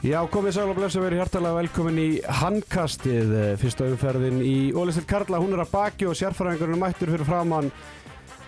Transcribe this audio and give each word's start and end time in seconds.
Já, 0.00 0.16
komið 0.32 0.54
sæl 0.56 0.70
og 0.72 0.78
blessu 0.78 1.00
verið 1.02 1.20
hjartalega 1.20 1.58
velkomin 1.58 1.98
í 2.00 2.08
handkastið, 2.24 3.32
eh, 3.36 3.56
fyrsta 3.60 3.84
umferðin 3.84 4.38
í 4.40 4.72
Ólistil 4.72 5.04
Karla, 5.04 5.36
hún 5.36 5.52
er 5.52 5.60
að 5.60 5.74
baki 5.74 6.06
og 6.08 6.14
sérfræðingurinn 6.16 6.78
er 6.78 6.80
mættur 6.80 7.10
fyrir 7.12 7.28
framann 7.28 7.68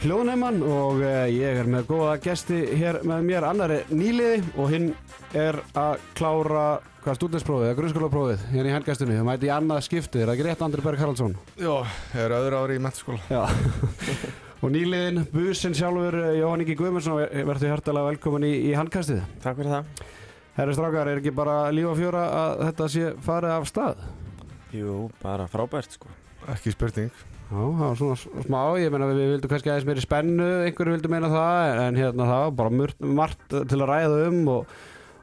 hljóðneimann 0.01 0.63
og 0.65 1.03
uh, 1.05 1.27
ég 1.29 1.61
er 1.61 1.69
með 1.69 1.91
góða 1.91 2.15
gesti 2.25 2.57
hér 2.81 3.03
með 3.05 3.27
mér, 3.29 3.45
annari 3.47 3.83
nýliði 3.93 4.41
og 4.57 4.73
hinn 4.73 4.89
er 5.37 5.61
að 5.77 6.01
klára, 6.17 6.65
hvað, 7.05 7.19
stúdinsprófið 7.21 7.69
eða 7.69 7.79
grunnskólaprófið 7.83 8.47
hérna 8.55 8.73
í 8.73 8.75
handkastinu, 8.79 9.19
það 9.21 9.29
mæti 9.29 9.51
í 9.51 9.53
annað 9.53 9.85
skiptið, 9.91 10.23
er 10.23 10.33
það 10.33 10.35
ekki 10.39 10.49
rétt 10.49 10.65
Andri 10.65 10.87
Berg 10.89 11.05
Haraldsson? 11.05 11.37
Jó, 11.61 11.77
ég 12.17 12.25
er 12.25 12.37
öðru 12.39 12.63
ári 12.63 12.81
í 12.81 12.83
mentaskóla. 12.83 13.21
Já, 13.29 13.45
og 14.65 14.73
nýliðin, 14.73 15.23
businn 15.37 15.77
sjálfur, 15.77 16.17
eh, 16.17 16.41
Jóhann 16.41 16.65
Ingi 16.65 16.81
Guðmundsson, 16.81 17.23
verður 17.53 17.75
hjartalega 17.75 18.11
velkomin 18.15 18.49
í, 18.49 18.53
í 18.73 18.75
handkastið. 18.81 19.21
Takk 19.45 19.61
fyrir 19.61 19.77
það. 19.77 20.22
Herri 20.53 20.75
Strákar, 20.77 21.09
er 21.09 21.21
ekki 21.23 21.33
bara 21.33 21.71
líf 21.73 21.87
og 21.89 21.97
fjóra 21.97 22.23
að 22.37 22.59
þetta 22.67 22.87
sé 22.93 23.13
farið 23.25 23.53
af 23.55 23.69
stað? 23.71 24.01
Jú, 24.77 24.97
bara 25.23 25.47
frábært 25.49 25.95
sko. 25.97 26.11
Ekki 26.53 26.75
spurning. 26.75 27.13
Já, 27.53 27.61
það 27.61 27.83
var 27.83 27.99
svona 28.01 28.45
smá, 28.45 28.61
ég 28.81 28.93
meina 28.93 29.09
við 29.09 29.31
vildum 29.31 29.53
kannski 29.53 29.71
aðeins 29.73 29.87
meiri 29.89 30.03
spennu, 30.05 30.49
einhverju 30.67 30.97
vildum 30.97 31.13
meina 31.13 31.31
það, 31.33 31.81
en 31.87 32.01
hérna 32.01 32.27
það 32.29 32.43
var 32.45 32.55
bara 32.61 32.73
mörgt, 32.81 33.01
margt 33.21 33.47
til 33.53 33.79
að 33.79 33.89
ræða 33.91 34.19
um 34.29 34.39
og, 34.53 34.75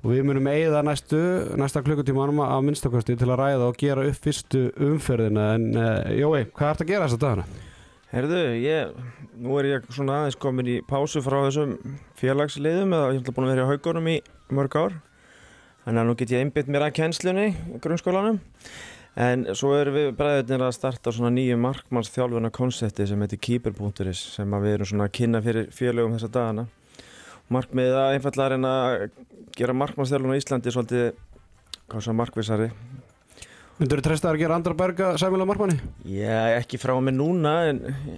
og 0.02 0.08
við 0.14 0.26
munum 0.30 0.50
eigða 0.50 0.82
næstu, 0.86 1.22
næsta 1.62 1.84
klukkutímanum 1.86 2.42
að 2.46 2.66
minnstakosti 2.68 3.18
til 3.18 3.30
að 3.30 3.42
ræða 3.42 3.68
og 3.70 3.78
gera 3.82 4.06
upp 4.10 4.22
fyrstu 4.26 4.64
umferðina, 4.90 5.52
en 5.58 5.68
uh, 5.74 6.14
Jói, 6.14 6.48
hvað 6.54 6.72
ert 6.72 6.86
að 6.86 6.94
gera 6.94 7.06
þess 7.06 7.20
að 7.20 7.26
dagana? 7.26 7.68
Herðu, 8.10 8.42
ég, 8.62 8.98
nú 9.38 9.60
er 9.62 9.70
ég 9.76 9.92
svona 9.94 10.24
aðeins 10.24 10.40
komin 10.42 10.74
í 10.74 10.80
pásu 10.90 11.22
frá 11.22 11.44
þessum 11.44 11.78
félagsliðum 12.18 12.98
eða 12.98 13.14
ég 13.14 13.22
hef 13.22 13.36
búin 13.36 13.46
að 13.46 13.54
vera 13.54 13.68
í 13.68 13.70
haugunum 13.76 14.10
í 14.10 14.18
mörg 14.58 14.78
ár. 14.82 14.98
Þannig 15.86 16.02
að 16.02 16.08
nú 16.10 16.16
get 16.20 16.34
ég 16.34 16.44
einbytt 16.44 16.70
mér 16.72 16.86
að 16.88 16.96
kennslunni 17.00 17.46
grunnskólanum. 17.82 18.40
En 19.20 19.48
svo 19.58 19.74
erum 19.76 19.96
við 19.96 20.12
bræðurnir 20.20 20.68
að 20.68 20.76
starta 20.78 21.12
svona 21.12 21.32
nýju 21.34 21.58
markmannsþjálfuna 21.60 22.52
konsepti 22.56 23.08
sem 23.10 23.24
heitir 23.26 23.42
Keeper.is 23.42 24.22
sem 24.36 24.54
við 24.62 24.76
erum 24.76 24.90
svona 24.92 25.10
að 25.10 25.16
kynna 25.18 25.42
fyrir 25.44 25.72
félögum 25.76 26.14
þessa 26.16 26.30
dagana. 26.36 26.68
Markmiðið 27.50 27.98
að 27.98 28.16
einfallega 28.16 28.54
reyna 28.54 28.74
að 28.86 29.08
gera 29.58 29.76
markmannsþjálfuna 29.82 30.38
í 30.38 30.44
Íslandi 30.44 30.76
svolítið, 30.76 31.10
svo 31.98 32.16
markvísari. 32.16 32.70
Myndur 33.80 34.02
þú 34.02 34.10
treysta 34.10 34.28
að 34.28 34.42
gera 34.42 34.56
andra 34.60 34.76
berga 34.76 35.10
sæmilag 35.20 35.48
markmanni? 35.48 35.78
Já, 36.04 36.60
ekki 36.60 36.76
frá 36.82 36.92
mig 37.00 37.16
núna 37.16 37.54
en 37.70 37.78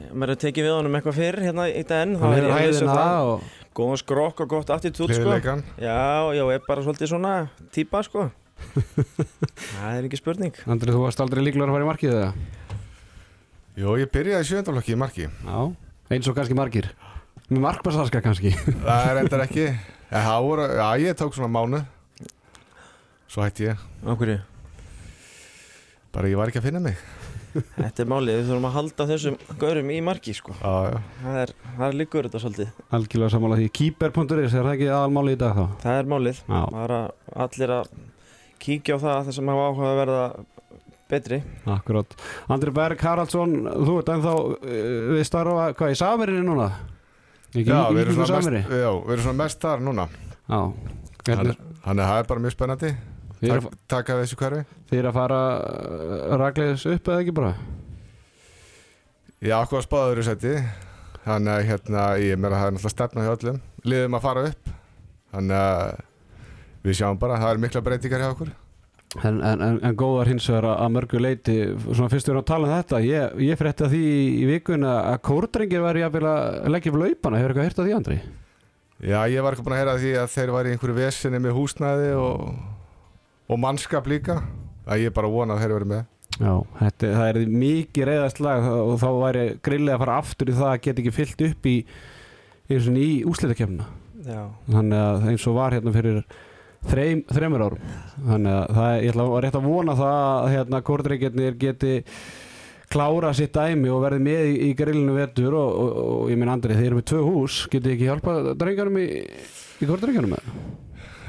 maður 0.09 0.33
er 0.33 0.39
tekið 0.41 0.65
við 0.65 0.73
honum 0.73 0.97
eitthvað 0.97 1.19
fyrr 1.19 1.37
hérna 1.45 1.67
í 1.69 1.83
den. 1.85 2.15
Það 2.17 2.37
er 2.39 2.47
hæðina 2.55 3.03
og... 3.29 3.43
Góðan 3.77 3.99
skrokk 4.01 4.41
og 4.43 4.49
gott 4.51 4.71
attitút 4.73 5.13
sko. 5.15 5.35
Já, 5.79 6.01
já, 6.35 6.43
er 6.51 6.63
bara 6.65 6.83
svolítið 6.83 7.13
svona 7.13 7.35
típa 7.71 8.01
sko. 8.03 8.25
Það 9.71 9.93
er 9.95 10.07
ekki 10.09 10.19
spurning. 10.19 10.57
Andri, 10.67 10.91
þú 10.91 11.05
varst 11.05 11.23
aldrei 11.23 11.43
líklar 11.45 11.71
að 11.71 11.77
fara 11.77 11.85
í 11.85 11.89
markið 11.89 12.17
eða? 12.17 12.33
Jó, 13.79 13.93
ég 14.01 14.11
byrjaði 14.11 14.49
sjöndaflokki 14.49 14.93
í 14.93 14.99
marki. 14.99 15.29
Já, 15.31 15.59
eins 16.11 16.27
og 16.27 16.35
kannski 16.35 16.57
margir. 16.59 16.91
Með 17.47 17.63
markmannsarska 17.63 18.21
kannski. 18.25 18.51
Það 18.83 19.07
er 19.07 19.21
endar 19.23 19.45
ekki. 19.47 19.65
Það 20.11 20.43
voru, 20.49 20.67
já, 20.75 20.87
ég 21.07 21.17
tók 21.23 21.39
svona 21.39 21.51
mánu. 21.55 21.81
Svo 23.31 23.45
hætti 23.45 23.69
ég. 23.71 23.87
Á 24.03 24.11
hverju? 24.11 24.39
Bara 26.11 26.27
ég 26.27 26.35
var 26.39 26.51
ekki 26.51 26.59
að 26.59 26.67
finna 26.67 26.83
mig. 26.83 26.99
Þetta 27.51 28.03
er 28.03 28.09
málið, 28.11 28.37
við 28.37 28.47
þurfum 28.49 28.67
að 28.69 28.75
halda 28.77 29.07
þessum 29.09 29.35
gaurum 29.61 29.91
í 29.91 29.97
marki 30.05 30.33
sko. 30.37 30.55
Já, 30.61 30.93
já. 30.93 31.01
Það 31.23 31.39
er, 31.41 31.53
það 31.65 31.83
er 31.87 31.97
líkur 31.99 32.27
þetta 32.27 32.41
svolítið. 32.43 32.71
Algjörlega 32.97 33.33
sammála 33.35 33.59
því. 33.59 33.67
Keeper.is, 33.79 34.55
er 34.55 34.55
það 34.55 34.71
ekki 34.75 34.87
aðalmáli 34.91 35.35
í 35.35 35.41
dag 35.41 35.57
þá? 35.59 35.65
Það 35.83 35.99
er 35.99 36.09
málið. 36.13 36.41
Já. 36.47 36.61
Bara 36.75 37.01
allir 37.45 37.75
að 37.77 37.91
kíkja 38.61 38.97
á 38.97 39.03
það 39.03 39.29
þess 39.29 39.41
að 39.41 39.47
maður 39.49 39.67
áhuga 39.71 39.91
að 39.91 39.99
verða 40.01 40.23
betri. 41.11 41.41
Akkurát. 41.75 42.15
Andri 42.55 42.73
Berg 42.75 43.03
Haraldsson, 43.03 43.57
þú 43.67 43.97
ert 43.99 44.11
ennþá 44.15 44.35
uh, 44.39 44.57
við 45.11 45.23
starfa, 45.27 45.67
hvað, 45.75 45.95
í 45.95 45.99
Samirinni 45.99 46.45
núna? 46.47 46.69
Ekki 47.51 47.67
Já, 47.67 47.81
við 47.91 48.05
erum 48.05 48.19
svona 48.21 48.37
mest, 48.39 48.71
já, 48.71 48.91
við 48.95 49.15
erum 49.17 49.25
svona 49.25 49.39
mest 49.43 49.65
þar 49.65 49.81
núna. 49.83 50.07
Já. 50.47 50.61
Hvernig, 51.21 51.57
Þannig 51.81 52.03
að 52.05 52.11
það 52.11 52.19
er 52.21 52.29
bara 52.29 52.43
mjög 52.45 52.53
spennandi. 52.55 52.91
Þið 53.41 53.51
eru 53.55 53.61
Tak, 53.65 53.77
taka 53.95 54.17
þessu 54.21 54.37
hverfi. 54.39 54.63
þið 54.91 54.99
eru 55.01 55.09
að 55.11 55.17
fara 55.17 55.39
uh, 55.57 56.37
ragleiðis 56.41 56.85
upp 56.93 57.09
eða 57.11 57.23
ekki 57.25 57.35
bara? 57.41 57.53
Já, 59.41 59.55
okkur 59.63 59.79
að 59.81 59.85
spáða 59.87 60.09
öðru 60.13 60.25
seti. 60.27 60.55
Þannig 61.25 61.53
að 61.53 61.67
hérna, 61.69 62.03
ég 62.21 62.37
meira 62.41 62.57
að 62.57 62.61
það 62.61 62.67
er 62.67 62.75
náttúrulega 62.75 62.93
stefna 62.95 63.23
hjá 63.25 63.31
öllum. 63.35 63.57
Liðum 63.89 64.17
að 64.17 64.23
fara 64.25 64.43
upp. 64.51 64.71
Þannig 65.31 65.61
að 65.61 66.01
við 66.85 66.97
sjáum 66.99 67.19
bara, 67.21 67.39
það 67.41 67.53
er 67.55 67.61
mikla 67.65 67.81
breytingar 67.85 68.23
hjá 68.23 68.29
okkur. 68.35 68.51
En, 69.27 69.41
en, 69.43 69.61
en, 69.65 69.77
en 69.83 69.95
góðar 69.99 70.29
hins 70.31 70.45
vegar 70.47 70.69
að- 70.71 70.91
mörgu 70.95 71.19
leiti 71.19 71.55
svona 71.91 72.07
fyrst 72.13 72.29
við 72.29 72.31
erum 72.31 72.43
að 72.45 72.47
tala 72.47 72.67
um 72.69 72.75
þetta 72.77 72.99
ég, 73.03 73.33
ég 73.43 73.57
frétti 73.59 73.83
að 73.83 73.91
því 73.97 74.03
í 74.39 74.45
vikun 74.47 74.85
að 74.87 75.17
kórdrengir 75.27 75.83
væri 75.83 76.03
jafnvel 76.05 76.29
að 76.31 76.69
leggja 76.71 76.93
upp 76.93 76.99
laupana 77.01 77.41
hefur 77.41 77.51
eitthvað 77.51 77.67
hýrt 77.67 77.81
að 77.83 77.89
því 77.89 77.95
Andri? 77.97 78.17
Já, 79.01 79.17
ég 79.33 79.43
var 79.43 79.57
ekki 79.57 79.65
búin 79.67 79.75
að 79.75 79.81
heyra 79.81 79.97
því 79.99 80.13
að 80.21 80.29
þeir 80.37 80.53
væri 80.55 80.71
í 80.71 80.77
einhverju 80.77 80.95
vesinni 81.01 81.41
með 81.43 81.57
húsnæði 81.59 82.09
og, 82.21 82.45
og 83.51 83.59
mannskap 83.61 84.07
líka 84.09 84.41
að 84.87 85.05
ég 85.05 85.15
bara 85.15 85.31
vona 85.31 85.57
að 85.57 85.65
þeir 85.65 85.77
væri 85.77 85.91
með 85.91 86.07
Já, 86.41 86.53
þetta, 86.79 87.09
það 87.11 87.25
er 87.27 87.39
mikið 87.51 88.07
reyðast 88.07 88.39
lag 88.41 88.67
og 88.71 88.93
þá 89.01 89.09
væri 89.19 89.41
grillið 89.67 89.93
að 89.93 90.03
fara 90.05 90.19
aftur 90.21 90.49
í 90.49 90.55
það 90.57 90.69
að 90.69 90.79
geta 90.85 91.03
ekki 91.03 91.13
fyllt 91.17 91.43
upp 91.49 91.67
í 91.69 91.75
í 92.71 93.09
úslitakefna 93.27 93.89
Já. 94.21 94.45
þannig 94.69 95.01
að 95.01 95.27
eins 95.31 95.47
og 95.49 95.57
var 95.57 95.75
hérna 95.75 95.93
fyrir 95.93 96.21
þreim, 96.87 97.23
þreimur 97.29 97.65
árum 97.65 97.89
þannig 98.29 98.55
að 98.55 98.77
það, 98.77 98.93
ég 98.93 99.11
ætla 99.11 99.25
að 99.25 99.41
rétt 99.45 99.57
að 99.59 99.67
vona 99.67 99.97
það 99.99 100.21
að 100.21 100.49
hérna 100.55 100.81
kórdreikirnir 100.87 101.57
geti 101.61 101.93
klára 102.91 103.33
sitt 103.35 103.53
dæmi 103.55 103.91
og 103.91 104.03
verði 104.05 104.23
með 104.25 104.45
í, 104.51 104.55
í 104.69 104.71
grillinu 104.77 105.17
vetur 105.17 105.57
og, 105.57 105.75
og, 105.83 105.91
og 106.05 106.31
ég 106.31 106.39
minn 106.39 106.51
Andri, 106.51 106.77
þeir 106.77 106.89
eru 106.89 107.01
með 107.01 107.09
tvö 107.11 107.21
hús 107.27 107.59
getið 107.71 107.95
ekki 107.95 108.09
hjálpa 108.09 108.55
drengarum 108.59 108.99
í, 109.01 109.07
í 109.81 109.89
kórdreikinum 109.89 110.35
með? 110.35 110.49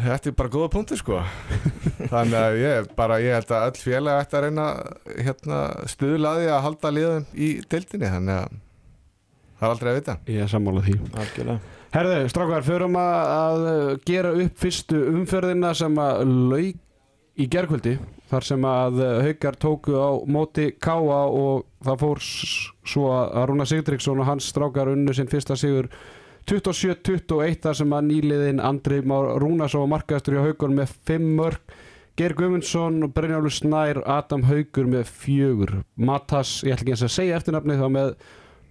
Þetta 0.00 0.30
er 0.30 0.36
bara 0.38 0.52
góða 0.52 0.70
punkti 0.72 0.98
sko. 0.98 1.20
Þannig 2.12 2.38
að 2.38 2.58
ég, 2.62 2.88
bara, 2.98 3.18
ég 3.22 3.36
held 3.36 3.52
að 3.54 3.66
öll 3.68 3.80
félag 3.82 4.22
ætti 4.22 4.38
að 4.38 4.46
reyna 4.46 4.66
hérna, 5.26 5.60
stuðlaði 5.92 6.48
að 6.50 6.64
halda 6.66 6.92
liðum 6.96 7.26
í 7.34 7.50
deildinni 7.70 8.12
þannig 8.14 8.40
að 8.40 8.56
það 9.58 9.66
er 9.68 9.74
aldrei 9.74 9.90
að 9.92 9.98
vita. 10.00 10.16
Ég 10.32 10.46
er 10.46 10.50
sammála 10.50 10.84
því. 10.86 10.96
Algjörlega. 11.12 11.76
Herðu, 11.92 12.16
strákar, 12.32 12.64
förum 12.64 12.96
að, 12.96 13.34
að 13.36 13.66
gera 14.08 14.32
upp 14.40 14.62
fyrstu 14.62 15.02
umferðina 15.12 15.74
sem 15.76 15.98
að 16.00 16.22
lauk 16.52 16.80
í 17.40 17.46
gerkvöldi 17.52 17.96
þar 18.32 18.46
sem 18.46 18.64
að 18.64 19.02
haukar 19.26 19.56
tóku 19.60 19.94
á 19.96 20.10
móti 20.28 20.70
Káa 20.80 21.20
og 21.28 21.66
það 21.84 22.02
fór 22.02 22.20
svo 22.24 23.06
að 23.12 23.46
Rúna 23.50 23.66
Sigdriksson 23.68 24.20
og 24.20 24.28
hans 24.28 24.48
strákar 24.52 24.92
unnu 24.92 25.14
sinn 25.16 25.30
fyrsta 25.32 25.56
sigur 25.58 25.88
27-21 26.50 27.60
þar 27.62 27.78
sem 27.78 27.94
að 27.94 28.08
nýliðin 28.08 28.62
Andri 28.64 28.98
Már 29.06 29.36
Rúnarsson 29.42 29.84
var 29.84 29.92
markaðastur 29.94 30.38
í 30.38 30.42
haugur 30.42 30.74
með 30.74 30.94
5 31.08 31.28
mörg 31.38 31.76
Geir 32.18 32.34
Guðmundsson 32.36 33.06
og 33.06 33.14
Brynjálfur 33.16 33.54
Snær 33.56 34.02
Adam 34.10 34.42
Haugur 34.44 34.88
með 34.90 35.06
fjögur. 35.08 35.78
Matas, 35.96 36.58
ég 36.66 36.74
ætla 36.74 36.84
ekki 36.84 36.92
eins 36.96 37.06
að 37.06 37.14
segja 37.14 37.38
eftirnafni 37.38 37.78
þá 37.78 37.86
með 37.94 38.10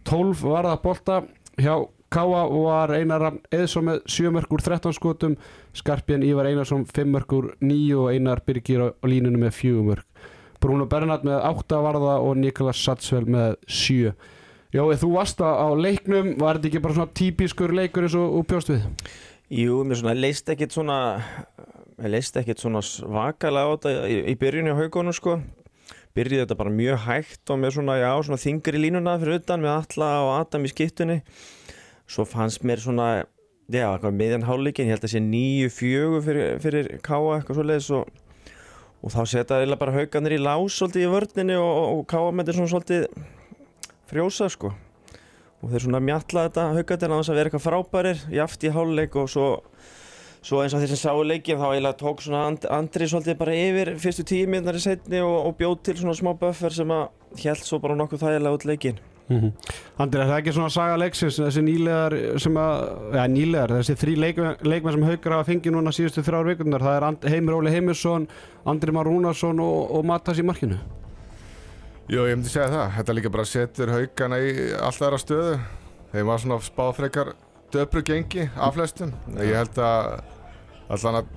12 0.10 0.44
varða 0.46 0.76
bolta 0.84 1.24
hjá 1.58 1.74
Káa 2.12 2.44
var 2.52 2.92
Einar 2.92 3.38
Eðsson 3.56 3.88
með 3.88 4.02
7 4.12 4.34
mörg 4.36 4.52
úr 4.52 4.62
13 4.66 4.94
skotum. 4.98 5.38
Skarpján 5.80 6.26
Ívar 6.28 6.50
Einarsson 6.50 6.84
5 6.84 7.08
mörg 7.08 7.34
úr 7.38 7.50
9 7.64 7.96
og 8.02 8.12
Einar 8.12 8.44
Birgir 8.46 8.84
á 8.92 9.06
línunum 9.08 9.46
með 9.48 9.56
4 9.62 9.86
mörg 9.88 10.28
Bruno 10.62 10.86
Bernhard 10.86 11.24
með 11.26 11.40
8 11.48 11.80
varða 11.82 12.20
og 12.22 12.36
Niklas 12.38 12.84
Satsvel 12.84 13.24
með 13.26 13.56
7 13.66 14.12
Jói, 14.72 14.94
þú 14.96 15.10
varst 15.18 15.42
á 15.44 15.68
leiknum 15.76 16.38
var 16.40 16.56
þetta 16.56 16.70
ekki 16.70 16.80
bara 16.80 16.96
svona 16.96 17.12
típiskur 17.20 17.74
leikur 17.76 18.06
eins 18.08 18.14
og, 18.16 18.38
og 18.40 18.46
bjóst 18.48 18.70
við? 18.72 18.86
Jú, 19.52 19.82
mér 19.84 19.98
svona 20.00 20.14
leist 20.16 20.48
ekkit 20.48 20.72
svona 20.72 21.00
leist 22.00 22.38
ekkit 22.40 22.62
svona 22.64 22.80
svakalega 22.80 23.68
á 23.68 23.72
þetta 23.74 23.92
í, 24.08 24.22
í 24.32 24.36
byrjunni 24.40 24.72
á 24.72 24.80
haugunum 24.80 25.16
sko 25.18 25.42
byrjuði 26.16 26.46
þetta 26.46 26.58
bara 26.62 26.72
mjög 26.78 27.04
hægt 27.04 27.52
og 27.52 27.60
með 27.60 27.74
svona, 27.76 27.98
já, 28.00 28.14
svona 28.24 28.40
þingri 28.46 28.80
línuna 28.86 29.18
fyrir 29.20 29.42
utan 29.42 29.66
með 29.66 29.74
Alla 29.74 30.14
og 30.22 30.32
Adam 30.38 30.70
í 30.70 30.72
skiptunni 30.72 31.20
svo 32.08 32.24
fannst 32.32 32.64
mér 32.64 32.80
svona 32.80 33.10
já, 33.68 33.92
miðjan 34.08 34.48
hálfleikin, 34.48 34.88
ég 34.88 34.96
held 34.96 35.10
að 35.10 35.16
sé 35.18 35.24
nýju 35.26 35.76
fjögur 35.82 36.26
fyrir, 36.30 36.56
fyrir 36.64 36.92
Káa 37.04 37.42
eitthvað 37.42 37.60
svo 37.60 37.68
leiðis 37.68 37.92
og, 38.00 38.24
og 39.04 39.18
þá 39.18 39.22
setja 39.36 39.60
eiginlega 39.60 39.84
bara 39.84 40.00
haugarnir 40.00 40.40
í 40.40 40.42
lás 40.48 40.80
svolítið 40.80 41.10
í 41.10 41.14
vörninni 41.18 41.60
og, 41.60 41.70
og, 41.76 41.94
og 42.00 42.10
Káa 42.16 42.32
með 42.32 42.54
þetta 42.54 42.60
svona 42.62 42.76
svolítið 42.78 43.40
frjósa 44.12 44.50
sko. 44.52 44.74
Og 45.62 45.72
þeir 45.72 45.86
svona 45.86 46.02
mjalla 46.04 46.48
þetta 46.48 46.68
á 46.68 46.74
þess 46.76 47.32
að 47.32 47.38
vera 47.38 47.52
eitthvað 47.52 47.68
frábærir 47.68 48.24
jaft 48.34 48.64
í 48.66 48.74
hálfleik 48.74 49.18
og 49.22 49.30
svo 49.30 49.50
Svo 50.42 50.64
eins 50.64 50.74
og 50.74 50.82
þeir 50.82 50.90
sem 50.90 50.98
sáu 51.04 51.20
leikin 51.22 51.60
þá 51.62 51.68
eiginlega 51.68 51.98
tók 52.00 52.22
svona 52.26 52.48
and, 52.50 52.64
Andri 52.74 53.06
svolítið 53.06 53.36
bara 53.38 53.54
yfir 53.54 53.92
fyrstu 54.02 54.24
tíu 54.26 54.48
minnari 54.50 54.80
setni 54.82 55.20
og, 55.22 55.36
og 55.52 55.54
bjóð 55.60 55.76
til 55.86 55.94
svona 56.00 56.16
smá 56.18 56.32
buffer 56.40 56.74
sem 56.74 56.94
að 56.96 57.44
held 57.44 57.62
svo 57.62 57.78
bara 57.84 57.98
nokkuð 58.00 58.24
þægilega 58.24 58.58
út 58.58 58.66
leikin. 58.66 58.98
Mm 59.30 59.52
Andri, 60.02 60.24
er 60.24 60.32
það 60.32 60.40
ekki 60.40 60.54
svona 60.56 60.74
saga 60.74 60.96
leiksins 60.98 61.38
þessi 61.38 61.62
nýlegar 61.62 62.16
sem 62.42 62.58
að, 62.58 62.82
ja 63.20 63.28
nýlegar 63.30 63.76
þessi 63.78 63.98
þrý 64.02 64.16
leik, 64.24 64.42
leikmenn 64.66 64.96
sem 64.96 65.06
haukar 65.12 65.36
að 65.38 65.46
fengi 65.52 65.76
núna 65.76 65.94
síðustu 65.94 66.26
þrjár 66.26 66.50
vikurnar, 66.50 66.88
það 66.88 66.98
er 66.98 67.06
And 67.12 67.30
Heimir 67.36 67.60
Óli 67.60 67.76
Heimisson, 67.76 68.26
Andri 68.66 68.98
Már 68.98 69.06
Rúnarsson 69.06 69.62
og, 69.62 69.94
og 69.94 70.10
Matas 70.10 70.42
í 70.42 70.48
markinu 70.48 70.82
Jú, 72.12 72.26
ég 72.28 72.36
myndi 72.36 72.50
segja 72.52 72.68
það. 72.68 72.90
Þetta 72.98 73.14
líka 73.16 73.30
bara 73.32 73.48
setur 73.48 73.90
haugana 73.94 74.38
í 74.44 74.50
alltaf 74.76 75.06
aðra 75.08 75.20
stöðu. 75.22 75.52
Þeim 76.12 76.26
var 76.28 76.42
svona 76.44 76.58
spáfrekar 76.66 77.30
döpru 77.72 78.02
gengi 78.04 78.50
af 78.52 78.74
flestum. 78.76 79.14
Ég 79.40 79.56
held 79.56 79.80
að 79.80 80.10
allan 80.92 81.22
að 81.22 81.30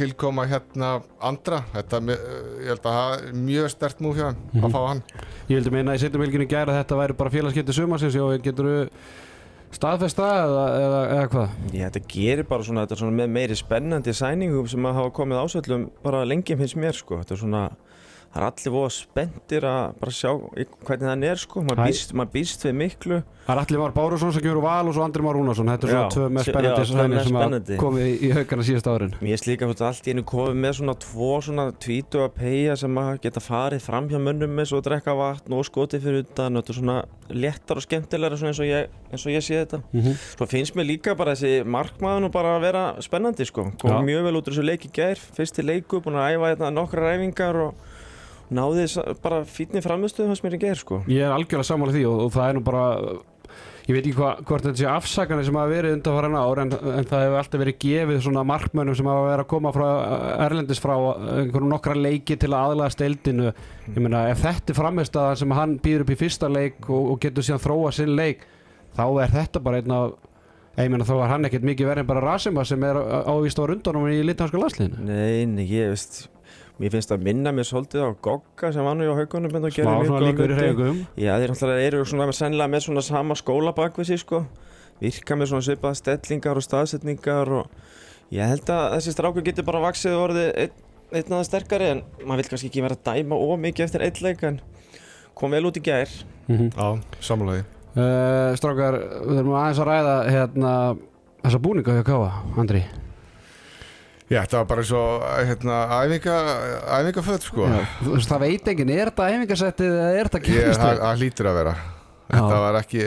tilkoma 0.00 0.48
hérna 0.50 0.88
andra. 1.22 1.60
Þetta, 1.76 2.00
ég 2.10 2.72
held 2.72 2.82
að 2.90 2.98
það 2.98 3.14
er 3.14 3.38
mjög 3.44 3.70
stert 3.76 4.02
múf 4.02 4.18
hjá 4.18 4.26
hann 4.32 4.66
að 4.66 4.74
fá 4.74 4.80
hann. 4.82 5.04
Ég 5.46 5.54
vildi 5.60 5.74
meina 5.76 5.94
í 5.94 6.02
setjum 6.02 6.26
vilkinu 6.26 6.50
gæra 6.50 6.74
að 6.74 6.80
þetta 6.80 6.98
væri 7.04 7.18
bara 7.22 7.34
félagskipti 7.36 7.78
sumarsins 7.78 8.18
og 8.18 8.34
getur 8.42 8.70
staðfest 9.78 10.18
það 10.18 10.40
eða, 10.42 10.68
eða, 10.82 11.00
eða 11.14 11.30
hvað? 11.36 11.58
Ég, 11.70 11.84
þetta 11.84 12.02
gerir 12.16 12.50
bara 12.50 12.66
svona, 12.66 12.82
þetta 12.82 12.98
er 12.98 13.04
svona 13.04 13.18
með 13.22 13.34
meiri 13.38 13.62
spennandi 13.62 14.14
sæningum 14.24 14.66
sem 14.74 14.90
að 14.90 14.98
hafa 15.04 15.14
komið 15.22 15.44
ásöldum 15.44 15.86
bara 16.02 16.26
lengi 16.26 16.58
finnst 16.58 16.78
mér 16.82 16.98
sko. 16.98 17.22
Þetta 17.22 17.36
er 17.36 17.42
svona, 17.46 17.68
það 18.32 18.40
er 18.42 18.46
allir 18.50 18.74
voða 18.74 18.92
spenntir 18.94 19.66
að 19.68 19.98
bara 20.02 20.14
sjá 20.14 20.30
hvernig 20.86 21.08
það 21.08 21.26
er 21.30 21.42
sko. 21.42 21.64
Maður 21.66 21.84
býst, 21.84 22.14
maður 22.14 22.34
býst 22.38 22.68
við 22.68 22.78
miklu. 22.82 23.22
Það 23.48 23.56
er 23.56 23.60
Alli 23.62 23.78
Már 23.80 23.92
Bárusson 23.96 24.32
sem 24.36 24.44
úr 24.44 24.58
val 24.60 24.90
og 24.90 24.92
svo 24.92 25.04
Andri 25.06 25.24
Már 25.24 25.32
Rúnarsson 25.38 25.70
Þetta 25.72 25.86
er 25.86 25.92
svona 25.94 26.08
tvö 26.12 26.24
með 26.36 26.48
spennandi 26.90 27.22
sem 27.24 27.38
að 27.38 27.70
komið 27.80 28.08
í, 28.10 28.28
haugana 28.36 28.66
síðast 28.68 28.90
árin 28.92 29.14
Mér 29.22 29.38
er 29.38 29.44
líka 29.48 29.68
fyrst 29.70 29.84
allt 29.88 30.04
í 30.10 30.12
einu 30.12 30.24
komið 30.28 30.58
með 30.66 30.74
svona 30.76 30.94
tvo 31.00 31.30
svona 31.46 31.64
tvítu 31.80 32.20
að 32.26 32.34
peia 32.36 32.76
sem 32.76 33.00
að 33.00 33.08
geta 33.24 33.40
farið 33.40 33.86
fram 33.86 34.10
hjá 34.12 34.20
mönnum 34.20 34.52
með 34.52 34.68
svo 34.68 34.82
að 34.82 34.90
drekka 34.90 35.16
vatn 35.16 35.56
og 35.56 35.64
skotið 35.64 36.04
fyrir 36.04 36.26
utan 36.26 36.60
þetta 36.60 36.74
er 36.74 36.78
svona 36.82 36.98
léttar 37.32 37.80
og 37.80 37.84
skemmtilegra 37.86 38.36
svona 38.36 38.52
eins 38.52 38.60
og 38.60 38.68
ég, 38.68 38.92
eins 39.12 39.24
og 39.24 39.32
ég 39.32 39.44
sé 39.44 39.62
þetta. 39.62 39.80
mm 39.92 40.00
-hmm. 40.00 40.14
Svo 40.36 40.46
finnst 40.46 40.76
mér 40.76 40.86
líka 40.92 41.16
bara 41.16 41.32
þessi 41.32 41.64
markmaðun 41.64 42.28
og 42.28 42.32
bara 42.32 42.56
að 42.56 42.60
vera 42.60 42.94
spennandi 43.00 43.44
sko. 43.44 43.72
Kom 43.80 43.90
Já. 43.90 44.02
mjög 44.04 44.22
vel 44.24 44.36
út 44.36 44.48
úr 44.48 44.52
þessu 44.52 44.64
leik 44.64 44.84
í 44.84 44.92
gær, 44.92 45.16
fyrsti 45.16 45.62
leiku, 45.62 46.00
búin 46.00 46.16
að 46.16 46.36
æfa 46.36 46.48
hérna 46.52 46.70
nokkra 46.70 47.00
ræfingar 47.00 47.56
og 47.56 47.74
náði 48.54 48.86
bara 49.22 49.42
fítni 49.48 49.82
framistuð 49.84 50.30
hans 50.30 50.44
mér 50.44 50.56
í 50.58 50.62
gær 50.62 50.78
sko. 50.80 51.02
Ég 51.10 51.24
er 51.26 51.34
algjörlega 51.34 51.68
sammála 51.68 51.96
því 51.96 52.06
og, 52.08 52.22
og 52.26 52.32
það 52.36 52.48
er 52.48 52.56
nú 52.58 52.64
bara 52.66 52.86
ég 53.88 53.96
veit 53.96 54.04
ekki 54.04 54.18
hva, 54.18 54.34
hvort 54.44 54.66
þetta 54.66 54.80
sé 54.82 54.88
afsakanir 54.90 55.46
sem 55.48 55.56
hafa 55.56 55.70
verið 55.72 55.94
undan 55.96 56.36
ár 56.36 56.60
en, 56.60 56.72
en 56.76 57.06
það 57.08 57.22
hefur 57.24 57.38
alltaf 57.40 57.62
verið 57.62 57.78
gefið 57.84 58.20
svona 58.26 58.44
markmönnum 58.48 58.98
sem 58.98 59.08
hafa 59.08 59.24
verið 59.24 59.44
að 59.44 59.50
koma 59.54 59.72
frá 59.72 59.86
Erlendis 60.44 60.82
frá 60.84 60.94
einhverjum 60.98 61.72
nokkra 61.72 61.96
leiki 61.96 62.36
til 62.36 62.50
að 62.52 62.74
aðlaga 62.74 62.92
steildinu 62.92 63.48
ég 63.48 64.00
meina 64.04 64.26
ef 64.28 64.44
þetta 64.44 64.74
er 64.74 64.80
framistæðan 64.82 65.40
sem 65.40 65.56
hann 65.56 65.76
býður 65.84 66.04
upp 66.04 66.12
í 66.12 66.20
fyrsta 66.20 66.52
leik 66.52 66.84
og, 66.84 67.14
og 67.14 67.20
getur 67.24 67.48
síðan 67.48 67.64
þróa 67.64 67.94
sinn 67.96 68.12
leik 68.18 68.44
þá 68.98 69.04
er 69.24 69.36
þetta 69.38 69.64
bara 69.64 69.80
einn 69.80 69.96
af 69.96 70.18
ég 70.84 70.92
meina 70.92 71.08
þá 71.08 71.14
er 71.16 71.32
hann 71.32 71.48
ekkert 71.48 71.68
mikið 71.70 71.88
verið 71.94 72.04
en 72.04 72.10
bara 72.12 72.26
Rasima 72.26 72.66
sem 72.68 72.84
er 72.86 73.00
ávist 73.24 73.58
á 73.58 73.64
rundunum 73.72 74.10
í 74.12 74.20
litanska 74.26 74.60
landsliðinu 74.60 75.08
Nei, 75.08 75.46
nei, 75.48 75.64
ég 75.64 75.94
veist 75.94 76.26
Mér 76.78 76.92
finnst 76.94 77.10
að 77.10 77.24
minna 77.26 77.50
mér 77.50 77.66
svolítið 77.66 78.04
á 78.06 78.10
Gogga 78.22 78.68
sem 78.70 78.84
var 78.86 78.94
nú 78.94 79.02
í 79.02 79.10
haugunum 79.10 79.50
en 79.50 79.64
það 79.64 79.72
smá 79.74 79.78
gerði 79.78 79.94
mjög 79.94 80.06
svona 80.06 80.18
góða 80.20 80.28
líkur 80.28 80.52
í 80.52 80.58
reyngum 80.58 80.98
Já, 81.18 81.30
þeir 81.34 81.52
náttúrulega 81.52 81.86
eru 81.88 82.02
svona 82.06 82.34
sennilega 82.38 82.70
með 82.70 82.84
svona 82.84 83.02
sama 83.02 83.36
skóla 83.38 83.72
bak 83.74 83.98
við 83.98 84.12
sig 84.12 84.20
sko. 84.22 84.44
Virka 85.02 85.38
með 85.38 85.50
svona 85.50 85.66
svipaða 85.66 85.98
stellingar 85.98 86.60
og 86.60 86.66
staðsetningar 86.66 87.50
og 87.56 87.72
ég 88.34 88.52
held 88.52 88.70
að 88.70 88.94
þessi 88.94 89.14
strákur 89.16 89.46
getur 89.48 89.66
bara 89.66 89.82
vaksið 89.88 90.14
og 90.14 90.22
orðið 90.28 90.52
einn, 90.62 90.78
einn 91.10 91.34
aðeins 91.34 91.50
sterkari 91.50 91.90
en 91.96 92.04
maður 92.22 92.44
vil 92.44 92.52
kannski 92.52 92.70
ekki 92.70 92.86
vera 92.86 92.98
að 93.00 93.10
dæma 93.10 93.40
of 93.48 93.60
mikið 93.66 93.86
eftir 93.88 94.06
eitt 94.06 94.22
leik 94.22 94.46
en 94.46 94.62
kom 95.34 95.58
vel 95.58 95.64
út 95.66 95.82
í 95.82 95.82
gær. 95.82 96.14
Mm 96.46 96.56
-hmm. 96.56 96.70
Já, 96.78 97.18
sammálaði. 97.20 97.66
uh, 97.96 98.54
Strákar, 98.54 99.02
við 99.26 99.42
erum 99.42 99.58
aðeins 99.58 99.82
að 99.82 99.90
ræða 99.90 100.16
hérna, 100.30 100.72
þessa 101.42 101.58
búninga 101.58 101.98
hjá 101.98 102.04
Káa, 102.06 102.30
Andri 102.56 102.84
Já, 104.28 104.42
þetta 104.42 104.58
var 104.60 104.66
bara 104.68 104.82
svo 104.84 105.02
hérna, 105.48 105.76
æfinga, 106.04 106.38
æfingaföld 106.98 107.44
sko. 107.46 107.68
Það 108.28 108.42
veit 108.44 108.66
enginn, 108.74 108.90
er 108.92 109.08
þetta 109.08 109.28
æfingasettið 109.32 109.92
eða 109.94 110.08
er 110.12 110.28
þetta 110.28 110.52
Ég, 110.52 110.72
það, 110.76 110.98
það 111.00 111.22
hlýtur 111.22 111.48
að 111.48 111.60
vera. 111.62 111.76
Þetta 112.28 112.58
var 112.60 112.78
ekki, 112.82 113.04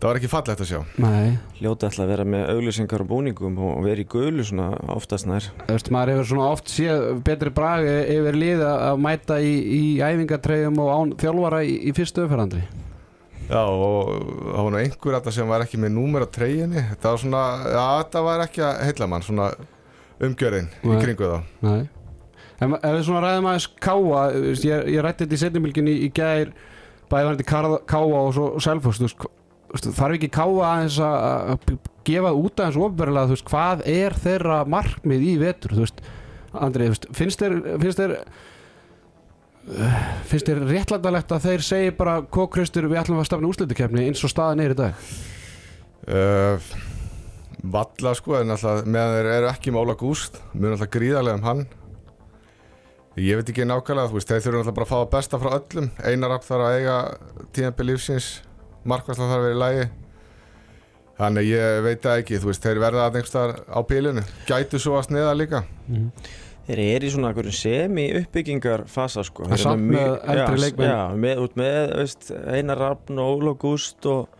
það 0.00 0.06
var 0.08 0.20
ekki 0.20 0.30
fallegt 0.32 0.62
að 0.64 0.70
sjá. 0.70 0.78
Nei, 1.04 1.26
hljóta 1.58 1.90
alltaf 1.90 2.04
að 2.06 2.12
vera 2.14 2.24
með 2.32 2.52
auglýsingar 2.54 3.04
og 3.04 3.10
búningum 3.10 3.58
og 3.66 3.82
vera 3.84 4.00
í 4.00 4.06
gulu 4.08 4.46
svona 4.48 4.70
oftast 4.94 5.28
nær 5.28 5.50
þú 5.66 5.74
veist, 5.76 5.90
maður 5.92 6.14
hefur 6.14 6.30
svona 6.30 6.46
oft 6.54 6.72
séð 6.72 7.04
betri 7.26 7.52
bragi 7.52 7.96
yfir 8.14 8.38
lið 8.40 8.62
að 8.64 8.84
að 8.88 9.02
mæta 9.04 9.36
í, 9.44 9.50
í 9.60 9.82
æfingatreyjum 10.00 10.80
og 10.80 10.94
án 10.96 11.12
þjálfara 11.20 11.60
í, 11.68 11.74
í 11.90 11.92
fyrstu 11.98 12.24
öfærandri 12.24 12.62
Já, 13.50 13.64
og 13.66 14.10
það 14.54 14.62
var 14.62 14.72
nú 14.72 14.78
einhver 14.78 15.16
þetta 15.18 15.32
sem 15.34 15.48
var 15.50 15.64
ekki 15.64 15.80
með 15.82 15.92
númer 15.96 16.22
á 16.22 16.28
treyjunni. 16.30 16.84
Þetta 16.92 17.10
var 17.10 17.18
svona, 17.18 17.40
já, 17.66 17.84
þetta 18.04 18.20
var 18.22 18.42
ekki 18.44 18.62
að 18.62 18.82
heilla 18.86 19.08
mann, 19.10 19.24
svona 19.26 19.48
umgjörðin 20.20 20.68
í 20.84 21.00
kringu 21.00 21.30
þá. 21.30 21.38
Nei. 21.64 21.88
En 22.60 22.76
ef 22.76 22.94
við 22.98 23.04
svona 23.08 23.22
ræðum 23.24 23.48
aðeins 23.48 23.68
Káa, 23.80 24.22
ég, 24.52 24.88
ég 24.92 25.04
rætti 25.04 25.24
þetta 25.24 25.36
í 25.36 25.42
setjumilginni 25.44 25.94
í 26.04 26.08
gær 26.12 26.50
bæðvarandi 27.10 27.46
Káa 27.48 28.02
og 28.20 28.34
svo 28.36 28.50
veist, 29.70 29.88
þarf 29.96 30.18
ekki 30.18 30.30
Káa 30.34 30.66
aðeins 30.68 30.98
að 31.04 31.74
gefa 32.06 32.34
út 32.36 32.60
aðeins 32.60 33.32
veist, 33.32 33.48
hvað 33.48 33.84
er 33.88 34.16
þeirra 34.20 34.60
markmið 34.68 35.26
í 35.26 35.34
vetur, 35.40 35.76
þú 35.76 35.86
veist? 35.86 36.04
Andri, 36.50 36.90
þú 36.90 36.94
veist, 36.94 37.10
finnst 37.16 37.44
þér 37.44 37.56
finnst 37.80 38.02
þér 38.02 38.14
uh, 39.70 39.98
finnst 40.28 40.50
þér 40.52 40.62
réttlændalegt 40.68 41.34
að 41.36 41.48
þeir 41.48 41.66
segi 41.70 41.96
bara 41.96 42.20
kókristur 42.26 42.90
við 42.90 43.00
ætlum 43.04 43.22
að 43.22 43.30
stafna 43.30 43.52
úslitukefni 43.54 44.08
eins 44.10 44.24
og 44.26 44.34
staðan 44.34 44.64
er 44.66 44.76
í 44.76 44.80
dag? 44.84 45.10
Uh, 46.10 46.72
Valla 47.60 48.14
sko, 48.16 48.38
en 48.40 48.54
alltaf 48.54 48.86
meðan 48.88 49.16
þeir 49.18 49.30
eru 49.34 49.48
ekki 49.50 49.72
mála 49.74 49.96
gúst, 50.00 50.40
mjög 50.54 50.76
alltaf 50.78 50.92
gríðarlega 50.94 51.40
um 51.40 51.46
hann. 51.48 51.62
Ég 53.20 53.36
veit 53.36 53.50
ekki 53.52 53.66
nákvæmlega, 53.68 54.08
þú 54.08 54.16
veist, 54.16 54.30
þeir 54.30 54.44
þurfum 54.46 54.62
alltaf 54.62 54.76
bara 54.78 54.86
að 54.86 54.92
fá 54.92 54.96
það 54.96 55.10
besta 55.14 55.40
frá 55.42 55.50
öllum. 55.58 55.88
Einar 56.06 56.36
aft 56.36 56.48
þarf 56.48 56.68
að 56.68 56.76
eiga 56.78 56.98
tíðanbi 57.56 57.88
lífsins, 57.90 58.28
markværsla 58.88 59.28
þarf 59.28 59.40
að 59.40 59.48
vera 59.48 59.56
í 59.56 59.60
lægi. 59.64 59.88
Þannig 61.20 61.50
ég 61.50 61.82
veit 61.84 62.04
það 62.06 62.22
ekki, 62.22 62.38
þú 62.40 62.48
veist, 62.48 62.64
þeir 62.64 62.78
verða 62.80 63.02
að 63.04 63.18
einhverstaðar 63.20 63.58
á 63.68 63.80
pílunu. 63.90 64.22
Gætu 64.48 64.80
svo 64.80 64.96
að 64.96 65.10
sniða 65.10 65.34
líka. 65.36 65.60
Þeir 66.70 66.80
eru 66.86 67.08
í 67.08 67.12
svona 67.12 67.32
einhverjum 67.32 67.56
semi 67.58 68.06
uppbyggingar 68.20 68.86
fasa 68.88 69.24
sko 69.26 69.48
Þeir 69.50 69.56
eru 69.56 69.64
samt 69.66 69.88
með 69.90 70.10
eldri 70.14 70.38
já, 70.38 70.62
leikmenn. 70.64 70.92
Já, 70.94 71.00
með, 71.24 71.42
út 71.44 71.58
með 71.60 71.78
veist, 71.98 72.30
Einar 72.54 72.80
Rafn 72.80 73.20
og 73.20 73.32
Óla 73.34 73.54
Gúst 73.60 74.08
og, 74.08 74.39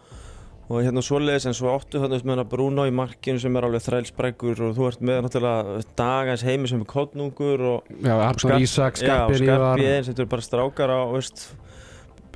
og 0.70 0.84
hérna 0.86 1.02
svoleiðis 1.02 1.48
en 1.50 1.56
svo 1.58 1.72
áttu 1.74 1.98
þannig 1.98 2.26
með 2.28 2.44
Bruno 2.52 2.84
í 2.86 2.92
markinu 2.94 3.40
sem 3.42 3.56
er 3.58 3.66
alveg 3.66 3.82
þrælsbrekkur 3.88 4.60
og 4.68 4.76
þú 4.76 4.84
ert 4.86 5.00
með 5.02 5.24
náttúrulega 5.24 5.80
Dagans 5.98 6.44
heimi 6.46 6.70
sem 6.70 6.84
er 6.84 6.90
kottnungur 6.90 7.64
og 7.72 7.90
Ísak, 8.60 9.00
Skarpir 9.00 9.42
Ívar 9.42 9.82
sem 10.06 10.14
eru 10.14 10.28
bara 10.30 10.46
strákar 10.46 10.92
á 10.94 11.00
veist, 11.10 11.48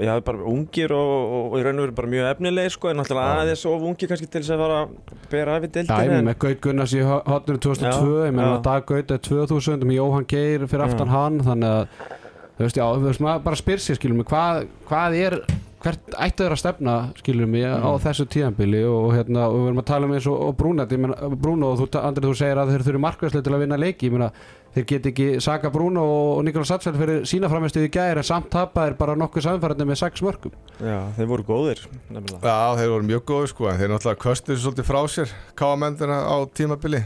já, 0.02 0.16
bara 0.26 0.42
ungir 0.50 0.90
og, 0.96 1.12
og, 1.14 1.46
og 1.52 1.60
í 1.60 1.62
raun 1.62 1.78
og 1.78 1.86
veru 1.86 1.96
bara 2.00 2.10
mjög 2.10 2.30
efnilegir 2.32 2.74
sko, 2.74 2.90
en 2.90 2.98
náttúrulega 2.98 3.44
aðeins 3.44 3.64
of 3.70 3.86
ungir 3.86 4.10
kannski 4.10 4.26
til 4.26 4.42
þess 4.42 4.56
að 4.56 4.64
fara 4.64 4.80
að 4.82 5.28
bera 5.30 5.58
af 5.60 5.68
í 5.68 5.70
ég 5.78 6.14
en, 6.18 6.26
með 6.26 6.40
Gaut 6.42 6.64
Gunnars 6.66 6.94
í 6.98 7.04
hotninu 7.06 7.62
2002 7.68 7.86
Já, 7.86 8.26
ég 8.26 8.34
meina 8.34 8.48
já. 8.56 8.62
Dag 8.66 8.88
Gaut 8.90 9.14
er 9.14 9.22
2000 9.30 9.86
með 9.86 10.00
Jóhann 10.00 10.26
Geir 10.34 10.66
fyrir 10.66 10.88
aftan 10.88 11.06
Já. 11.06 11.14
hann 11.20 11.38
þannig 11.46 11.70
að 11.70 12.10
þú 12.58 12.66
veist, 12.66 12.82
já, 12.82 12.86
þú 12.88 13.06
veist, 13.06 13.22
maður 13.22 13.46
bara 13.46 13.60
spyr 13.62 13.84
sér 13.86 14.00
skilum 14.00 14.26
hvað, 14.26 14.66
hvað 14.90 15.20
er 15.22 15.38
hvert 15.84 16.14
ættu 16.24 16.42
þeir 16.46 16.54
að 16.54 16.60
stefna 16.62 16.94
skilum 17.20 17.50
mig 17.52 17.64
á 17.68 17.76
Mm. 17.84 18.00
þessu 18.02 18.24
tíðanbili 18.32 18.80
og, 18.88 19.12
hérna, 19.14 19.46
og 19.50 19.56
við 19.60 19.66
erum 19.70 19.80
að 19.82 19.88
tala 19.90 20.06
um 20.08 20.12
eins 20.16 20.26
og, 20.26 20.36
og 20.48 20.56
Brúnat 20.56 20.92
Brúno, 21.38 21.72
og 21.74 21.78
þú, 21.82 21.88
Andri, 22.00 22.26
þú 22.26 22.34
segir 22.40 22.60
að 22.62 22.70
þeir 22.74 22.84
þurfi 22.88 23.02
markværslega 23.04 23.44
til 23.44 23.54
að 23.54 23.62
vinna 23.64 23.76
leiki, 23.80 24.08
ég 24.08 24.14
meina 24.16 24.30
þeir 24.74 24.86
get 24.90 25.06
ekki 25.12 25.26
Saka 25.44 25.70
Brúno 25.70 26.02
og 26.02 26.44
Nikolas 26.44 26.68
Satsel 26.72 26.96
fyrir 26.98 27.22
sína 27.28 27.50
framistuði 27.52 27.86
í 27.86 27.92
gæri 27.94 28.18
en 28.22 28.26
samt 28.26 28.48
tapa 28.50 28.86
er 28.88 28.96
bara 28.98 29.14
nokkuð 29.14 29.44
samfærandi 29.46 29.86
með 29.86 30.00
sex 30.00 30.22
mörgum 30.24 30.54
já, 30.80 30.98
þeir 31.18 31.28
voru 31.30 31.44
góðir 31.46 31.84
nefnilega. 32.10 32.40
Já, 32.42 32.76
þeir 32.80 32.90
voru 32.96 33.08
mjög 33.12 33.24
góði 33.30 33.50
sko, 33.52 33.68
en 33.70 33.78
þeir 33.78 33.92
náttúrulega 33.94 34.24
köstuðu 34.24 34.58
svolítið 34.64 34.88
frá 34.88 35.00
sér 35.14 35.34
káamendina 35.54 36.22
á 36.26 36.36
tímabili 36.50 37.04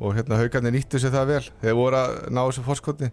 og 0.00 0.14
hérna 0.16 0.38
haugarnir 0.40 0.72
nýttu 0.72 0.96
sér 1.02 1.12
það 1.12 1.26
vel. 1.34 1.42
Þeir 1.60 1.74
voru 1.76 1.98
að 2.00 2.14
ná 2.32 2.40
þessu 2.46 2.62
fórskoti. 2.64 3.10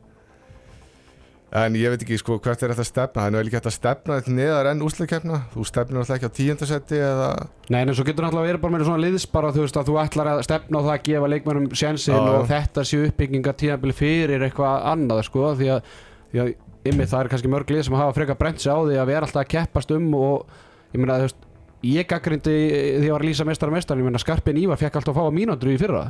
En 1.56 1.76
ég 1.80 1.88
veit 1.94 2.02
ekki 2.04 2.18
sko 2.20 2.36
hvert 2.44 2.60
er 2.60 2.74
þetta 2.74 2.84
að 2.84 2.90
stefna, 2.90 3.22
það 3.22 3.28
er 3.28 3.36
eiginlega 3.38 3.48
ekki 3.48 3.56
hægt 3.56 3.70
að 3.70 3.76
stefna 3.78 4.16
þetta 4.18 4.34
neðar 4.36 4.68
enn 4.68 4.82
úsleikefna, 4.84 5.38
þú 5.54 5.64
stefnir 5.70 5.96
náttúrulega 5.96 6.18
ekki 6.18 6.28
á 6.28 6.38
tíundasetti 6.40 7.00
eða, 7.00 7.30
Nei, 7.72 7.78
en 7.80 7.92
svo 7.96 8.06
getur 8.10 8.28
náttúrulega 8.28 8.50
verið 8.52 8.64
bara 8.66 8.76
með 8.76 8.84
svona 8.90 9.04
liðs 9.06 9.28
bara 9.32 9.54
þú 9.56 9.64
veist 9.64 9.80
að 9.80 9.88
þú 9.88 9.96
ætlar 10.02 10.30
að 10.34 10.44
stefna 10.44 10.82
á 10.84 10.86
það 10.90 10.92
að 10.98 11.06
gefa 11.08 11.32
leikmennum 11.32 11.70
sjensin 11.72 12.20
og 12.20 12.52
þetta 12.52 12.84
sé 12.92 13.00
uppbygginga 13.08 13.56
tíðanbili 13.64 13.96
fyrir 13.96 14.44
eitthvað 14.50 14.90
annað 14.92 15.24
sko 15.30 15.54
því 15.56 15.72
að, 15.78 15.96
því 16.34 16.44
að 16.44 16.54
ymmið 16.92 17.12
það 17.14 17.24
er 17.24 17.32
kannski 17.32 17.56
mörg 17.56 17.72
lið 17.78 17.88
sem 17.88 18.00
hafa 18.02 18.20
frekar 18.20 18.40
brent 18.44 18.60
sig 18.60 18.76
á 18.76 18.80
því 18.84 19.00
að 19.00 19.10
vera 19.14 19.28
alltaf 19.30 19.46
að 19.46 19.52
keppast 19.56 19.96
um 19.96 20.14
og 20.20 20.56
ég 20.92 21.00
meina 21.00 21.22
þú 21.22 21.30
veist 21.30 21.44
ég 21.88 22.12
gaggrindi 22.12 22.60
því 23.00 23.08
að 23.08 23.14
var 23.16 23.24
að 23.24 23.30
lýsa 23.32 23.48
mestara 23.48 23.72
mestar 23.72 24.00
ég 24.00 24.08
meina 24.08 24.20
Skarpin 24.20 24.60
Ívar 24.60 24.80
fekk 24.82 25.00
alltaf 25.00 25.16
að 25.16 25.22
fá 25.22 25.30
að 25.30 25.38
mínútur 25.40 25.72
í 25.72 25.80
fyrra 25.80 26.10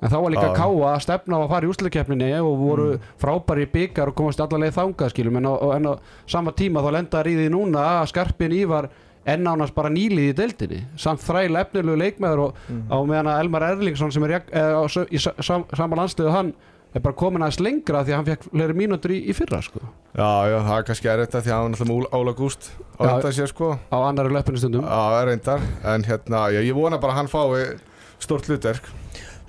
en 0.00 0.08
þá 0.08 0.16
var 0.22 0.30
líka. 0.32 0.48
Káa 0.56 0.94
að 0.94 1.02
stefna 1.04 1.36
á 1.36 1.40
að 1.44 1.50
fara 1.52 1.66
í 1.66 1.70
úslukeppninni 1.74 2.30
og 2.40 2.54
voru 2.60 2.88
frábæri 3.20 3.66
í 3.66 3.70
byggar 3.74 4.08
og 4.12 4.16
komast 4.16 4.40
allar 4.40 4.62
leið 4.64 4.76
þangað 4.78 5.12
skilum 5.12 5.36
en 5.40 5.48
á, 5.50 5.54
en 5.76 5.90
á 5.90 5.92
sama 6.26 6.52
tíma 6.56 6.80
þá 6.84 6.90
lendaði 6.96 7.34
í 7.34 7.38
því 7.42 7.48
núna 7.52 7.84
að 8.00 8.08
skarpin 8.14 8.56
Ívar 8.56 8.88
enn 9.28 9.44
ánast 9.46 9.74
bara 9.76 9.90
nýlið 9.92 10.30
í 10.32 10.36
deildinni. 10.38 10.80
Samt 10.96 11.20
þræl 11.20 11.52
efnilegu 11.60 11.98
leikmeður 12.00 12.40
og 12.46 12.60
á 12.88 12.96
meðan 13.04 13.28
að 13.34 13.40
Elmar 13.44 13.66
Erlingsson 13.74 14.12
sem 14.16 14.24
er 14.24 14.38
eh, 14.40 14.72
á 14.72 14.82
í 15.12 15.20
sa- 15.20 15.36
sam, 15.44 15.66
sama 15.76 15.98
landsliðu 16.00 16.32
hann 16.32 16.54
er 16.96 17.04
bara 17.04 17.14
komin 17.14 17.44
aðeins 17.44 17.60
lengra 17.62 18.00
því 18.02 18.10
að 18.10 18.16
hann 18.18 18.26
fekk 18.26 18.46
fleiri 18.48 18.74
mínútur 18.74 19.12
í, 19.14 19.18
í 19.30 19.34
fyrra 19.36 19.60
sko. 19.62 19.78
Já, 20.16 20.30
já, 20.50 20.56
það 20.64 20.72
er 20.80 20.86
kannski 20.88 21.10
erfitt 21.12 21.36
að 21.38 21.44
því 21.44 21.52
að 21.52 21.60
hann 21.60 21.76
náttúrulega 21.76 22.00
með 22.00 22.16
Óla 22.18 22.32
Gúst 22.40 22.70
á 22.98 23.02
undan 23.12 23.36
sér 23.36 23.52
sko. 23.52 23.68
Á 23.92 23.98
annari 24.08 24.32
löppinu 24.34 24.58
stundum. 24.58 24.88
Já, 24.88 25.20
reyndar, 25.28 25.68
en 25.92 26.08
hérna, 26.08 26.40
já, 26.56 26.58
ég 26.66 26.74
vona 26.80 26.98
bara 26.98 27.12
að 27.14 27.20
hann 27.20 27.30
fái 27.30 27.78
stórt 28.24 28.48
hlutverk 28.50 28.88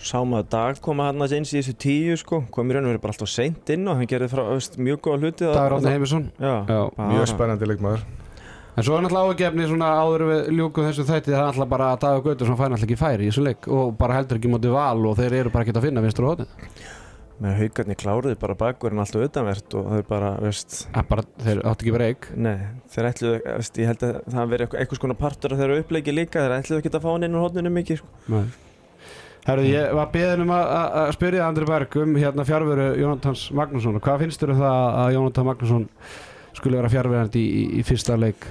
Sáum 0.01 0.33
að 0.33 0.47
dag 0.53 0.79
koma 0.81 1.09
hann 1.11 1.21
að 1.21 1.35
eins 1.37 1.51
í 1.53 1.59
þessu 1.59 1.75
tíu 1.77 2.15
sko, 2.17 2.41
kom 2.53 2.71
í 2.71 2.73
raun 2.73 2.87
og 2.87 2.93
verið 2.93 3.03
bara 3.03 3.13
alltaf 3.13 3.29
seint 3.29 3.69
inn 3.73 3.85
og 3.85 3.99
hann 3.99 4.09
gerði 4.09 4.31
frá, 4.31 4.41
veist, 4.49 4.79
mjög 4.81 5.01
góða 5.05 5.19
hluti 5.21 5.45
Dagur 5.45 5.75
Átni 5.77 5.93
Heimisson. 5.93 6.25
Já, 6.41 6.53
Já. 6.65 6.79
Mjög 7.11 7.27
spennandi 7.29 7.69
leikmaður. 7.69 8.05
En 8.71 8.87
svo 8.87 8.95
er 8.97 9.03
náttúrulega 9.05 9.35
ágefni 9.35 9.67
svona 9.67 9.91
áður 9.99 10.23
við 10.29 10.49
ljúkum 10.57 10.87
þessu 10.87 11.05
þætti 11.05 11.33
það 11.33 11.41
er 11.41 11.45
náttúrulega 11.49 11.73
bara 11.75 11.91
að 11.91 12.01
Dagur 12.05 12.25
Gautur 12.29 12.49
sem 12.49 12.57
fær 12.57 12.71
náttúrulega 12.71 12.87
ekki 12.89 13.01
færi 13.03 13.27
í 13.27 13.29
þessu 13.29 13.45
leik 13.45 13.69
og 13.77 13.93
bara 13.99 14.17
heldur 14.17 14.39
ekki 14.39 14.51
móti 14.53 14.71
val 14.73 15.05
og 15.11 15.19
þeir 15.19 15.37
eru 15.41 15.53
bara 15.53 15.67
ekki 15.67 15.75
að 15.75 15.85
finna 15.89 16.03
vinstur 16.05 16.27
og 16.29 16.33
hótið 16.33 16.89
með 17.41 17.55
haugarnir 17.57 17.97
kláruði 17.97 18.37
bara 18.41 18.55
bakverðin 18.57 19.01
alltaf 19.01 19.23
utanvert 19.25 19.75
og 19.79 19.87
þau 19.89 20.01
bara, 20.07 20.31
veist. 20.45 20.75
Bara, 21.09 21.23
þeir 21.41 21.61
áttu 21.65 21.87
ekki 21.87 21.93
breyk 21.95 22.27
Nei, 22.37 22.57
þeir 22.93 23.07
ætluðu, 23.09 23.39
veist, 23.57 23.79
ég 23.81 23.89
held 23.89 24.05
að 24.05 24.19
það 24.35 24.51
verið 24.53 24.75
eitthvað, 24.77 24.99
skona 24.99 25.17
partur 25.17 25.55
af 25.55 25.61
þeirra 25.63 25.79
uppleiki 25.81 26.13
líka 26.13 26.43
þeir 26.45 26.57
ætluðu 26.59 26.83
ekki 26.83 26.91
að 26.93 27.07
fá 27.07 27.09
hann 27.15 27.25
inn 27.27 27.39
úr 27.39 27.45
hótninu 27.47 27.73
mikið 27.73 28.03
sko. 28.03 28.11
Herru, 29.41 29.63
ég 29.65 29.93
var 29.97 30.11
beðin 30.13 30.43
um 30.43 30.51
að, 30.53 31.07
spyrja 31.15 31.47
Andri 31.47 31.65
Berg 31.65 31.95
um 31.97 32.11
hérna 32.13 32.43
fjárveru 32.45 32.91
Jónatans 32.99 33.47
Magnússon 33.57 33.97
og 33.97 34.03
hvað 34.05 34.25
finnst 34.25 34.43
þér 34.43 34.53
um 34.53 34.61
það 34.61 34.99
að 35.01 35.13
Jónatan 35.15 35.47
Magnússon 35.47 35.87
skulle 36.53 36.77
vera 36.77 36.91
fjárverandi 36.93 37.41
í, 37.41 37.49
í, 37.49 37.63
í 37.81 37.85
fyrsta 37.87 38.19
leik? 38.21 38.45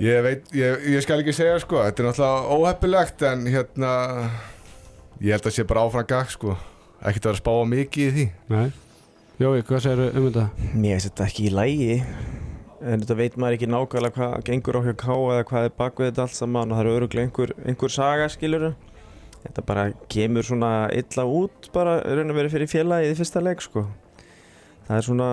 Ég 0.00 0.24
veit, 0.26 0.50
ég, 0.56 0.88
ég 0.96 1.04
skal 1.04 1.20
ekki 1.22 1.36
segja 1.36 1.60
sko, 1.62 1.84
þetta 1.84 2.02
er 2.02 2.08
náttúrulega 2.08 2.56
óheppilegt 2.56 3.24
en 3.30 3.46
hérna, 3.52 3.94
ég 5.20 5.36
held 5.36 5.46
að 5.46 5.54
sé 5.54 5.66
bara 5.70 5.86
áfram 5.86 6.10
gag 6.10 6.34
sko, 6.34 6.58
ekkert 7.04 7.28
að 7.28 7.30
vera 7.30 7.36
að 7.36 7.42
spáa 7.44 7.70
mikið 7.76 8.06
í 8.08 8.14
því. 8.16 8.28
Nei. 8.50 8.68
Jói, 9.40 9.62
hvað 9.70 9.86
segir 9.86 10.06
um 10.08 10.26
þetta? 10.26 10.48
Mér 10.74 10.96
finnst 10.96 11.12
þetta 11.12 11.28
ekki 11.30 11.46
í 11.46 11.54
lægi 11.54 11.94
en 12.80 13.02
þetta 13.04 13.16
veit 13.20 13.36
maður 13.36 13.58
ekki 13.58 13.68
nákvæmlega 13.70 14.16
hvað 14.16 14.34
gengur 14.48 14.80
á 14.80 14.86
hjá 14.88 14.94
K 14.98 15.14
eða 15.36 15.46
hvað 15.52 15.66
er 15.68 15.74
bak 15.78 16.00
við 16.00 16.10
þetta 16.10 16.26
allt 16.26 16.36
saman. 16.36 16.72
Og 16.72 16.76
það 16.76 16.82
eru 16.86 16.96
öruglega 16.98 17.28
einhver, 17.28 17.52
einhver 17.68 17.92
saga 17.92 18.28
skilur 18.32 18.66
þetta 19.44 19.64
bara 19.66 19.88
kemur 20.12 20.46
svona 20.46 20.70
illa 20.92 21.24
út 21.24 21.70
bara 21.74 21.98
raun 22.04 22.32
og 22.32 22.38
verið 22.38 22.56
fyrir 22.56 22.70
félagið 22.70 23.14
í 23.14 23.18
fyrsta 23.18 23.42
leik 23.44 23.64
sko 23.64 23.86
það 24.86 24.96
er 24.98 25.06
svona 25.06 25.28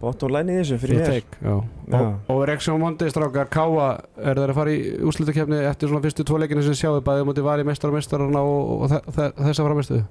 bottom 0.00 0.32
line 0.32 0.54
í 0.54 0.60
þessu 0.62 0.78
fyrir. 0.80 1.18
Já. 1.44 1.56
Og, 1.60 2.06
og 2.32 2.38
Reksjón 2.48 2.80
Mondi 2.80 3.10
strákar 3.12 3.50
Káa 3.52 3.90
er 4.16 4.38
þeir 4.38 4.52
að 4.54 4.56
fara 4.56 4.72
í 4.72 4.78
úrslutakefni 5.04 5.58
eftir 5.68 5.90
svona 5.90 6.04
fyrstu 6.06 6.24
tvo 6.24 6.38
leikinu 6.40 6.64
sem 6.64 6.78
sjáðu 6.78 7.02
bæði 7.04 7.26
mútið 7.28 7.44
vali 7.44 7.66
meistar 7.68 7.92
og 7.92 7.98
meistarana 7.98 8.40
og, 8.40 8.70
og 8.86 8.94
þe 8.94 9.00
þe 9.10 9.28
þessa 9.42 9.66
framistuðu 9.68 10.06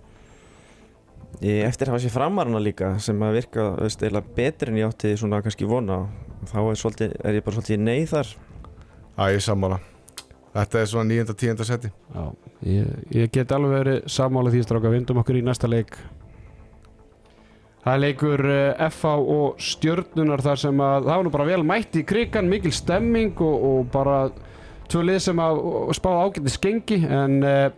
Ég, 1.39 1.63
eftir 1.63 1.87
að 1.87 1.93
hafa 1.93 2.03
sér 2.03 2.13
framarana 2.13 2.59
líka 2.61 2.91
sem 3.01 3.21
að 3.23 3.37
virka 3.37 3.69
veist, 3.79 4.01
eiginlega 4.03 4.35
betur 4.35 4.71
en 4.73 4.79
ég 4.81 4.89
átti 4.91 5.13
svona 5.17 5.39
kannski 5.45 5.69
vona 5.69 6.01
þá 6.49 6.57
er, 6.65 6.79
svolítið, 6.81 7.13
er 7.23 7.39
ég 7.39 7.45
bara 7.45 7.57
svolítið 7.57 7.85
nei 7.85 8.01
þar 8.09 8.33
Æ, 9.19 9.23
ég 9.35 9.41
sammála. 9.43 9.81
Þetta 10.53 10.79
er 10.79 10.87
svona 10.89 11.09
nýjönda, 11.11 11.35
tíunda 11.37 11.65
seti. 11.67 11.91
Já, 12.13 12.23
ég, 12.65 12.93
ég 13.13 13.33
get 13.33 13.51
alveg 13.53 13.75
verið 13.75 13.99
sammála 14.09 14.53
því 14.53 14.63
stráka, 14.65 14.93
vindum 14.93 15.21
okkur 15.21 15.37
í 15.37 15.43
næsta 15.45 15.69
leik. 15.69 15.99
Það 17.83 17.93
er 17.93 18.01
leikur 18.03 18.41
FH 18.89 19.11
og 19.33 19.61
stjörnunar 19.63 20.41
þar 20.43 20.59
sem 20.59 20.81
að 20.83 21.05
það 21.05 21.13
var 21.13 21.27
nú 21.27 21.33
bara 21.33 21.47
vel 21.47 21.61
mætt 21.65 21.95
í 21.95 22.03
krigan, 22.07 22.49
mikil 22.51 22.73
stemming 22.75 23.39
og, 23.45 23.67
og 23.69 23.91
bara 23.93 24.17
tvö 24.89 25.05
lið 25.05 25.21
sem 25.23 25.39
að 25.39 25.61
spá 25.95 26.09
ágætti 26.17 26.51
skengi 26.53 26.97
en 27.05 27.37
uh, 27.45 27.69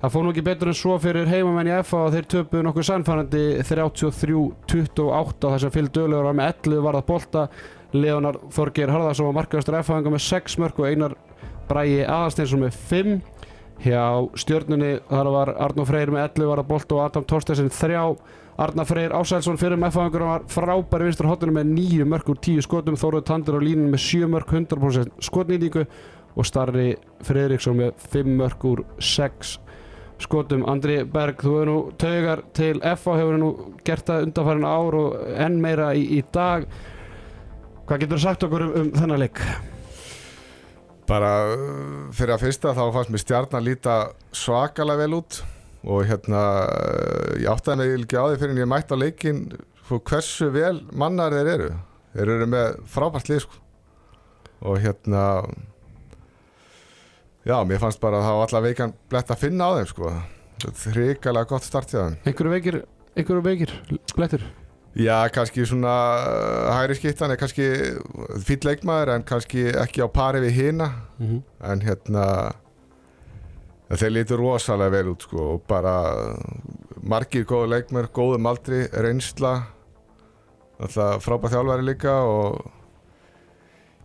það 0.00 0.14
fór 0.14 0.24
nú 0.24 0.32
ekki 0.32 0.46
betur 0.46 0.70
en 0.72 0.78
svo 0.78 0.96
fyrir 1.02 1.28
heimamenn 1.28 1.68
í 1.68 1.74
FH 1.82 2.00
og 2.00 2.16
þeir 2.16 2.30
töpuðu 2.36 2.64
nokkuð 2.68 2.88
sannfærandi 2.88 3.44
33-28 3.68 5.52
þar 5.52 5.62
sem 5.66 5.74
fylg 5.74 5.92
dölugur 5.98 6.30
var 6.30 6.38
með 6.38 6.54
11 6.54 6.86
varða 6.86 7.04
bolta. 7.12 7.44
Leonar 7.92 8.38
Þorgeir 8.54 8.88
Harðarsson 8.88 9.28
var 9.28 9.36
markaðastur 9.42 9.76
FH 9.82 10.00
með 10.06 10.24
6 10.30 10.58
mörg 10.62 10.80
og 10.80 10.88
Einar 10.88 11.18
Bræi 11.72 12.04
Aðalsteinsson 12.04 12.62
með 12.62 12.78
5 12.92 13.16
hjá 13.82 14.04
stjörnunni 14.38 14.92
þar 15.08 15.32
var 15.34 15.56
Arnó 15.64 15.88
Freyr 15.88 16.12
með 16.12 16.28
11 16.28 16.52
varða 16.52 16.68
bolta 16.68 16.98
og 16.98 17.04
Adam 17.08 17.26
Torstessin 17.26 17.72
3 17.72 17.98
Arnar 18.60 18.84
Freyr 18.84 19.14
Ásælsson 19.16 19.56
fyrir 19.56 19.80
með 19.80 19.94
FH 19.96 20.20
var 20.20 20.42
frábæri 20.50 21.08
vinstur 21.08 21.30
hotinu 21.30 21.54
með 21.56 21.70
9 21.72 22.04
mörg 22.08 22.28
úr 22.28 22.40
10 22.44 22.66
skotum. 22.66 22.98
Þóruð 23.00 23.24
Tandur 23.30 23.56
á 23.56 23.60
línun 23.64 23.88
með 23.94 24.04
7 24.04 24.28
mörg 24.28 24.52
100% 24.52 25.24
skotnýtingu. 25.24 25.86
Og 26.36 26.48
Starri 26.48 26.92
Fredriksson 27.24 27.80
með 27.80 27.96
5 28.12 28.36
mörg 28.36 28.68
úr 28.68 28.84
6 29.00 29.56
skotum. 30.22 30.66
Andri 30.68 31.00
Berg, 31.08 31.40
þú 31.40 31.56
hefur 31.56 31.72
nú 31.72 31.80
taugar 32.00 32.44
til 32.56 32.76
FH 32.84 33.18
hefur 33.22 33.40
nú 33.40 33.50
gert 33.88 34.06
það 34.08 34.28
undanfærin 34.28 34.68
ár 34.68 35.00
og 35.00 35.20
enn 35.48 35.60
meira 35.64 35.92
í, 35.96 36.06
í 36.20 36.22
dag. 36.32 36.68
Hvað 37.88 38.04
getur 38.04 38.18
þú 38.18 38.24
sagt 38.28 38.48
okkur 38.48 38.68
um, 38.68 38.80
um 38.84 38.96
þennan 39.00 39.24
leik? 39.24 39.46
Bara 41.10 41.30
uh, 41.50 42.12
fyrir 42.14 42.36
að 42.36 42.44
fyrsta 42.46 42.74
þá 42.76 42.84
fannst 42.94 43.12
mér 43.12 43.22
stjarnan 43.24 43.66
líta 43.66 43.96
svakalega 44.36 45.02
vel 45.02 45.18
út 45.18 45.40
og 45.82 46.04
hérna 46.06 46.42
uh, 46.62 47.32
ég 47.42 47.50
áttaði 47.50 47.80
mig 47.80 47.94
ekki 48.04 48.20
á 48.22 48.24
því 48.28 48.38
fyrir 48.38 48.54
en 48.54 48.62
ég 48.62 48.70
mætti 48.70 48.94
á 48.94 49.02
leikin 49.02 49.42
sko, 49.82 49.98
hversu 49.98 50.52
vel 50.54 50.76
mannar 50.94 51.34
þeir 51.34 51.52
eru. 51.56 51.72
Þeir 52.12 52.32
eru 52.36 52.48
með 52.52 52.78
frábært 52.92 53.32
lið 53.32 53.44
sko. 53.46 53.58
og 54.62 54.78
hérna 54.78 55.22
já, 57.42 57.56
mér 57.66 57.80
fannst 57.82 57.98
bara 58.02 58.20
að 58.20 58.28
það 58.28 58.38
var 58.38 58.48
allar 58.48 58.66
veikan 58.68 58.96
blett 59.10 59.30
að 59.34 59.42
finna 59.42 59.66
á 59.66 59.70
þeim 59.80 59.88
sko. 59.90 60.14
Hrikalega 60.94 61.50
gott 61.50 61.66
start 61.66 61.90
hjá 61.90 62.04
þeim. 62.04 62.18
einhverju 62.22 62.52
veikir, 62.52 62.82
einhverju 63.18 63.46
veikir 63.48 63.72
blettur? 64.14 64.44
Já, 64.94 65.28
kannski 65.32 65.64
svona 65.66 65.92
uh, 66.20 66.72
hægri 66.76 66.94
skiptan 66.98 67.30
er 67.32 67.38
kannski 67.40 67.64
fýll 68.44 68.66
leikmaður 68.68 69.14
en 69.14 69.22
kannski 69.24 69.70
ekki 69.72 70.02
á 70.04 70.08
pari 70.12 70.40
við 70.44 70.50
hina 70.58 70.90
Mm 71.18 71.28
-hmm. 71.28 71.42
en 71.72 71.80
hérna 71.80 72.52
þeir 73.90 74.10
lítur 74.12 74.38
rosalega 74.38 74.90
vel 74.90 75.08
út 75.12 75.22
sko 75.22 75.38
og 75.54 75.62
bara 75.68 75.94
margir 77.02 77.44
góða 77.44 77.68
leikmör, 77.68 78.08
góðum 78.12 78.46
aldri 78.48 78.86
reynsla 78.92 79.62
alltaf 80.80 81.24
frábæð 81.24 81.50
þjálfæri 81.52 81.82
líka 81.84 82.12
og 82.22 82.66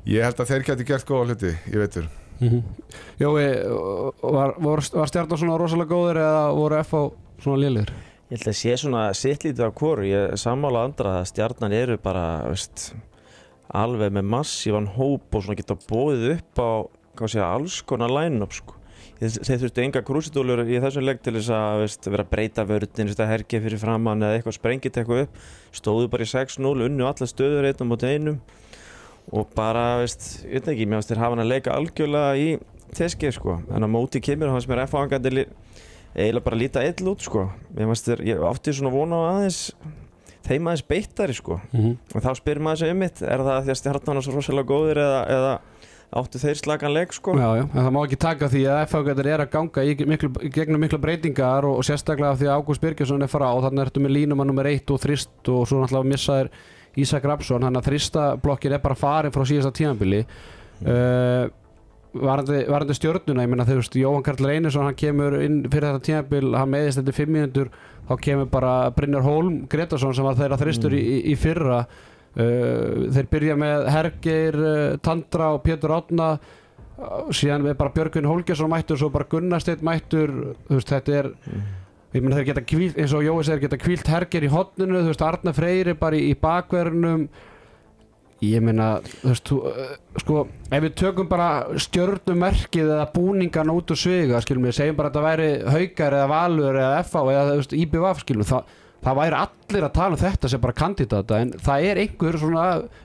ég 0.06 0.24
held 0.24 0.39
að 0.39 0.48
þeir 0.48 0.63
geti 0.63 0.84
gert 0.84 1.06
góða 1.08 1.25
hluti, 1.25 1.58
ég 1.72 1.77
veitur 1.79 2.08
Mhm. 2.39 2.63
Jói, 3.20 3.63
var, 4.22 4.53
var, 4.60 4.82
var 4.94 5.08
stjarnar 5.08 5.38
svona 5.38 5.58
rosalega 5.58 5.89
góður 5.89 6.17
eða 6.22 6.53
voru 6.53 6.75
FH 6.84 7.12
svona 7.41 7.58
lélir? 7.58 7.89
Ég 8.27 8.41
held 8.41 8.50
að 8.51 8.55
sé 8.60 8.74
svona 8.75 9.01
sitt 9.15 9.46
lítið 9.46 9.69
á 9.72 9.72
hvoru, 9.72 10.03
ég 10.03 10.34
sammála 10.36 10.81
andra 10.84 11.13
að 11.22 11.29
stjarnan 11.29 11.72
eru 11.72 11.96
bara, 12.03 12.41
veist, 12.43 12.89
alveg 13.72 14.12
með 14.17 14.25
massívan 14.34 14.89
hóp 14.98 15.31
og 15.31 15.46
svona 15.46 15.55
geta 15.55 15.77
bóðið 15.88 16.34
upp 16.34 16.60
á, 16.60 16.72
sé, 17.24 17.39
alls 17.39 17.77
konar 17.88 18.12
line-up, 18.12 18.51
sko. 18.51 18.75
Þeir 19.22 19.62
þurftu 19.62 19.84
enga 19.86 20.01
krúsidúlur 20.03 20.60
í 20.67 20.81
þessum 20.84 21.05
legg 21.07 21.22
til 21.24 21.38
þess 21.38 21.53
að, 21.55 21.79
veist, 21.86 22.10
vera 22.12 22.25
að 22.25 22.34
breyta 22.34 22.65
veist, 22.67 23.00
að 23.00 23.31
hergja 23.31 23.62
fyrir 23.63 23.79
framann 23.79 24.25
eða 24.27 24.41
eitthvað 24.41 24.57
sprengið 24.57 25.00
eitthvað 25.00 25.22
upp, 25.24 25.39
stóðu 25.79 26.10
bara 26.12 26.27
í 26.27 26.31
6-0, 26.34 26.74
unnu 26.89 27.07
alla 27.07 27.27
stöður 27.31 27.69
einn 27.69 27.79
á 27.79 27.88
móti 27.88 28.10
einum. 28.12 28.41
Og 29.31 29.48
bara, 29.55 30.01
veist, 30.01 30.41
ég 30.43 30.60
veit 30.60 30.67
ekki, 30.74 30.84
mér 30.84 31.00
finnst 31.00 31.15
þeir 31.15 31.24
hafa 31.24 31.38
hann 31.38 31.46
að 31.46 31.53
leika 31.53 31.79
algjörlega 31.79 32.36
í 32.43 32.51
teskið, 32.91 33.34
sko, 33.39 33.57
en 33.72 33.88
á 33.88 33.89
móti 33.96 34.19
kemur 34.19 34.51
hans 34.51 34.67
mér 34.67 34.84
F-hangandi 34.84 35.48
eiginlega 36.18 36.46
bara 36.50 36.60
líta 36.60 36.84
eill 36.84 37.12
út 37.12 37.24
sko 37.26 37.48
ég, 37.78 37.96
þér, 38.10 38.26
ég 38.28 38.44
átti 38.50 38.74
svona 38.76 38.94
vona 38.94 39.22
á 39.22 39.24
aðeins 39.36 39.62
þeim 40.48 40.70
aðeins 40.70 40.86
beittari 40.88 41.36
sko 41.38 41.60
Mm 41.72 41.82
-hmm. 41.82 41.98
og 42.16 42.24
þá 42.24 42.30
spyrir 42.36 42.64
maður 42.64 42.84
sig 42.84 42.92
um 42.92 43.02
mitt 43.04 43.22
er 43.22 43.44
það 43.48 43.64
því 43.64 43.74
að 43.74 43.80
stjarnan 43.82 44.18
er 44.18 44.24
svo 44.24 44.36
rosalega 44.36 44.72
góðir 44.72 44.98
eða, 45.04 45.22
eða 45.38 45.54
áttu 46.16 46.40
þeir 46.40 46.56
slagan 46.56 46.94
leik 46.94 47.14
sko 47.14 47.36
Já, 47.36 47.50
já, 47.60 47.66
það 47.74 47.92
má 47.92 48.00
ekki 48.06 48.20
taka 48.20 48.48
því 48.48 48.64
að 48.72 48.82
FH 48.88 49.28
er 49.28 49.44
að 49.44 49.52
ganga 49.52 49.84
í, 49.84 49.96
miklu, 50.08 50.30
gegnum 50.56 50.80
miklu 50.80 51.00
breytingar 51.04 51.68
og, 51.68 51.82
og 51.82 51.84
sérstaklega 51.84 52.38
því 52.40 52.48
að 52.48 52.62
Ágúst 52.62 52.82
Birgjesson 52.82 53.22
er 53.22 53.32
fara 53.32 53.52
á 53.52 53.56
þannig 53.68 53.84
ertu 53.84 54.00
með 54.00 54.16
línumann 54.16 54.48
nummer 54.48 54.66
1 54.66 54.94
og 54.96 55.02
þrist 55.04 55.52
og 55.52 55.68
svo 55.68 55.82
náttúrulega 55.82 56.12
missaðir 56.14 56.52
Ísak 56.98 57.28
Rapsson 57.28 57.64
hann 57.68 57.78
að 57.78 57.90
þrista 57.92 58.38
blokkin 58.42 58.74
er 58.74 58.82
bara 58.82 58.96
farin 58.96 59.36
frá 59.36 59.44
síðasta 59.46 59.74
tímanbili 59.76 60.24
mm. 60.24 60.88
uh, 60.88 61.67
varandi, 62.22 62.64
varandi 62.70 62.96
stjörnuna 62.98 63.46
ég 63.46 63.54
þegar 63.54 63.70
þú 63.70 63.78
veist 63.82 63.98
Jóhann 64.02 64.26
Karl 64.26 64.46
Reynisson 64.50 64.86
hann 64.88 64.98
kemur 65.00 65.38
inn 65.44 65.62
fyrir 65.70 65.88
þetta 65.94 66.06
tímanbil 66.08 66.52
hann 66.58 66.72
meðist 66.74 67.02
þetta 67.02 67.16
5 67.20 67.34
mínútur 67.36 67.72
þá 68.08 68.14
kemur 68.24 68.50
bara 68.52 68.76
Brynjar 68.96 69.26
Hólm 69.26 69.58
Gretarsson 69.72 70.14
sem 70.16 70.26
var 70.28 70.38
þeirra 70.40 70.60
þristur 70.62 70.94
Mm. 70.96 71.02
í, 71.02 71.18
í 71.34 71.36
fyrra. 71.40 71.82
Uh, 72.38 73.08
þeir 73.16 73.28
byrja 73.32 73.56
með 73.58 73.88
Hergeir 73.90 74.56
uh, 74.62 74.98
Tandra 75.02 75.54
og 75.56 75.64
Pétur 75.66 75.90
Átna 75.96 76.28
síðan 77.34 77.66
við 77.66 77.76
bara 77.78 77.94
Björgvin 77.94 78.26
Hólgesson 78.30 78.70
mættur 78.70 78.98
svo 78.98 79.10
bara 79.14 79.26
Gunnarsteit 79.30 79.82
mættur. 79.86 80.32
Þú 80.68 80.78
veist, 80.80 80.90
þetta 80.94 81.16
er 81.18 81.30
ég 82.14 82.24
meina 82.24 82.38
þeir 82.40 82.48
geta 82.52 82.64
kvílt, 82.66 82.98
eins 82.98 83.14
og 83.14 83.26
Jói 83.26 83.44
segir 83.46 83.66
geta 83.68 83.78
kvílt 83.82 84.08
hergir 84.10 84.46
í 84.48 84.50
hotninu, 84.54 85.02
þú 85.04 85.12
veist, 85.12 85.22
Arna 85.26 85.54
Freyri 85.54 85.94
bara 86.00 86.18
í, 86.18 86.32
í 86.32 86.38
bakverðinum 86.42 87.28
ég 88.46 88.62
meina, 88.62 88.88
þú 89.03 89.32
veist 89.32 89.51
uh, 89.56 89.94
sko, 90.22 90.41
ef 90.70 90.84
við 90.84 90.98
tökum 91.01 91.29
bara 91.29 91.48
stjörnumerkið 91.82 92.91
eða 92.98 93.08
búningan 93.15 93.72
út 93.74 93.94
úr 93.94 94.00
sviga, 94.00 94.41
skilum 94.46 94.67
við, 94.70 94.75
segjum 94.77 95.00
bara 95.00 95.10
að 95.10 95.15
þetta 95.17 95.29
væri 95.29 95.48
haukar 95.77 96.17
eða 96.20 96.27
valur 96.34 96.82
eða 96.84 97.00
FA 97.08 97.24
eða 97.34 97.48
þú 97.50 97.63
veist, 97.63 97.79
IBVF, 97.86 98.22
skilum 98.25 98.46
við, 98.46 98.51
það 98.51 98.75
það 99.08 99.17
væri 99.20 99.38
allir 99.38 99.86
að 99.86 99.91
tala 99.94 100.15
um 100.17 100.22
þetta 100.22 100.50
sem 100.51 100.62
bara 100.63 100.75
kandidata 100.75 101.41
en 101.44 101.51
það 101.63 101.84
er 101.86 102.00
einhver 102.01 102.38
svona 102.41 102.63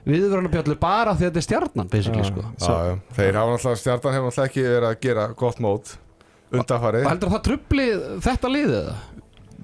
viðvörunarbjöldur 0.09 0.79
bara 0.81 1.13
því 1.13 1.27
að 1.27 1.29
þetta 1.29 1.41
er 1.41 1.45
stjarnan 1.47 1.91
basically 1.91 2.25
sko 2.27 2.45
Já, 2.57 2.73
já. 2.89 2.95
Þeir 3.17 3.37
hafa 3.39 3.53
náttúrulega, 3.53 3.81
stjartan 3.83 4.15
hefur 4.17 4.31
náttúrulega 4.31 4.49
ekki 4.49 4.65
verið 4.65 4.87
að 4.89 4.97
gera 5.05 5.27
gott 5.37 5.61
mót 5.63 5.93
undanfarið. 6.53 7.07
heldur 7.09 7.29
að 7.29 7.35
það 7.37 7.45
trubli 7.47 7.85
þetta 8.25 8.51
liðið 8.55 8.75
eða? 8.79 8.95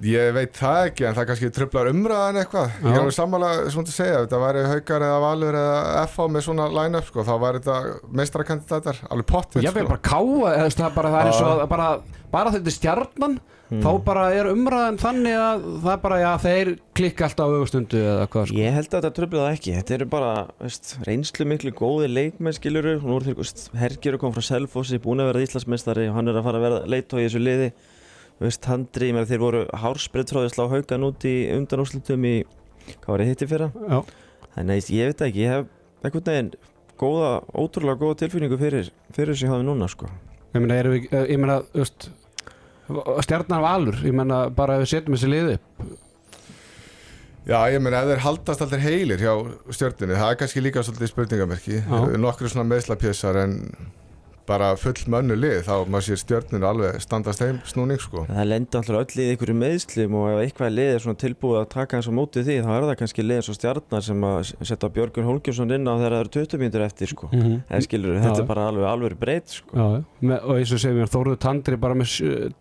Ég 0.00 0.30
veit 0.32 0.56
það 0.56 0.86
ekki, 0.86 1.04
en 1.08 1.16
það 1.18 1.28
kannski 1.28 1.50
trublar 1.52 1.90
umræðan 1.90 2.40
eitthvað. 2.40 2.70
Já. 2.72 2.86
Ég 2.86 2.94
er 2.94 3.02
alveg 3.02 3.16
sammála 3.18 3.50
svona 3.74 3.90
að 3.92 3.96
segja, 3.98 4.16
ef 4.16 4.26
þetta 4.26 4.40
væri 4.46 4.64
haukar 4.70 5.06
eða 5.10 5.20
valur 5.26 5.60
eða 5.60 6.04
FH 6.06 6.28
með 6.32 6.46
svona 6.46 6.68
line-up, 6.72 7.08
sko, 7.10 7.26
þá 7.28 7.32
væri 7.44 7.60
þetta 7.60 8.10
meistrakandidatar, 8.20 9.04
alveg 9.12 9.30
potið, 9.34 9.68
ég 9.68 9.76
vil 9.76 9.86
bara 9.90 10.04
káa 10.10 10.54
eða, 10.54 10.68
það, 10.80 10.92
bara, 10.96 11.14
það 11.14 11.20
er 11.20 11.32
eins 11.32 11.44
og 11.44 11.64
bara, 11.74 11.88
bara 12.32 12.54
þetta 12.56 12.72
er 12.72 12.78
stjarnan 12.78 13.40
þá 13.70 13.90
bara 14.02 14.24
er 14.34 14.48
umræðan 14.50 14.98
þannig 14.98 15.36
að 15.38 15.66
það 15.84 16.00
bara, 16.02 16.16
já, 16.18 16.30
þeir 16.42 16.70
klikka 16.98 17.26
alltaf 17.28 17.46
á 17.46 17.54
augustundu 17.54 18.00
eða 18.00 18.24
hvað 18.32 18.48
sko. 18.48 18.58
Ég 18.58 18.74
held 18.74 18.88
að 18.88 18.96
þetta 18.96 19.12
tröfla 19.18 19.44
það 19.44 19.58
ekki 19.58 19.74
Þetta 19.76 19.94
eru 19.96 20.08
bara 20.10 20.32
veist, 20.58 20.90
reynslu 21.06 21.46
miklu 21.46 21.72
góði 21.78 22.10
leikmenn 22.10 22.56
skiluru 22.56 22.96
Nú 22.98 23.20
eru 23.20 23.28
þeir 23.28 23.38
veist, 23.38 23.62
Hergjur 23.78 24.18
kom 24.22 24.34
frá 24.34 24.42
Selfossi 24.48 24.98
búin 25.02 25.22
að 25.22 25.30
vera 25.30 25.44
Íslandsmeistari 25.46 26.08
og 26.10 26.18
hann 26.18 26.32
er 26.32 26.40
að 26.40 26.48
fara 26.48 26.60
að 26.60 26.66
vera 26.66 26.82
leitói 26.90 27.20
í 27.20 27.26
þessu 27.28 27.44
liði 27.44 27.70
veist, 28.46 28.64
Handri, 28.70 29.10
ég 29.10 29.16
meina 29.16 29.28
þeir 29.28 29.42
voru 29.42 29.66
að 29.68 30.52
slá 30.54 30.64
haugan 30.70 31.06
út 31.06 31.28
í 31.28 31.36
undanúslutum 31.54 32.24
í, 32.24 32.34
hvað 33.02 33.12
var 33.12 33.24
ég 33.24 33.32
hitti 33.34 33.50
fyrra? 33.50 33.70
Já, 33.88 34.00
Þannig 34.54 34.82
að 34.82 34.90
ég 34.96 35.10
veit 35.10 35.24
ekki, 35.26 35.44
ég 35.44 35.54
hef 35.54 35.68
einhvern 36.04 36.26
veginn 36.26 36.50
góða, 37.00 37.30
ótrúlega 37.56 38.00
góða 38.00 38.18
tilfinningu 38.24 38.58
fyrir, 38.60 38.90
fyrir 39.16 39.34
þessu 39.36 39.50
hafi 39.52 39.66
núna 39.66 39.88
sko. 39.90 40.10
Ég 40.54 40.64
meina, 40.64 40.78
erum 40.80 40.96
við, 40.96 41.06
eh, 41.14 41.26
ég 41.30 41.40
meina, 41.40 41.60
þú 41.70 41.84
veist 41.84 42.10
stjarnan 43.26 43.62
valur, 43.62 44.00
ég 44.04 44.14
meina 44.16 44.48
bara 44.50 44.78
ef 44.78 44.84
við 44.84 44.92
setjum 44.94 45.16
þessi 45.16 45.30
liði 45.30 45.58
upp. 45.58 45.84
Já, 47.46 47.58
ég 47.72 47.80
meina, 47.82 48.02
ef 48.02 48.10
þeir 48.10 48.24
haldast 48.26 48.64
allir 48.66 48.84
heilir 48.84 49.22
hjá 49.22 49.32
stjörnunni, 49.70 50.18
það 50.18 50.30
er 50.30 50.40
kannski 50.42 50.64
líka 50.64 50.84
svolítið 50.84 51.12
spurningamerki. 51.12 51.80
Nokkru 52.20 52.50
svona 52.50 52.68
meðslapjessar 52.68 53.38
en 53.44 53.54
bara 54.50 54.70
full 54.80 54.98
mönnu 55.12 55.36
lið, 55.38 55.60
þá 55.68 55.74
maður 55.90 56.06
sér 56.08 56.20
stjörnunni 56.24 56.66
alveg 56.66 56.98
standast 57.04 57.42
heim 57.44 57.60
snúning, 57.70 58.00
sko. 58.02 58.24
Það 58.28 58.48
lendi 58.50 58.78
alltaf 58.80 58.98
öll 59.00 59.22
í 59.22 59.28
einhverju 59.32 59.56
meðslum 59.60 60.16
og 60.20 60.28
ef 60.32 60.40
eitthvað 60.44 60.74
lið 60.76 60.90
er 60.94 61.04
svona 61.04 61.20
tilbúið 61.22 61.60
að 61.60 61.68
taka 61.74 61.98
eins 61.98 62.08
og 62.10 62.16
mótið 62.18 62.48
því 62.48 62.56
þá 62.66 62.70
er 62.74 62.86
það 62.88 62.96
kannski 63.02 63.26
lið 63.26 63.40
eins 63.40 63.50
og 63.52 63.58
stjarnar 63.58 64.06
sem 64.06 64.26
að 64.30 64.38
setja 64.70 64.92
Björgun 64.96 65.28
Holgjursson 65.28 65.74
inn 65.76 65.86
á 65.86 65.94
þegar 65.94 66.16
það 66.16 66.22
eru 66.24 66.34
20 66.38 66.62
mínútur 66.64 66.86
eftir 66.86 67.08
sko. 67.12 67.28
mm 67.30 67.40
-hmm. 67.40 67.60
eða 67.70 67.80
skilur, 67.86 68.18
þetta 68.20 68.34
Já. 68.34 68.42
er 68.42 68.46
bara 68.46 68.66
alveg 68.68 68.84
alveg 68.90 69.18
breytt 69.18 69.48
sko. 69.48 69.76
Já, 69.76 69.86
já. 69.96 70.02
Með, 70.20 70.38
og 70.44 70.56
eins 70.58 70.72
og 70.72 70.78
segjum 70.80 71.00
við 71.00 71.14
Þóruður 71.14 71.38
Tandri 71.38 71.76
bara 71.76 71.94
með 71.94 72.08
sjö- 72.10 72.52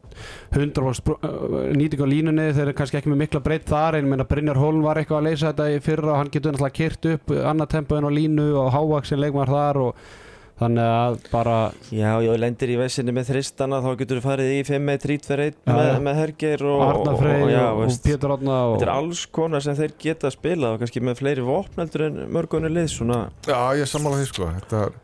100% 0.51 1.09
uh, 1.09 1.75
nýting 1.75 2.01
á 2.01 2.07
línunni 2.09 2.53
þeir 2.53 2.67
eru 2.67 2.73
kannski 2.73 2.97
ekki 2.97 3.09
með 3.09 3.21
mikla 3.23 3.39
breytt 3.39 3.69
þar 3.69 3.95
en 3.95 4.09
meina 4.09 4.25
Brynjar 4.25 4.57
Hólm 4.57 4.81
var 4.83 4.97
eitthvað 4.97 5.17
að 5.21 5.27
leysa 5.29 5.53
þetta 5.53 5.69
í 5.71 5.79
fyrra 5.79 6.11
og 6.11 6.17
hann 6.17 6.29
getur 6.33 6.57
þannig 10.59 10.89
að 10.91 11.17
bara 11.31 11.55
Já, 11.95 12.11
já, 12.23 12.29
lendir 12.43 12.71
í 12.73 12.77
vesinni 12.79 13.13
með 13.15 13.29
þristana 13.31 13.79
þá 13.83 13.89
getur 14.01 14.19
þú 14.19 14.25
farið 14.27 14.53
í 14.57 14.61
5-1-3-2-1 14.67 15.59
Já, 15.65 15.73
með, 15.73 15.89
já. 15.89 15.99
með 16.07 16.17
Hergeir 16.19 16.63
og, 16.69 16.81
Arnar 16.87 17.19
Frey 17.21 17.43
og, 17.43 17.51
og, 17.59 17.83
og 17.87 17.99
Pétur 18.05 18.33
Átna 18.35 18.57
og, 18.69 18.73
Þetta 18.77 18.87
er 18.89 18.93
alls 18.95 19.25
konar 19.39 19.63
sem 19.65 19.77
þeir 19.79 19.93
geta 20.05 20.31
spilað 20.35 20.75
og 20.77 20.81
kannski 20.83 21.03
með 21.07 21.21
fleiri 21.23 21.45
vopneldur 21.47 22.07
en 22.09 22.17
mörgunni 22.35 22.71
lið 22.75 22.89
svona 22.95 23.19
Já, 23.47 23.59
ég 23.79 23.87
sammála 23.91 24.19
því, 24.19 24.27
sko. 24.33 24.49
Þetta 24.59 24.81
er, 24.87 24.97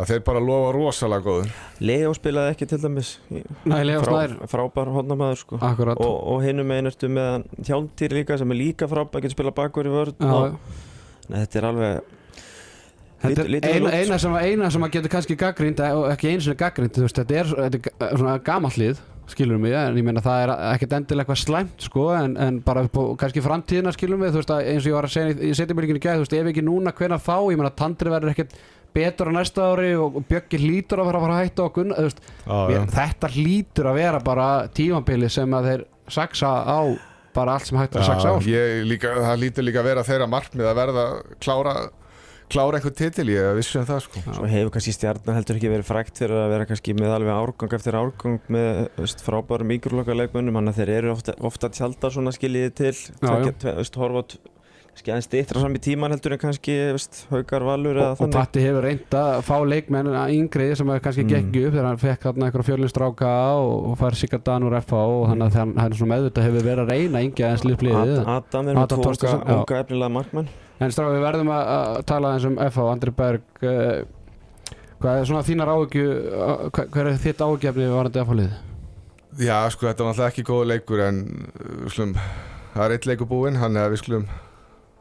að 0.00 0.08
þeir 0.14 0.22
bara 0.24 0.40
lofa 0.40 0.68
rosalega 0.72 1.24
góðum. 1.26 1.48
Leo 1.84 2.12
spilaði 2.16 2.54
ekki 2.54 2.68
til 2.70 2.78
dæmis 2.80 3.10
í- 3.28 3.42
Nei, 3.68 3.82
Leif 3.84 4.06
Snær 4.08 4.32
frábær 4.48 4.88
hodnamaður 4.94 5.42
sko 5.42 5.58
Akkurat 5.66 6.00
og, 6.00 6.14
og 6.32 6.38
hinum 6.46 6.70
einn 6.72 6.88
ertu 6.88 7.10
með 7.12 7.44
hjálmtýr 7.68 8.14
líka 8.16 8.38
sem 8.40 8.54
er 8.54 8.58
líka 8.62 8.88
frábær, 8.88 9.20
getur 9.20 9.34
spilað 9.36 9.58
bakur 9.60 9.90
í 9.90 9.92
vörð 9.92 10.16
Já, 10.24 10.32
og. 10.32 10.80
Nei, 11.28 11.42
þetta 11.42 11.60
er 11.60 11.68
alveg 11.74 12.16
Þetta 13.20 13.44
er 13.44 13.68
eina, 13.68 13.92
eina 13.92 14.18
sem, 14.22 14.34
eina 14.40 14.70
sem 14.72 14.84
að 14.86 14.94
getur 14.96 15.12
kannski 15.12 15.36
gaggrind 15.38 15.80
og 15.84 16.06
ekki 16.14 16.30
einu 16.30 16.44
sinni 16.44 16.56
gaggrind 16.60 16.96
þetta 16.96 17.36
er, 17.36 17.54
þetta 17.66 18.08
er 18.08 18.20
svona 18.20 18.36
gamallið 18.44 19.02
skilur 19.30 19.60
mig, 19.62 19.74
en 19.76 19.98
ég 19.98 20.06
meina 20.06 20.22
það 20.24 20.42
er 20.44 20.52
ekkert 20.72 20.94
endilega 20.96 21.26
eitthvað 21.26 21.40
slæmt 21.44 21.84
sko, 21.86 22.06
en, 22.16 22.34
en 22.40 22.58
bara 22.64 22.84
kannski 23.20 23.42
framtíðina 23.44 23.92
skilur 23.94 24.18
mig, 24.20 24.32
þú 24.32 24.40
veist 24.40 24.52
að 24.54 24.70
eins 24.72 24.82
og 24.82 24.90
ég 24.90 24.96
var 24.96 25.06
að 25.06 25.14
segja 25.14 25.36
í, 25.36 25.52
setjumilinginu 25.58 26.02
gæð, 26.02 26.18
þú 26.18 26.24
veist, 26.24 26.36
ef 26.40 26.50
ekki 26.50 26.64
núna 26.66 26.94
hvenær 26.96 27.22
þá, 27.22 27.36
ég 27.52 27.60
meina 27.60 27.72
Tandri 27.78 28.12
verður 28.12 28.32
ekkert 28.34 28.56
betur 28.96 29.30
á 29.30 29.32
næsta 29.36 29.68
ári 29.70 29.92
og, 29.94 30.18
og 30.18 30.26
Bjöggi 30.26 30.58
hlýtur 30.64 31.02
að 31.02 31.10
fara 31.10 31.20
að 31.20 31.26
fara 31.26 31.36
að 31.36 31.44
hætta 31.44 31.66
okkur, 31.68 31.92
þú 31.92 32.08
veist, 32.08 32.24
Já, 32.40 32.56
mér, 32.72 32.88
þetta 32.96 33.32
hlýtur 33.36 33.90
að 33.92 34.00
vera 34.00 34.24
bara 34.26 34.48
tímambili 34.74 35.30
sem 35.30 35.56
að 35.60 35.70
þeir 35.70 35.86
saksa 36.10 36.50
á 36.66 36.80
bara 37.36 37.54
allt 37.54 37.68
sem 37.68 37.78
hægt 37.78 37.94
er 37.94 38.02
að 38.02 38.08
saksa 38.10 38.34
á 38.34 38.36
sko. 38.40 38.50
ég 38.50 38.84
líka, 38.90 39.14
það 39.22 39.42
lítur 39.44 39.66
líka 39.68 39.82
að 39.84 39.88
vera 39.92 40.06
þeirra 40.08 40.26
markmið 40.30 40.66
að 40.66 40.80
verða 40.80 41.04
klára, 41.38 41.74
klára 42.50 42.78
einhver 42.80 42.94
titil, 42.98 43.26
ég 43.32 43.54
vissi 43.58 43.78
um 43.80 43.86
það, 43.88 44.00
sko. 44.06 44.22
Svo 44.36 44.48
hefur 44.50 44.72
kannski 44.74 44.94
stjarnan 44.96 45.38
heldur 45.38 45.58
ekki 45.60 45.70
verið 45.72 45.88
frækt 45.90 46.20
fyrir 46.22 46.36
að 46.42 46.52
vera 46.56 46.68
kannski 46.70 46.94
með 46.98 47.16
alveg 47.16 47.34
árgang 47.38 47.76
eftir 47.78 47.98
árgang 48.00 48.38
með 48.50 48.84
veist, 49.00 49.24
frábærum 49.26 49.70
mikrolokaleikmönnum 49.74 50.58
þannig 50.60 50.74
að 50.76 50.80
þeir 50.82 50.94
eru 51.00 51.12
ofta, 51.16 51.36
ofta 51.50 51.70
tjaldar 51.76 52.14
svona 52.16 52.32
skiljiði 52.36 52.72
til 52.82 52.94
tvekja, 53.20 53.54
tve, 53.64 53.76
veist, 53.82 54.00
horfa 54.02 54.22
á 54.22 54.24
t- 54.34 54.40
kannski 54.90 55.12
aðeins 55.14 55.26
stýttra 55.30 55.60
saman 55.62 55.78
í 55.78 55.80
tíman 55.84 56.10
heldur 56.12 56.34
en 56.34 56.40
kannski 56.42 56.74
veist, 56.92 57.20
haukar 57.30 57.62
valur 57.64 57.94
eða 58.00 58.08
og, 58.10 58.16
og 58.16 58.18
þannig 58.24 58.34
Patti 58.40 58.64
hefur 58.64 58.82
reynd 58.88 59.14
að 59.20 59.28
fá 59.46 59.54
leikmenn 59.70 60.08
yngri 60.34 60.66
sem 60.76 60.90
að 60.90 60.98
kannski 61.04 61.22
Mm. 61.24 61.30
gekk 61.30 61.60
upp 61.68 61.76
þegar 61.76 61.86
hann 61.86 62.00
fekk 62.02 62.26
hérna 62.26 62.48
eitthvað 62.48 62.66
fjörlunstráka 62.68 63.30
og, 63.62 63.76
og 63.92 63.94
fær 64.02 64.18
Sigga 64.18 64.40
Dan 64.50 64.66
úr 64.66 64.74
FH 64.82 64.98
og 64.98 65.28
þannig 65.30 65.46
að 65.46 65.60
hann, 65.62 65.76
hann 65.78 65.94
svona 65.94 66.16
meðvitað 66.16 66.48
hefur 66.48 66.66
verið 66.66 66.82
að 66.82 66.90
reyna 66.96 67.22
yngja 67.28 67.52
eins 67.54 67.64
liðbliðið 67.70 68.18
Ad, 68.18 68.34
Adam 68.34 68.72
er 68.74 68.80
með 68.82 68.82
já. 69.46 69.54
unga 69.62 69.80
efnilega 69.84 70.14
markmann 70.18 70.50
en 70.80 70.94
strá 70.94 71.06
við 71.10 71.22
verðum 71.24 71.52
að, 71.54 72.00
tala 72.08 72.34
eins 72.34 72.48
um 72.48 72.58
FH 72.64 72.88
Andri 72.90 73.14
Berg 73.16 73.64
uh, 73.68 74.02
hvað 75.00 75.20
er 75.20 75.30
svona 75.30 75.46
þínar 75.46 75.72
áhugju 75.74 76.10
hver, 76.74 76.90
hver 76.92 77.10
er 77.10 77.18
þitt 77.20 77.42
áhugjefni 77.44 77.88
varandi 77.92 78.22
FH 78.24 78.38
lið? 78.40 78.54
Já, 79.38 79.56
sko, 79.70 79.86
þetta 79.86 80.04
var 80.04 80.10
náttúrulega 80.10 80.32
ekki 80.32 80.46
góð 80.48 80.64
leikur 80.66 81.02
en 81.04 81.18
við 81.84 81.92
skulum, 81.94 82.14
það 82.74 82.84
er 82.84 82.94
eitt 82.96 83.06
leikur 83.06 83.28
búinn, 83.30 83.60
hann 83.60 83.78
er 83.78 83.92
við 83.92 84.02
skulum 84.02 84.26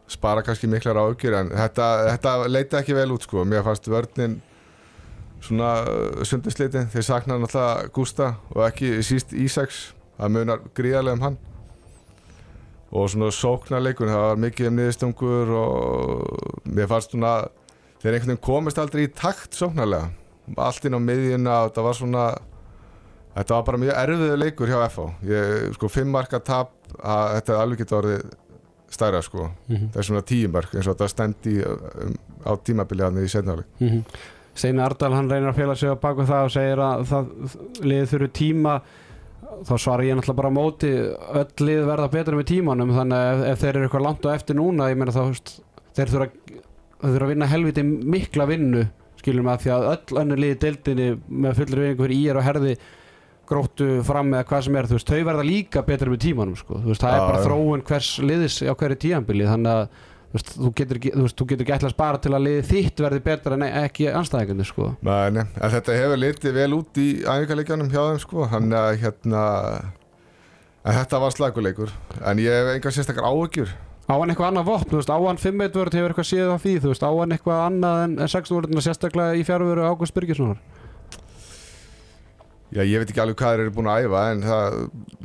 spara 0.10 0.44
kannski 0.46 0.70
miklar 0.70 1.00
áhugjur 1.02 1.38
en 1.38 1.52
þetta, 1.54 1.88
þetta 2.12 2.36
leita 2.50 2.80
ekki 2.82 2.96
vel 2.98 3.10
út, 3.14 3.26
sko. 3.26 3.44
Mér 3.46 3.66
fannst 3.66 3.90
vörninn 3.90 4.40
svona 5.44 5.74
uh, 5.88 6.24
sunduslitin, 6.28 6.90
þeir 6.94 7.06
saknaði 7.06 7.46
náttúrulega 7.46 7.92
Gústa 7.96 8.34
og 8.54 8.64
ekki 8.68 9.00
síst 9.06 9.34
Ísaks, 9.34 9.90
það 10.18 10.36
munar 10.36 10.66
gríðarlega 10.78 11.18
um 11.18 11.26
hann. 11.28 11.40
Og 12.90 13.10
svona 13.14 13.30
sóknarleikur, 13.34 14.10
það 14.10 14.24
var 14.26 14.40
mikið 14.46 14.70
um 14.70 14.78
niðurstungur 14.80 15.52
og 15.60 16.64
mér 16.66 16.90
fannst 16.90 17.12
svona, 17.14 17.34
þeir 18.02 18.16
einhvern 18.16 18.34
veginn 18.34 18.46
komist 18.50 18.82
aldrei 18.82 19.04
í 19.06 19.12
takt 19.14 19.58
sóknarlega. 19.58 20.10
Allt 20.58 20.88
inn 20.90 20.98
á 20.98 21.02
miðjuna 21.02 21.60
og 21.60 21.70
þetta 21.70 21.86
var 21.86 22.00
svona, 22.00 22.24
Þetta 23.40 23.56
var 23.56 23.66
bara 23.68 23.80
mjög 23.80 23.98
erfiðu 24.02 24.38
leikur 24.42 24.72
hjá 24.72 24.80
FH. 24.90 25.04
Ég, 25.30 25.74
sko, 25.78 25.90
fimm 25.92 26.10
marka 26.12 26.42
tap, 26.44 26.74
að 26.98 27.36
þetta 27.38 27.54
er 27.54 27.62
alveg 27.62 27.82
getur 27.84 28.00
orðið 28.02 28.24
stærra, 28.90 29.22
sko. 29.24 29.46
Mm 29.68 29.76
-hmm. 29.76 29.92
Það 29.94 30.02
er 30.02 30.08
svona 30.08 30.26
tíu 30.32 30.50
mark, 30.50 30.74
eins 30.74 30.88
og 30.88 30.98
þetta 30.98 31.08
stendi 31.08 31.54
um, 31.64 32.16
á 32.44 32.52
tímabili 32.58 33.04
hann 33.06 33.22
í 33.22 33.30
setnáli. 33.30 33.64
Steini 34.56 34.82
Ardal 34.82 35.14
hann 35.14 35.30
reynir 35.30 35.54
að 35.54 35.56
fela 35.56 35.76
sig 35.76 35.90
á 35.90 35.96
baku 35.96 36.26
það 36.26 36.44
og 36.44 36.52
segir 36.52 36.80
að 36.84 37.06
það 37.08 37.26
liðið 37.82 38.10
þurru 38.12 38.30
tíma 38.34 38.82
þá 39.66 39.74
svarar 39.76 40.06
ég 40.06 40.18
náttúrulega 40.20 40.40
bara 40.40 40.52
á 40.54 40.58
móti 40.60 40.92
öll 41.42 41.66
lið 41.68 41.82
verða 41.90 42.12
betur 42.14 42.38
með 42.38 42.48
tímanum 42.52 42.94
þannig 42.96 43.18
að 43.20 43.32
ef, 43.34 43.44
ef 43.54 43.64
þeir 43.64 43.72
eru 43.76 43.88
eitthvað 43.88 44.06
langt 44.06 44.28
á 44.30 44.36
eftir 44.36 44.58
núna 44.60 44.90
ég 44.92 45.00
meina 45.00 45.16
þá 45.16 45.24
þeir 45.98 46.14
þurfa 46.14 46.30
að 47.26 47.32
vinna 47.34 47.50
helviti 47.50 47.84
mikla 47.88 48.48
vinnu 48.50 48.86
skilum 49.20 49.50
að 49.52 49.66
því 49.66 49.74
að 49.76 49.88
öll 49.94 50.22
önnur 50.22 50.42
lið 50.46 50.56
deildinni 50.64 51.10
með 51.28 51.58
fullri 51.60 51.82
vinningu 51.84 52.06
fyrir 52.06 52.16
í 52.16 52.22
er 52.32 52.40
og 52.40 52.46
herði 52.48 52.76
gróttu 53.50 53.88
fram 54.06 54.30
eða 54.36 54.46
hvað 54.52 54.66
sem 54.68 54.78
er 54.78 54.88
þú 54.90 54.98
veist, 55.00 55.10
þau 55.10 55.26
verða 55.32 55.46
líka 55.48 55.82
betur 55.88 56.12
með 56.14 56.22
tímanum 56.28 56.58
sko. 56.60 56.78
þú 56.84 56.92
veist, 56.92 57.02
það 57.02 57.16
Já, 57.16 57.18
er 57.18 57.26
bara 57.26 57.40
já. 57.40 57.46
þróun 57.48 57.84
hvers 57.90 58.10
liðis 58.22 58.58
á 58.62 58.74
hverju 58.78 59.00
tíanbili 59.04 59.48
þannig 59.50 59.72
að 59.74 60.06
þú 60.30 60.72
getur 60.78 61.00
ekki, 61.00 61.12
þú 61.16 61.26
veist, 61.26 61.38
þú 61.40 61.48
getur 61.50 61.66
ekki 61.66 61.76
ætla 61.78 61.90
að 61.90 61.96
spara 61.96 62.22
til 62.22 62.34
að 62.36 62.46
liðið 62.46 62.68
þitt 62.70 63.04
verði 63.06 63.22
betur 63.26 63.56
en 63.56 63.68
ekki 63.68 64.10
anstæðingandi 64.14 64.68
sko. 64.70 64.90
Nei, 65.06 65.42
en 65.42 65.74
þetta 65.74 65.98
hefur 65.98 66.22
litið 66.22 66.58
vel 66.60 66.72
út 66.78 67.02
í 67.02 67.08
æfingarleikjanum 67.24 67.90
hjá 67.90 68.02
þeim, 68.02 68.24
sko. 68.26 68.50
Hann 68.54 68.74
er 68.78 69.00
hérna... 69.02 69.44
En 70.80 70.96
þetta 70.96 71.20
var 71.20 71.34
slaguleikur. 71.36 71.92
En 72.24 72.40
ég 72.40 72.54
hef 72.56 72.74
engar 72.78 72.94
sérstakar 72.96 73.26
áhugjur 73.28 73.74
Á 74.10 74.18
hann 74.18 74.32
eitthvað 74.34 74.48
annað 74.50 74.70
vopn, 74.72 74.90
þú 74.90 74.98
veist, 74.98 75.12
á 75.14 75.18
hann 75.22 75.38
5-1 75.38 75.76
vörð 75.78 75.96
hefur 76.00 76.14
eitthvað 76.16 76.26
séð 76.32 76.48
á 76.50 76.58
því, 76.58 76.72
þú 76.82 76.90
veist, 76.90 77.04
á 77.06 77.12
hann 77.14 77.34
eitthvað 77.36 77.60
annað 77.68 78.00
en, 78.08 78.16
en 78.18 78.32
16 78.34 78.56
vörðina 78.58 78.82
sérstaklega 78.82 79.36
í 79.38 79.44
fjárveru 79.46 79.84
Ágúst 79.86 80.16
Byrgissonar 80.16 80.58
Já, 82.70 82.84
ég 82.86 83.02
veit 83.02 83.10
ekki 83.10 83.22
alveg 83.24 83.40
hvað 83.40 83.54
þeir 83.56 83.64
eru 83.66 83.76
búin 83.76 83.90
að 83.90 84.04
æfa 84.06 84.24
en 84.30 84.42
það, 84.46 84.76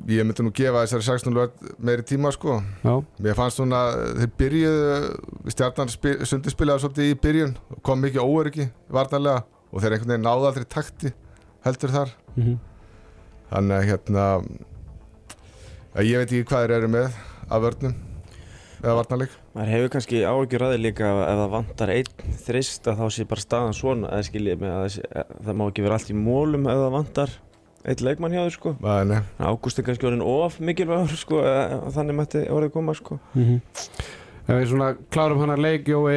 ég 0.09 0.29
myndi 0.29 0.47
nú 0.47 0.53
gefa 0.57 0.85
þessari 0.87 1.09
16 1.11 1.35
lög 1.37 1.65
meiri 1.77 2.07
tíma 2.09 2.33
sko. 2.33 2.59
Já, 2.85 2.95
Mér 3.21 3.37
fannst 3.37 3.61
svona, 3.61 3.81
þeir 4.21 4.31
byrjuðu 4.41 5.51
stjarnan 5.53 5.93
spi, 5.93 6.15
sundi 6.25 6.53
spilaði 6.55 6.87
svolítið 6.87 7.11
í 7.11 7.19
byrjun 7.27 7.57
og 7.75 7.83
kom 7.85 8.01
mikið 8.01 8.25
óöryggi 8.25 8.71
varnarlega 8.89 9.45
og 9.71 9.83
þeir 9.85 9.99
einhvern 9.99 10.15
veginn 10.15 10.29
náðu 10.29 10.49
aldrei 10.49 10.71
takti 10.73 11.13
heldur 11.67 11.93
þar. 11.99 12.17
Mm 12.39 12.57
þannig 13.55 13.77
að 13.77 13.89
hérna 13.91 14.25
að 15.95 16.09
ég 16.09 16.21
veit 16.21 16.33
ekki 16.33 16.49
hvað 16.51 16.65
þeir 16.65 16.77
eru 16.79 16.91
með 16.91 17.19
af 17.55 17.65
vörnum 17.65 17.95
eða 18.85 18.97
varnarleik? 19.01 19.35
Maður 19.57 19.73
hefur 19.75 19.93
kannski 19.97 20.21
áhyggjur 20.29 20.65
aðeins 20.69 20.85
líka 20.85 21.09
ef 21.25 21.39
það 21.41 21.51
vantar 21.57 21.93
einn 21.95 22.13
þrist 22.47 22.91
að 22.93 23.01
þá 23.03 23.07
sé 23.17 23.27
bara 23.33 23.45
staðan 23.47 23.77
svona 23.81 24.13
eða 24.13 24.29
skiljið 24.29 24.61
með 24.63 24.77
að 24.79 24.99
það 25.49 25.59
má 25.61 25.65
ekki 25.71 25.87
vera 25.89 25.99
allt 25.99 26.13
í 26.15 26.19
mólum 26.19 26.69
ef 26.71 26.83
það 26.85 26.95
vantar 26.99 27.35
einn 27.85 28.05
leikmann 28.07 28.33
hjá 28.33 28.43
þau 28.47 28.53
sko. 28.59 28.75
Nei, 28.81 29.23
Ágúst 29.45 29.79
er 29.81 29.85
kannski 29.89 30.07
orðin 30.09 30.25
of 30.25 30.61
mikilvægur 30.65 31.19
sko 31.21 31.41
eða 31.45 31.81
þannig 31.97 32.17
mætti 32.21 32.45
orðið 32.49 32.73
koma 32.79 32.95
sko. 32.97 33.19
-hmm. 33.35 33.61
Ef 34.45 34.59
við 34.61 34.67
svona 34.69 34.91
klárum 35.09 35.39
hann 35.41 35.55
að 35.55 35.63
leik 35.65 35.87
Jói 35.89 36.17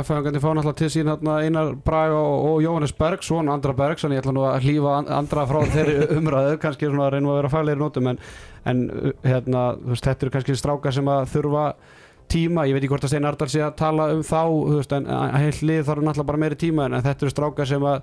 F-fæðangandi 0.00 0.40
fá 0.40 0.46
náttúrulega 0.56 0.78
til 0.78 0.88
sín 0.94 1.10
hérna 1.10 1.34
Einar 1.44 1.74
Braga 1.84 2.16
og, 2.16 2.44
og 2.48 2.62
Jóhannes 2.64 2.94
Berg 2.96 3.22
svona 3.26 3.52
Andra 3.52 3.74
Berg, 3.76 3.98
þannig 4.00 4.16
ég 4.16 4.22
ætla 4.24 4.32
nú 4.32 4.44
að 4.48 4.64
hlýfa 4.64 4.94
an- 4.98 5.10
Andra 5.18 5.44
frá 5.50 5.60
þeirri 5.74 5.96
umræðu, 6.18 6.56
kannski 6.62 6.88
svona 6.88 7.06
að 7.08 7.12
reynum 7.16 7.32
að 7.34 7.38
vera 7.42 7.52
faglegir 7.52 7.82
nótum 7.82 8.08
en, 8.14 8.18
en 8.70 8.86
uh, 8.90 9.10
hérna, 9.26 9.66
veist, 9.84 10.06
þetta 10.06 10.26
eru 10.26 10.34
kannski 10.34 10.56
strákar 10.58 10.96
sem 10.96 11.10
að 11.10 11.28
þurfa 11.34 11.66
tíma, 12.32 12.64
ég 12.68 12.76
veit 12.76 12.82
ekki 12.84 12.92
hvort 12.94 13.04
að 13.04 13.12
Stein 13.12 13.28
Ardal 13.28 13.50
sé 13.52 13.60
að 13.64 13.76
tala 13.80 14.08
um 14.14 14.22
þá, 14.24 14.40
þú 14.48 14.78
veist, 14.78 14.94
en 14.96 15.08
að 15.12 15.34
heilt 15.42 15.62
lið 15.68 15.82
þarf 15.90 16.06
náttúrulega 16.06 16.30
bara 16.30 16.42
meiri 16.44 16.60
tíma. 16.60 16.88
En, 16.88 16.98
þetta 17.04 17.26
eru 17.26 17.34
strákar 17.34 17.68
sem 17.68 17.88
að 17.90 17.98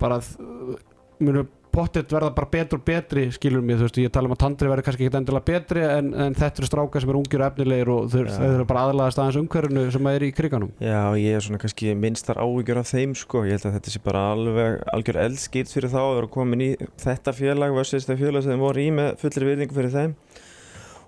bara 0.00 0.20
uh, 0.22 0.76
munu 1.20 1.46
pottet 1.76 2.12
verða 2.12 2.32
bara 2.34 2.48
betur 2.50 2.80
og 2.80 2.84
betri 2.86 3.26
skilur 3.34 3.62
mig, 3.64 3.76
þú 3.78 3.86
veist, 3.86 3.98
ég 4.00 4.12
tala 4.14 4.30
um 4.30 4.34
að 4.34 4.40
Tandri 4.42 4.70
verður 4.70 4.86
kannski 4.88 5.06
ekki 5.06 5.18
endilega 5.20 5.46
betri 5.50 5.82
en, 5.86 6.08
en 6.24 6.36
þetta 6.36 6.62
eru 6.62 6.70
strákar 6.70 7.04
sem 7.04 7.12
eru 7.12 7.20
ungir 7.20 7.42
og 7.44 7.46
efnilegir 7.50 7.92
og 7.92 8.08
þau 8.12 8.20
eru 8.48 8.66
bara 8.70 8.84
aðlaðast 8.86 9.20
aðeins 9.22 9.38
umhverfinu 9.42 9.84
sem 9.94 10.08
er 10.12 10.26
í 10.26 10.30
kriganum. 10.36 10.72
Já, 10.82 11.00
ég 11.20 11.36
er 11.36 11.44
svona 11.44 11.60
kannski 11.62 11.92
minnstar 11.98 12.40
áhyggjur 12.40 12.80
af 12.82 12.90
þeim 12.90 13.14
sko, 13.20 13.44
ég 13.46 13.58
held 13.58 13.68
að 13.68 13.76
þetta 13.78 13.94
sé 13.94 14.02
bara 14.06 14.24
alveg 14.32 14.80
algjör 14.96 15.20
eldskýrt 15.26 15.72
fyrir 15.76 15.92
þá 15.92 16.00
að 16.02 16.16
vera 16.20 16.32
komin 16.38 16.64
í 16.66 16.70
þetta 17.04 17.36
félag 17.36 17.76
versus 17.76 18.08
það 18.08 18.24
félag 18.24 18.46
sem 18.46 18.56
þeim 18.56 18.66
voru 18.66 18.82
í 18.82 18.90
með 18.96 19.12
fullri 19.22 19.50
virðingu 19.52 19.76
fyrir 19.76 19.94
þeim. 19.94 20.16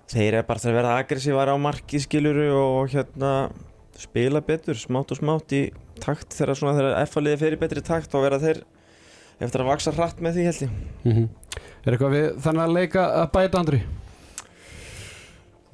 Þeir 0.09 0.39
er 0.39 0.45
bara 0.47 0.63
að 0.65 0.79
vera 0.79 0.95
aggressívar 0.97 1.51
á 1.53 1.55
marki 1.61 2.01
skiluru 2.01 2.49
og 2.57 2.93
hérna 2.93 3.33
spila 3.99 4.41
betur, 4.41 4.77
smátt 4.79 5.11
og 5.13 5.19
smátt 5.19 5.53
í 5.53 5.67
takt 6.01 6.33
þegar 6.33 6.57
svona 6.57 6.75
þegar 6.77 6.99
F-liði 7.03 7.39
fer 7.41 7.55
í 7.55 7.59
betri 7.59 7.83
takt 7.85 8.15
og 8.15 8.23
vera 8.25 8.39
þeir 8.41 8.63
eftir 9.39 9.63
að 9.63 9.71
vaksa 9.71 9.95
hratt 9.95 10.19
með 10.23 10.39
því 10.39 10.49
held 10.49 10.65
ég 10.65 10.77
mm 11.07 11.29
Er 11.79 11.95
eitthvað 11.95 12.11
við 12.11 12.25
þannig 12.43 12.63
að 12.65 12.73
leika 12.75 13.03
að 13.21 13.29
bæta 13.33 13.59
Andri? 13.61 13.77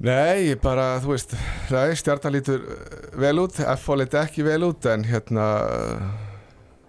Nei, 0.06 0.52
ég 0.52 0.60
bara, 0.62 1.00
þú 1.02 1.14
veist 1.14 1.34
nei, 1.72 1.96
stjarnan 1.98 2.36
lítur 2.36 2.62
uh, 2.62 3.08
vel 3.20 3.40
út 3.42 3.58
F.O. 3.64 3.96
lítur 3.98 4.22
ekki 4.22 4.44
vel 4.46 4.60
út 4.68 4.86
en 4.92 5.06
hérna 5.08 5.48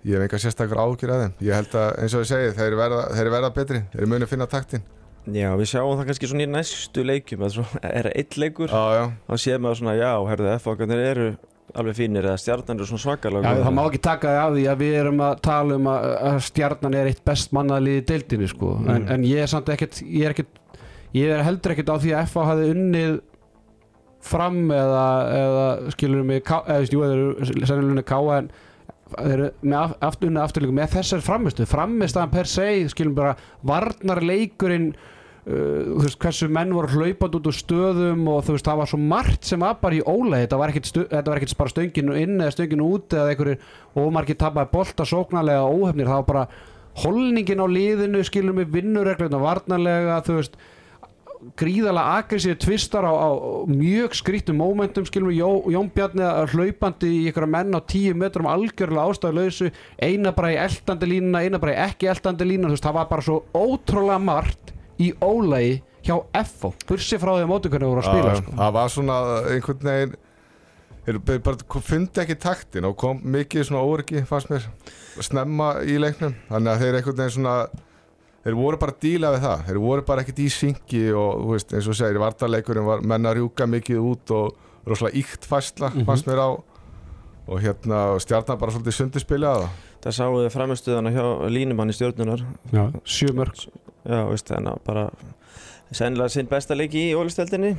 ég 0.07 0.15
hef 0.17 0.27
enga 0.27 0.41
sérstakar 0.43 0.83
ágjur 0.83 1.15
að 1.15 1.23
þeim 1.25 1.47
ég 1.47 1.57
held 1.57 1.79
að, 1.79 1.89
eins 2.03 2.15
og 2.15 2.25
ég 2.25 2.31
segi, 2.31 2.53
þeir 2.59 2.77
verða, 2.79 3.01
þeir 3.15 3.31
verða 3.35 3.53
betri 3.57 3.83
þeir 3.95 4.11
muni 4.11 4.29
finna 4.31 4.51
taktin 4.51 4.85
Já, 5.27 5.49
við 5.59 5.71
sjáum 5.73 5.97
það 5.99 6.11
kannski 6.11 6.29
svona 6.31 6.45
í 6.45 6.51
næstu 6.53 7.03
leikjum 7.03 7.47
að 7.47 7.57
svo 7.57 7.65
er 7.83 8.07
það 8.07 8.19
eitt 8.21 8.37
leikur 8.39 8.71
Já, 8.75 8.85
já, 8.95 9.05
þá 9.27 9.43
séum 9.43 9.67
við 9.67 9.79
svona, 9.81 9.95
já, 9.99 10.11
herðu, 10.31 10.51
F-okkarnir 10.61 11.03
eru 11.03 11.31
alveg 11.81 11.97
fínir 11.99 12.25
eða 12.27 12.39
stjarnan 12.41 12.79
eru 12.81 12.87
svona 12.89 13.03
svakalega 13.05 13.53
Já, 13.55 13.62
það 13.67 13.75
má 13.77 13.83
ekki 13.87 14.01
taka 14.07 14.33
því 14.33 14.41
af 14.43 14.53
því 14.57 14.65
að 14.73 14.83
við 14.83 14.95
erum 15.03 15.23
að 15.27 15.41
tala 15.47 15.77
um 15.81 15.89
að, 15.93 16.07
að 16.31 16.39
stjarnan 16.49 16.97
er 17.01 17.11
eitt 17.12 17.23
best 17.29 17.53
mannaðlið 17.57 17.99
í 18.01 18.05
deildinni 18.12 18.49
sko. 18.53 18.75
en, 18.83 18.91
Mm. 19.03 19.09
en 19.17 19.27
ég 19.29 19.43
er 19.45 19.51
samt 19.53 19.69
ekkert 19.75 20.01
ég 20.03 20.25
er, 20.29 20.35
ekkert, 20.37 20.61
ég 21.15 21.33
er 21.37 21.43
heldur 21.47 21.75
ekkert 21.77 21.93
á 21.93 21.97
því 22.03 22.15
að 22.17 22.31
FA 22.33 22.45
hafi 22.51 22.71
unnið 22.75 23.19
fram 24.27 24.62
eða, 24.75 25.03
eða 25.39 25.67
skilur 25.95 26.25
mig 26.27 26.41
eða 26.43 26.79
veist, 26.81 26.93
jú, 26.97 27.03
þeir 27.05 27.21
eru 27.21 27.67
sennilega 27.71 28.07
káa 28.09 28.39
en 28.41 28.49
þeir 29.17 29.35
eru 29.37 29.51
með 29.62 29.77
af, 29.79 29.93
aftur, 30.09 30.31
unnið 30.33 30.43
afturleikum 30.43 30.79
með 30.81 30.95
þessar 30.97 31.21
framistu, 31.23 31.67
framistaðan 31.71 32.33
per 32.33 32.49
se 32.51 32.65
skilum 32.91 33.15
bara 33.15 33.37
varnarleikurinn 33.71 34.89
þú 35.47 36.01
veist 36.03 36.19
hversu 36.19 36.49
menn 36.51 36.73
voru 36.75 36.91
hlaupand 36.91 37.37
út 37.39 37.45
úr 37.47 37.55
stöðum 37.55 38.25
og 38.33 38.41
þú 38.43 38.57
veist 38.57 38.67
það 38.67 38.81
var 38.81 38.89
svo 38.91 38.99
margt 38.99 39.47
sem 39.47 39.63
var 39.63 39.77
bara 39.79 39.95
í 39.95 40.01
óleið 40.03 40.43
þetta 40.43 40.59
var 40.59 40.73
ekkit, 40.73 40.89
stu, 40.91 41.05
þetta 41.13 41.31
var 41.31 41.41
ekkit 41.41 41.59
bara 41.61 41.73
stönginu 41.75 42.17
inn 42.19 42.41
eða 42.41 42.55
stönginu 42.57 42.89
út 42.97 43.15
eða 43.15 43.31
einhverjir 43.31 43.69
ómargir 43.95 44.41
tapaði 44.41 44.73
bolta 44.73 45.07
sóknarlega 45.07 45.69
óhefnir. 45.71 46.11
Það 46.11 46.19
var 46.19 46.27
bara 46.33 46.49
holningin 47.05 47.63
á 47.63 47.67
liðinu 47.71 48.25
skilur 48.27 48.59
mig 48.59 48.73
vinnuregluna 48.75 49.39
varnarlega 49.39 50.19
þú 50.27 50.41
veist 50.41 50.59
gríðalega 51.61 52.19
agressíðu 52.19 52.59
tvistar 52.65 53.07
á, 53.07 53.13
á 53.15 53.31
mjög 53.71 54.19
skrítum 54.19 54.59
momentum 54.59 55.07
skilum 55.07 55.31
við 55.31 55.45
Jó, 55.45 55.51
Jón 55.77 55.91
Bjarni 55.95 56.27
hlaupandi 56.57 57.13
í 57.13 57.25
einhverja 57.29 57.53
menn 57.55 57.77
á 57.77 57.81
tíu 57.87 58.19
metrum 58.19 58.49
algjörlega 58.51 59.05
ástæðuleysu 59.13 59.71
eina 60.03 60.35
bara 60.35 60.57
í 60.57 60.59
eldandi 60.65 61.11
línuna 61.13 61.45
eina 61.45 61.61
bara 61.63 61.77
í 61.77 61.83
ekki 61.87 62.11
eldandi 62.11 62.49
línuna 62.49 62.73
þú 62.73 62.79
veist 62.81 62.89
það 62.89 62.99
var 62.99 63.13
bara 63.13 63.27
svo 63.29 63.43
ótrúlega 63.55 64.23
margt 64.27 64.66
í 65.03 65.13
ólægi 65.21 65.83
hjá 66.07 66.17
FO 66.47 66.73
bursi 66.89 67.19
frá 67.19 67.33
því 67.37 67.43
að 67.45 67.51
hvernig 67.73 67.91
voru 67.91 68.03
að 68.03 68.11
spila 68.11 68.37
sko. 68.39 68.53
það 68.61 68.73
var 68.77 68.89
svona 68.95 69.17
einhvern 69.51 69.89
veginn 69.91 70.15
þeir 71.07 71.19
bara 71.47 71.83
fundi 71.87 72.21
ekki 72.23 72.37
taktin 72.43 72.85
og 72.89 72.97
kom 72.99 73.21
mikið 73.23 73.65
svona 73.69 73.83
óryggi 73.87 74.25
fannst 74.27 74.51
mér 74.51 74.65
snemma 75.23 75.69
í 75.87 75.99
leiknum. 76.03 76.35
Þannig 76.51 76.73
að 76.73 76.81
þeir 76.83 76.97
veginn 77.21 77.35
svona 77.37 77.55
þeir 78.47 78.57
voru 78.59 78.79
bara 78.83 78.93
að 78.93 78.99
díla 79.05 79.31
við 79.37 79.45
það. 79.47 79.63
Þeir 79.69 79.79
voru 79.85 80.03
bara 80.07 80.23
ekkert 80.25 80.39
í 80.43 80.49
syngi 80.51 81.05
og 81.15 81.31
þú 81.45 81.53
veist, 81.55 81.73
eins 81.75 81.89
og 81.91 81.95
segir, 81.99 82.19
vartarleikurinn 82.23 82.87
var 82.87 83.01
menna 83.07 83.31
að 83.33 83.39
rjúka 83.41 83.67
mikið 83.71 84.03
út 84.03 84.35
og 84.35 84.57
rosalega 84.87 85.19
íkt 85.23 85.47
fæsla 85.51 85.91
Mhm. 85.95 86.05
fannst 86.07 86.27
mér 86.27 86.43
á. 86.43 86.49
Og 87.49 87.61
hérna 87.63 88.19
stjarnar 88.19 88.59
bara 88.59 88.73
svolítið 88.73 88.95
sundispilja 88.99 89.55
það 89.55 89.69
Það 90.07 90.14
sáum 90.14 90.37
við 90.38 90.53
framistuðana 90.55 91.11
hjá 91.11 91.25
línumanni 91.51 91.95
stjórnunar. 91.97 92.45
Já, 92.71 92.85
sjö 93.03 93.33
mörg 93.35 93.66
Já, 94.07 94.21
veist, 94.31 94.47
þannig 94.47 94.71
að 94.71 94.83
bara 94.87 95.03
sennilega 95.95 96.31
sinn 96.31 96.49
besta 96.51 96.77
leiki 96.79 97.01
í 97.09 97.14
ólisteldinni 97.19 97.73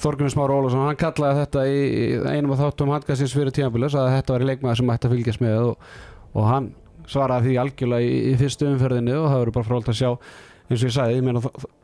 Þorgunni 0.00 0.32
Smára 0.32 0.56
Ólafsson, 0.56 0.84
hann 0.84 1.00
kallaði 1.00 1.42
þetta 1.42 1.64
í 1.68 1.80
í 1.80 2.06
einum 2.28 2.54
af 2.54 2.62
þáttum 2.62 2.92
handkastins 2.92 3.34
fyrir 3.36 3.54
tímabilis 3.56 3.96
að 3.96 4.10
þetta 4.18 4.36
var 4.36 4.46
leikmaður 4.48 4.80
sem 4.80 4.92
ætti 4.94 5.08
að 5.08 5.14
fylgjast 5.16 5.44
með 5.44 5.58
og, 5.70 5.90
og 6.32 6.48
hann 6.48 6.70
svaraði 7.08 7.50
því 7.50 7.58
algjörlega 7.62 8.08
í, 8.08 8.16
í 8.32 8.34
fyrstu 8.40 8.68
umferðinni 8.68 9.16
og 9.16 9.28
það 9.28 9.38
verður 9.42 9.56
bara 9.58 9.68
frólt 9.68 9.92
að 9.92 10.00
sjá 10.00 10.10
eins 10.12 10.80
og 10.80 10.88
ég 10.88 10.96
sagði, 10.96 11.18
ég 11.18 11.26
meina 11.28 11.42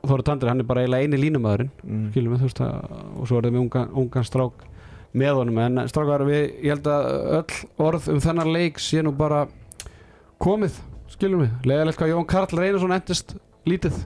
Þóri 0.09 0.27
Tandri 0.29 0.53
hann 0.53 0.65
er 0.65 0.69
bara 0.69 0.85
eiginlega 0.85 1.09
eini 1.09 1.23
línumæðurinn 1.25 1.73
mm. 1.85 2.09
skilum 2.13 2.35
við, 2.35 2.43
þú 2.43 2.51
veist 2.51 2.65
að, 2.65 2.99
og 3.13 3.29
svo 3.29 3.41
er 3.41 3.49
það 3.49 3.57
með 3.57 3.65
ungan, 3.67 3.95
ungan 4.05 4.29
strák 4.29 4.67
með 5.19 5.41
honum. 5.41 5.61
En 5.65 5.81
strákar 5.89 6.25
við, 6.29 6.43
ég 6.65 6.75
held 6.75 6.89
að 6.93 7.09
öll 7.39 7.59
orð 7.89 8.09
um 8.13 8.21
þennan 8.23 8.53
leik 8.55 8.81
sé 8.83 9.03
nú 9.05 9.13
bara 9.17 9.47
komið, 10.43 10.79
skilum 11.13 11.45
við 11.45 11.69
leðalegt 11.73 12.01
hvað 12.01 12.15
Jón 12.15 12.29
Karl 12.31 12.59
Reynarsson 12.61 12.95
endist 12.97 13.35
lítið 13.69 13.99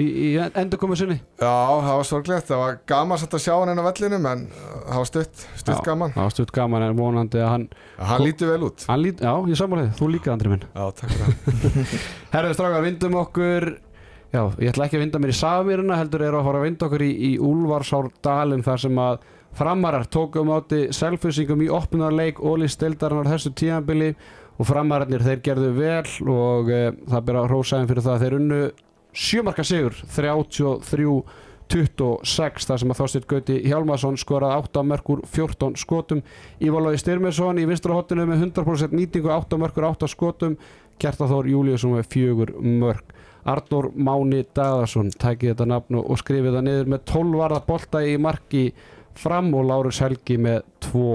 í, 0.00 0.06
í 0.06 0.28
endur 0.40 0.80
komið 0.80 1.02
sinni. 1.02 1.16
Já, 1.40 1.52
það 1.52 1.98
var 2.00 2.08
sorglegt, 2.08 2.48
það 2.48 2.62
var 2.62 2.78
gaman 2.92 3.20
samt 3.20 3.36
að 3.36 3.44
sjá 3.44 3.52
hann 3.58 3.72
inn 3.74 3.82
á 3.82 3.88
vellinum 3.88 4.28
en 4.30 4.44
uh, 4.48 4.74
það 4.88 5.00
var 5.02 5.10
stutt, 5.10 5.44
stutt 5.60 5.74
Já. 5.74 5.84
gaman. 5.90 6.14
var 6.16 6.34
stutt 6.34 6.54
gaman 6.56 6.86
en 6.86 6.98
vonandi 6.98 7.42
að 7.42 7.50
hann, 7.52 7.66
Hann 7.98 8.24
lítið 8.24 8.54
vel 8.54 8.68
út. 8.70 8.86
Lít, 9.02 9.22
já, 9.22 9.32
ég 9.52 9.60
samanlega 9.60 9.96
þú 9.98 10.10
líka 10.14 10.32
Andri 10.34 10.52
minn. 10.54 10.64
Já, 10.72 10.84
takk 10.96 11.12
fyrir 11.12 11.26
það. 11.28 11.96
Herðu 12.36 12.56
strákar, 12.58 12.86
vindum 12.86 13.18
okkur. 13.20 13.68
Já, 14.32 14.46
ég 14.64 14.72
ætla 14.72 14.86
ekki 14.88 14.96
að 14.96 15.04
vinda 15.04 15.20
mér 15.20 15.34
í 15.34 15.36
Safamýruna 15.36 15.96
heldur 16.00 16.22
er 16.24 16.38
að 16.38 16.46
fara 16.46 16.60
að 16.62 16.66
vinda 16.70 16.86
okkur 16.88 17.02
í, 17.04 17.10
í 17.12 17.32
Úlfarsárdalum 17.44 18.62
þar 18.64 18.80
sem 18.80 19.00
að 19.02 19.26
framarar 19.52 20.06
tókum 20.08 20.48
átti 20.54 20.86
selfusingum 20.96 21.60
í 21.60 21.68
opnarleik 21.68 22.40
Ólís 22.40 22.72
Stildarinnar 22.78 23.28
þessu 23.28 23.52
tíðanbili 23.60 24.14
og 24.62 24.68
framararnir 24.68 25.24
þeir 25.26 25.40
gerðu 25.42 25.70
vel 25.74 26.10
og 26.30 26.68
e, 26.70 26.82
það 27.10 27.24
byrja 27.28 27.62
þeim 27.72 27.88
fyrir 27.90 28.04
það 28.04 28.14
að 28.14 28.22
þeir 28.22 28.36
unnu 28.38 28.60
sjömarka 29.12 29.64
sigur 29.66 29.94
33-26 31.72 32.68
þar 32.68 32.78
sem 32.82 32.92
að 32.92 32.98
Þorsteinn 33.00 33.28
Gauti 33.32 33.56
Hjálmarsson 33.66 34.20
skoraði 34.20 34.60
8 34.68 34.84
mörgur 34.86 35.20
14 35.32 35.74
skotum. 35.80 36.20
Ívalói 36.62 36.96
Styrmesson 37.00 37.58
í 37.58 37.66
vinstra 37.68 37.96
hotinu 37.96 38.22
með 38.28 38.38
100% 38.50 38.92
nýtingu 38.94 39.28
8 39.32 39.58
mörgur 39.58 39.88
8 39.88 40.06
skotum. 40.12 40.54
Kjartaþór 41.02 41.46
Júliusson 41.50 41.96
með 41.96 42.06
fjögur 42.12 42.50
mörg 42.60 43.06
Arnór 43.48 43.90
Máni 43.98 44.44
Dagarsson 44.54 45.10
tækið 45.10 45.48
þetta 45.50 45.66
nafn 45.66 45.98
og 45.98 46.18
skrifið 46.20 46.54
það 46.54 46.66
niður 46.68 46.90
með 46.92 47.00
12 47.10 47.40
varða 47.40 47.60
bolta 47.66 48.02
í 48.06 48.14
marki 48.22 48.62
fram 49.18 49.50
og 49.58 49.66
Lárus 49.66 49.98
Helgi 50.04 50.36
með 50.38 50.62
2 50.86 51.08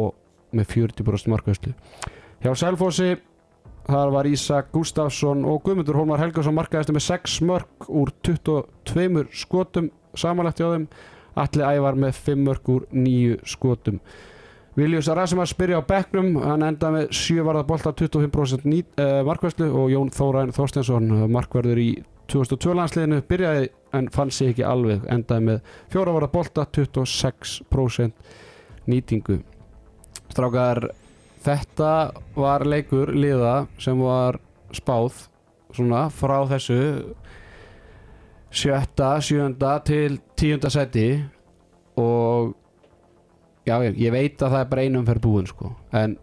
með 0.57 0.65
40% 0.73 1.31
markaðslu 1.31 1.71
hjá 2.43 2.51
Selfossi 2.59 3.15
þar 3.87 4.11
var 4.13 4.27
Ísak 4.27 4.71
Gustafsson 4.75 5.45
og 5.47 5.61
Guðmundur 5.65 5.97
Hólmar 5.97 6.21
Helgason 6.21 6.55
markaðistu 6.57 6.95
með 6.95 7.05
6 7.07 7.37
mörg 7.47 7.87
úr 7.87 8.11
22 8.27 9.27
skotum 9.31 9.91
samanlegt 10.17 10.61
hjá 10.61 10.71
þeim. 10.73 10.87
Alli 11.37 11.61
Ævar 11.61 11.97
með 12.01 12.17
5 12.25 12.43
mörg 12.47 12.69
úr 12.73 12.87
9 12.91 13.37
skotum. 13.45 13.99
Viljus 14.77 15.09
Rasimas 15.09 15.53
byrja 15.57 15.81
á 15.81 15.89
bekknum. 15.89 16.35
Hann 16.41 16.65
endaði 16.65 16.93
með 16.97 17.07
7 17.17 17.45
varða 17.45 17.63
bolta 17.65 17.93
25% 17.97 18.65
nýt, 18.69 18.89
uh, 19.01 19.23
markværslu 19.25 19.69
og 19.73 19.89
Jón 19.93 20.11
Þórain 20.13 20.53
Þorstensson 20.53 21.09
uh, 21.13 21.25
markverður 21.33 21.81
í 21.81 21.91
2002 22.29 22.75
landsliðinu. 22.77 23.23
Byrjaði 23.29 23.71
en 23.97 24.09
fann 24.13 24.33
sig 24.33 24.53
ekki 24.53 24.65
alveg 24.67 25.05
endaði 25.13 25.47
með 25.51 25.73
4 25.95 26.13
varða 26.17 26.29
bolta 26.33 26.67
26% 26.77 28.13
nýtingu. 28.89 29.41
Strákar 30.27 30.89
þetta 31.47 31.93
var 32.35 32.65
leikur 32.67 33.13
liða 33.15 33.55
sem 33.81 33.99
var 34.03 34.39
spáð 34.75 35.25
svona 35.75 36.07
frá 36.13 36.37
þessu 36.49 36.79
sjötta, 38.57 39.17
sjönda 39.21 39.77
til 39.85 40.19
tíunda 40.39 40.71
seti 40.73 41.09
og 41.99 42.53
já, 43.67 43.75
ég, 43.83 43.97
ég 43.99 44.13
veit 44.13 44.39
að 44.41 44.55
það 44.55 44.61
er 44.63 44.71
bara 44.71 44.85
einum 44.87 45.05
fyrir 45.07 45.23
búin 45.23 45.49
sko. 45.49 45.73
en 45.91 46.15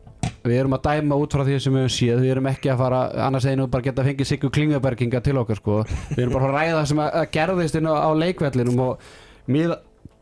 við 0.44 0.58
erum 0.60 0.76
að 0.76 0.86
dæma 0.88 1.18
út 1.20 1.34
frá 1.36 1.44
því 1.44 1.58
sem 1.60 1.74
við 1.74 1.84
höfum 1.84 1.96
séð 1.96 2.22
við 2.24 2.34
erum 2.34 2.50
ekki 2.50 2.72
að 2.72 2.80
fara, 2.80 3.00
annars 3.26 3.48
einu 3.48 3.66
bara 3.72 3.84
geta 3.84 4.04
fengið 4.06 4.30
Sigur 4.30 4.52
Klingaberginga 4.54 5.20
til 5.24 5.36
okkar 5.40 5.60
sko. 5.60 5.82
við 6.14 6.24
erum 6.24 6.38
bara 6.38 6.50
að 6.50 6.56
ræða 6.58 6.86
sem 6.90 7.02
að, 7.04 7.10
að 7.20 7.28
gerðist 7.36 7.80
inn 7.80 7.90
á, 7.90 7.94
á 7.96 8.10
leikvellinum 8.24 8.84
og 8.88 9.10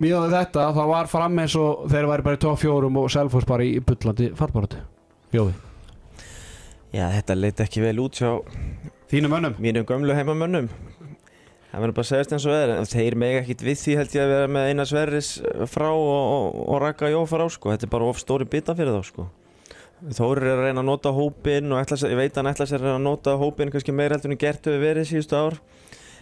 miða 0.02 0.24
við 0.26 0.38
þetta 0.38 0.70
þá 0.76 0.82
var 0.92 1.12
fram 1.12 1.42
eins 1.42 1.58
og 1.58 1.86
þeir 1.92 2.08
væri 2.10 2.26
bara 2.28 2.38
í 2.38 2.42
tóf 2.42 2.62
fjórum 2.62 2.98
og 3.02 3.12
Selfoss 3.12 3.48
bara 3.48 3.66
í 3.66 3.76
bullandi 3.82 4.32
fallbaróti 4.38 4.82
Jói? 5.32 5.52
Já, 6.92 7.06
þetta 7.14 7.38
leiti 7.38 7.64
ekki 7.64 7.84
vel 7.86 7.96
út 8.02 8.18
hjá 8.20 8.34
Þínum 9.12 9.34
önnum 9.36 9.58
mínum 9.60 9.84
gömlu 9.84 10.14
heimamönnum. 10.16 10.70
Það 11.68 11.82
verður 11.82 11.96
bara 11.98 12.04
að 12.06 12.08
segjast 12.08 12.30
eins 12.32 12.46
og 12.48 12.54
er 12.56 12.70
en 12.72 12.86
þeir 12.88 13.16
mega 13.20 13.42
ekkit 13.42 13.64
við 13.66 13.76
því 13.82 13.96
held 13.98 14.14
ég 14.16 14.22
að 14.24 14.30
vera 14.32 14.46
með 14.54 14.68
eina 14.70 14.86
sverris 14.88 15.28
frá 15.68 15.88
og, 15.90 16.08
og, 16.08 16.56
og 16.64 16.80
raka 16.80 17.10
jó 17.12 17.18
frá 17.28 17.42
sko, 17.52 17.74
þetta 17.74 17.84
er 17.84 17.92
bara 17.92 18.08
of 18.08 18.22
stóri 18.22 18.46
bita 18.48 18.72
fyrir 18.78 18.96
þá 18.96 19.10
sko. 19.10 19.26
Þórir 20.16 20.46
er 20.46 20.54
að 20.54 20.64
reyna 20.64 20.80
að 20.80 20.88
nota 20.88 21.12
hópin 21.12 21.68
og 21.76 21.82
ætla, 21.82 21.98
ég 22.08 22.20
veit 22.22 22.32
að 22.32 22.40
hann 22.40 22.50
ætla 22.54 22.68
sér 22.70 22.86
að 22.88 22.96
nota 23.04 23.36
hópin 23.40 23.72
kannski 23.74 23.96
meira 23.96 24.16
heldur 24.16 24.32
en 24.32 24.40
gert 24.40 24.64
hefur 24.70 24.80
verið 24.80 25.10
síðustu 25.12 25.36
ár 25.36 25.60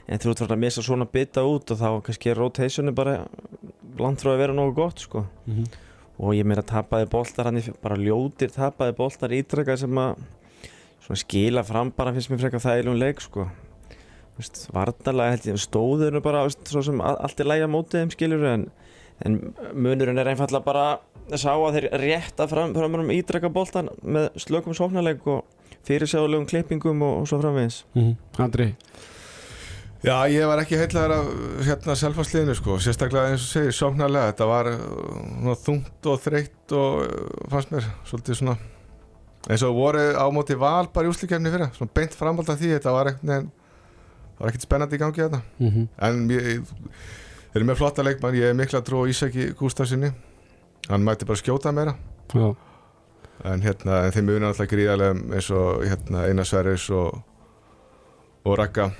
en 0.08 0.18
þú 0.18 0.32
ert 0.32 0.42
farin 0.42 0.56
að 0.56 0.64
missa 0.64 0.84
svona 0.84 1.06
bita 1.10 1.44
út 1.46 1.70
og 1.70 1.80
þá 1.80 1.88
kannski 2.06 2.32
er 2.32 2.40
rotationu 2.40 2.94
bara 2.96 3.20
frá 3.96 4.32
að 4.32 4.42
vera 4.42 4.56
nógu 4.56 4.74
gott 4.74 5.00
sko. 5.00 5.26
Mm 5.46 5.56
-hmm. 5.56 5.66
og 6.18 6.34
ég 6.34 6.44
meira 6.44 6.62
tapaði 6.62 7.08
boltar 7.08 7.44
hann 7.44 7.62
bara 7.82 7.96
ljótir 7.96 8.50
tapaði 8.50 8.96
boltar 8.96 9.30
ítrekka 9.32 9.76
sem 9.76 9.98
að 9.98 10.16
skila 11.14 11.62
fram 11.64 11.90
bara 11.90 12.12
finnst 12.12 12.30
mér 12.30 12.38
frekar 12.38 12.60
þægilegum 12.60 12.98
leik 12.98 13.20
sko. 13.20 13.48
Vist, 14.36 14.68
varnalega 14.72 15.30
held 15.30 15.46
ég 15.46 15.58
stóður 15.58 16.12
nú 16.12 16.20
bara 16.20 16.42
veist, 16.42 16.68
svo 16.68 16.82
sem 16.82 17.00
allt 17.00 17.40
er 17.40 17.46
lægja 17.46 17.66
mótið 17.66 18.00
þeim 18.00 18.10
skilur 18.10 18.44
en, 18.46 18.70
en 19.26 19.54
munurinn 19.74 20.18
er 20.18 20.28
einfallega 20.28 20.64
bara 20.64 20.98
að 21.30 21.36
sá 21.36 21.52
að 21.52 21.74
þeir 21.74 21.88
rétta 22.00 22.46
fram, 22.48 22.74
fram 22.74 23.10
ítrekka 23.10 23.48
boltan 23.48 23.88
með 24.02 24.30
slökum 24.36 24.74
sóknarleik 24.74 25.26
og 25.26 25.44
fyrirsjáðulegum 25.88 26.46
klippingum 26.46 27.02
og, 27.02 27.20
og 27.20 27.28
svo 27.28 27.40
framvegis. 27.40 27.84
Andri 28.38 28.74
Já, 30.00 30.14
ég 30.32 30.46
var 30.48 30.62
ekki 30.62 30.78
heitlaður 30.80 31.12
af 31.12 31.26
hérna 31.66 31.94
selfasliðinu 32.00 32.54
sko, 32.56 32.78
sérstaklega 32.80 33.34
eins 33.34 33.42
og 33.44 33.50
segir 33.50 33.74
sóknarlega, 33.76 34.30
þetta 34.32 34.46
var 34.48 34.70
uh, 34.72 35.50
þungt 35.60 36.08
og 36.08 36.22
þreytt 36.24 36.74
og 36.76 37.02
uh, 37.04 37.48
fannst 37.52 37.74
mér 37.74 37.88
svolítið 38.08 38.38
svona 38.38 38.54
eins 39.50 39.64
og 39.66 39.76
voru 39.76 40.06
á 40.16 40.24
móti 40.32 40.56
val 40.56 40.88
bara 40.94 41.08
í 41.08 41.12
úslikefni 41.12 41.52
fyrir, 41.52 41.68
svona 41.76 41.92
beint 41.96 42.16
framhald 42.16 42.48
af 42.48 42.60
því, 42.60 42.72
þetta 42.78 42.94
var 42.96 43.12
ekkert 43.12 43.28
það 43.28 44.40
var 44.40 44.52
ekkert 44.52 44.64
spennandi 44.64 44.96
í 44.96 45.02
gangi 45.04 45.20
þetta 45.26 45.42
mm 45.42 45.70
-hmm. 45.74 45.86
en 46.08 46.24
ég, 46.32 46.72
þeir 47.52 47.60
eru 47.60 47.68
með 47.68 47.80
flotta 47.82 48.06
leikmann, 48.06 48.40
ég 48.40 48.54
er 48.54 48.56
mikla 48.56 48.80
trú 48.80 49.04
á 49.04 49.10
Ísaki 49.12 49.52
Gústafsinni 49.52 50.14
hann 50.88 51.04
mætti 51.04 51.28
bara 51.28 51.36
skjóta 51.36 51.72
meira. 51.72 51.94
Já. 52.32 52.56
En 53.44 53.62
hérna, 53.62 54.04
en 54.04 54.12
þeim 54.12 54.28
unan 54.28 54.48
alltaf 54.48 54.68
gríðarlega 54.68 55.34
eins 55.34 55.50
og 55.50 55.84
hérna 55.84 56.24
Einar 56.28 56.48
Sverris 56.48 56.90
og 56.90 57.20
og 58.44 58.58
Ragga 58.58 58.90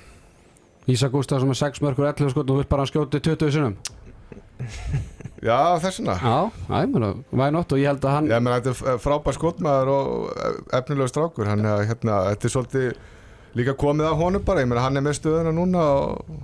Ísa 0.89 1.11
Gustafsson 1.13 1.51
með 1.51 1.61
6 1.61 1.83
mörgur 1.85 2.09
11 2.09 2.33
skot 2.33 2.51
og 2.51 2.61
vilt 2.63 2.71
bara 2.71 2.87
skjóti 2.89 3.21
20 3.21 3.53
sinum 3.53 3.77
Já, 5.41 5.79
þessuna 5.81 6.17
Já, 6.21 6.37
það 6.69 6.83
er 6.83 7.07
væði 7.33 7.55
nótt 7.57 7.73
og 7.73 7.81
ég 7.81 7.89
held 7.89 8.05
að 8.05 8.15
hann 8.17 8.29
Já, 8.29 8.37
menn, 8.41 8.57
þetta 8.61 8.93
er 8.93 9.01
frábær 9.01 9.37
skotmaður 9.37 9.91
og 9.95 10.43
efnilegur 10.77 11.09
strákur. 11.13 11.49
Hann 11.49 11.65
er 11.65 11.87
hérna, 11.89 12.19
þetta 12.35 12.49
er 12.49 12.55
svolítið 12.55 12.91
líka 13.57 13.75
komið 13.81 14.11
af 14.11 14.21
honum 14.21 14.45
bara, 14.47 14.63
ég 14.63 14.69
meina 14.71 14.85
hann 14.85 15.01
er 15.01 15.05
með 15.07 15.17
stöðuna 15.19 15.55
núna 15.57 15.81
og, 15.97 16.35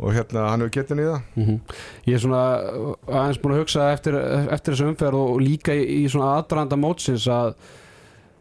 og 0.00 0.16
hérna 0.16 0.48
hann 0.48 0.64
hefur 0.64 0.74
getin 0.80 1.02
í 1.04 1.06
það 1.10 1.20
Mhm. 1.36 1.60
Ég 2.08 2.16
er 2.16 2.24
svona 2.24 2.42
uh, 2.64 2.96
aðeins 3.06 3.40
búin 3.42 3.54
að 3.54 3.62
hugsa 3.62 3.90
eftir, 3.92 4.16
eftir 4.56 4.74
þessu 4.74 4.88
umferð 4.90 5.20
og 5.20 5.40
líka 5.44 5.76
í, 5.76 5.84
í 6.00 6.08
svona 6.08 6.32
aðdraðanda 6.40 6.80
mótsins 6.80 7.28
að 7.30 7.54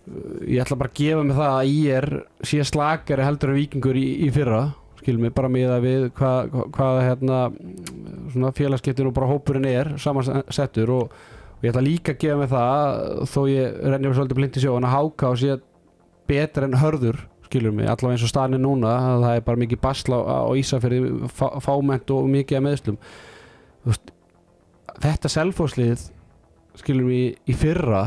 ég 0.04 0.62
ætla 0.64 0.78
bara 0.80 0.92
að 0.92 1.00
gefa 1.00 1.24
mig 1.24 1.38
það 1.38 1.58
að 1.58 1.70
ég 1.72 2.00
er 2.00 2.08
sé 2.44 2.64
slakari 2.68 3.26
heldur 3.26 3.54
en 3.54 3.60
vikingur 3.60 4.00
í, 4.00 4.08
í 4.28 4.32
fyrra. 4.36 4.64
Skilum 5.00 5.26
mig 5.26 5.36
bara 5.36 5.52
með 5.52 5.76
að 5.76 5.86
við 5.88 6.08
hvað, 6.18 6.58
hvað 6.76 7.00
hérna 7.08 7.40
svona 8.34 8.54
félagskiptin 8.56 9.10
og 9.10 9.16
bara 9.16 9.30
hópurinn 9.32 9.68
er 9.68 9.94
samansettur 10.00 10.92
og, 10.96 11.14
og 11.58 11.66
ég 11.66 11.74
ætla 11.74 11.84
líka 11.86 12.16
að 12.16 12.24
gefa 12.24 12.40
mig 12.40 12.52
það 12.52 13.28
þó 13.32 13.40
ég 13.52 13.78
renni 13.84 14.10
við 14.10 14.18
svolítið 14.20 14.40
blind 14.40 14.60
í 14.60 14.64
sjó 14.64 14.76
en 14.78 14.88
að 14.90 14.96
háka 14.98 15.32
og 15.32 15.40
sé 15.42 15.60
betur 16.30 16.68
en 16.68 16.80
hörður 16.80 17.20
skilur 17.48 17.76
mig, 17.76 17.86
allavega 17.86 18.16
eins 18.16 18.26
og 18.26 18.32
staðin 18.32 18.58
er 18.58 18.64
núna 18.64 18.96
að 18.98 19.24
það 19.26 19.38
er 19.38 19.46
bara 19.46 19.62
mikið 19.62 19.82
basla 19.84 20.20
á, 20.24 20.36
á 20.48 20.52
Ísafjörði 20.58 21.30
fá, 21.30 21.46
fámennt 21.62 22.14
og 22.16 22.30
mikið 22.32 22.60
að 22.60 22.66
meðslum 22.66 23.00
veist, 23.86 24.14
þetta 25.04 25.32
selfóslið 25.32 26.08
skilur 26.80 27.06
mig 27.06 27.36
í 27.46 27.58
fyrra 27.58 28.04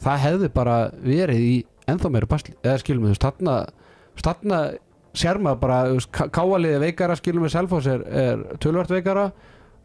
það 0.00 0.22
hefði 0.24 0.52
bara 0.54 0.78
verið 1.02 1.44
í 1.44 1.56
ennþá 1.90 2.12
meira 2.12 2.30
basli, 2.30 2.54
eða 2.62 2.80
skilur 2.82 3.02
mig 3.02 3.10
þú 3.10 3.16
veist, 3.16 3.26
þarna, 3.26 3.56
þarna 4.20 4.60
sér 5.20 5.40
maður 5.42 5.60
bara, 5.64 5.78
káaliði 6.30 6.82
veikara 6.84 7.18
skilur 7.18 7.44
mig 7.44 7.52
selfós 7.54 7.88
er, 7.90 8.04
er 8.06 8.44
tölvart 8.62 8.92
veikara 8.94 9.30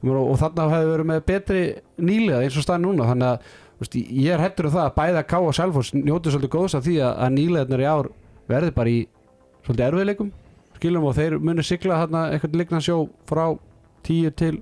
og, 0.06 0.21
og 0.21 0.39
þarna 0.41 0.69
hefði 0.73 0.91
verið 0.91 1.10
með 1.12 1.21
betri 1.32 1.63
nýliða 1.97 2.43
eins 2.45 2.60
og 2.60 2.65
staðin 2.65 2.88
núna. 2.89 3.10
Þannig 3.10 3.32
að 3.32 3.51
veist, 3.82 3.97
ég 3.97 4.36
er 4.36 4.43
hættur 4.43 4.69
um 4.69 4.75
það 4.75 4.86
að 4.86 4.95
bæða 4.99 5.25
ká 5.32 5.38
og 5.39 5.58
selfós 5.58 5.91
njóti 5.97 6.34
svolítið 6.34 6.54
góðs 6.56 6.78
af 6.78 6.86
því 6.86 6.99
að, 7.01 7.13
að 7.25 7.36
nýliðarnir 7.39 7.86
í 7.86 7.89
ár 7.89 8.12
verði 8.51 8.75
bara 8.75 8.93
í 8.93 9.04
svolítið 9.65 9.88
erfiðleikum 9.89 10.34
skilum 10.75 11.08
og 11.10 11.15
þeir 11.17 11.38
muni 11.41 11.65
sigla 11.65 12.01
þarna 12.04 12.25
eitthvað 12.36 12.58
lignan 12.62 12.84
sjó 12.86 12.97
frá 13.30 13.45
10 14.06 14.36
til 14.38 14.56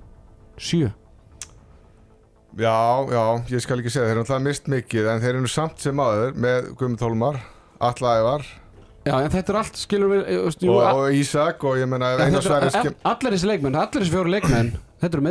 7 0.56 0.92
Já, 2.54 3.06
já, 3.10 3.22
ég 3.50 3.62
skal 3.64 3.80
ekki 3.80 3.90
segja, 3.90 4.06
þeir 4.06 4.14
eru 4.14 4.22
alltaf 4.22 4.42
mist 4.44 4.68
mikið 4.70 5.08
en 5.10 5.22
þeir 5.24 5.38
eru 5.40 5.48
samt 5.50 5.80
sem 5.82 6.02
aður 6.04 6.36
með 6.38 6.68
Guðmund 6.78 7.02
Hólmar, 7.02 7.40
Alla 7.82 8.12
Ævar. 8.20 8.44
Já, 9.04 9.14
en 9.18 9.32
þetta 9.32 9.52
er 9.52 9.58
allt, 9.60 9.78
skilur 9.82 10.12
við 10.12 10.20
eh, 10.22 10.46
jú, 10.64 10.72
og, 10.72 11.00
og 11.02 11.16
Ísak 11.18 11.64
og 11.68 11.76
ég 11.76 11.88
menna 11.90 12.14
allir 12.14 12.38
þessi 12.38 13.50
leikmenn, 13.50 13.76
allir 13.76 14.00
þessi 14.00 14.14
fjóru 14.14 14.32
leikmenn 14.32 14.70
þetta 15.02 15.18
eru 15.18 15.24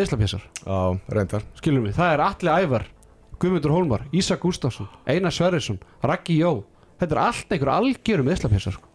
reyndar. 1.10 1.46
Skilur 1.58 1.88
við 1.88 1.96
það 1.98 2.14
er 2.14 2.24
Alli 2.28 2.54
Ævar, 2.54 2.86
Guðmundur 3.42 3.74
Hólmar 3.74 4.06
Ísak 4.14 4.44
Gustafsson, 4.44 4.92
Einar 5.10 5.34
Sverrisson 5.34 5.80
Raggi 6.06 6.38
Jó, 6.44 6.60
þetta 7.02 7.18
er 7.18 7.22
allt 7.24 7.56
einhver 7.56 7.74
algjörum 7.80 8.30
meðslapjessar 8.30 8.78
sko. 8.78 8.92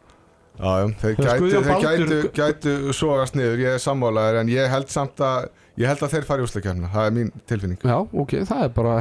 Já, 0.58 0.90
þeir 1.00 1.18
gætu, 1.22 1.64
gætu, 1.82 2.20
gætu 2.34 2.94
sogast 2.94 3.36
niður, 3.38 3.60
ég 3.62 3.76
er 3.78 3.82
sammálaður 3.82 4.40
en 4.44 4.48
ég 4.50 4.70
held 4.70 4.90
samt 4.90 5.20
að, 5.22 5.50
ég 5.78 5.86
held 5.86 6.02
að 6.02 6.14
þeir 6.14 6.26
fari 6.26 6.44
úsleikjarna, 6.44 6.88
það 6.92 7.06
er 7.08 7.12
mín 7.14 7.28
tilfinning. 7.48 7.78
Já, 7.86 7.96
ok, 8.22 8.32
það 8.48 8.62
er 8.64 8.72
bara 8.74 8.94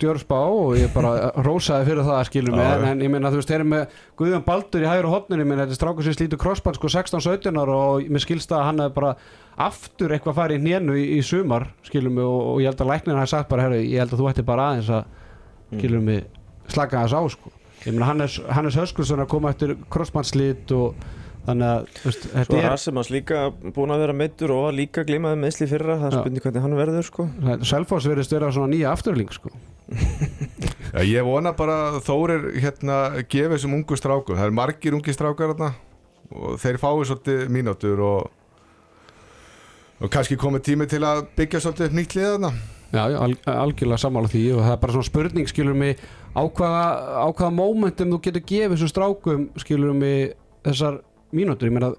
djörspá 0.00 0.40
og 0.44 0.74
ég 0.78 0.92
bara 0.94 1.30
rósaði 1.46 1.88
fyrir 1.88 2.04
það 2.08 2.20
skilur 2.28 2.56
mig, 2.56 2.66
Já, 2.66 2.74
en, 2.76 2.84
en 2.90 3.04
ég 3.06 3.12
meina 3.14 3.32
þú 3.32 3.40
veist, 3.40 3.50
þeir 3.52 3.62
eru 3.62 3.70
með 3.70 3.96
Guðjón 4.20 4.44
Baldur 4.46 4.84
í 4.84 4.90
hægur 4.90 5.10
hotninu, 5.12 5.44
ég 5.44 5.50
meina 5.50 5.64
þetta 5.64 5.76
er 5.76 5.80
strákur 5.80 6.06
sem 6.06 6.16
slítur 6.18 6.40
crossband 6.44 6.78
sko 6.78 6.92
16-17 6.92 7.60
ára 7.64 7.80
og 7.88 8.12
mér 8.12 8.24
skilst 8.26 8.52
það 8.52 8.60
að 8.60 8.68
hann 8.68 8.84
hefði 8.84 8.96
bara 9.00 9.14
aftur 9.64 10.14
eitthvað 10.14 10.38
farið 10.42 10.60
í 10.60 10.64
hnénu 10.64 11.00
í, 11.00 11.04
í 11.16 11.20
sumar, 11.24 11.68
skilur 11.86 12.12
mig 12.14 12.28
og, 12.28 12.40
og 12.52 12.62
ég 12.62 12.72
held 12.72 12.84
að 12.84 12.92
læknir 12.92 13.20
hafi 13.20 13.32
sagt 13.32 13.50
bara, 13.52 13.68
herru, 13.68 13.82
ég 13.82 14.02
held 14.02 14.14
að 14.16 14.22
þú 14.22 14.30
ætti 14.32 14.46
bara 14.46 14.70
aðeins 14.72 14.92
að, 14.98 15.20
skilur 15.74 16.04
mig 16.04 16.24
slaka 16.72 17.04
þess 17.04 17.16
á 17.16 17.22
sko, 17.32 17.52
ég 17.84 17.94
meina 17.94 18.08
Hannes, 18.10 18.40
Hannes 18.50 18.78
Höskulsson 18.80 19.22
að 19.24 19.30
koma 19.30 19.52
eftir 19.54 19.76
crossbandslít 19.92 20.74
og 20.74 20.98
þannig 21.44 21.68
að, 21.68 21.88
þú 21.98 22.08
veist, 22.08 22.24
Svo 22.24 22.38
þetta 22.38 22.58
er 22.60 22.66
Rasimans 22.72 23.10
líka 23.12 23.40
búin 23.76 23.94
að 23.94 24.04
vera 24.04 24.16
meittur 24.16 24.54
og 24.54 24.62
var 24.66 24.76
líka 24.76 25.04
glimaði 25.06 25.40
meðsli 25.42 25.68
fyrra 25.70 25.98
það 26.00 26.06
er 26.08 26.16
spurning 26.18 26.44
hvernig 26.44 26.64
hann 26.64 26.76
verður 26.78 27.08
sko. 27.08 27.26
Selfoss 27.68 28.08
verðist 28.10 28.36
vera 28.36 28.52
svona 28.54 28.72
nýja 28.72 28.92
afturling 28.94 29.32
sko. 29.34 29.52
Já, 30.94 31.02
ég 31.04 31.26
vona 31.26 31.52
bara 31.56 31.98
Þórir 32.04 32.46
hérna 32.56 33.00
gefi 33.28 33.52
þessum 33.52 33.76
ungu 33.76 33.98
strákum 34.00 34.38
það 34.38 34.48
er 34.48 34.56
margir 34.56 34.96
ungi 34.96 35.12
strákar 35.12 35.52
þarna 35.52 35.74
og 36.34 36.56
þeir 36.62 36.78
fái 36.80 37.04
svolítið 37.10 37.42
mínútur 37.52 38.00
og 38.00 38.30
og 40.04 40.10
kannski 40.12 40.36
komið 40.40 40.64
tími 40.70 40.86
til 40.90 41.04
að 41.06 41.26
byggja 41.36 41.60
svolítið 41.62 41.86
upp 41.86 41.98
nýtt 41.98 42.16
lið 42.16 42.30
þarna. 42.32 42.50
Já, 42.94 43.02
já, 43.10 43.18
al 43.18 43.32
algjörlega 43.50 43.98
sammála 43.98 44.30
því 44.30 44.42
og 44.54 44.62
það 44.62 44.72
er 44.74 44.80
bara 44.82 44.94
svona 44.94 45.08
spurning 45.08 45.50
skilur 45.50 45.76
mig 45.78 46.00
á 46.34 46.42
hvaða, 46.46 46.84
á 47.20 47.28
hvaða 47.30 47.54
momentum 47.54 48.12
þú 48.14 48.20
getur 48.22 48.44
gefið 48.50 48.74
þessum 48.76 48.90
strákum 48.92 49.46
skilur 49.58 49.96
mig 49.98 50.34
þessar 50.66 51.00
mínútur, 51.34 51.68
ég 51.70 51.74
meina 51.76 51.92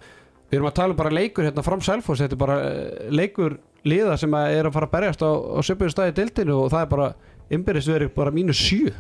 við 0.50 0.58
erum 0.60 0.70
að 0.70 0.78
tala 0.80 0.96
um 0.96 1.00
bara 1.00 1.14
leikur 1.14 1.48
hérna 1.48 1.64
fram 1.66 1.84
Selfoss, 1.86 2.22
þetta 2.24 2.38
er 2.38 2.42
bara 2.42 2.58
eh, 2.70 3.06
leikur 3.14 3.58
liða 3.86 4.18
sem 4.22 4.34
að 4.38 4.58
er 4.58 4.70
að 4.70 4.76
fara 4.78 4.90
að 4.90 4.96
berjast 4.98 5.24
á, 5.26 5.32
á 5.32 5.60
söpjum 5.66 5.94
staði 5.94 6.14
í 6.14 6.18
deildinu 6.20 6.60
og 6.64 6.74
það 6.74 6.86
er 6.86 6.92
bara 6.96 7.08
innbyrðist 7.54 7.92
verið 7.92 8.14
bara 8.16 8.34
mínus 8.36 8.62
7 8.66 8.94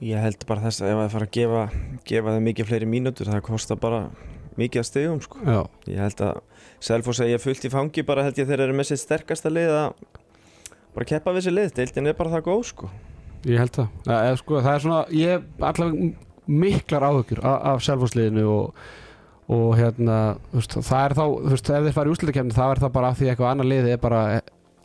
Ég 0.00 0.16
held 0.24 0.44
bara 0.48 0.64
þess 0.64 0.80
að 0.80 0.94
ef 0.94 0.98
það 1.02 1.10
fara 1.12 1.26
að 1.26 1.34
gefa, 1.36 1.64
gefa 2.08 2.32
þeim 2.34 2.46
mikið 2.48 2.68
fleiri 2.70 2.86
mínútur 2.88 3.28
það 3.28 3.42
kostar 3.44 3.80
bara 3.80 3.98
mikið 4.60 4.80
að 4.80 4.86
stegum 4.88 5.20
sko. 5.22 5.42
Já, 5.44 5.60
Ég 5.90 6.00
held 6.00 6.22
að 6.24 6.40
Selfoss 6.80 7.20
að 7.20 7.34
ég 7.34 7.42
fullt 7.42 7.66
í 7.68 7.70
fangi 7.72 8.04
bara 8.08 8.24
held 8.24 8.40
ég 8.40 8.48
þeir 8.48 8.64
eru 8.64 8.76
með 8.76 8.88
sitt 8.90 9.02
sterkasta 9.02 9.52
lið 9.52 9.74
að 9.76 9.92
bara 10.96 11.08
keppa 11.12 11.34
við 11.34 11.42
þessi 11.42 11.54
lið, 11.54 11.70
deildin 11.76 12.10
er 12.10 12.16
bara 12.18 12.32
það 12.32 12.46
góð 12.48 12.64
sko. 12.70 12.90
ég 13.44 13.60
held 13.60 13.76
það 13.76 13.86
ja, 14.08 14.16
eða, 14.16 14.40
sko, 14.40 14.56
það 14.64 14.72
er 14.72 14.84
svona, 14.86 15.02
ég 15.16 15.46
allavega 15.60 16.08
miklar 16.50 17.06
áhugjur 17.06 17.44
af, 17.44 17.58
af 17.74 17.84
Selfossliðinu 17.86 18.46
og, 18.50 18.80
og 19.50 19.74
hérna 19.78 20.16
veist, 20.54 20.76
það 20.78 21.04
er 21.08 21.16
þá, 21.18 21.24
veist, 21.50 21.70
ef 21.74 21.84
þeir 21.88 21.96
fara 21.96 22.10
í 22.10 22.14
úslutakefni 22.14 22.56
það 22.56 22.74
er 22.76 22.82
það 22.84 22.96
bara 22.96 23.10
af 23.10 23.18
því 23.18 23.26
að 23.26 23.32
eitthvað 23.34 23.52
annar 23.54 23.70
liði 23.70 23.94
er 23.96 24.02
bara 24.02 24.22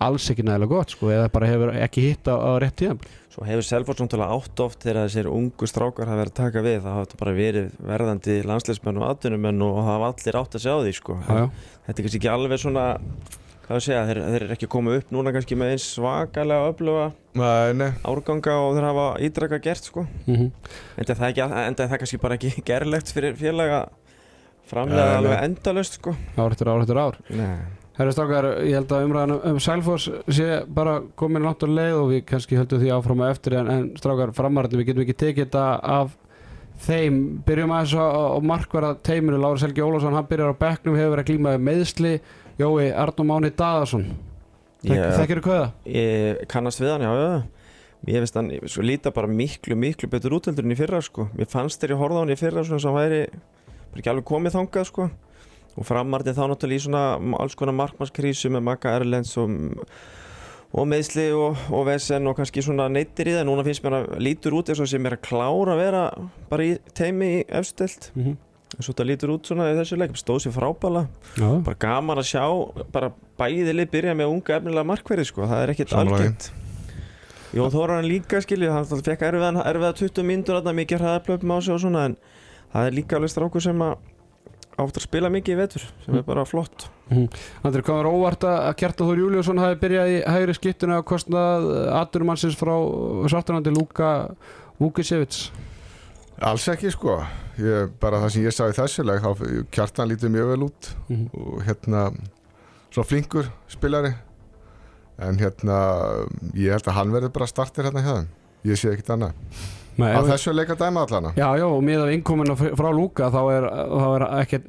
alls 0.05 0.25
ekki 0.31 0.43
nægilega 0.43 0.73
gott, 0.73 0.91
sko, 0.91 1.11
eða 1.13 1.29
bara 1.31 1.47
hefur 1.47 1.71
ekki 1.79 2.01
hitt 2.09 2.27
á, 2.27 2.35
á 2.35 2.51
rétt 2.59 2.75
tíðan 2.81 2.99
Svo 3.35 3.43
hefur 3.47 3.65
Selfoss 3.67 3.99
náttúrulega 3.99 4.35
átt 4.35 4.61
oft 4.63 4.83
þegar 4.83 5.05
þessir 5.09 5.27
ungu 5.31 5.67
strákar 5.67 6.07
hafa 6.07 6.21
verið 6.21 6.33
að 6.33 6.37
taka 6.39 6.61
við 6.63 6.77
það 6.79 6.93
hafa 6.95 7.05
þetta 7.05 7.17
bara 7.21 7.33
verið 7.35 7.73
verðandi 7.89 8.35
landsleismenn 8.47 8.99
og 9.01 9.07
atvinnumenn 9.09 9.65
og 9.65 9.79
hafa 9.83 10.11
allir 10.13 10.37
átt 10.39 10.55
að 10.55 10.63
segja 10.63 10.75
á 10.75 10.83
því 10.85 10.93
sko. 10.95 11.17
Þetta 11.25 11.95
er 11.95 12.05
kannski 12.05 12.19
ekki 12.21 12.31
alveg 12.31 12.61
svona 12.63 12.85
hvað 13.65 13.75
að 13.79 13.83
segja, 13.87 14.05
þeir, 14.07 14.21
þeir 14.29 14.45
eru 14.45 14.55
ekki 14.55 14.69
komið 14.71 14.97
upp 15.01 15.11
núna 15.15 15.33
kannski 15.35 15.57
með 15.57 15.73
eins 15.73 15.89
svakalega 15.95 16.69
öfluga 16.69 17.05
Nei, 17.35 17.73
nei, 17.75 17.89
árganga 18.07 18.55
og 18.61 18.75
þeir 18.77 18.87
hafa 18.91 19.05
ídraka 19.25 19.59
gert 19.67 19.89
sko. 19.89 20.05
mhm 20.29 20.51
Enda 20.95 21.11
er 21.11 21.19
það, 21.19 21.29
ekki, 21.31 21.45
enda 21.65 21.85
er 21.87 21.91
það 21.91 22.01
kannski 22.03 22.21
bara 22.21 22.37
ekki 22.39 22.51
gerlegt 22.69 23.11
fyrir 23.15 23.35
félag 23.39 23.73
að 23.81 23.87
framlega 24.69 25.17
alveg 25.19 25.43
endalaust 25.49 25.99
sko. 25.99 26.15
ár 26.37 26.51
eftir 26.55 26.67
ár 26.71 26.81
eftir 26.85 26.97
ár. 27.01 27.17
Nei. 27.29 27.57
Herra 27.95 28.11
Strákar, 28.11 28.45
ég 28.67 28.73
held 28.75 28.91
að 28.91 29.05
umræðan 29.07 29.31
um- 29.37 29.43
um 29.53 29.59
Selfoss 29.63 30.09
sé 30.27 30.65
bara 30.67 30.97
komin 31.15 31.43
langt 31.43 31.63
á 31.63 31.67
leið 31.67 31.95
og 32.01 32.09
við 32.11 32.25
kannski 32.27 32.57
höldum 32.59 32.81
því 32.81 32.89
áfram 32.91 33.21
að 33.23 33.31
eftir 33.31 33.53
en, 33.55 33.67
en 33.71 33.85
Strákar 33.95 34.33
framarðin, 34.35 34.81
við 34.81 34.89
getum 34.89 35.03
ekki 35.05 35.15
tekið 35.21 35.45
þetta 35.45 35.79
af 35.83 36.17
þeim, 36.85 37.21
byrjum 37.47 37.71
aðeins 37.71 37.93
á, 37.95 38.03
á 38.35 38.39
markverða 38.43 38.97
teiminu, 39.01 39.39
Lára 39.39 39.57
Selgi 39.61 39.79
Ólafsson 39.81 40.13
hann 40.13 40.27
byrjar 40.27 40.51
á 40.51 40.59
bekknum, 40.59 40.97
hefur 40.99 41.15
verið 41.15 41.23
að 41.23 41.29
glíma 41.31 41.55
við 41.55 41.63
meðsli 41.69 42.13
Jói 42.59 42.91
Arnum 42.93 43.27
Máni 43.31 43.51
Ég- 44.83 45.15
Þekkir 45.15 45.39
þú 45.39 45.45
hvað? 45.47 45.71
Ég 45.87 46.45
kannast 46.51 46.79
við 46.83 46.91
hann, 46.91 47.01
já, 47.01 47.13
já. 47.15 47.43
Ég 48.05 48.19
veist 48.21 48.35
hann, 48.35 48.51
sko, 48.67 48.81
líta 48.83 49.11
bara 49.15 49.27
miklu, 49.27 49.73
miklu 49.79 50.09
betur 50.11 50.35
útöldur 50.35 50.63
en 50.67 50.75
í 50.75 50.77
fyrra, 50.77 50.99
sko. 51.01 51.29
Mér 51.33 51.47
fannst 51.47 51.79
horfði 51.97 52.19
á 52.19 52.21
hann 52.21 52.29
í 52.35 52.37
fyrra 52.37 52.63
svona 52.67 52.83
væri 53.95 54.03
bara 54.03 54.03
ekki 54.03 54.11
alveg 54.11 54.27
komið 54.27 54.55
þangað, 54.55 54.87
sko. 54.89 55.09
Og 55.75 55.85
framartið 55.85 56.37
þá 56.37 56.45
náttúrulega 56.47 56.79
í 56.79 56.83
svona 56.85 57.03
alls 57.39 57.55
konar 57.55 57.75
markmannskrísu 57.75 58.49
með 58.49 58.63
Magga 58.63 58.93
Erlends 58.95 59.35
og, 59.37 59.51
og 60.71 60.87
meðsli 60.87 61.27
og, 61.35 61.57
og 61.71 61.85
vesen 61.89 62.27
og 62.27 62.37
kannski 62.37 62.63
svona 62.63 62.87
neittir 62.87 63.27
í 63.27 63.35
það. 63.35 63.45
Núna 63.49 63.65
finnst 63.67 63.83
mér 63.83 63.97
að 63.99 64.17
lítur 64.23 64.55
út 64.55 64.71
eins 64.71 64.79
og 64.79 64.87
sem 64.87 65.05
er 65.05 65.17
að 65.17 65.25
klára 65.27 65.75
að 65.75 65.81
vera 65.83 66.03
bara 66.49 66.63
í 66.63 66.77
teimi 66.93 67.41
í 67.41 67.45
efstilt 67.47 68.11
Mm 68.15 68.23
-hmm. 68.23 68.37
eins 68.77 68.89
og 68.89 68.95
þetta 68.95 69.07
lítur 69.07 69.29
út 69.35 69.45
svona 69.47 69.71
í 69.71 69.75
þessu 69.75 69.97
leik 69.97 70.15
stóð 70.15 70.39
sér 70.45 70.55
frábæla 70.55 71.07
Já, 71.37 71.63
bara 71.63 71.75
gaman 71.79 72.17
að 72.17 72.31
sjá 72.31 72.45
bara 72.91 73.11
bæðið 73.37 73.73
lið 73.75 73.91
byrja 73.91 74.13
með 74.15 74.31
unga 74.31 74.55
efnilega 74.57 74.83
markverði 74.83 75.25
sko, 75.25 75.41
það 75.43 75.63
er 75.63 75.69
ekkit 75.69 75.93
algengt. 75.93 76.51
Jón 77.53 77.71
Þóran 77.71 78.07
líka 78.07 78.41
skilju 78.41 78.71
hann 78.71 78.85
fekk 78.85 79.21
erfiðan, 79.21 79.59
erfiða 79.63 79.93
20 79.93 80.23
mínútur 80.23 80.55
þarna, 80.55 80.73
mikið 80.73 80.99
hraðaplöpum 80.99 81.51
á 81.55 81.57
sig 81.61 81.73
og 81.73 81.79
svona 81.79 82.05
en 82.05 82.17
það 82.75 82.89
er 82.89 82.97
líka 82.99 83.17
alveg 83.17 83.31
strákur 83.31 83.63
sem 83.63 83.81
að 83.85 83.95
átt 84.75 84.97
að 84.99 85.05
spila 85.05 85.31
mikið 85.31 85.55
í 85.55 85.59
vetur 85.61 85.83
sem 86.03 86.17
er 86.19 86.25
bara 86.27 86.43
flott. 86.43 86.89
Andri, 87.07 87.83
hvað 87.85 88.01
var 88.01 88.09
óvart 88.11 88.43
að 88.49 88.73
Kjartan 88.81 89.07
Þór 89.07 89.21
Júliusson 89.21 89.61
hafi 89.61 89.77
byrjað 89.79 90.11
í 90.11 90.17
hægri 90.35 90.55
skiptuna 90.57 90.97
og 90.99 91.07
kostnað 91.07 91.69
aturumannsins 92.01 92.57
frá 92.59 92.73
Svartanandi 93.31 93.71
Lúka 93.71 94.09
Vúkisevits 94.81 95.47
alls 96.43 96.67
ekki 96.71 96.91
sko. 96.91 97.19
Ég, 97.61 97.91
bara 98.01 98.19
það 98.23 98.33
sem 98.33 98.43
ég 98.43 98.55
sá 98.55 98.65
í 98.67 98.75
þessu 98.75 99.05
leik 99.07 99.23
þá 99.23 99.43
kjartan 99.71 100.09
lítið 100.11 100.33
mjög 100.33 100.49
vel 100.51 100.65
út 100.67 100.89
mm 101.07 101.27
og 101.39 101.61
hérna 101.63 102.01
svona 102.89 103.07
flinkur 103.07 103.47
spilari. 103.71 104.11
En 105.15 105.39
hérna 105.39 105.77
ég 106.51 106.75
held 106.75 106.89
að 106.91 106.97
hann 106.97 107.15
verður 107.15 107.31
bara 107.37 107.47
startir 107.47 107.87
hérna 107.87 108.03
hjá 108.03 108.13
þeim. 108.17 108.29
Ég 108.67 108.79
sé 108.81 108.91
ekkit 108.91 109.13
annað 109.15 109.35
Nei, 109.95 110.09
á 110.11 110.19
þessu 110.27 110.51
leik 110.51 110.71
að 110.73 110.81
dæma 110.83 111.03
allana 111.05 111.31
Já, 111.37 111.45
já, 111.55 111.65
og 111.69 111.83
með 111.85 112.09
innkominu 112.11 112.55
frá 112.59 112.87
Lúka 112.91 113.29
þá 113.31 113.41
er, 113.53 113.67
þá 113.71 114.07
er 114.09 114.25
ekkert 114.41 114.65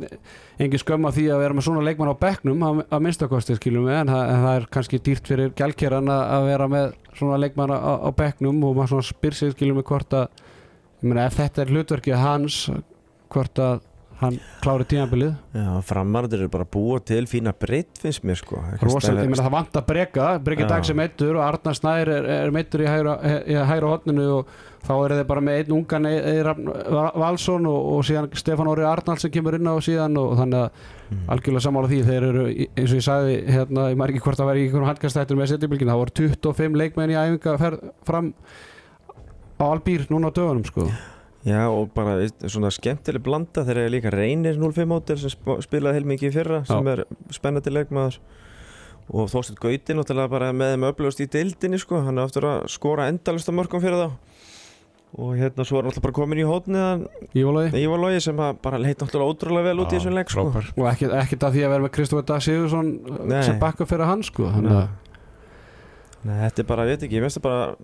engin 0.62 0.82
skömm 0.82 1.08
að 1.08 1.18
því 1.18 1.24
að 1.34 1.42
vera 1.42 1.56
með 1.56 1.66
svona 1.66 1.82
leikmann 1.86 2.12
á 2.14 2.22
bekknum 2.22 2.62
að, 2.68 2.82
minnstakosti 3.02 3.56
skilum 3.58 3.88
við 3.88 3.98
en 4.00 4.12
það, 4.12 4.22
en 4.30 4.44
það 4.44 4.58
er 4.60 4.68
kannski 4.76 5.00
dýrt 5.08 5.32
fyrir 5.32 5.50
gælkeran 5.58 6.12
að, 6.14 6.46
vera 6.46 6.68
með 6.70 6.94
svona 7.18 7.40
leikmann 7.42 7.74
á, 7.74 7.78
á 8.06 8.10
bekknum 8.16 8.62
og 8.68 8.78
maður 8.78 8.94
svona 8.94 9.08
spyr 9.10 9.38
sig 9.40 9.56
skilum 9.56 9.80
við 9.80 9.88
hvort 9.90 10.16
að 10.16 10.44
ég 11.02 11.10
meina 11.10 11.26
ef 11.26 11.40
þetta 11.40 11.64
er 11.64 11.74
hlutverkið 11.74 12.22
hans 12.22 12.60
hvort 13.34 13.62
að 13.66 13.82
hann 14.20 14.38
klári 14.64 14.86
tímabilið. 14.88 15.32
Já, 15.52 15.66
framarður 15.84 16.40
eru 16.46 16.52
bara 16.52 16.64
að 16.64 16.70
búa 16.76 17.00
til 17.04 17.26
fína 17.28 17.52
breytt 17.52 17.98
finnst 18.00 18.24
mér 18.24 18.38
sko. 18.40 18.62
Rósald, 18.80 19.18
ég 19.20 19.28
meina 19.28 19.44
það 19.44 19.52
vant 19.58 19.76
að 19.76 19.86
breyka 19.90 20.28
Breki 20.46 20.64
Já. 20.64 20.68
Dags 20.70 20.92
er 20.92 20.96
meittur 20.96 21.36
og 21.36 21.44
Arnar 21.44 21.76
Snær 21.76 22.08
er, 22.14 22.30
er 22.46 22.54
meittur 22.54 22.80
í 22.80 22.88
hægra, 22.88 23.16
í 23.44 23.58
hægra 23.68 23.90
hotninu 23.92 24.26
og 24.38 24.54
þá 24.86 24.92
er 24.96 25.14
þeir 25.18 25.28
bara 25.28 25.42
með 25.44 25.58
einn 25.60 25.74
ungan 25.76 26.08
Eir 26.08 26.48
Valsson 27.20 27.66
og, 27.68 27.78
og 27.96 28.04
síðan 28.08 28.30
Stefán 28.38 28.70
Óri 28.72 28.86
Arnald 28.88 29.20
sem 29.20 29.32
kemur 29.34 29.58
inn 29.58 29.68
á 29.68 29.76
síðan 29.84 30.16
og 30.22 30.36
þannig 30.40 30.64
að 30.68 30.92
Mm. 31.06 31.20
algjörlega 31.30 31.62
sammála 31.62 31.86
því. 31.86 31.98
Þeir 32.02 32.24
eru, 32.26 32.44
eins 32.50 32.90
og 32.90 32.96
ég 32.98 33.04
sagði 33.06 33.34
hérna, 33.46 33.82
ég 33.92 33.98
maður 34.00 34.10
ekki 34.16 34.22
hvort 34.24 34.40
það 34.40 34.48
væri 34.48 34.58
í 34.58 34.64
einhverjum 34.66 34.88
handkastættur 34.88 35.38
með 35.38 35.50
setjubilgin, 35.52 35.90
það 35.92 36.00
voru 36.00 36.14
25 36.18 36.78
leikmenn 36.80 37.12
í 37.12 37.18
æfinga 37.20 37.52
fram 38.08 38.32
á 39.62 39.64
albýr 39.70 40.08
núna 40.10 40.32
á 40.32 40.34
dögunum 40.34 40.66
sko 40.66 40.88
Já 41.46 41.60
og 41.70 41.92
bara 41.94 42.16
svona 42.50 42.72
skemmtileg 42.74 43.22
blanda 43.22 43.62
þegar 43.62 43.84
ég 43.86 43.92
líka 43.94 44.10
reynir 44.10 44.56
05 44.58 44.88
mótel 44.90 45.18
sem 45.22 45.30
sp- 45.30 45.60
spilaði 45.62 46.00
heilmikið 46.00 46.32
fyrra 46.34 46.62
sem 46.66 46.88
er 46.90 47.04
spennandi 47.34 47.70
leikmaður. 47.70 48.18
Og 49.14 49.28
Þorsteinn 49.30 49.60
Gauti 49.62 49.94
náttúrulega 49.94 50.32
bara 50.32 50.48
með 50.56 50.72
þeim 50.74 50.86
öflugast 50.88 51.20
í 51.22 51.28
deildinni 51.30 51.78
sko. 51.78 52.00
Hann 52.02 52.18
er 52.18 52.26
aftur 52.26 52.48
að 52.50 52.64
skora 52.74 53.06
endalista 53.12 53.54
mörgum 53.54 53.78
fyrir 53.84 54.00
þá. 54.00 54.08
Og 55.22 55.36
hérna 55.38 55.62
svo 55.64 55.78
er 55.78 55.86
náttúrulega 55.86 56.02
bara 56.08 56.16
komin 56.18 56.40
í 56.42 56.48
hótniðan 56.48 57.04
Ívólaði 57.38 57.84
Ívar 57.84 58.02
Lógi 58.02 58.18
sem 58.26 58.42
að 58.42 58.58
bara 58.66 58.80
leit 58.82 58.98
náttúrulega 58.98 59.30
ótrúlega 59.36 59.68
vel 59.70 59.78
út 59.84 59.94
í 59.94 60.00
þessum 60.00 60.16
leik 60.18 60.34
sko. 60.34 60.48
og 60.50 60.88
ekkert, 60.90 61.46
að 61.46 61.54
því 61.54 61.62
að 61.62 61.70
vera 61.76 61.84
með 61.86 61.92
Kristofur 61.94 62.26
Dag 62.26 62.42
Sigursson 62.42 62.90
Nei. 63.30 63.38
sem 63.46 63.60
bakka 63.62 63.86
fyrir 63.86 64.10
hann 64.10 64.26
sko. 64.26 64.50
Að 64.50 64.66
Nei, 66.26 66.36
þetta 66.42 66.58
er 66.64 66.66
bara, 66.66 66.84
ég 66.90 66.96
veit 66.96 67.06
ekki, 67.06 67.20
ég 67.20 67.22
veist 67.22 67.38
það 67.38 67.46
bara 67.46 67.76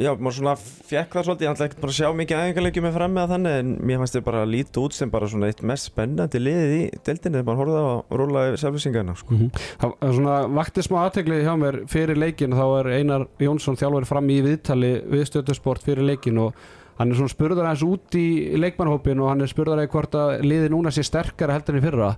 Já, 0.00 0.10
maður 0.16 0.36
svona 0.38 0.54
fekk 0.58 1.14
það 1.16 1.26
svolítið, 1.26 1.46
ég 1.46 1.52
ætla 1.52 1.66
ekkert 1.68 1.82
bara 1.82 1.92
að 1.92 1.96
sjá 1.98 2.08
mikið 2.16 2.42
æfingarleikjum 2.42 2.84
með 2.86 2.94
fram 2.96 3.14
með 3.16 3.32
þannig 3.32 3.56
en 3.60 3.72
mér 3.88 4.00
fannst 4.00 4.16
þið 4.16 4.24
bara 4.28 4.42
líta 4.48 4.82
út 4.82 4.96
sem 4.96 5.12
bara 5.12 5.28
svona 5.28 5.48
eitt 5.52 5.62
mest 5.68 5.88
spennandi 5.90 6.40
liðið 6.42 6.74
í 6.76 6.82
deildinni 7.06 7.38
þegar 7.38 7.48
maður 7.48 7.60
horfði 7.62 7.82
á 7.82 7.86
að 7.92 8.20
rúla 8.22 8.44
yfir 8.48 8.62
selvisingarna 8.62 9.16
sko. 9.20 9.36
Mhm. 9.36 9.50
Það 9.82 9.96
það 10.02 10.14
svona 10.18 10.36
vakti 10.58 10.86
smá 10.86 10.98
aðtegli 11.02 11.40
hjá 11.42 11.52
mér 11.60 11.80
fyrir 11.92 12.22
leikin 12.22 12.56
þá 12.56 12.64
er 12.80 12.92
Einar 12.98 13.26
Jónsson 13.42 13.80
þjálfari 13.80 14.10
fram 14.12 14.30
í 14.32 14.38
viðtali 14.46 14.92
við 15.12 15.26
stöðusport 15.28 15.84
fyrir 15.84 16.08
leikin 16.08 16.38
og 16.38 16.54
hann 16.98 17.10
er 17.10 17.18
svona 17.18 17.32
spurður 17.32 17.66
aðeins 17.66 17.86
út 17.86 18.16
í 18.20 18.26
leikmannhópin 18.60 19.20
og 19.22 19.32
hann 19.32 19.40
er 19.44 19.50
spurður 19.50 19.80
aðeins 19.80 19.92
hvort 19.92 20.14
að 20.18 20.44
liði 20.44 20.70
núna 20.72 20.92
sé 20.92 21.04
sterkara 21.06 21.56
heldur 21.56 21.78
en 21.78 21.84
fyrra 21.84 22.10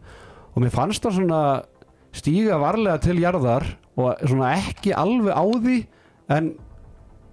og 0.55 0.63
mér 0.63 0.75
fannst 0.75 1.03
það 1.03 1.19
svona 1.19 1.41
stíga 2.15 2.59
varlega 2.63 3.01
til 3.03 3.17
jarðar 3.23 3.67
og 3.99 4.23
svona 4.23 4.53
ekki 4.59 4.95
alveg 4.95 5.35
á 5.35 5.45
því 5.47 5.79
en 6.35 6.55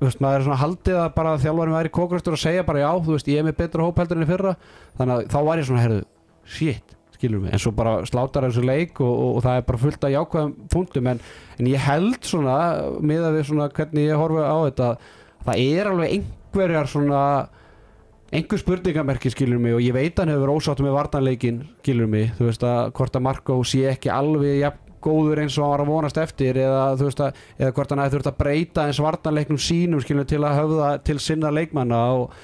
þú 0.02 0.08
veist, 0.08 0.22
maður 0.24 0.40
er 0.40 0.48
svona 0.48 0.62
haldið 0.64 0.98
að 0.98 1.12
bara 1.20 1.36
þjálfarinn 1.44 1.78
væri 1.78 1.94
kókrastur 1.94 2.34
og 2.34 2.42
segja 2.42 2.66
bara 2.66 2.82
já, 2.82 2.90
þú 3.06 3.14
veist, 3.14 3.30
ég 3.30 3.38
er 3.38 3.46
með 3.46 3.60
betra 3.60 3.86
hóp 3.86 4.02
heldur 4.02 4.18
en 4.18 4.26
í 4.26 4.30
fyrra. 4.32 4.56
Þannig 4.98 5.14
að 5.14 5.30
þá 5.30 5.38
var 5.46 5.62
ég 5.62 5.70
svona, 5.70 5.86
herðu, 5.86 6.02
shit 6.58 6.98
skilur 7.22 7.44
mig, 7.44 7.54
en 7.54 7.62
svo 7.62 7.70
bara 7.78 8.00
slátar 8.10 8.48
þessu 8.48 8.64
leik 8.66 8.98
og, 8.98 9.12
og, 9.12 9.36
og 9.38 9.44
það 9.46 9.60
er 9.60 9.66
bara 9.68 9.82
fullt 9.84 10.06
af 10.08 10.14
jákvæðum 10.16 10.54
punktum. 10.74 11.10
En, 11.12 11.20
en 11.62 11.70
ég 11.70 11.84
held 11.86 12.18
svona 12.26 12.56
miða 12.98 13.30
við 13.36 13.46
svona 13.52 13.70
hvernig 13.70 14.08
ég 14.08 14.18
horfi 14.18 14.42
á 14.42 14.58
þetta 14.66 14.88
það 15.46 15.66
er 15.66 15.90
alveg 15.92 16.16
einhverjar 16.18 16.90
svona 16.90 17.24
einhver 18.32 18.62
spurningamerki 18.62 19.32
skilur 19.34 19.60
mig 19.62 19.76
og 19.76 19.84
ég 19.84 19.96
veit 19.96 20.20
hann 20.20 20.32
hefur 20.32 20.54
ósáttu 20.56 20.86
með 20.86 20.96
vartanleikin 20.96 21.62
skilur 21.82 22.10
mig, 22.12 22.32
þú 22.38 22.48
veist 22.48 22.64
að 22.66 22.94
hvort 22.98 23.18
að 23.18 23.26
Marko 23.28 23.58
sé 23.68 23.86
ekki 23.92 24.12
alveg 24.14 24.62
jafn 24.62 24.91
góður 25.04 25.42
eins 25.44 25.58
og 25.58 25.66
hann 25.66 25.74
var 25.74 25.84
að 25.86 25.92
vonast 25.92 26.22
eftir 26.22 26.60
eða 26.62 26.84
veist 27.00 27.24
að 27.24 27.42
eða 27.58 27.74
hvort 27.78 27.94
hann 27.94 28.04
hefði 28.04 28.18
þurft 28.18 28.32
að 28.32 28.40
breyta 28.44 28.86
eins 28.88 29.02
vartanleiknum 29.04 29.62
sínum 29.62 30.04
skilur 30.04 30.30
til 30.30 30.44
að 30.46 30.60
höfða 30.62 30.92
til 31.08 31.18
sinna 31.24 31.52
leikmanna 31.54 32.02
og, 32.20 32.38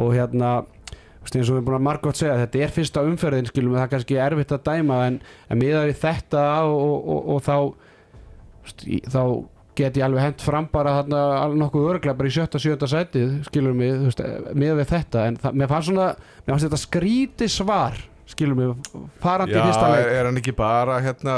og 0.00 0.14
hérna 0.14 0.54
eins 1.26 1.50
og 1.50 1.56
við 1.56 1.58
erum 1.58 1.66
búin 1.66 1.80
að 1.80 1.86
margótt 1.88 2.20
segja 2.20 2.38
þetta 2.44 2.62
er 2.62 2.72
fyrsta 2.74 3.02
umferðin 3.06 3.50
skilum 3.50 3.74
við 3.74 3.80
það 3.80 3.86
er 3.86 3.92
kannski 3.94 4.18
erfitt 4.22 4.54
að 4.54 4.64
dæma 4.68 5.02
en, 5.08 5.18
en 5.50 5.60
miðað 5.60 5.90
við 5.90 6.00
þetta 6.04 6.46
og, 6.70 6.96
og, 6.96 7.28
og, 7.34 7.42
þá 7.46 7.56
þá 9.10 9.22
get 9.76 9.98
ég 9.98 10.06
alveg 10.06 10.24
hent 10.24 10.44
fram 10.44 10.68
bara 10.72 10.96
þarna 11.00 11.22
nokkuð 11.58 11.88
örglega 11.90 12.16
bara 12.16 12.30
í 12.30 12.34
sjötta, 12.34 12.60
sjötta 12.62 12.88
sætið 12.90 13.34
þú 13.50 13.72
veist, 13.76 14.22
miðað 14.56 14.80
við 14.80 14.92
þetta 14.94 15.24
en 15.28 15.40
það, 15.42 15.58
mér 15.60 15.72
fannst 15.72 15.90
svona, 15.90 16.06
mér 16.44 16.54
fannst 16.54 16.68
þetta 16.68 16.82
skríti 16.84 17.48
svar 17.52 17.98
skilum 18.26 18.58
við, 18.58 18.70
farandi 19.22 19.54
Já, 19.54 19.60
í 19.60 19.66
fyrsta 19.68 19.90
leik 19.92 20.08
er 20.16 20.26
hann 20.28 20.40
ekki 20.40 20.54
bara 20.58 20.96
hérna 21.04 21.34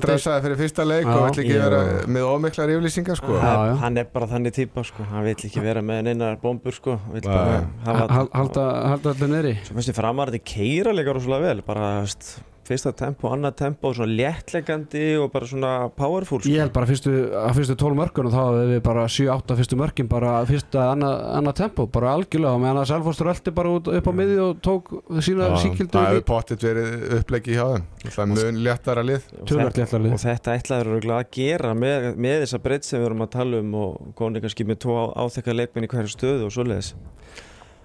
stressaði 0.00 0.42
fyrir 0.46 0.58
fyrsta 0.58 0.86
leik 0.88 1.06
Já. 1.06 1.12
og 1.14 1.22
vill 1.28 1.42
ekki 1.44 1.54
Jú. 1.54 1.60
vera 1.62 1.80
með 2.10 2.26
ómiklar 2.32 2.72
yfirlýsingar 2.74 3.20
sko 3.20 3.36
Já, 3.38 3.52
já. 3.70 3.74
hann 3.84 4.00
er 4.02 4.08
bara 4.12 4.26
þannig 4.32 4.56
típa 4.58 4.84
sko. 4.88 5.06
hann 5.12 5.26
vill 5.28 5.36
ekki 5.36 5.62
vera 5.62 5.84
með 5.84 6.02
neinar 6.08 6.40
bombur 6.42 6.74
sko. 6.74 6.98
bara 7.22 8.08
halda, 8.34 8.66
halda 8.94 9.14
allir 9.14 9.32
neyri 9.34 9.54
Svo 9.62 9.78
finnst 9.78 9.92
ég 9.92 9.98
framarði 9.98 10.42
keira 10.42 10.94
leikar 10.96 11.18
rosalega 11.20 11.52
vel 11.52 11.62
bara 11.66 11.92
veist, 12.02 12.40
fyrsta 12.68 12.92
tempo, 12.96 13.30
annað 13.32 13.56
tempo 13.62 13.92
svona 13.96 14.12
léttlegandi 14.18 15.04
og 15.22 15.30
bara 15.32 15.48
svona 15.48 15.72
powerful 15.96 16.40
sko. 16.42 16.52
Ég 16.52 16.62
held 16.62 16.74
bara 16.76 16.88
fyrstu, 16.90 17.14
að 17.40 17.54
fyrstu 17.58 17.76
12 17.80 17.98
mörkunum 18.02 18.34
þá 18.34 18.40
hefði 18.44 18.66
við 18.74 18.82
bara 18.88 19.06
7-8 19.14 19.58
fyrstu 19.62 19.78
mörkin 19.80 20.10
bara 20.10 20.34
fyrsta 20.48 20.86
annað, 20.92 21.16
annað 21.38 21.58
tempo, 21.62 21.88
bara 21.98 22.14
algjörlega. 22.16 22.54
Og 22.54 22.62
meðan 22.64 22.82
að 22.82 22.90
Selfoss 22.92 23.24
röldi 23.24 23.54
bara 23.56 23.74
út 23.78 23.90
upp 23.92 24.10
á 24.10 24.12
miði 24.20 24.38
og 24.44 24.62
tók 24.64 24.92
sína 25.24 25.50
síkildu 25.62 25.96
Það 25.96 26.08
hefur 26.12 26.26
pottit 26.32 26.66
verið 26.68 27.18
uppleggi 27.20 27.56
hjá 27.56 27.64
þeim. 27.74 27.88
Það 28.08 28.24
er 28.24 28.32
mun 28.34 28.62
léttara 28.68 29.06
lið. 29.06 29.28
Og 29.38 29.54
þetta- 29.54 29.88
og 30.12 30.58
ætlaður 30.58 30.94
eru 30.98 31.14
að 31.16 31.30
gera 31.34 31.74
með, 31.74 32.08
með 32.16 32.42
þessa 32.44 32.60
breytt 32.62 32.86
sem 32.88 33.00
við 33.00 33.10
erum 33.10 33.24
að 33.24 33.30
tala 33.36 33.60
um 33.62 33.74
og 33.78 34.12
góðin 34.18 34.44
kannski 34.44 34.66
með 34.68 34.80
tvo 34.84 34.98
áþekka 35.16 35.56
leikmenn 35.56 35.86
í 35.88 35.92
hverju 35.92 36.14
stöðu 36.14 36.48
og 36.48 36.54
svoleiðis 36.54 36.92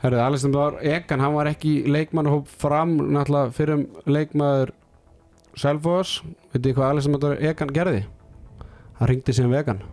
Herðu, 0.04 0.20
Alexander 0.20 0.78
Egan, 0.84 1.22
hann 1.24 1.36
var 1.38 1.48
ekki 1.48 1.78
í 1.80 1.92
leikmannahóp 1.96 2.50
fram 2.60 2.98
náttúrulega 3.00 3.54
fyrir 3.56 3.78
um 3.78 3.84
leikmaður 4.10 4.74
Selfoss, 5.56 6.24
veitir 6.52 6.72
þið 6.72 6.78
hvað 6.80 6.94
Alexander 6.96 7.36
Egan 7.40 7.72
gerði? 7.76 8.06
Hann 9.00 9.12
ringdi 9.14 9.36
síðan 9.36 9.54
vegan 9.54 9.84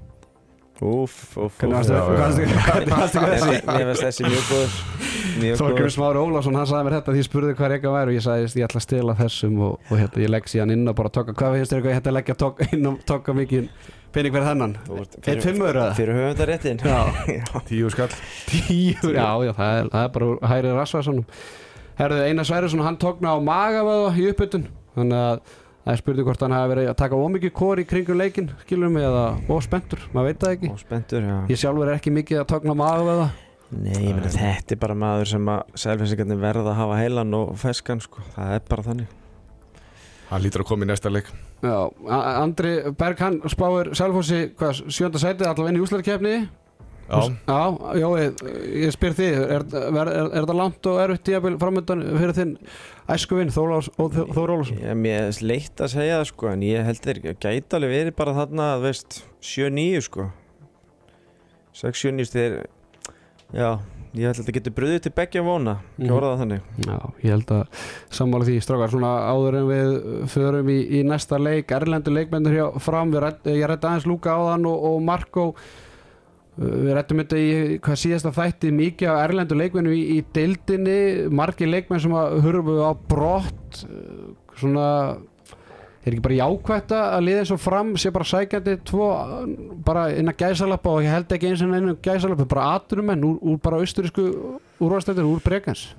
varstu 0.81 1.93
já, 1.93 2.01
já. 2.01 2.61
hvernig 2.65 2.95
varstu 2.95 3.21
þessi? 3.21 3.57
mér 3.67 3.91
finnst 3.91 4.05
þessi 4.07 4.25
mjög 4.25 4.47
góður 4.49 5.75
góður 5.77 5.93
Smári 5.93 6.23
Ólafsson, 6.23 6.57
hann 6.57 6.69
sagði 6.71 6.87
mér 6.87 6.97
þetta 6.97 7.13
því 7.13 7.21
ég 7.21 7.29
spurði 7.29 7.57
hvað 7.59 7.75
Egan 7.77 7.97
væri 7.97 8.13
og 8.13 8.17
ég 8.17 8.25
sagði 8.25 8.63
ég 8.63 8.69
ætla 8.69 8.81
að 8.81 8.87
stela 8.87 9.17
þessum 9.19 9.59
og, 9.67 9.75
og 9.91 10.01
hérna, 10.01 10.23
ég 10.25 10.33
legg 10.33 10.49
síðan 10.49 10.73
inn 10.75 10.89
og 10.89 10.97
bara 10.97 11.13
tokka 11.13 11.37
hvað 11.37 11.59
finnst 11.59 11.75
þér 11.75 11.81
eitthvað 11.81 11.93
ég 11.93 12.01
ætla 12.01 12.15
að 12.15 12.19
leggja 12.19 12.79
inn 12.79 12.91
og 12.91 13.03
tokka 13.11 13.37
mikið 13.37 13.91
pening 14.15 14.35
fyrir 14.35 14.47
þennan. 14.49 14.75
Eitt 15.23 15.45
fimmur 15.45 15.71
eða? 15.75 15.95
Fyrir 15.99 16.19
höfundaréttin. 16.19 16.83
Tíu 17.71 17.91
skall. 17.93 18.13
Tíu 18.51 19.13
Já, 19.15 19.29
já, 19.47 19.53
það 19.57 19.75
er, 19.81 19.91
það 19.95 20.05
er 20.05 20.15
bara 20.17 20.31
úr 20.31 20.47
hæri 20.51 20.77
rasvarssonum 20.77 21.27
Herðu, 22.01 22.23
Einar 22.25 22.47
Sværisson, 22.49 22.81
hann 22.81 22.97
tókna 22.97 23.35
á 23.37 23.39
magavöða 23.45 24.15
í 24.17 24.31
uppbytun 24.31 24.63
þannig 24.95 25.19
að 25.21 25.43
það 25.85 25.93
er 25.93 26.01
spurning 26.01 26.29
hvort 26.31 26.45
hann 26.47 26.55
hafi 26.57 26.71
verið 26.73 26.89
að 26.89 26.99
taka 27.03 27.19
ómikið 27.21 27.53
kór 27.61 27.83
í 27.83 27.85
kringum 27.91 28.21
leikin 28.21 28.49
skilum 28.63 28.97
við 28.97 29.05
eða 29.11 29.25
óspendur, 29.53 30.07
maður 30.15 30.31
veit 30.31 30.41
það 30.41 30.55
ekki. 30.57 30.73
Og 30.73 30.81
spenntur, 30.81 31.29
já. 31.29 31.37
Ég 31.53 31.61
sjálfur 31.61 31.91
er 31.91 31.99
ekki 31.99 32.15
mikið 32.17 32.41
að 32.41 32.49
tókna 32.55 32.73
á 32.73 32.81
magavöða 32.81 33.29
Nei, 33.71 33.93
ég 34.03 34.17
meina 34.17 34.33
þetta 34.33 34.75
er 34.75 34.81
bara 34.83 34.97
maður 34.99 35.29
sem 35.31 35.51
að 35.53 35.77
selfinsingarnir 35.79 36.41
verða 36.41 36.73
að 36.73 36.79
hafa 36.81 36.97
heilan 36.99 37.37
og 37.39 37.53
feskan 37.61 38.01
sko. 38.03 38.25
það 38.35 38.55
er 38.57 38.65
bara 38.73 38.87
þannig 38.89 39.13
Hann 40.31 40.45
lítur 40.45 40.63
að 40.63 40.71
koma 40.71 40.87
í 40.87 40.89
næsta 40.91 41.11
leik. 41.11 41.29
Já, 41.65 41.77
Andri 42.41 42.77
Berg 42.99 43.21
hann 43.21 43.41
spáir 43.51 43.93
Selfossi, 43.99 44.45
hvað, 44.59 44.85
sjönda 44.95 45.21
sætið 45.21 45.49
allavega 45.51 45.73
inn 45.73 45.81
í 45.81 45.85
úslarkefni 45.85 46.35
Já, 47.11 47.23
Já, 47.49 47.97
Jói, 47.99 48.29
ég 48.85 48.93
spyr 48.95 49.17
þig 49.19 49.39
er, 49.43 49.65
er, 49.67 49.97
er, 49.99 50.29
er 50.39 50.47
það 50.47 50.59
langt 50.61 50.87
og 50.87 51.01
erfitt 51.03 51.25
tíabil 51.27 51.57
framöndan 51.59 52.05
fyrir 52.07 52.35
þinn 52.37 52.53
æskuvinn 53.11 53.51
Þór 53.51 53.75
Ólafsson? 54.55 54.79
Ég, 54.79 54.95
Mér 54.95 55.27
er 55.27 55.41
leitt 55.43 55.83
að 55.83 55.97
segja 55.97 56.21
það 56.21 56.29
sko 56.31 56.53
en 56.53 56.63
ég 56.69 56.87
held 56.87 57.03
þeir 57.03 57.23
gæti 57.27 57.77
alveg 57.81 57.97
verið 57.97 58.17
bara 58.21 58.37
þarna 58.39 58.69
að 58.77 58.87
veist 58.87 59.19
7-9 59.43 60.05
sko. 60.07 60.29
6-7-9 61.81 62.31
þeir 62.37 62.57
já, 63.59 63.71
ég 64.15 64.27
held 64.27 64.35
að 64.35 64.41
þetta 64.41 64.57
getur 64.59 64.77
bröðið 64.79 65.03
til 65.05 65.13
beggja 65.17 65.45
vona 65.47 65.77
ekki 65.99 66.15
orða 66.15 66.33
það 66.33 66.41
þannig. 66.45 66.71
Já, 66.87 66.97
ég 67.25 67.35
held 67.37 67.53
að 67.57 67.85
sammála 68.21 68.49
því 68.49 68.57
strákar. 68.65 68.95
Svona 68.95 69.13
áður 69.31 69.61
en 69.61 69.69
við 69.69 69.93
förum 70.33 70.73
í, 70.73 70.81
í 70.99 71.05
næsta 71.07 71.39
leik, 71.39 71.77
erlendu 71.77 72.15
leikmennur 72.15 72.57
hjá 72.57 72.67
fram, 72.83 73.15
rætt, 73.23 73.47
ég 73.47 73.69
rætti 73.71 73.91
aðeins 73.91 74.09
Lúka 74.11 74.35
áðan 74.35 74.67
og, 74.71 74.91
og 74.91 75.01
Marko 75.07 75.53
Uh, 76.59 76.83
við 76.85 76.95
rættum 76.97 77.23
þetta 77.23 77.39
í 77.41 77.77
hvað 77.81 77.99
síðasta 78.03 78.33
þætti 78.35 78.73
mikið 78.75 79.11
af 79.13 79.23
erlendu 79.25 79.57
leikmennu 79.57 79.95
í, 79.95 80.01
í 80.17 80.23
deildinni, 80.35 80.99
margir 81.33 81.71
leikmenn 81.71 82.03
sem 82.03 82.15
að 82.17 82.41
hurfu 82.45 82.75
á 82.83 82.91
brott 83.09 83.83
uh, 83.87 84.33
svona 84.59 84.89
er 86.05 86.15
ekki 86.15 86.25
bara 86.25 86.39
jákvætt 86.41 86.93
að 86.97 87.25
liða 87.27 87.47
og 87.55 87.61
fram 87.61 87.95
sé 88.01 88.13
bara 88.15 88.29
sækjandi 88.29 88.77
tvo 88.89 89.09
bara 89.85 90.07
innan 90.17 90.37
gæsalappa 90.39 90.95
og 90.97 91.05
ég 91.05 91.13
held 91.13 91.35
ekki 91.37 91.51
eins 91.51 91.65
og 91.65 91.75
innan 91.75 91.99
gæsalappa, 92.03 92.49
bara 92.49 92.71
aturumenn 92.77 93.27
úr, 93.27 93.41
úr 93.41 93.59
bara 93.61 93.83
austurísku 93.83 94.31
úrvastöldur, 94.81 95.29
úr 95.29 95.43
brekans? 95.45 95.91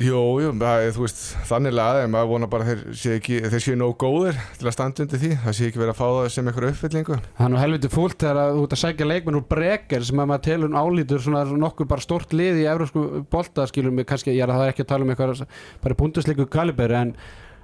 Jú, 0.00 0.18
jú, 0.40 0.50
það, 0.56 0.86
þú 0.96 1.02
veist 1.04 1.18
Þannig 1.46 1.74
laðið, 1.76 2.06
maður 2.10 2.30
vona 2.30 2.46
bara 2.50 2.64
að 2.64 2.70
þeir 2.70 2.96
séu 2.96 3.18
ekki 3.18 3.36
Þeir 3.52 3.62
séu 3.62 3.74
nóg 3.78 3.92
góðir 4.00 4.38
til 4.56 4.66
að 4.66 4.74
standa 4.74 5.04
undir 5.04 5.20
því. 5.20 5.30
Það 5.44 5.56
séu 5.58 5.68
ekki 5.68 5.82
verið 5.82 5.92
að 5.92 5.98
fá 5.98 6.06
það 6.06 6.28
sem 6.34 6.48
eitthvað 6.48 6.68
uppfyllingu. 6.70 7.18
Það 7.36 7.46
er 7.46 7.52
nú 7.52 7.60
helviti 7.60 7.90
fúlt 7.92 8.16
þegar 8.24 8.40
að 8.40 8.62
ert 8.62 8.74
að 8.74 8.82
sækja 8.82 9.08
leikmenn 9.10 9.38
úr 9.38 9.46
brekar 9.52 10.08
sem 10.08 10.24
að 10.24 10.30
maður 10.32 10.44
telur 10.48 10.74
álítur 10.80 11.22
svona 11.22 11.44
nokkuð 11.66 11.90
bara 11.92 12.06
stort 12.06 12.34
lið 12.34 12.62
í 12.64 12.66
eurósku 12.72 13.04
bolta 13.30 13.68
skilum 13.68 14.00
við 14.00 14.08
kannski, 14.10 14.34
ég 14.34 14.46
er 14.46 14.54
að 14.54 14.62
það 14.62 14.72
ekki 14.72 14.86
að 14.86 14.90
tala 14.94 15.06
um 15.06 15.14
eitthvað 15.14 15.44
bara 15.84 15.98
búndisleiku 16.00 16.48
kaliber 16.56 16.96
en, 17.02 17.14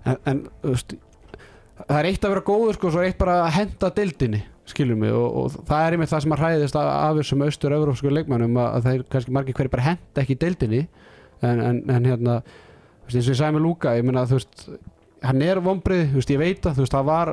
en, 0.05 0.21
en 0.29 0.45
það 1.87 1.99
er 1.99 2.09
eitt 2.11 2.25
að 2.25 2.35
vera 2.35 2.47
góður 2.49 2.79
sko, 2.79 2.93
svo 2.93 3.03
er 3.03 3.11
eitt 3.11 3.21
bara 3.21 3.41
að 3.47 3.55
henda 3.59 3.91
deildinni 3.97 4.43
skilum 4.69 5.05
við 5.05 5.17
og, 5.17 5.37
og 5.41 5.69
það 5.69 5.85
er 5.85 5.97
einmitt 5.97 6.13
það 6.13 6.25
sem 6.25 6.35
að 6.35 6.43
hræðist 6.43 6.79
af, 6.79 7.19
þessum 7.19 7.45
austur 7.47 7.75
európsku 7.77 8.13
leikmennum 8.13 8.59
að, 8.61 8.71
að 8.77 8.89
þeir 8.89 9.05
kannski 9.15 9.35
margir 9.37 9.57
hverju 9.57 9.73
bara 9.73 9.87
henda 9.87 10.25
ekki 10.25 10.37
deildinni 10.43 10.83
en, 11.41 11.63
en, 11.63 11.83
en 11.95 12.09
hérna 12.11 12.39
eins 13.09 13.15
og 13.15 13.31
ég 13.33 13.39
sagði 13.39 13.57
með 13.57 13.65
Lúka, 13.65 13.95
ég 13.97 14.05
meina 14.05 14.27
þú 14.29 14.41
veist 14.41 14.67
hann 15.25 15.45
er 15.45 15.61
vombrið, 15.63 16.05
þú 16.13 16.21
veist, 16.21 16.35
ég 16.35 16.43
veit 16.43 16.67
að 16.69 16.77
þú 16.77 16.85
veist, 16.85 16.97
það 16.97 17.09
var 17.09 17.33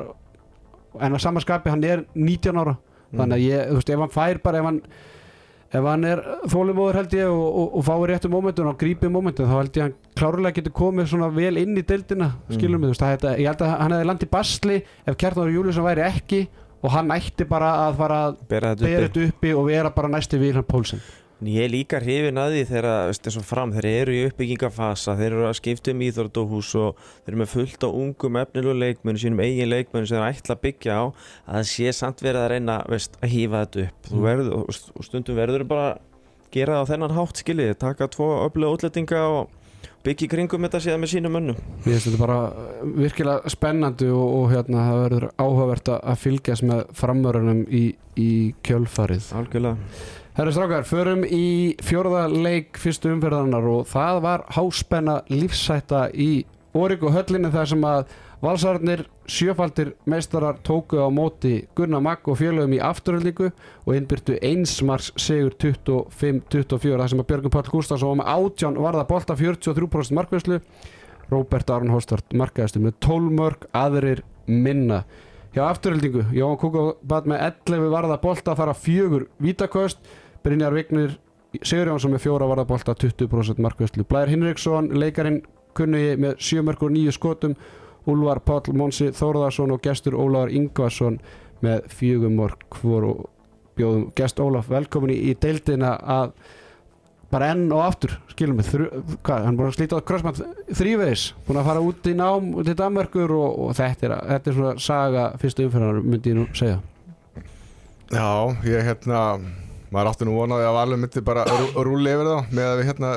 en 1.06 1.18
að 1.18 1.22
samanskapi 1.26 1.72
hann 1.74 1.84
er 1.86 2.06
19 2.16 2.62
ára 2.62 2.76
þannig 3.12 3.36
að 3.36 3.44
ég, 3.44 3.68
þú 3.68 3.80
veist, 3.80 3.92
ef 3.92 4.02
hann 4.04 4.14
fær 4.16 4.42
bara 4.46 4.62
ef 4.62 4.68
hann, 4.70 4.80
ef 5.74 5.86
hann 5.90 6.04
er 6.06 6.22
þólumóður 6.52 7.00
held 7.00 7.16
ég 7.16 7.30
og, 7.30 7.46
og, 7.46 7.72
og 7.78 7.86
fáir 7.86 8.12
réttu 8.12 8.30
mómentun 8.30 8.70
og 8.70 8.78
grípið 8.80 9.12
mómentun, 9.12 9.48
þá 9.50 9.56
held 9.58 9.78
ég 9.78 9.82
að 9.82 9.88
hann 9.88 9.96
klárlega 10.20 10.58
getur 10.60 10.76
komið 10.78 11.10
svona 11.10 11.30
vel 11.34 11.56
inn 11.60 11.74
í 11.76 11.84
deildina 11.86 12.30
skilum 12.52 12.84
við, 12.84 12.92
þú 12.92 12.94
veist, 12.94 13.04
það, 13.24 13.40
ég 13.42 13.50
held 13.50 13.66
að 13.66 13.74
hann 13.74 13.96
hefði 13.96 14.08
landið 14.12 14.32
basli 14.36 14.78
ef 15.06 15.18
Kjartan 15.18 15.52
Júliusson 15.52 15.88
væri 15.88 16.06
ekki 16.06 16.40
og 16.86 16.92
hann 16.94 17.12
ætti 17.16 17.46
bara 17.48 17.72
að 17.86 18.00
fara 18.00 18.18
að 18.28 18.42
bera 18.50 18.74
þetta 18.76 19.06
uppi. 19.10 19.28
uppi 19.32 19.54
og 19.56 19.70
vera 19.70 19.92
bara 19.94 20.12
næsti 20.12 20.38
Vilhelm 20.40 20.66
Pólsen 20.68 21.02
En 21.36 21.50
Ég 21.52 21.66
er 21.66 21.68
líka 21.68 21.98
hrifin 22.00 22.38
að 22.40 22.54
því 22.54 22.60
þegar 22.70 23.42
fram, 23.44 23.72
þeir 23.76 23.86
eru 23.90 24.14
í 24.16 24.22
uppbyggingafasa 24.30 25.16
þeir 25.18 25.26
eru 25.34 25.42
að 25.50 25.58
skipta 25.58 25.92
um 25.92 26.04
íþróttahús 26.06 26.70
og 26.80 27.02
þeir 27.26 27.34
eru 27.34 27.40
með 27.42 27.50
fullt 27.52 27.84
á 27.84 27.88
ungum 27.92 28.38
efnilegu 28.40 28.76
leikmennu 28.80 29.20
sínum 29.20 29.42
eigin 29.44 29.68
leikmennu 29.68 30.08
sem 30.08 30.16
þeir 30.16 30.30
ætla 30.30 30.56
að 30.56 30.62
byggja 30.64 30.96
á 30.96 31.04
að 31.04 31.58
það 31.58 31.68
sé 31.74 31.92
samt 31.98 32.24
verið 32.24 32.40
að 32.40 32.50
reyna 32.54 32.78
veist, 32.88 33.20
að 33.20 33.34
hýfa 33.34 33.62
þetta 33.66 33.84
upp. 33.84 34.10
Mm. 34.14 34.24
verður, 34.24 34.50
og 34.56 34.72
st- 34.78 34.96
og 34.96 35.08
stundum 35.10 35.36
verður 35.42 35.68
bara 35.68 35.86
að 35.92 36.02
gera 36.56 36.80
það 36.80 36.88
á 36.88 36.90
þennan 36.94 37.16
hátt 37.20 37.44
skiljið, 37.44 37.76
taka 37.84 38.10
tvo 38.16 38.32
öfluga 38.46 38.78
útlætinga 38.78 39.22
og 39.36 39.54
byggja 40.06 40.24
í 40.24 40.32
kringum 40.32 40.64
þetta 40.64 40.80
síðan 40.86 41.02
með 41.02 41.12
sínum 41.12 41.36
mönnum. 41.36 41.56
Mér 41.84 41.98
finnst 41.98 42.08
þetta 42.08 42.22
bara 42.24 42.40
virkilega 42.96 43.52
spennandi 43.52 44.08
og, 44.08 44.28
og 44.40 44.52
hérna 44.54 44.84
það 44.88 45.00
verður 45.04 45.26
áhugavert 45.36 45.96
að 45.98 46.20
fylgjast 46.22 46.64
með 46.64 46.84
framörunum 46.96 47.66
í, 47.68 47.88
í 48.16 48.30
kjölfarið. 48.64 49.34
Algjörlega 49.36 49.76
Herra 50.36 50.52
strákar, 50.52 50.84
förum 50.84 51.22
í 51.24 51.72
fjórða 51.80 52.26
leik 52.28 52.76
fyrstu 52.76 53.08
umferðarnar 53.08 53.64
og 53.72 53.86
það 53.88 54.18
var 54.20 54.42
háspenna 54.52 55.14
lífsætta 55.32 56.10
í 56.12 56.42
Órik 56.76 57.06
og 57.08 57.14
höllinni 57.14 57.48
þar 57.54 57.70
sem 57.70 57.86
að 57.88 58.10
valsararnir 58.44 59.06
sjöfaldir 59.32 59.94
meistarar 60.04 60.58
tóku 60.60 61.00
á 61.00 61.08
móti 61.08 61.62
Gunnar 61.72 62.04
Magg 62.04 62.28
og 62.28 62.36
félögum 62.36 62.74
í 62.76 62.80
afturöldingu 62.84 63.48
og 63.48 63.96
innbyrtu 63.96 64.36
einsmars 64.44 65.08
sigur 65.16 65.56
25-24 65.56 67.00
þar 67.00 67.14
sem 67.14 67.24
að 67.24 67.28
Björgun 67.32 67.54
Páll 67.56 67.72
Gustafsson 67.72 68.20
með 68.20 68.28
átján 68.34 68.76
varða 68.84 69.06
bolta 69.08 69.38
43% 69.40 70.18
markvæslu 70.20 70.60
Róbert 71.32 71.72
Aron 71.72 71.94
Holstart 71.96 72.36
markaðistu 72.36 72.84
með 72.84 72.98
12 73.08 73.32
mörg 73.40 73.64
aðrir 73.72 74.20
minna. 74.44 75.00
Hjá 75.56 75.64
afturöldingu 75.70 76.28
Jóhann 76.36 76.60
Kúkó 76.60 76.84
bat 77.00 77.24
með 77.24 77.40
11 77.72 77.88
varða 77.96 78.20
bolta 78.20 78.52
að 78.52 78.60
fara 78.60 78.76
fjögur 78.76 79.30
vítakost 79.40 80.04
Brynjar 80.46 80.74
Vignir 80.76 81.16
Sigur 81.66 81.88
Jónsson 81.90 82.12
með 82.14 82.22
fjóra 82.22 82.46
varða 82.46 82.66
bolta 82.68 82.94
20% 82.94 83.58
markvæslu 83.62 84.04
Blær 84.06 84.30
Hinriksson 84.30 84.92
leikarinn 84.94 85.40
kunni 85.76 86.12
með 86.20 86.36
7 86.38 86.62
mörg 86.66 86.84
og 86.86 86.92
9 86.94 87.14
skotum. 87.16 87.56
Úlvar 88.06 88.38
Páll 88.46 88.74
Mónsi 88.78 89.08
Þórðarsson 89.16 89.74
og 89.74 89.82
gestur 89.82 90.14
Ólafur 90.14 90.52
Ingvarsson 90.54 91.18
með 91.64 91.88
fjögum 91.90 92.36
mörg 92.38 92.62
hvor 92.76 93.08
og 93.08 93.24
bjóðum 93.76 94.06
gest 94.16 94.38
Ólaf 94.38 94.70
velkomin 94.70 95.16
í, 95.16 95.34
deildina 95.34 95.96
að 95.98 96.36
bara 97.32 97.50
enn 97.50 97.66
og 97.74 97.82
aftur, 97.82 98.14
skilum 98.30 98.62
við 98.62 98.86
hvað, 99.26 99.48
hann 99.48 99.50
er 99.50 99.58
búin 99.58 99.72
að 99.72 99.76
slíta 99.80 99.98
á 99.98 100.06
crossmann 100.06 100.38
þrýveis, 100.70 101.32
búin 101.48 101.58
að 101.58 101.70
fara 101.72 101.82
út 101.82 102.06
í 102.06 102.14
nám 102.14 102.52
til 102.62 102.78
Danmörkur 102.78 103.34
og, 103.34 103.60
og 103.66 103.74
þetta, 103.74 104.06
er, 104.06 104.16
þetta 104.30 104.52
er 104.52 104.58
svona 104.60 104.74
saga 104.86 105.28
fyrstu 105.42 105.66
umfyrir 105.66 106.02
myndi 106.06 106.32
ég 106.32 106.38
nú 106.38 106.46
segja. 106.54 106.78
Já, 108.14 108.30
ég 108.62 108.86
hérna 108.86 109.22
maður 109.94 110.10
átti 110.12 110.26
nú 110.28 110.34
vonaði 110.38 110.66
að 110.68 110.76
valur 110.80 111.00
myndi 111.02 111.22
bara 111.26 111.44
rú- 111.50 111.84
rúlla 111.86 112.14
yfir 112.16 112.30
þá 112.32 112.54
með 112.58 112.66
að 112.70 112.78
við 112.80 112.88
hérna 112.90 113.10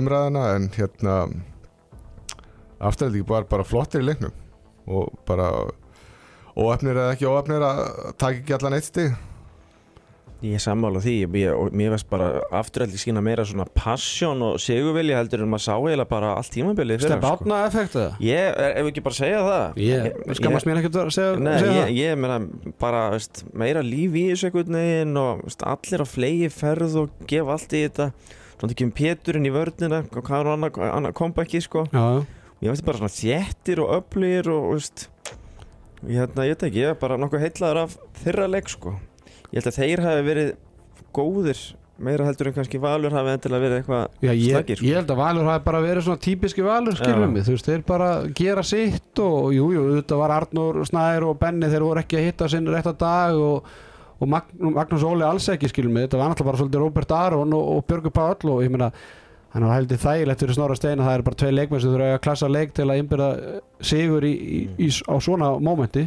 umræðina 0.00 0.44
en 0.56 0.68
hérna 0.76 1.16
afturhalding 2.78 3.26
var 3.28 3.46
bara 3.50 3.66
flottir 3.66 4.02
í 4.04 4.08
leiknum 4.08 4.32
og 4.88 5.10
bara 5.28 5.48
óefnir 6.58 6.96
eða 6.98 7.14
ekki 7.16 7.28
óefnir 7.28 7.64
að 7.66 7.80
taka 8.18 8.38
ekki 8.40 8.54
allan 8.56 8.76
eitt 8.78 8.88
stig 8.88 9.12
Ég 10.38 10.60
sammála 10.62 11.00
því 11.02 11.12
ég, 11.24 11.32
mér 11.74 11.90
veist 11.90 12.06
bara 12.06 12.28
afturhaldi 12.54 12.98
sína 13.00 13.18
meira 13.26 13.42
svona 13.42 13.64
passion 13.74 14.38
og 14.46 14.60
sigurvilja 14.62 15.16
heldur 15.18 15.42
en 15.42 15.50
maður 15.50 15.64
sá 15.64 15.72
eiginlega 15.74 16.06
bara 16.12 16.28
allt 16.38 16.52
tímabilið 16.54 17.00
fyrir 17.00 17.16
Stepp 17.16 17.26
átna 17.26 17.56
effekt 17.66 17.96
eða? 17.98 18.12
Ég, 18.22 18.44
er, 18.52 18.76
ef 18.78 18.90
ekki 18.92 19.02
bara 19.08 19.18
segja 19.18 19.40
það. 19.42 19.80
Ég 19.82 20.36
skammast 20.38 20.68
mér 20.68 20.78
ekkert 20.78 21.00
að 21.02 21.10
segja, 21.16 21.32
Nei, 21.42 21.56
segja 21.58 21.88
ég, 21.88 21.90
ég 21.98 22.22
meina 22.22 22.36
bara 22.78 23.00
veist, 23.16 23.42
meira 23.50 23.82
líf 23.82 24.14
í 24.14 24.24
þessu 24.28 24.52
einhvern 24.52 24.78
veginn 24.78 25.20
og 25.24 25.42
veist, 25.48 25.66
allir 25.74 26.06
á 26.06 26.08
flegi 26.12 26.52
ferð 26.54 26.96
og 27.02 27.26
gefa 27.34 27.58
allt 27.58 27.74
í 27.74 27.82
þetta. 27.88 28.08
Svona 28.60 28.76
ekki 28.76 28.86
um 28.86 28.94
Péturinn 28.94 29.50
í 29.50 29.54
vörnina 29.58 30.02
hvað 30.06 30.38
er 30.38 30.52
annað, 30.54 30.80
annað 30.86 31.18
kompakki 31.18 31.64
sko? 31.66 31.88
Það 31.90 32.22
Já, 32.58 32.66
ég 32.66 32.72
veist 32.74 32.86
bara 32.86 33.02
svona 33.02 33.14
þjettir 33.14 33.82
og 33.82 33.92
öflugir 33.98 34.54
og 34.54 34.70
veist 34.76 35.08
ég, 36.06 36.14
hérna, 36.14 36.46
ég 36.46 36.54
veit 36.54 36.66
ekki, 36.70 36.82
ég 36.86 36.94
er 36.94 36.98
bara 36.98 37.18
nokkuð 37.18 37.42
heitlaður 37.42 37.84
af 37.88 37.98
þeirra 38.22 38.50
leik 38.50 38.70
sko 38.70 38.96
ég 39.52 39.60
held 39.60 39.70
að 39.70 39.78
þeir 39.80 40.04
hafi 40.06 40.24
verið 40.28 40.50
góðir 41.16 41.62
meira 41.98 42.26
heldur 42.28 42.50
en 42.50 42.54
kannski 42.54 42.78
Valur 42.78 43.14
hafi 43.14 43.32
endilega 43.32 43.64
verið 43.64 43.80
eitthvað 43.80 44.04
Já, 44.22 44.30
ég, 44.30 44.52
slagir 44.52 44.78
sko. 44.78 44.86
ég 44.86 44.98
held 45.00 45.10
að 45.10 45.18
Valur 45.18 45.48
hafi 45.50 45.64
bara 45.66 45.80
verið 45.82 46.06
svona 46.06 46.22
típiski 46.22 46.64
Valur 46.66 46.98
skilum 46.98 47.34
við, 47.34 47.46
þú 47.48 47.54
veist, 47.56 47.70
þeir 47.72 47.84
bara 47.88 48.08
gera 48.38 48.64
sitt 48.66 49.22
og 49.24 49.50
jú, 49.56 49.68
jú, 49.74 49.84
þetta 49.96 50.18
var 50.20 50.34
Arnur 50.36 50.80
Snær 50.86 51.26
og 51.26 51.38
Benni, 51.40 51.70
þeir 51.72 51.86
voru 51.88 52.02
ekki 52.04 52.20
að 52.20 52.28
hitta 52.28 52.50
sinn 52.52 52.70
rétta 52.70 52.94
dag 52.98 53.38
og, 53.42 53.72
og 54.18 54.30
Mag 54.30 54.52
Magnús 54.62 55.06
Óli 55.08 55.26
alls 55.26 55.48
ekki 55.50 55.72
skilum 55.72 55.98
við, 55.98 56.06
þetta 56.06 56.20
var 56.22 56.30
náttúrulega 56.30 56.50
bara 56.52 56.62
svolítið 56.62 56.84
Robert 56.84 57.16
Aron 57.18 57.56
og, 57.58 57.72
og 57.74 57.88
Björgur 57.90 58.14
Páll 58.14 58.52
og 58.54 58.62
ég 58.62 58.70
meina 58.74 58.92
hann 59.54 59.64
var 59.64 59.78
heldur 59.80 59.98
þægilegt 59.98 60.44
fyrir 60.44 60.54
Snorra 60.54 60.78
Steina 60.78 61.06
það 61.06 61.18
er 61.18 61.26
bara 61.26 61.40
tvei 61.42 61.52
leikmenn 61.56 61.82
sem 61.82 61.92
þurfa 61.94 62.14
að 62.14 62.24
klassa 62.26 62.50
leik 62.52 62.74
til 62.76 62.86
að 62.86 63.02
innbyrða 63.02 63.28
sigur 63.90 64.26
í, 64.28 64.32
í, 64.36 64.58
í, 64.86 64.90
á 65.08 65.16
svona 65.24 65.54
mómenti 65.56 66.04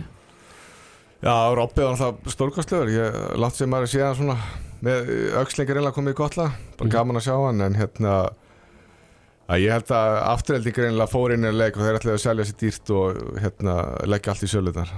Já, 1.22 1.34
Robby 1.56 1.84
var 1.86 1.92
alltaf 1.94 2.32
stórkostlegur. 2.34 2.90
Ég 2.90 3.18
látt 3.38 3.54
sem 3.60 3.70
maður 3.70 3.92
sé 3.92 4.02
hann 4.02 4.16
svona 4.18 4.38
með 4.82 5.12
aukslingar 5.38 5.78
einlega 5.78 5.94
komið 5.94 6.16
í 6.16 6.18
gotla 6.18 6.48
bara 6.80 6.88
Mhm. 6.88 6.92
gaman 6.96 7.16
að 7.20 7.26
sjá 7.28 7.36
hann 7.46 7.62
en 7.62 7.76
hérna 7.78 8.14
að 9.50 9.60
ég 9.62 9.72
held 9.72 9.86
að 9.94 10.18
afturheldingar 10.32 10.88
einlega 10.90 11.12
fór 11.12 11.34
inn 11.34 11.46
í 11.46 11.52
leik 11.54 11.78
og 11.78 11.84
þeir 11.84 12.00
ætlaði 12.00 12.18
að 12.18 12.26
selja 12.26 12.46
sér 12.46 12.58
dýrt 12.64 12.90
og 12.90 13.40
hérna 13.40 14.08
leggja 14.08 14.32
allt 14.34 14.44
í 14.48 14.50
söluðar 14.50 14.90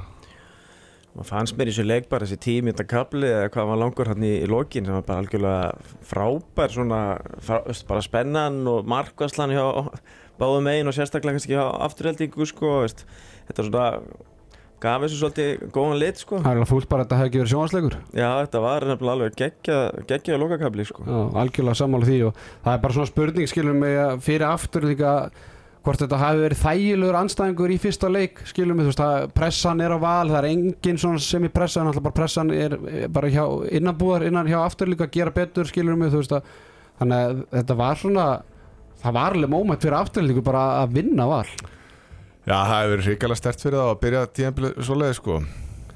maður 1.13 1.27
fannst 1.27 1.57
mér 1.57 1.67
í 1.67 1.71
þessu 1.73 1.85
leik 1.85 2.07
bara 2.09 2.25
þessi 2.25 2.39
tímjönda 2.39 2.87
kapli 2.87 3.27
eða 3.27 3.49
hvað 3.51 3.67
var 3.67 3.77
langur 3.77 4.07
hann 4.07 4.23
í, 4.23 4.43
í 4.43 4.47
lokin 4.47 4.85
sem 4.85 4.93
var 4.93 5.01
bara 5.01 5.19
algjörlega 5.19 5.75
frábær 6.07 6.71
svona, 6.71 7.01
frá, 7.41 7.59
bara 7.87 8.01
spennan 8.01 8.65
og 8.67 8.85
markvæslan 8.87 9.51
hjá 9.51 9.89
báðum 10.39 10.63
megin 10.63 10.87
og 10.87 10.93
sérstaklega 10.95 11.35
kannski 11.35 11.53
hjá 11.53 11.67
afturheldingu 11.83 12.45
sko, 12.47 12.79
veist, 12.81 13.03
þetta 13.51 13.67
svona 13.67 14.01
gaf 14.83 15.05
þessu 15.05 15.19
svolítið 15.21 15.63
góðan 15.75 16.01
lit 16.01 16.19
sko. 16.19 16.41
það 16.43 16.49
er 16.51 16.59
alveg 16.59 16.71
fúlt 16.73 16.89
bara 16.91 17.03
að 17.03 17.07
þetta 17.07 17.19
hefði 17.21 17.29
ekki 17.31 17.41
verið 17.41 17.53
sjónasleikur 17.53 17.95
já 18.19 18.29
þetta 18.41 18.61
var 18.65 18.85
alveg 19.13 19.39
geggja 19.39 19.79
geggja 20.09 20.41
lokakabli 20.41 20.85
sko. 20.89 21.07
Já, 21.07 21.17
algjörlega 21.43 21.79
sammála 21.79 22.09
því 22.09 22.19
og 22.27 22.45
það 22.65 22.75
er 22.75 22.85
bara 22.85 22.97
svona 22.99 23.11
spurning 23.11 23.51
skilum 23.51 23.81
mig 23.83 23.97
að 24.03 24.23
fyrir 24.27 24.47
aftur 24.49 24.87
líka 24.89 25.15
hvort 25.83 25.99
þetta 25.99 26.19
hafi 26.19 26.43
verið 26.45 26.61
þægilegur 26.61 27.17
anstæðingur 27.19 27.73
í 27.73 27.79
fyrsta 27.83 28.09
leik 28.11 28.39
skilum 28.47 28.77
mig, 28.79 28.85
þú 28.85 28.91
veist 28.93 29.03
að 29.03 29.25
pressan 29.35 29.83
er 29.83 29.95
á 29.95 29.99
val 29.99 30.29
það 30.31 30.37
er 30.39 30.49
engin 30.53 30.99
svona 31.01 31.23
sem 31.23 31.43
í 31.43 31.51
pressan 31.51 31.89
alltaf 31.89 32.05
bara 32.05 32.19
pressan 32.21 32.53
er 32.55 32.77
bara 33.11 33.31
hjá 33.31 33.43
innanbúðar 33.67 34.27
innan 34.29 34.47
hjá 34.47 34.61
aftur 34.63 34.91
líka 34.91 35.09
að 35.09 35.17
gera 35.17 35.35
betur 35.35 35.67
skilum 35.67 35.99
mig, 35.99 36.13
þú 36.13 36.21
veist 36.23 36.35
að 36.37 36.53
þannig 37.01 37.25
að 37.25 37.43
þetta 37.57 37.79
var 37.83 37.99
svona 37.99 38.27
það 39.03 39.17
var 39.19 39.35
alveg 39.35 39.51
móment 39.51 39.83
fyrir 39.83 39.97
aftur 39.99 40.23
líka 40.23 40.45
bara 40.45 40.63
að 40.83 40.95
vinna 41.01 41.27
val 41.27 41.47
Já, 42.43 42.55
það 42.59 42.73
hefur 42.75 42.93
verið 42.93 43.05
hrikalega 43.07 43.39
stert 43.39 43.61
fyrir 43.63 43.77
það 43.79 43.89
að 43.93 43.99
byrja 44.03 44.21
tíðanbilið 44.37 44.79
svoleiði 44.87 45.17
sko 45.19 45.35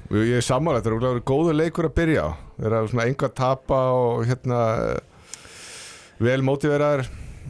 og 0.08 0.14
ég 0.24 0.38
er 0.38 0.44
sammála, 0.46 0.78
þetta 0.80 0.88
er 0.88 0.94
örugglega 0.96 1.14
verið 1.18 1.26
góður 1.28 1.56
leikur 1.58 1.88
að 1.90 1.96
byrja 1.98 2.22
á 2.24 2.30
þeir 2.58 2.76
eru 2.78 2.88
svona 2.92 3.04
enga 3.10 3.26
að 3.28 3.34
tapa 3.42 3.80
og 3.92 4.22
hérna 4.30 4.60
vel 6.24 6.38
mótiveraður 6.48 7.02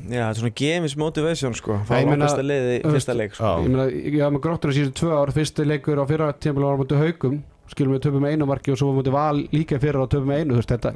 já 0.09 0.23
þetta 0.25 0.33
er 0.33 0.41
svona 0.41 0.57
games 0.61 0.97
motivation 0.99 1.55
sko. 1.59 1.77
Ákvæmsta 1.89 2.43
liði 2.47 2.75
í 2.79 2.83
þú 2.85 2.93
fyrsta 2.97 3.15
leik 3.19 3.35
sko. 3.39 3.53
Ég 3.65 3.71
meina, 3.73 3.87
ég 3.91 4.19
var 4.23 4.35
með 4.35 4.43
gróttur 4.49 4.73
að 4.73 4.77
síðan 4.81 4.97
tvö 5.01 5.15
ár 5.21 5.33
fyrsti 5.35 5.67
leikur 5.69 6.03
á 6.03 6.05
fyrra 6.11 6.29
tímpil 6.35 6.67
var 6.67 6.75
á 6.79 6.81
mútið 6.83 7.03
haugum 7.05 7.39
skilum 7.69 7.95
við 7.97 8.03
töpum 8.07 8.23
með 8.25 8.35
einu 8.35 8.47
marki 8.49 8.73
og 8.75 8.79
svo 8.81 8.91
mútið 8.97 9.15
val 9.15 9.41
líka 9.53 9.79
fyrir 9.83 10.01
og 10.03 10.11
töpum 10.13 10.31
með 10.33 10.43
einu 10.45 10.59
þetta, 10.63 10.93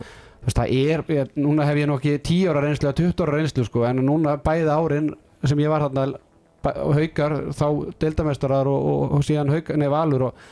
það 0.49 0.75
er, 0.75 1.03
ég, 1.13 1.33
núna 1.39 1.67
hef 1.69 1.81
ég 1.83 1.95
ekki 1.99 2.15
10 2.31 2.53
ára 2.53 2.63
reynslu 2.67 2.89
eða 2.91 2.99
20 3.03 3.25
ára 3.27 3.35
reynslu 3.39 3.67
sko, 3.69 3.83
en 3.91 4.01
núna 4.07 4.37
bæði 4.43 4.71
árin 4.73 5.11
sem 5.45 5.61
ég 5.63 5.71
var 5.73 5.85
þarna 5.87 6.07
bæ- 6.15 6.21
haukar, 6.63 7.37
þá 7.57 7.67
deildamestarar 8.03 8.69
og, 8.71 8.91
og, 8.93 9.17
og 9.19 9.25
síðan 9.27 9.53
hauk, 9.53 9.73
nei 9.79 9.89
valur 9.93 10.29
og 10.29 10.45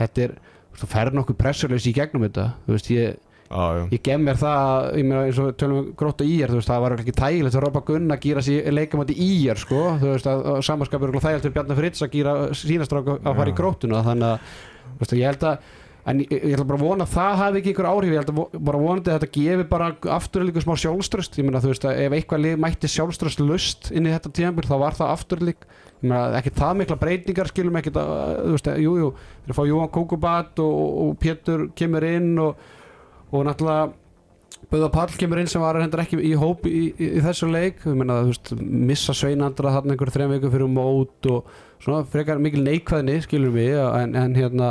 þetta 0.00 0.24
er, 0.26 0.38
þú 0.80 0.88
ferð 0.94 1.18
nokkuð 1.18 1.38
pressurleys 1.40 1.88
í 1.90 1.94
gegnum 1.96 2.24
þetta, 2.28 2.46
þú 2.66 2.76
veist, 2.76 2.90
ég 2.94 3.18
já, 3.50 3.86
ég 3.90 4.02
gem 4.06 4.24
mér 4.24 4.40
það, 4.40 4.88
ég 5.00 5.08
meina 5.08 5.24
eins 5.26 5.40
og 5.42 5.52
tölum 5.60 5.80
við 5.80 5.90
grótt 6.00 6.24
og 6.24 6.32
íjar, 6.32 6.52
þú 6.52 6.60
veist, 6.60 6.70
það 6.70 6.84
var 6.84 6.96
ekki 6.96 7.16
tægilegt 7.18 7.58
að 7.58 7.64
Robba 7.66 7.84
Gunn 7.90 8.14
að 8.14 8.24
gýra 8.24 8.44
sér 8.46 8.72
leikamandi 8.76 9.16
íjar 9.26 9.60
sko, 9.60 9.82
þú 10.00 10.14
veist, 10.14 10.30
að 10.30 10.62
samanskapur 10.68 11.12
er 11.12 11.24
þægilegt 11.26 11.46
fyrir 11.46 11.56
Bjarnar 11.58 11.80
Fritz 11.80 12.06
að 12.06 12.14
gýra 12.14 12.34
sínastráka 12.56 13.18
að 13.20 13.40
fara 13.42 13.52
í 13.52 13.56
gróttuna, 13.58 14.04
þannig 14.06 14.30
að 14.30 14.56
þú 14.86 15.02
veist, 15.02 15.16
ég 15.18 15.30
held 15.32 15.48
að 15.50 15.76
en 16.10 16.22
ég, 16.24 16.30
ég 16.32 16.54
ætla 16.56 16.66
bara 16.68 16.78
að 16.80 16.84
vona 16.86 17.06
að 17.06 17.12
það 17.14 17.36
hafi 17.40 17.60
ekki 17.60 17.72
ykkur 17.74 17.88
áhrif, 17.90 18.14
ég 18.14 18.24
að 18.24 18.32
vo- 18.40 18.48
bara 18.70 18.80
vonandi 18.82 19.10
að 19.12 19.18
þetta 19.18 19.34
gefi 19.36 19.66
bara 19.70 19.90
afturlíku 20.16 20.62
smá 20.64 20.74
sjálfströst 20.82 21.38
ég 21.40 21.46
meina, 21.46 21.62
þú 21.62 21.70
veist, 21.72 21.86
að 21.88 22.00
ef 22.06 22.16
eitthvað 22.18 22.42
lið 22.46 22.58
mætti 22.64 22.90
sjálfströst 22.94 23.44
lust 23.44 23.90
inn 23.94 24.08
í 24.08 24.14
þetta 24.14 24.32
tíðanbíl, 24.40 24.66
þá 24.68 24.76
var 24.82 24.98
það 24.98 25.14
afturlík. 25.14 25.64
Ég 26.00 26.08
meina, 26.08 26.20
ekki 26.40 26.52
það 26.56 26.76
mikla 26.80 26.98
breytingar 27.00 27.50
skilum 27.52 27.80
ekki, 27.80 27.94
þú 27.94 28.52
veist, 28.56 28.68
jú, 28.80 28.92
jú 29.02 29.08
þeir 29.46 29.56
fá 29.58 29.62
Júan 29.68 29.90
Kókubat 29.96 30.62
og, 30.64 30.76
og 31.04 31.16
Pétur 31.20 31.66
kemur 31.76 32.06
inn 32.08 32.30
og, 32.40 32.68
og 33.30 33.44
náttúrulega 33.48 33.90
Böða 34.70 34.90
Pall 34.92 35.12
kemur 35.18 35.38
inn 35.40 35.48
sem 35.50 35.62
var 35.62 35.78
hendur 35.80 36.02
ekki 36.02 36.18
í 36.28 36.34
hóp 36.38 36.66
í, 36.68 36.90
í, 36.92 37.06
í 37.16 37.20
þessu 37.24 37.48
leik. 37.50 37.80
Ég 37.88 37.96
meina, 37.96 38.20
þú 38.26 38.32
veist, 38.34 38.50
missa 38.60 39.14
sveinandra 39.16 39.72
þarna 39.76 39.94
einhver 39.96 40.12
þrejum 40.14 40.34
vikum 40.36 40.52
fyrir 40.52 40.70
mót 40.70 41.28
og 41.32 41.48
svona 41.82 42.04
frekar 42.12 42.38
mikil 42.44 42.60
neikvæðni 42.66 43.16
skilur 43.24 43.54
við 43.56 43.78
en, 43.80 44.12
en 44.20 44.36
hérna 44.36 44.68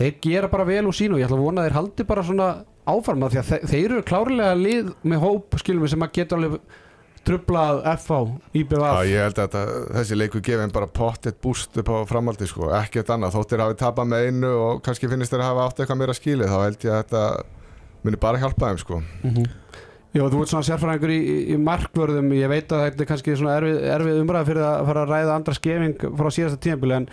þeir 0.00 0.14
gera 0.24 0.50
bara 0.52 0.66
vel 0.68 0.82
úr 0.90 0.96
sínu. 0.96 1.16
Og 1.16 1.22
ég 1.22 1.28
ætla 1.28 1.38
að 1.38 1.46
vona 1.46 1.62
að 1.62 1.68
þeir 1.70 1.78
haldi 1.80 2.06
bara 2.10 2.26
svona 2.26 2.50
áfarma 2.90 3.28
því 3.30 3.40
að 3.42 3.50
þeir, 3.70 3.82
eru 3.90 4.04
klárlega 4.08 4.54
lið 4.58 4.94
með 5.12 5.20
hóp 5.26 5.58
skilur 5.60 5.84
við 5.84 5.92
sem 5.94 6.06
að 6.08 6.14
geta 6.16 6.38
alveg 6.38 6.60
trublað 7.20 7.82
FH, 8.00 8.18
IBV 8.56 8.80
Já, 8.80 9.02
ég 9.04 9.20
held 9.26 9.38
að 9.38 9.44
þetta, 9.44 9.62
þessi 9.98 10.16
leikur 10.16 10.40
gefi 10.46 10.62
þeim 10.62 10.70
bara 10.72 10.86
pottet 10.96 11.36
búst 11.44 11.76
upp 11.76 11.90
á 11.92 12.08
framaldi 12.08 12.46
sko, 12.48 12.70
ekkert 12.78 13.12
annað, 13.12 13.34
þóttir 13.36 13.60
hafi 13.60 13.76
tapað 13.82 14.08
með 14.08 14.28
einu 14.30 14.52
og 14.56 14.80
kannski 14.86 15.10
finnist 15.12 15.34
þeir 15.34 15.42
að 15.44 15.50
hafa 15.50 15.66
átt 15.68 15.82
eitthvað 15.84 16.00
meira 16.00 16.14
skilið, 16.16 16.48
þá 16.48 16.62
held 16.64 16.86
ég 16.88 16.94
að 16.96 17.02
þetta 17.02 17.24
muni 18.08 18.20
bara 18.24 18.40
hjálpa 18.40 18.70
þeim 18.70 18.80
sko. 18.80 19.02
Já, 20.16 20.22
þú 20.32 20.40
ert 20.42 20.50
svona 20.54 20.66
sérfræðingur 20.66 21.12
í, 21.14 21.18
í- 21.54 21.58
markvörðum. 21.62 22.32
Ég 22.34 22.48
veit 22.50 22.72
að 22.74 22.86
þetta 22.88 23.04
er 23.04 23.08
kannski 23.12 23.36
svona 23.38 23.58
erfið, 23.60 23.76
erfið 23.98 24.16
umræð 24.24 24.48
fyrir 24.48 24.64
að 24.66 24.88
fara 24.88 25.04
að 25.04 25.12
ræða 25.12 25.36
andra 25.36 25.54
skefing 25.60 26.00
frá 26.18 26.30
síðasta 26.34 26.58
tímabili 26.64 26.96
en, 26.96 27.06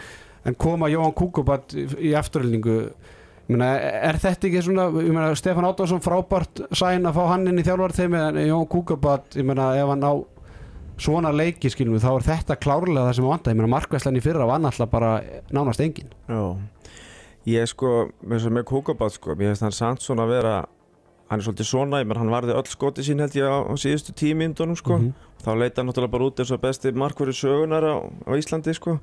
en 0.47 0.55
koma 0.55 0.89
Jóhann 0.91 1.15
Kúkubat 1.17 1.75
í, 1.75 2.11
Meina, 3.47 3.67
er 3.79 4.17
þetta 4.19 4.49
ekki 4.49 4.61
svona, 4.65 4.89
ég 4.99 5.13
meina, 5.15 5.35
Stefán 5.39 5.65
Átvarsson 5.69 6.03
frábært 6.03 6.65
sæn 6.75 7.07
að 7.07 7.15
fá 7.15 7.21
hann 7.29 7.47
inn 7.47 7.61
í 7.61 7.63
þjálfarteimi 7.63 8.19
en 8.19 8.39
Jón 8.43 8.65
Kúkabat, 8.67 9.37
ég 9.39 9.47
meina, 9.47 9.69
ef 9.79 9.87
hann 9.87 10.03
á 10.03 10.13
svona 10.99 11.31
leiki, 11.31 11.71
skilum 11.71 11.95
við, 11.95 12.03
þá 12.03 12.09
er 12.11 12.25
þetta 12.27 12.57
klárlega 12.59 13.05
það 13.05 13.15
sem 13.15 13.27
að 13.27 13.31
vanda, 13.31 13.53
ég 13.53 13.71
markvæslan 13.71 14.19
í 14.19 14.23
fyrra 14.25 14.49
var 14.49 14.59
náttúrulega 14.59 14.91
bara 14.91 15.11
nánast 15.55 15.83
engin. 15.85 16.11
Já, 16.27 16.41
ég 17.53 17.71
sko 17.71 17.93
með, 18.19 18.49
með 18.57 18.67
Kókabát 18.73 19.15
sko, 19.15 19.37
mér 19.39 19.53
finnst 19.53 19.63
hann 19.63 19.77
samt 19.79 20.03
svona 20.03 20.27
að 20.27 20.35
vera 20.35 20.57
hann 21.31 21.39
er 21.39 21.47
svolítið 21.47 21.71
svona, 21.71 22.03
ég 22.03 22.11
menn 22.11 22.19
hann 22.19 22.33
varði 22.35 22.55
öll 22.57 22.67
skoti 22.67 23.07
sín 23.07 23.23
held 23.23 23.39
ég 23.39 23.47
á, 23.47 23.63
á 23.63 23.73
síðustu 23.79 24.11
tímyndunum 24.15 24.75
sko. 24.79 24.99
Mhm. 24.99 25.15
þá 25.43 25.49
leita 25.55 25.79
hann 25.79 25.87
náttúrulega 25.87 26.11
bara 26.17 26.27
út 26.27 26.39
eins 26.43 26.51
og 26.51 26.61
besti 26.63 26.91
markverði 26.91 27.35
sögunar 27.35 27.83
á, 27.83 27.95
á 28.03 28.31
Íslandi 28.35 28.75
sko 28.75 28.99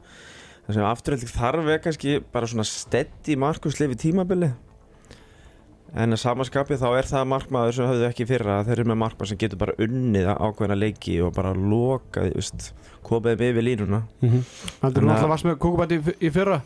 það 0.66 0.76
sem 0.78 0.86
afturhaldið 0.88 1.34
þarf 1.38 1.72
er 1.74 1.82
kannski 1.84 2.14
bara 2.32 2.46
svona 2.50 2.64
steddi 2.68 3.36
markværslefi 3.40 3.98
tímabili. 4.06 4.52
En 5.94 6.10
að 6.10 6.18
samaskapi 6.24 6.74
þá 6.80 6.88
er 6.98 7.06
það 7.06 7.28
markmaður 7.30 7.76
sem 7.76 7.86
höfðu 7.86 8.06
ekki 8.08 8.24
í 8.24 8.26
fyrra. 8.32 8.56
Þeir 8.66 8.80
eru 8.80 8.88
með 8.90 8.96
markmaður 9.04 9.30
sem 9.30 9.38
getur 9.38 9.60
bara 9.60 9.76
unnið 9.84 10.26
að 10.32 10.40
ákveðna 10.48 10.78
leiki 10.80 11.12
og 11.22 11.30
bara 11.36 11.52
loka, 11.54 12.24
veist, 12.34 12.72
komið 13.06 13.36
við 13.44 13.52
við 13.60 13.66
línuna. 13.68 14.00
Mm 14.18 14.30
-hmm. 14.32 14.42
Þannig 14.42 14.74
að 14.74 14.80
Þannig 14.80 14.96
að- 14.96 15.04
náttúrulega 15.04 15.28
varst 15.34 15.44
með 15.44 15.58
Kúkubat 15.62 15.92
í, 15.94 15.98
í 16.18 16.30
fyrra? 16.34 16.60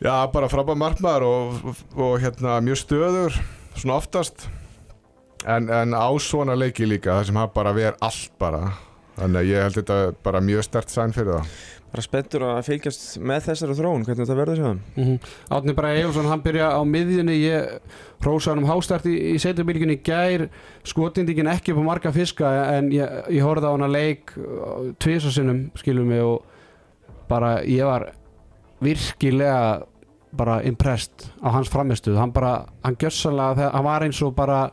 Já, 0.00 0.26
bara 0.32 0.48
frábæð 0.48 0.78
markmaður 0.80 1.22
og, 1.22 1.64
og, 1.64 1.76
og 1.96 2.20
hérna, 2.20 2.60
mjög 2.64 2.78
stöður, 2.78 3.40
svona 3.74 3.96
oftast, 3.98 4.48
en, 5.44 5.68
en 5.68 5.92
á 5.92 6.08
svona 6.18 6.54
leiki 6.56 6.86
líka, 6.86 7.18
það 7.18 7.26
sem 7.26 7.36
hafa 7.36 7.52
bara 7.52 7.72
verið 7.72 7.98
allt 8.00 8.32
bara, 8.38 8.72
þannig 9.18 9.40
að 9.42 9.50
ég 9.50 9.62
held 9.62 9.74
þetta 9.74 10.14
bara 10.22 10.40
mjög 10.40 10.62
stert 10.64 10.88
sæn 10.88 11.12
fyrir 11.12 11.32
það. 11.34 11.46
Bara 11.90 12.04
spenntur 12.04 12.44
að 12.46 12.60
fylgjast 12.68 13.18
með 13.18 13.46
þessari 13.48 13.76
þróun 13.78 14.04
hvernig 14.06 14.24
þetta 14.26 14.38
verður 14.38 14.60
sér 14.60 14.68
Mm 14.70 15.04
-hmm. 15.04 15.18
Átni 15.50 15.74
Bræði 15.74 16.00
Egilson, 16.00 16.28
hann 16.30 16.42
byrja 16.42 16.70
á 16.70 16.80
miðjunni. 16.84 17.36
Ég 17.40 17.80
rósa 18.22 18.50
hann 18.50 18.62
um 18.62 18.68
hástart 18.70 19.06
í, 19.06 19.16
í 19.34 19.38
setjabílginni 19.38 19.96
gær, 20.04 20.48
skotindíkin 20.84 21.48
ekki 21.50 21.72
á 21.74 21.82
marga 21.82 22.12
fiska 22.12 22.76
en 22.76 22.90
ég, 22.92 23.08
ég 23.30 23.42
horfði 23.42 23.66
á 23.66 23.74
hann 23.74 23.86
að 23.88 23.96
leik 23.96 24.32
tvisasinnum 24.98 25.70
skilum 25.74 26.06
mig 26.06 26.22
og 26.22 26.42
bara, 27.28 27.62
ég 27.62 27.84
var 27.84 28.12
virkilega 28.80 29.82
bara 30.36 30.60
impressed 30.62 31.26
á 31.42 31.48
hans 31.50 31.68
framistuð 31.68 32.18
hann 32.20 32.32
bara, 32.32 32.66
hann 32.84 32.96
gjössalega 32.96 33.56
þegar 33.58 33.72
hann 33.72 33.84
var 33.84 34.04
eins 34.06 34.22
og 34.22 34.34
bara 34.36 34.70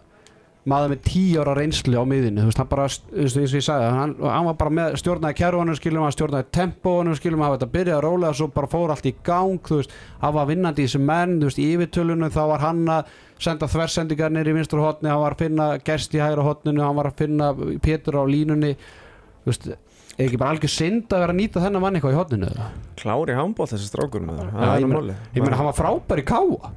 maður 0.67 0.91
með 0.91 1.03
tíu 1.07 1.41
ára 1.41 1.53
reynslu 1.55 1.95
á 1.95 2.03
miðinu 2.07 2.43
þú 2.43 2.49
veist, 2.49 2.59
hann 2.61 2.69
bara, 2.71 2.87
eins 2.87 3.37
og 3.37 3.45
ég 3.45 3.63
sagði 3.63 3.91
hann, 3.95 4.15
hann 4.19 4.47
var 4.49 4.57
bara 4.59 4.73
með 4.77 4.97
stjórnaði 5.01 5.37
kjærunum 5.39 5.77
skilum 5.79 6.03
hann 6.03 6.15
stjórnaði 6.15 6.49
tempóunum 6.57 7.15
skilum 7.17 7.43
hann 7.45 7.55
þetta 7.55 7.69
byrjaði 7.77 7.95
að 7.97 8.03
rólega 8.03 8.33
og 8.33 8.39
svo 8.41 8.49
bara 8.57 8.71
fór 8.71 8.93
allt 8.93 9.07
í 9.07 9.13
gang 9.27 9.61
þú 9.69 9.79
veist, 9.79 9.95
hann 10.23 10.35
var 10.35 10.49
vinnandi 10.51 10.83
í 10.83 10.89
þessum 10.89 11.07
menn 11.07 11.37
þú 11.39 11.49
veist, 11.49 11.63
í 11.63 11.69
yfirtölunum 11.77 12.35
þá 12.35 12.41
var 12.51 12.65
hann 12.65 12.83
að 12.97 13.15
senda 13.47 13.71
þversendingar 13.71 14.33
nýri 14.33 14.51
í 14.51 14.57
vinstur 14.57 14.83
hotni 14.83 15.11
hann 15.13 15.23
var 15.23 15.37
að 15.37 15.45
finna 15.45 15.67
gest 15.87 16.15
í 16.17 16.23
hægra 16.23 16.45
hotninu 16.47 16.83
hann 16.83 16.97
var 16.97 17.11
að 17.11 17.19
finna 17.23 17.51
Pétur 17.83 18.19
á 18.19 18.23
línunni 18.27 18.73
þú 18.75 19.51
veist, 19.53 19.69
er 20.17 20.25
ekki 20.27 20.39
bara 20.41 20.55
algjör 20.55 20.71
synd 20.73 21.11
að 21.13 21.21
vera 21.23 21.33
að 21.35 21.39
nýta 21.41 21.61
þennan 21.61 21.83
mann 21.83 21.97
eitthvað 21.99 22.15
í 22.15 22.17
hotninu 22.17 22.47
eða? 22.49 22.67
Klári 22.97 23.35
handbóð 23.37 23.73
þessi 23.75 23.89
strákur 23.91 24.23
með 24.25 24.39
það 24.41 24.49
Það 24.57 24.73
ég 24.77 24.87
er 24.87 25.43
meina- 25.45 25.57
hann 25.59 25.69
var 25.69 25.77
frábær 25.77 26.21
í 26.23 26.25
káa 26.25 26.71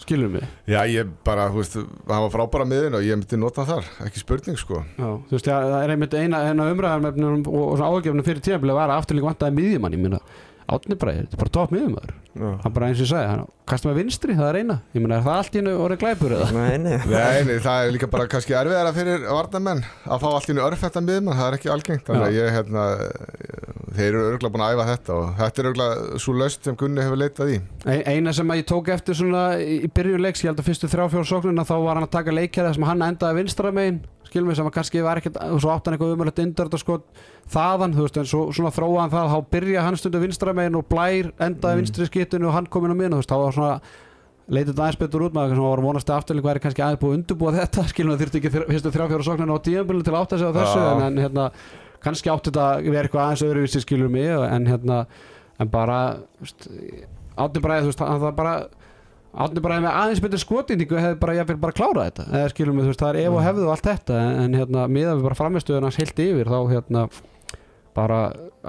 skilur 0.00 0.30
mig? 0.32 0.42
Já, 0.66 0.80
ég 0.88 1.10
bara, 1.24 1.48
þú 1.52 1.60
veist, 1.60 1.74
hann 2.08 2.22
var 2.24 2.30
frábæra 2.32 2.64
miðin 2.66 2.94
og 2.96 3.02
ég 3.04 3.18
myndi 3.20 3.36
nota 3.38 3.66
þar, 3.68 3.84
ekki 4.06 4.22
spurning 4.22 4.56
sko. 4.58 4.80
Já, 4.96 5.10
þú 5.28 5.34
veist, 5.36 5.46
ja, 5.50 5.58
það 5.60 5.82
er 5.84 5.92
einmitt 5.94 6.14
eina, 6.16 6.40
eina 6.48 6.68
umræðarmefnum 6.72 7.42
og, 7.46 7.58
og 7.66 7.74
svona 7.76 7.90
ágefnum 8.00 8.24
fyrir 8.26 8.40
tímabilið 8.46 8.78
var 8.80 8.88
að 8.94 9.02
afturlík 9.04 9.26
vantaði 9.28 9.56
miðjumann, 9.60 9.92
ég 9.98 10.00
meina 10.06 10.20
Átni 10.70 10.96
Bræðir, 11.00 11.24
þetta 11.26 11.36
er 11.36 11.40
bara 11.44 11.52
topp 11.56 11.72
miðjumæður 11.74 12.12
Já. 12.40 12.50
hann 12.62 12.74
bara 12.76 12.86
eins 12.90 13.00
og 13.00 13.04
ég 13.06 13.10
sagði, 13.10 13.30
hann 13.32 13.46
kasta 13.70 13.88
með 13.90 13.96
vinstri, 14.00 14.34
það 14.38 14.48
er 14.52 14.58
eina. 14.60 14.76
Ég 14.94 15.02
meina, 15.02 15.16
er 15.18 15.24
það 15.26 15.38
allt 15.40 15.56
í 15.56 15.58
hennu 15.60 15.72
orðið 15.82 15.98
glæpur 16.04 16.34
eða? 16.36 16.46
Nei, 16.54 16.76
nei. 16.78 16.96
Nei, 17.10 17.40
nei, 17.48 17.56
það 17.64 17.86
er 17.88 17.94
líka 17.96 18.08
bara 18.12 18.28
kannski 18.30 18.54
erfiðara 18.54 18.92
fyrir 18.94 19.24
varnamenn 19.26 19.82
að 20.06 20.22
fá 20.22 20.28
allt 20.30 20.46
í 20.46 20.54
einu 20.54 20.62
örfættan 20.68 21.08
miðmann, 21.08 21.38
það 21.40 21.48
er 21.50 21.56
ekki 21.58 21.72
algengt. 21.74 22.04
Þannig 22.06 22.26
að 22.28 22.38
ég, 22.38 22.52
hérna, 22.54 22.84
þeir 23.96 24.06
eru 24.12 24.22
örgulega 24.30 24.52
búin 24.54 24.64
að 24.68 24.74
æfa 24.76 24.86
þetta 24.92 25.16
og 25.18 25.32
þetta 25.40 25.62
er 25.64 25.68
örgulega 25.72 26.20
svo 26.22 26.34
löst 26.38 26.68
sem 26.70 26.78
Gunni 26.78 27.02
hefur 27.04 27.20
leitað 27.24 27.52
í. 27.56 27.58
Ein- 27.90 28.04
Eina 28.14 28.32
sem 28.38 28.54
að 28.54 28.62
ég 28.62 28.68
tók 28.70 28.92
eftir 28.94 29.18
svona 29.18 29.44
í 29.58 29.80
í 29.80 29.90
byrjun 29.90 30.22
leiks, 30.22 30.44
ég 30.44 30.52
held 30.52 30.62
að 30.62 30.70
fyrstu 30.70 30.90
þrjá 30.92 31.08
fjór 31.16 31.26
sóknuna 31.34 31.66
þá 31.66 31.74
var 31.82 31.98
hann 31.98 32.06
að 32.06 32.14
taka 32.14 32.34
leikjara 32.38 32.72
sem 32.78 32.86
hann 32.86 33.02
endaði 33.10 33.40
vinstra 33.42 33.74
megin 33.74 34.00
skilum 34.30 34.48
við 34.50 34.56
sem 34.60 34.68
að 34.68 34.76
kannski 34.76 34.98
var 35.04 35.16
ekkert 35.20 35.36
og 35.42 35.58
svo 35.60 35.68
átt 35.74 35.84
hann 35.86 35.94
eitthvað 35.96 36.14
umöðlegt 36.16 36.42
indur 36.44 36.66
þetta 36.70 36.80
sko 36.80 36.94
þaðan, 37.50 37.94
þú 37.96 38.02
veist, 38.06 38.18
en 38.20 38.28
svo, 38.30 38.42
svona 38.56 38.74
þróa 38.74 39.00
hann 39.02 39.14
það 39.14 39.26
þá 39.34 39.38
byrja 39.56 39.80
hann 39.86 39.98
stundu 40.00 40.18
vinstra 40.22 40.50
megin 40.56 40.78
og 40.78 40.84
blær 40.90 41.26
endaði 41.42 41.74
vinstri 41.82 42.04
skitinu 42.08 42.46
og 42.50 42.56
hann 42.56 42.68
kom 42.70 42.82
inn 42.86 42.94
á 42.94 42.96
miðin 42.98 43.14
þú 43.16 43.20
veist, 43.20 43.32
þá 43.32 43.38
var 43.42 43.52
svona 43.58 43.76
leitið 44.50 44.80
aðeins 44.80 45.00
betur 45.00 45.24
út 45.26 45.34
með 45.36 45.44
það 45.54 45.66
var 45.66 45.80
vonast 45.84 46.14
afturling 46.14 46.46
væri 46.46 46.62
kannski 46.64 46.82
aðeins 46.82 47.02
búið 47.02 47.12
að 47.12 47.18
undurbúa 47.20 47.56
þetta 47.58 47.80
skilum 47.92 48.12
við 48.14 48.20
þurfti 48.24 48.38
ekki 48.40 48.54
fyrstu 48.56 48.94
þrjá 48.96 49.06
fjóra 49.12 49.26
sóknuna 49.28 49.54
á 49.54 49.64
tíðanbílun 49.66 50.06
til 50.06 50.14
að 50.14 50.22
átta 50.24 50.36
sig 50.40 50.48
á 50.50 50.58
þessu 50.58 50.80
Já. 50.80 50.90
en, 50.90 51.00
en 51.06 51.16
hérna, 51.22 51.44
kannski 52.02 52.28
átti 52.32 52.48
þetta 52.50 52.66
að 52.80 52.90
vera 52.90 53.04
eitthvað 53.06 53.26
en 59.30 59.62
bara 59.62 59.80
með 59.82 59.98
aðeins 60.02 60.22
betur 60.24 60.42
skotindingu 60.42 60.98
hefði 60.98 61.18
bara, 61.22 61.34
ég 61.38 61.50
bara 61.62 61.76
klárað 61.76 62.08
þetta 62.08 62.28
eða 62.30 62.52
skilum 62.54 62.78
við, 62.78 62.86
þú 62.86 62.92
veist, 62.92 63.02
það 63.02 63.10
er 63.10 63.20
ef 63.24 63.36
og 63.36 63.44
hefðu 63.46 63.66
og 63.66 63.74
allt 63.74 63.90
þetta 63.90 64.22
en, 64.44 64.56
hérna, 64.58 64.86
miðað 64.90 65.20
við 65.20 65.28
bara 65.28 65.38
framistuðun 65.38 65.86
hans 65.86 66.00
heilt 66.00 66.24
yfir 66.24 66.50
þá 66.50 66.58
hérna 66.72 67.04
bara 67.94 68.18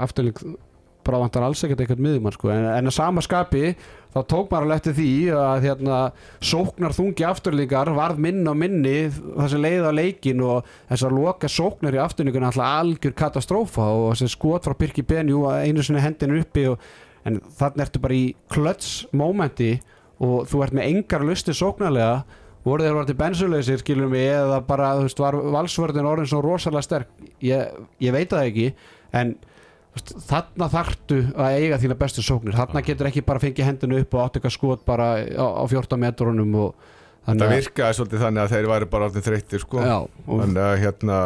afturling 0.05 0.59
bara 1.01 1.21
vantar 1.23 1.45
alls 1.45 1.63
ekkert 1.65 1.81
eitthvað 1.81 2.03
miðjumann 2.05 2.35
sko. 2.35 2.51
en, 2.53 2.67
en 2.75 2.89
að 2.91 2.93
sama 2.93 3.23
skapi 3.25 3.71
þá 4.11 4.19
tók 4.29 4.51
maður 4.51 4.65
alveg 4.67 4.79
eftir 4.81 4.95
því 4.97 5.11
að 5.39 5.65
hérna, 5.65 5.99
sóknar 6.45 6.93
þungi 6.93 7.25
afturlingar 7.25 7.91
varð 7.95 8.19
minn 8.21 8.41
og 8.51 8.57
minni 8.59 8.95
það 9.09 9.47
sem 9.53 9.63
leiði 9.63 9.87
á 9.87 9.93
leikin 9.97 10.43
og 10.45 10.73
þess 10.91 11.07
að 11.07 11.15
loka 11.17 11.49
sóknar 11.51 11.97
í 11.97 12.01
afturlingun 12.03 12.45
alltaf 12.49 12.75
algjör 12.81 13.15
katastrófa 13.17 13.87
og 13.95 14.11
þessi 14.11 14.35
skot 14.35 14.67
frá 14.67 14.77
Birki 14.77 15.05
Benjú 15.07 15.47
að 15.49 15.65
einu 15.65 15.85
sinni 15.87 16.03
hendinu 16.03 16.41
uppi 16.43 16.67
og, 16.69 16.91
en 17.25 17.41
þannig 17.57 17.87
ertu 17.87 18.03
bara 18.03 18.17
í 18.17 18.27
klöts 18.51 18.93
mómenti 19.15 19.73
og 20.21 20.47
þú 20.51 20.63
ert 20.65 20.75
með 20.77 20.87
engar 20.91 21.23
lusti 21.25 21.53
sóknarlega 21.57 22.23
voru 22.65 22.85
þeir 22.85 22.93
varti 22.99 23.15
bensuleysir 23.17 23.79
skilum 23.81 24.11
við 24.13 24.27
eða 24.35 24.59
bara 24.67 24.91
þú 24.99 25.07
veist 25.07 25.21
var 25.23 25.37
valsvörðin 25.55 26.05
orðin 26.11 26.29
svo 26.29 26.41
rosalega 26.45 26.85
sterk? 26.85 27.09
Ég, 27.41 27.71
ég 28.05 28.13
veit 28.13 28.29
það 28.29 28.49
ekki 28.51 28.67
en 29.17 29.31
veist, 29.95 30.11
þarna 30.29 30.67
þartu 30.71 31.17
að 31.33 31.55
eiga 31.57 31.79
þína 31.81 31.97
bestu 32.03 32.21
sóknir. 32.23 32.53
Þarna 32.59 32.83
getur 32.85 33.09
ekki 33.09 33.23
bara 33.25 33.41
fengið 33.41 33.65
hendinu 33.71 33.97
upp 34.03 34.13
og 34.13 34.21
átt 34.27 34.37
eitthvað 34.37 34.53
skot 34.59 34.85
bara 34.85 35.07
á, 35.25 35.45
á 35.57 35.63
14 35.65 35.99
metrunum 36.05 36.53
og 36.67 36.89
Það 37.25 37.41
að- 37.45 37.51
virkaði 37.53 37.97
svolítið 37.97 38.21
þannig 38.25 38.41
að 38.45 38.53
þeir 38.55 38.69
væri 38.71 38.85
bara 38.93 39.07
orðin 39.09 39.25
þreyttir 39.25 39.61
sko. 39.61 39.81
Já, 39.85 39.97
Þannig 40.29 40.63
að 40.67 40.77
hérna 40.81 41.17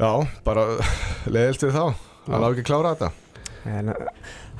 Já, 0.00 0.10
bara 0.46 0.62
leiðilst 1.34 1.64
við 1.66 1.74
þá. 1.76 1.84
Hann 2.28 2.44
á 2.44 2.48
ekki 2.52 2.62
að 2.64 2.68
klára 2.70 2.92
þetta. 2.94 3.10
En 3.72 3.90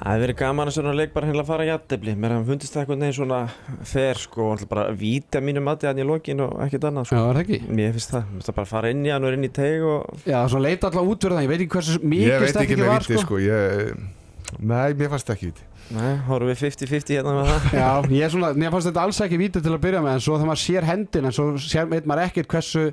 það 0.03 0.13
hefði 0.13 0.25
verið 0.27 0.39
gaman 0.43 0.71
að 0.71 0.77
svona 0.77 0.93
leik 0.99 1.13
bara 1.15 1.29
hennilega 1.29 1.45
að 1.45 1.51
fara 1.53 1.65
að 1.67 1.71
jættefli 1.71 2.15
Mér 2.19 2.35
hefði 2.35 2.49
fundist 2.51 2.75
það 2.75 2.83
einhvern 2.83 3.05
veginn 3.05 3.19
svona 3.19 3.41
fer 3.93 4.23
sko 4.23 4.47
og 4.53 4.65
bara 4.71 4.87
að 4.91 4.97
víta 5.03 5.43
mínu 5.45 5.63
mati 5.63 5.87
hann 5.89 6.03
í 6.03 6.07
lokin 6.07 6.43
og 6.43 6.57
ekkert 6.67 6.89
annað 6.91 7.07
já, 7.07 7.11
sko 7.13 7.21
er 7.23 7.39
það 7.39 7.43
ekki? 7.45 7.59
Mér 7.71 7.93
finnst 7.97 8.15
það, 8.15 8.25
mér 8.27 8.35
finnst 8.39 8.51
það 8.51 8.57
bara 8.59 8.67
að 8.67 8.73
fara 8.73 8.91
inn 8.93 9.05
í 9.07 9.13
hann 9.15 9.29
og 9.29 9.37
inn 9.37 9.47
í 9.47 9.53
teg 9.59 9.87
og 9.87 10.27
já, 10.27 10.39
svo 10.51 10.63
leita 10.63 10.91
alltaf 10.91 11.13
út 11.13 11.27
fyrir 11.27 11.39
það, 11.39 11.47
ég 11.47 11.53
veit 11.53 11.63
ekki 11.63 11.77
hversu 11.77 12.01
mikið 12.03 12.33
Ég 12.33 12.45
veit 12.47 12.61
ekki 12.65 12.81
var, 12.83 13.07
viti 13.07 13.23
sko. 13.23 13.39
ég, 13.43 13.95
Nei, 14.61 14.93
mér 14.99 15.09
fannst 15.09 15.31
ekki 15.33 15.49
viti. 15.49 15.65
Nei, 15.93 16.13
horfum 16.27 16.51
við 16.51 16.59
50-50 16.61 17.17
hérna 17.17 17.33
með 17.37 17.49
það. 17.49 17.65
Já, 17.79 17.89
ég 18.13 18.27
er 18.27 18.33
svona, 18.33 18.51
mér 18.57 18.73
fannst 18.75 18.89
þetta 18.91 19.05
alls 19.07 19.21
ekki 19.25 19.39
vítið 19.41 19.65
til 19.65 19.73
að 19.73 19.83
byrja 19.87 20.03
með 20.05 20.19
en 20.19 20.25
svo 20.25 20.37
þegar 20.37 20.51
maður 20.51 20.63
sér 20.63 20.87
hendin 20.89 21.29
en 21.29 21.35
svo 21.37 21.47
sér, 21.63 22.93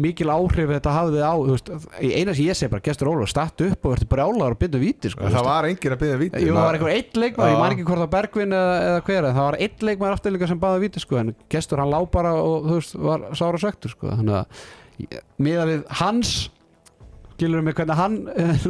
mikil 0.00 0.30
áhrif 0.32 0.70
þetta 0.70 0.92
hafði 0.94 1.20
á 1.20 1.32
veist, 1.36 1.68
eina 2.00 2.32
sem 2.32 2.46
ég 2.46 2.56
segi 2.56 2.70
bara, 2.72 2.84
gestur 2.86 3.10
Ólaf, 3.12 3.28
statt 3.28 3.64
upp 3.66 3.88
og 3.88 3.92
verður 3.92 4.08
brjálaður 4.14 4.56
og 4.56 4.60
byrja 4.62 4.80
víti 4.80 5.10
sko, 5.12 5.28
Það 5.34 5.48
var 5.48 5.68
enginn 5.68 5.96
að 5.96 6.00
byggja 6.04 6.20
viti 6.22 6.42
Jú, 6.46 6.54
það 6.54 6.64
var 6.64 6.78
einhver 6.78 6.94
eitt 6.94 7.18
leikmaður, 7.20 7.52
ég 7.52 7.60
man 7.60 7.74
ekki 7.74 7.86
hvort 7.90 8.02
það 8.04 8.12
Bergvin 8.14 8.56
eða, 8.56 8.78
eða 8.86 9.02
hver, 9.08 9.28
það 9.28 9.46
var 9.48 9.58
eitt 9.66 9.84
leikmaður 9.88 10.16
afturleika 10.16 10.48
sem 10.48 10.62
baði 10.62 10.84
víti 10.86 11.04
sko, 11.04 11.20
en 11.20 11.34
gestur 11.52 11.82
hann 11.82 11.92
lá 11.92 12.00
bara 12.16 12.32
og 12.40 12.70
þú 12.70 12.78
veist, 12.78 12.96
var 13.10 13.28
sára 13.36 13.60
söktur 13.60 13.92
sko, 13.92 14.14
þannig 14.16 14.40
að 14.40 15.20
miða 15.44 15.68
við 15.68 15.84
hans 16.00 16.34
skilur 17.42 17.64
mig 17.66 17.74
hvernig 17.74 17.98
hann 17.98 18.16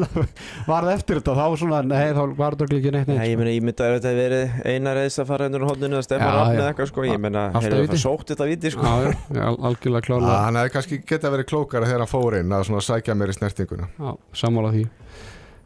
varð 0.73 0.91
eftir 0.95 1.21
þetta, 1.21 1.35
þá 1.37 1.57
svona, 1.61 1.81
nei, 1.87 2.13
þá 2.17 2.23
var 2.39 2.57
þetta 2.57 2.79
ekki 2.79 2.93
neitt 2.95 3.11
Nei, 3.11 3.17
neitt 3.17 3.29
ég 3.29 3.35
sko. 3.35 3.43
meina, 3.43 3.53
ég 3.55 3.67
myndi 3.67 3.85
að 3.87 3.95
þetta 3.99 4.13
hefði 4.13 4.23
verið 4.23 4.57
eina 4.73 4.95
reis 4.97 5.19
að 5.23 5.29
fara 5.31 5.47
hendur 5.49 5.65
á 5.65 5.71
hodninu 5.71 5.99
að 6.01 6.07
stemma 6.07 6.31
rafni 6.37 6.57
eða 6.61 6.71
eitthvað 6.73 6.91
sko, 6.93 7.05
ég 7.09 7.21
meina, 7.23 7.45
Alltaf 7.53 7.67
hefur 7.69 7.83
víti. 7.85 7.93
það 7.95 8.03
sótt 8.07 8.33
þetta 8.33 8.49
viti 8.51 8.73
sko. 8.75 8.87
Já, 8.89 9.13
já, 9.37 9.45
algjörlega 9.53 10.03
Ah, 10.03 10.07
klálega 10.09 10.39
Hann 10.47 10.59
hefði 10.63 10.75
kannski 10.77 11.01
getað 11.13 11.35
verið 11.37 11.49
klókara 11.53 11.89
þegar 11.91 12.05
hann 12.07 12.13
fór 12.13 12.39
inn 12.41 12.57
að 12.57 12.67
svona 12.71 12.85
sækja 12.89 13.17
mér 13.19 13.33
í 13.33 13.37
snertinguna. 13.37 13.89
Já, 13.99 14.13
sammála 14.43 14.73
því. 14.75 14.85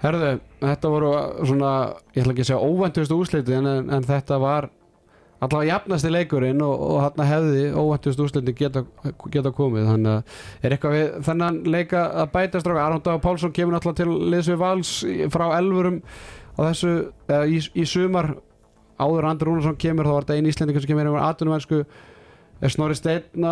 Herðu, 0.02 0.32
þetta 0.60 0.88
voru 0.92 1.10
svona 1.48 1.70
ég 2.12 2.20
ætla 2.24 2.34
ekki 2.34 2.44
að 2.44 2.50
segja 2.50 2.66
óvæntustu 2.68 3.16
úsliti 3.16 3.54
en, 3.56 3.68
en, 3.70 3.86
en 3.96 4.04
þetta 4.04 4.36
var 4.42 4.66
allavega 5.46 5.70
jafnasti 5.72 6.10
leikurinn 6.12 6.62
og, 6.66 6.74
og 6.86 6.98
þarna 7.04 7.26
hefði 7.30 7.62
óvæntustu 7.78 8.26
úsliti 8.26 8.54
geta, 8.58 8.82
geta 9.34 9.52
komið 9.56 9.86
þannig 9.90 10.12
að 10.12 10.66
er 10.68 10.74
eitthvað 10.76 10.96
við 10.96 11.12
þennan 11.28 11.60
leika 11.76 12.02
að 12.22 12.32
bæta 12.36 12.62
stráka 12.64 12.84
Aron 12.86 13.04
Dag 13.06 13.22
Pálsson 13.24 13.54
kemur 13.56 13.76
náttúrulega 13.78 14.42
til 14.50 14.56
Vals 14.60 14.92
í- 15.06 15.28
frá 15.32 15.46
elfurum 15.58 16.02
á 16.56 16.60
þessu, 16.70 16.92
eða, 17.28 17.46
í, 17.52 17.58
í 17.76 17.84
sumar. 17.88 18.34
Áður 18.96 19.26
Andri 19.28 19.44
Rúnarsson 19.50 19.74
kemur 19.76 20.06
þá 20.08 20.12
var 20.16 20.24
þetta 20.24 20.36
einn 20.38 20.46
íslendingur 20.48 20.80
sem 20.80 20.88
kemur 20.88 21.10
yfir 21.10 21.24
atvinnumennsku. 21.26 21.80
Er 22.64 22.72
Snorri 22.72 22.94
Steina 22.96 23.50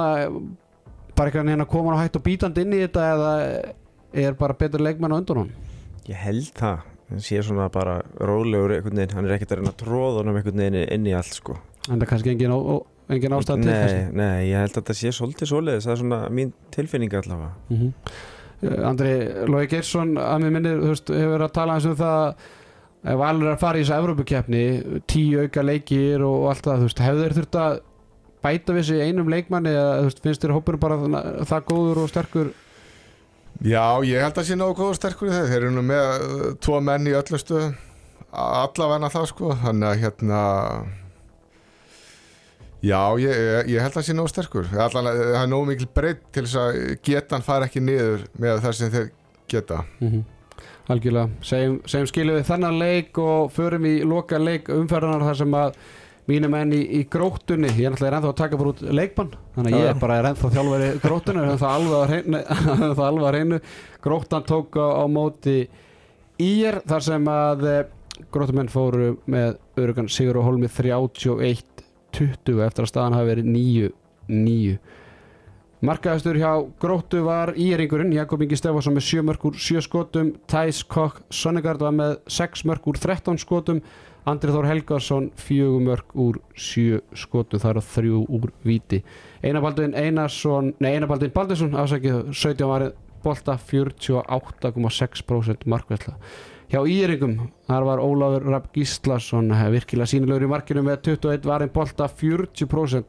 bara 1.15 1.29
eitthvað 1.29 1.51
hérna 1.53 1.67
koma 1.69 1.93
hann 1.93 2.01
á 2.01 2.05
hægt 2.07 2.17
og 2.17 2.25
bítandi 2.25 2.63
inn 2.65 2.73
í 2.73 2.81
þetta 2.87 3.03
eða 3.13 3.33
er 4.25 4.39
bara 4.41 4.57
betur 4.57 4.81
leikmann 4.83 5.13
á 5.13 5.19
undan 5.21 5.43
hann 5.43 5.53
Ég 6.09 6.17
held 6.21 6.49
það, 6.57 6.81
hann 7.11 7.23
sé 7.29 7.43
svona 7.45 7.69
bara 7.73 7.99
rólegur 8.25 8.73
einhvern 8.79 8.99
veginn, 9.03 9.15
hann 9.19 9.29
er 9.29 9.37
ekkert 9.37 9.53
að 9.55 9.61
reyna 9.61 9.75
að 9.75 9.79
tróða 9.85 10.19
honum 10.23 10.41
einhvern 10.41 10.63
veginn 10.65 10.81
inn 10.97 11.07
í 11.09 11.15
allt 11.17 11.37
sko 11.37 11.59
en 11.89 11.97
það 11.97 12.05
er 12.07 12.11
kannski 12.11 12.33
engin, 12.33 12.55
engin 13.13 13.37
ástæð 13.37 13.63
til 13.63 13.71
Nei, 13.71 14.05
nei, 14.17 14.51
ég 14.51 14.63
held 14.63 14.73
að 14.73 14.81
þetta 14.81 14.99
sé 14.99 15.13
svolítið 15.15 15.51
svoleiðis, 15.51 15.87
það 15.87 15.95
er 15.95 16.03
svona 16.03 16.21
mín 16.33 16.53
tilfinning 16.75 17.17
allavega. 17.21 17.53
Mm 17.69 17.81
-hmm. 17.81 18.85
Andri 18.89 19.15
Lói 19.51 19.67
Geirsson 19.69 20.15
að 20.17 20.45
mér 20.45 20.55
minnir, 20.55 20.79
þú 20.81 20.93
veist, 20.93 21.11
hefur 21.11 21.35
verið 21.35 21.49
að 21.49 21.57
tala 21.59 21.75
eins 21.75 21.89
um 21.89 21.97
það 21.97 22.37
ef 23.05 23.19
Valur 23.21 23.49
er 23.49 23.55
að 23.55 23.61
fara 23.61 23.79
í 23.79 23.83
þessu 23.83 23.99
Evrópukeppni, 23.99 24.65
tíu 25.07 25.43
auka 25.43 25.63
leikir 25.63 26.23
og, 26.25 26.37
og 26.43 26.49
allt 26.49 26.65
það, 26.65 26.79
þú 26.79 26.89
veist, 26.89 27.03
hefur 27.05 27.23
þeir 27.23 27.37
þurft 27.39 27.59
að 27.61 27.81
bæta 28.45 28.73
við 28.73 28.85
sig 28.89 29.01
einum 29.01 29.29
leikmanni 29.29 29.73
eða 29.73 29.99
þú 29.99 30.05
veist, 30.09 30.23
finnst 30.25 30.45
þér 30.45 30.55
hópurinn 30.57 30.81
bara 30.81 30.97
það, 30.97 31.47
það 31.51 31.67
góður 31.71 32.03
og 32.03 32.09
sterkur? 32.09 32.53
Já, 33.63 33.85
ég 34.05 34.25
held 34.25 34.39
að 34.39 34.49
sé 34.49 34.57
nógu 34.57 34.77
góður 34.81 34.97
sterkur 34.99 35.29
í 35.29 35.35
þeir 35.35 35.51
Þeir 35.53 35.61
eru 35.61 35.75
nú 35.77 35.85
með 35.87 36.25
uh, 36.25 36.47
tvo 36.65 36.81
menn 36.81 37.07
í 37.07 37.15
öllum 37.15 37.41
stöðum 37.41 37.77
allavegna 38.35 39.11
það 39.13 39.27
sko. 39.31 39.53
Þannig 39.63 39.89
að 39.89 40.01
hérna 40.03 40.41
Já, 42.85 43.01
ég, 43.23 43.33
ég, 43.33 43.73
ég 43.75 43.81
held 43.85 43.97
að 43.97 44.07
sé 44.09 44.15
nógu 44.17 44.29
sterkur. 44.33 44.69
Allan, 44.77 45.09
að- 45.09 45.21
það 45.25 45.41
er 45.43 45.51
nógu 45.55 45.69
mikil 45.71 45.89
breytt 45.97 46.25
til 46.35 46.45
þess 46.45 46.61
að 46.61 46.81
getan 47.09 47.45
fara 47.47 47.69
ekki 47.71 47.81
niður 47.81 48.27
með 48.39 48.63
það 48.67 48.79
sem 48.81 48.95
þeir 48.95 49.11
geta. 49.49 49.83
Mm 50.05 50.23
algjörlega, 50.93 51.31
segjum, 51.41 51.77
segjum 51.89 52.09
skilum 52.11 52.37
við 52.39 52.49
þennan 52.49 52.79
leik 52.79 53.19
og 53.19 53.53
förum 53.55 53.87
í 53.89 53.95
loka 54.05 54.37
leik 54.41 54.69
umferðanar 54.69 55.25
þar 55.31 55.39
sem 55.39 55.55
að 55.57 55.79
mínum 56.29 56.53
menn 56.53 56.73
í, 56.77 56.81
í 56.99 57.01
gróttunni, 57.09 57.71
ég 57.73 57.89
er 57.89 57.97
ennþá 57.97 58.31
að 58.31 58.37
taka 58.37 58.59
bara 58.61 58.73
út 58.75 58.83
leikmann, 58.85 59.33
þannig 59.57 59.77
að 59.77 59.81
ég 59.81 59.91
er 59.91 59.99
bara 60.01 60.19
er 60.21 60.29
ennþá 60.31 60.51
það 61.63 61.75
alveg 61.79 61.97
að 61.99 62.13
reynu, 62.13 62.43
það 62.99 63.03
alveg 63.09 63.27
að 63.29 63.35
reynu 63.39 63.61
gróttan 64.05 64.47
tók 64.49 64.79
á, 64.81 64.87
á 65.01 65.05
móti 65.09 65.59
Ír 66.45 66.81
þar 66.89 67.05
sem 67.07 67.29
að 67.31 67.67
eh, 67.71 67.83
grótumenn 68.35 68.73
fóru 68.73 69.13
með 69.31 69.57
örugan 69.81 70.09
Sigur 70.11 70.41
og 70.41 70.49
Holmi 70.49 70.69
31-20 72.15 72.63
eftir 72.67 72.87
að 72.87 72.93
staðan 72.93 73.19
hafi 73.19 73.33
verið 73.33 73.51
9-9 74.31 74.79
Markaðastur 75.85 76.39
hjá 76.41 76.53
gróttu 76.81 77.21
var 77.27 77.53
Íringurinn 77.61 78.15
Jakob 78.15 78.41
Ingi 78.41 78.57
Stefansson 78.57 78.95
með 78.97 79.05
7 79.11 79.25
mörg 79.29 79.43
úr 79.51 79.59
7 79.61 79.83
skotum 79.85 80.33
Thijs 80.49 80.81
Kokk 80.89 81.21
Sonnegard 81.29 81.83
var 81.85 81.93
með 81.93 82.17
6 82.33 82.65
mörg 82.71 82.89
úr 82.89 83.01
13 83.01 83.37
skotum 83.43 83.83
Andri 84.25 84.55
Þór 84.55 84.71
Helgarsson 84.71 85.27
4 85.37 85.83
mörg 85.85 86.15
úr 86.17 86.39
7 86.57 87.03
skotum 87.21 87.61
þar 87.61 87.83
og 87.83 87.89
3 87.93 88.15
úr 88.25 88.49
viti 88.65 89.03
Einarbaldin 89.45 89.97
Einarsson 89.99 90.73
nei 90.81 90.95
Einarbaldin 90.95 91.35
Baldinsson 91.35 91.77
afsakið 91.77 92.33
17 92.33 92.71
var 92.71 92.83
bolta 93.25 93.59
48,6% 93.61 95.69
markvæsla 95.69 96.15
hjá 96.73 96.81
Íringum, 96.81 97.39
þar 97.69 97.89
var 97.89 98.03
Ólafur 98.05 98.51
Rapp 98.51 98.73
Gíslason 98.75 99.53
eh, 99.55 99.65
virkilega 99.75 100.11
sínilegur 100.11 100.47
í 100.47 100.51
markinu 100.51 100.85
með 100.87 101.03
21 101.11 101.49
var 101.49 101.65
einn 101.65 101.75
bolta 101.75 102.09
40% 102.11 103.09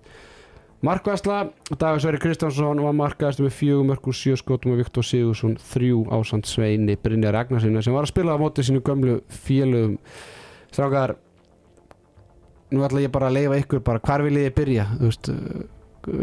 markvæsla, 0.86 1.50
Dagasveri 1.80 2.20
Kristjánsson 2.22 2.82
var 2.84 2.96
markaðist 2.96 3.42
með 3.42 3.54
4 3.58 3.86
mörg 3.88 4.10
úr 4.10 4.18
7 4.18 4.38
skotum 4.42 4.76
og 4.76 4.82
Viktor 4.84 5.06
Sigursson 5.06 5.56
3 5.58 5.92
ásand 6.14 6.50
Sveini 6.50 6.98
Brynjar 7.02 7.34
Ragnarsinni 7.36 7.82
sem 7.84 7.96
var 7.96 8.06
að 8.06 8.14
spila 8.14 8.36
á 8.38 8.42
móti 8.42 8.66
sínu 8.66 8.84
gömlu 8.86 9.20
félögum. 9.46 9.96
Strákar 10.70 11.16
nú 12.74 12.84
ætla 12.86 13.06
ég 13.06 13.14
bara 13.14 13.32
að 13.32 13.40
leifa 13.40 13.62
ykkur 13.64 13.84
bara 13.86 14.04
hvar 14.04 14.26
vil 14.26 14.38
ég 14.44 14.54
byrja? 14.56 14.86
Þú 15.00 15.10
veist, 15.10 15.32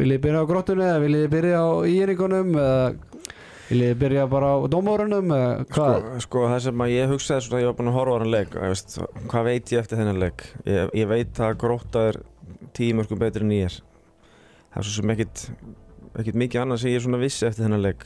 vil 0.02 0.14
ég 0.14 0.22
byrja 0.22 0.44
á 0.44 0.50
gróttunni 0.50 0.86
eða 0.86 1.02
vil 1.06 1.18
ég 1.18 1.32
byrja 1.32 1.62
á 1.62 1.70
íringunum 1.88 2.54
eða 2.54 2.92
vil 3.72 3.82
ég 3.88 3.98
byrja 4.00 4.26
bara 4.30 4.52
á 4.52 4.56
hvað? 5.72 5.98
Sko, 5.98 6.22
sko 6.26 6.44
það 6.52 6.62
sem 6.68 6.84
að 6.86 6.92
ég 6.94 7.12
hugsaði 7.12 7.44
svona 7.46 7.58
að 7.58 7.64
ég 7.64 7.70
var 7.72 7.78
búin 7.80 7.90
að 7.92 7.98
horfa 7.98 8.16
á 8.16 8.20
hann 8.22 8.32
leik 8.36 8.56
og 8.60 8.66
veist, 8.68 8.96
hvað 9.32 9.48
veit 9.48 9.72
ég 9.74 9.82
eftir 9.84 10.00
þennan 10.02 10.22
leik? 10.22 10.46
Ég, 10.68 10.90
ég 11.02 11.08
veit 11.10 11.40
að 11.48 11.54
gróta 11.62 12.08
er 12.12 12.20
tíu 12.76 12.96
mörgum 12.98 13.20
betri 13.22 13.46
en 13.46 13.54
ég. 13.56 13.78
Er 13.80 14.76
það 14.76 14.82
er 14.82 14.88
svo 14.90 14.98
sem 15.00 15.14
ekkit 15.16 15.46
ekkit 16.12 16.36
mikið 16.36 16.60
annað 16.60 16.80
sem 16.82 16.90
ég 16.92 16.98
er 16.98 17.04
svona 17.06 17.18
vissi 17.22 17.46
eftir 17.48 17.64
þennan 17.64 17.80
leik. 17.86 18.02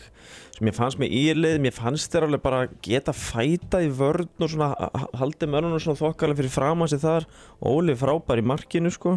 Sem 0.55 0.69
ég 0.71 0.77
fannst 0.77 1.01
með 1.03 1.14
ílið 1.19 1.57
mér 1.64 1.75
fannst 1.75 2.12
þér 2.14 2.29
alveg 2.29 2.43
bara 2.45 2.61
geta 2.87 3.11
fæta 3.19 3.81
í 3.83 3.89
vörn 3.99 4.29
og 4.47 4.53
svona 4.53 4.69
h- 4.79 5.09
haldið 5.19 5.51
mörnum 5.51 5.81
svona 5.83 5.99
þokkalega 5.99 6.39
fyrir 6.39 6.55
framan 6.55 6.89
sig 6.93 7.03
þar. 7.03 7.27
Óli 7.67 7.97
frábær 7.99 8.39
í 8.39 8.47
markinu 8.47 8.93
sko. 8.95 9.17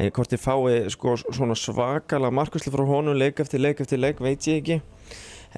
En 0.00 0.08
hvort 0.16 0.32
ég 0.32 0.40
fái 0.40 0.88
sko 0.96 1.18
svona 1.28 1.58
svakalega 1.60 2.32
markvæslu 2.32 2.72
frá 2.72 2.86
honum 2.88 3.20
leik 3.20 3.44
eftir 3.44 3.60
leik 3.60 3.84
eftir 3.84 4.00
leik 4.00 4.24
veit 4.24 4.48
ég 4.48 4.62
ekki 4.62 4.80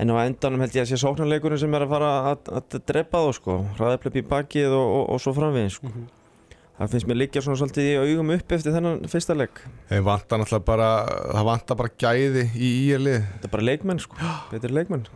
En 0.00 0.10
á 0.10 0.14
endanum 0.24 0.64
held 0.64 0.74
ég 0.74 0.82
að 0.82 0.90
sé 0.90 0.98
sóknarleikurinn 0.98 1.60
sem 1.62 1.74
er 1.76 1.84
að 1.86 1.92
fara 1.94 2.10
að, 2.32 2.52
að 2.58 2.76
drepa 2.88 3.22
þá 3.22 3.36
sko, 3.38 3.58
hraðaðið 3.78 4.08
upp 4.10 4.18
í 4.18 4.24
bakið 4.32 4.74
og, 4.74 4.86
og, 4.98 5.04
og 5.14 5.22
svo 5.22 5.34
framveginn 5.36 5.74
sko. 5.74 5.92
Það 6.74 6.90
finnst 6.90 7.06
mér 7.06 7.18
liggja 7.20 7.42
svona 7.44 7.58
svolítið 7.60 7.86
í 7.86 7.98
augum 8.02 8.32
upp 8.34 8.52
eftir 8.56 8.74
þennan 8.74 9.04
fyrsta 9.10 9.36
leik. 9.38 9.60
Þeim 9.92 10.08
vantar 10.08 10.40
náttúrulega 10.42 10.66
bara, 10.66 10.88
það 11.28 11.46
vantar 11.52 11.78
bara 11.78 11.92
gæði 12.02 12.48
í 12.58 12.70
ílið. 12.88 13.20
Þetta 13.36 13.46
er 13.46 13.52
bara 13.52 13.66
leikmenn 13.68 14.02
sko, 14.02 14.18
þetta 14.50 14.68
er 14.68 14.76
leikmenn. 14.80 15.06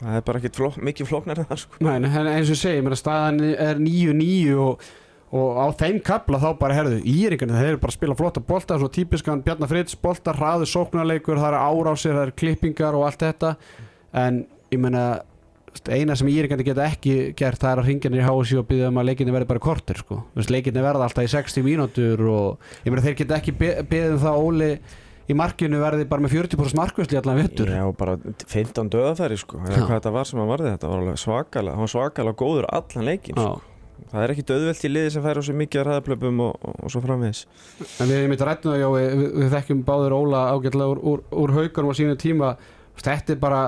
Það 0.00 0.18
er 0.18 0.26
bara 0.28 0.40
ekkit 0.40 0.60
flók, 0.60 0.76
mikið 0.84 1.08
flóknar 1.08 1.40
en 1.40 1.48
það 1.48 1.62
sko. 1.64 1.80
Nei, 1.84 1.94
en 1.96 2.08
eins 2.10 2.50
og 2.50 2.54
ég 2.54 2.60
segi, 2.60 2.84
mér 2.84 2.96
að 2.96 3.00
staðan 3.00 3.40
er 3.50 3.80
9-9 3.80 4.54
og, 4.60 4.86
og 5.40 5.60
á 5.60 5.66
þeim 5.80 6.00
kapla 6.04 6.40
þá 6.40 6.48
bara 6.60 6.76
herðu 6.76 7.00
íringarnir, 7.00 7.56
þeir 7.60 7.72
eru 7.74 7.80
bara 7.82 7.94
að 7.94 7.98
spila 7.98 8.16
flotta 8.20 8.44
bolta 8.44 8.78
svo 8.80 8.88
típiskan 8.92 9.44
Bjarnar 9.44 9.72
Fritz, 9.72 9.96
bolta, 10.00 10.36
hraðu 10.36 10.68
sóknarleikur, 10.68 11.40
það 11.40 11.52
eru 11.52 11.60
árásir, 11.64 12.16
það 12.16 12.26
eru 12.26 12.36
klippingar 12.44 12.96
og 12.96 13.08
allt 13.08 13.24
þetta 13.24 13.54
en 14.16 14.44
ég 14.70 14.80
meina 14.80 15.04
eina 15.90 16.16
sem 16.18 16.28
íringarnir 16.30 16.66
geta 16.66 16.86
ekki 16.90 17.12
gert 17.38 17.60
það 17.62 17.72
er 17.72 17.82
að 17.82 17.90
ringja 17.90 18.10
í 18.10 18.24
HSI 18.24 18.58
og 18.58 18.66
byggja 18.70 18.88
um 18.90 18.98
að 19.00 19.06
leikinni 19.10 19.34
verði 19.34 19.50
bara 19.52 19.62
korter 19.62 20.00
sko, 20.00 20.24
leikinni 20.50 20.82
verða 20.82 21.06
alltaf 21.06 21.26
í 21.28 21.30
60 21.30 21.66
mínútur 21.66 22.24
og 22.26 22.72
ég 22.82 22.90
meina 22.90 23.04
þeir 23.06 23.20
geta 23.22 23.38
ekki 23.38 23.54
byggja 23.60 24.10
um 24.16 24.20
það 24.24 24.42
Óli 24.42 24.70
í 25.30 25.36
markinu 25.38 25.80
verði 25.80 26.06
bara 26.10 26.24
með 26.24 26.36
40% 26.40 26.78
markvæsli 26.80 27.18
allan 27.20 27.38
vettur 27.38 27.70
Já, 27.70 27.84
bara 27.96 28.16
15 28.50 28.90
döðafæri 28.92 29.38
sko, 29.40 29.62
eða 29.62 29.78
Já. 29.78 29.84
hvað 29.86 29.96
þetta 29.96 30.14
var 30.16 30.30
sem 30.30 30.42
hann 30.42 30.50
varði, 30.50 30.72
þetta 30.74 30.90
var 30.90 31.02
alveg 31.04 31.20
svakalega, 31.22 31.76
hann 31.76 31.86
var 31.86 31.92
svakalega 31.94 32.40
góður 32.40 32.70
allan 32.70 33.06
leikin 33.06 33.38
Já. 33.38 33.44
sko. 33.46 33.66
Það 34.10 34.24
er 34.24 34.32
ekki 34.32 34.44
döðvelt 34.48 34.84
í 34.86 34.90
liði 34.90 35.10
sem 35.14 35.22
fær 35.22 35.38
á 35.38 35.42
sig 35.44 35.56
mikið 35.60 35.80
að 35.80 35.84
hraðaplöpum 35.86 36.38
og, 36.42 36.54
og, 36.66 36.76
og 36.82 36.90
svo 36.90 37.02
framvegis. 37.04 37.42
En 38.00 38.08
við 38.08 38.16
erum 38.16 38.32
mitt 38.32 38.44
rættum 38.48 38.72
það, 38.72 38.80
Jói, 38.80 39.02
við, 39.04 39.26
við 39.36 39.50
þekkjum 39.54 39.82
báður 39.86 40.14
Óla 40.16 40.40
ágætlega 40.54 40.94
úr, 40.94 41.02
úr, 41.12 41.22
úr 41.42 41.52
haugunum 41.58 41.92
á 41.92 41.98
sínu 42.00 42.16
tíma 42.18 42.48
Þetta 43.00 43.32
er 43.32 43.38
bara, 43.40 43.60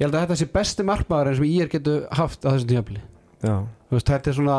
ég 0.00 0.06
held 0.06 0.14
að 0.16 0.24
þetta 0.26 0.36
sé 0.40 0.46
besti 0.54 0.82
markmaður 0.88 1.36
sem 1.38 1.44
ég 1.50 1.62
er 1.66 1.68
getur 1.76 2.06
haft 2.18 2.42
á 2.42 2.50
þessum 2.54 2.70
tímafili 2.72 3.02
Já, 3.44 3.54
Þetta 3.90 4.30
er 4.30 4.36
svona, 4.36 4.56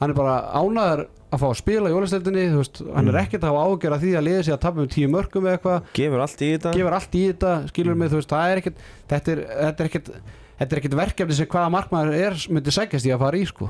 hann 0.00 0.10
er 0.10 0.16
bara 0.18 0.36
ánæður 0.58 1.02
að 1.32 1.40
fá 1.40 1.46
að 1.48 1.56
spila 1.62 1.90
í 1.90 1.96
ólisteldinni 1.96 2.44
Hann 2.52 3.08
er 3.08 3.12
Mm. 3.12 3.20
ekkert 3.24 3.42
að 3.42 3.52
hafa 3.52 3.64
ágjör 3.72 3.94
að 3.96 4.02
því 4.04 4.12
að 4.18 4.26
liða 4.28 4.44
sig 4.44 4.54
að 4.54 4.60
tapa 4.66 4.80
um 4.82 4.88
tíu 4.88 5.08
mörgum 5.08 5.46
eða 5.48 5.56
eitthvað 5.58 5.82
gefur 5.96 6.20
allt 6.24 6.42
í 6.42 6.48
þetta. 6.52 6.72
Gefur 6.76 6.92
allt 6.98 7.14
í 7.14 7.22
þetta, 7.32 7.52
Mm. 7.94 7.98
mig, 7.98 8.10
veist, 8.10 8.28
það 8.28 8.52
er 8.52 8.60
ekkert 8.62 8.76
Þetta 9.08 9.32
er, 9.32 9.38
er 9.82 9.88
ekkert 9.88 10.10
Þetta 10.62 10.76
er 10.76 10.78
ekkert 10.78 10.94
verkefni 10.94 11.34
sem 11.34 11.46
hvaða 11.50 11.70
markmaður 11.74 12.12
er 12.14 12.36
myndi 12.54 12.72
sækjast 12.74 13.06
í 13.08 13.10
að 13.10 13.22
fara 13.24 13.38
í 13.40 13.46
sko. 13.48 13.66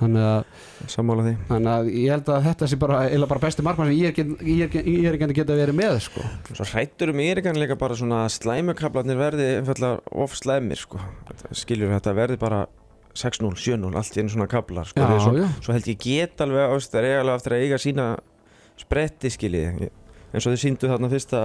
Þannig 0.00 0.22
að, 0.24 0.62
þannig 0.88 1.68
að 1.74 1.90
ég 1.92 2.14
held 2.14 2.30
að 2.32 2.46
þetta 2.46 2.68
sé 2.70 2.78
bara, 2.80 3.00
bara 3.28 3.42
besti 3.42 3.64
markmaður 3.66 3.92
sem 3.92 3.98
ég 3.98 4.20
er, 4.22 4.30
ég 4.48 4.78
er, 4.78 4.88
ég 4.88 5.08
er 5.10 5.18
ekki 5.18 5.36
geta 5.36 5.58
verið 5.58 5.76
með 5.76 5.98
sko. 6.06 6.24
Svo 6.54 6.68
hrættur 6.70 7.12
um 7.12 7.20
Erikan 7.26 7.60
líka 7.60 7.76
bara 7.76 7.98
svona 7.98 8.22
að 8.24 8.38
slæmukablarnir 8.38 9.20
verði 9.20 9.50
of 10.24 10.38
slæmir 10.40 10.80
sko. 10.80 11.02
Skiljur 11.52 11.92
þetta 11.92 12.16
verði 12.16 12.40
bara 12.40 12.62
6-0, 13.20 13.52
7-0, 13.60 13.92
allt 14.00 14.16
í 14.16 14.24
einu 14.24 14.32
svona 14.32 14.48
kablar 14.50 14.88
sko. 14.88 15.04
Já, 15.04 15.20
svo, 15.20 15.50
svo 15.60 15.76
held 15.76 15.92
ég 15.92 16.00
get 16.06 16.40
alveg 16.40 16.72
ást, 16.72 16.96
er 16.96 17.20
að 17.20 17.58
eiga 17.60 17.82
sína 17.82 18.14
spretti 18.80 19.30
skiljiði 19.30 19.92
eins 20.34 20.48
og 20.48 20.54
þið 20.54 20.62
síndu 20.64 20.90
þarna 20.90 21.10
fyrsta, 21.12 21.40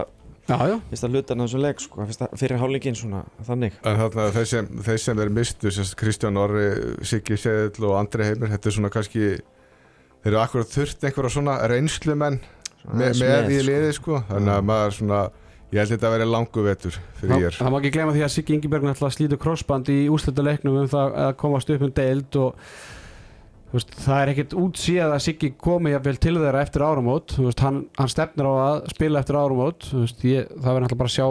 Já, 0.50 0.58
já, 0.66 0.76
fyrsta 0.90 1.10
hlutan 1.12 1.44
af 1.44 1.50
þessu 1.50 1.60
leik 1.62 1.82
sko. 1.84 2.06
fyrir 2.42 2.58
hálfleikin 2.58 2.96
svona 2.98 3.20
þannig. 3.46 3.76
En 3.86 4.00
þarna 4.00 4.30
þeir 4.34 4.48
sem, 4.50 4.70
þeir 4.88 5.02
sem 5.04 5.20
er 5.22 5.30
mistu, 5.36 5.72
sérst 5.76 5.96
Kristján 6.00 6.40
Orri, 6.42 6.68
Siggi 7.06 7.38
Seðil 7.38 7.86
og 7.92 7.98
Andri 8.00 8.26
Heimir, 8.26 8.50
þetta 8.56 8.72
er 8.72 8.76
svona 8.80 8.92
kannski, 8.94 9.28
þeir 10.24 10.32
eru 10.34 10.42
akkurat 10.42 10.74
þurft 10.74 11.06
einhverja 11.06 11.36
svona 11.38 11.60
reynslumenn 11.70 12.42
Svona 12.80 13.12
með, 13.14 13.52
í 13.54 13.60
sko. 13.60 13.68
liði 13.70 13.94
sko, 14.00 14.24
þannig 14.32 14.54
að 14.56 14.68
maður 14.72 14.94
svona, 14.98 15.22
ég 15.70 15.82
held 15.84 15.94
þetta 15.94 16.08
að 16.10 16.16
vera 16.18 16.30
langu 16.34 16.64
vetur 16.66 16.96
fyrir 17.20 17.34
það, 17.34 17.44
ég 17.44 17.58
það 17.60 17.74
má 17.76 17.78
ekki 17.82 17.92
glemma 17.98 18.16
því 18.16 18.24
að 18.26 18.32
Siggi 18.36 18.56
Ingeberg 18.58 18.88
náttúrulega 18.88 19.18
slítur 19.18 19.42
crossband 19.44 19.92
í 19.94 20.00
úrslutaleiknum 20.10 20.80
um 20.82 20.90
það 20.90 21.18
að 21.28 21.34
komast 21.44 21.70
upp 21.76 21.84
um 21.86 21.92
deild 22.00 22.40
og 22.42 22.72
veist, 23.76 23.92
það 24.02 24.20
er 24.20 24.32
ekkert 24.32 24.54
útsíð 24.58 25.04
að 25.06 25.20
Siggi 25.22 25.52
komi 25.62 25.92
jafnvel 25.94 26.18
til 26.18 26.32
þeirra 26.40 26.64
eftir 26.66 26.84
áramót. 26.86 27.36
Þú 27.36 27.44
veist, 27.46 27.60
hann, 27.62 27.76
hann 28.00 28.10
stefnir 28.10 28.50
á 28.50 28.54
að 28.64 28.78
spila 28.96 29.22
eftir 29.22 29.38
áramót. 29.38 29.86
Þú 29.92 30.02
veist, 30.02 30.26
ég, 30.26 30.48
það 30.56 30.70
verður 30.70 30.86
náttúrulega 30.86 31.02
bara 31.04 31.12
að 31.12 31.16
sjá, 31.18 31.28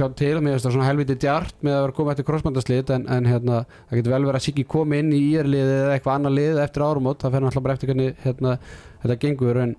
sjá 0.00 0.06
til. 0.16 0.30
Mér 0.40 0.56
finnst 0.56 0.68
það 0.68 0.76
svona 0.78 0.88
helviti 0.88 1.18
djart 1.26 1.60
með 1.60 1.76
að 1.76 1.84
vera 1.84 1.96
komið 1.98 2.14
eftir 2.14 2.28
crossbandaslit 2.30 2.94
en, 2.96 3.04
en 3.18 3.28
hérna, 3.28 3.60
það 3.90 4.00
getur 4.00 4.16
vel 4.16 4.22
verið 4.30 4.40
að 4.40 4.46
Siggi 4.46 4.66
komi 4.76 5.02
inn 5.02 5.12
í 5.12 5.20
írliði 5.34 5.76
eða 5.82 5.92
eitthvað 5.98 6.16
annað 6.16 6.36
lið 6.38 6.62
eftir 6.64 6.86
áramót. 6.86 7.20
Það 7.20 7.36
fer 7.36 7.46
náttúrulega 7.46 7.68
bara 7.68 7.76
eftir 7.76 7.92
hvernig 7.92 8.24
hérna, 8.24 8.56
þetta 9.04 9.20
gengur. 9.26 9.62
En, 9.66 9.76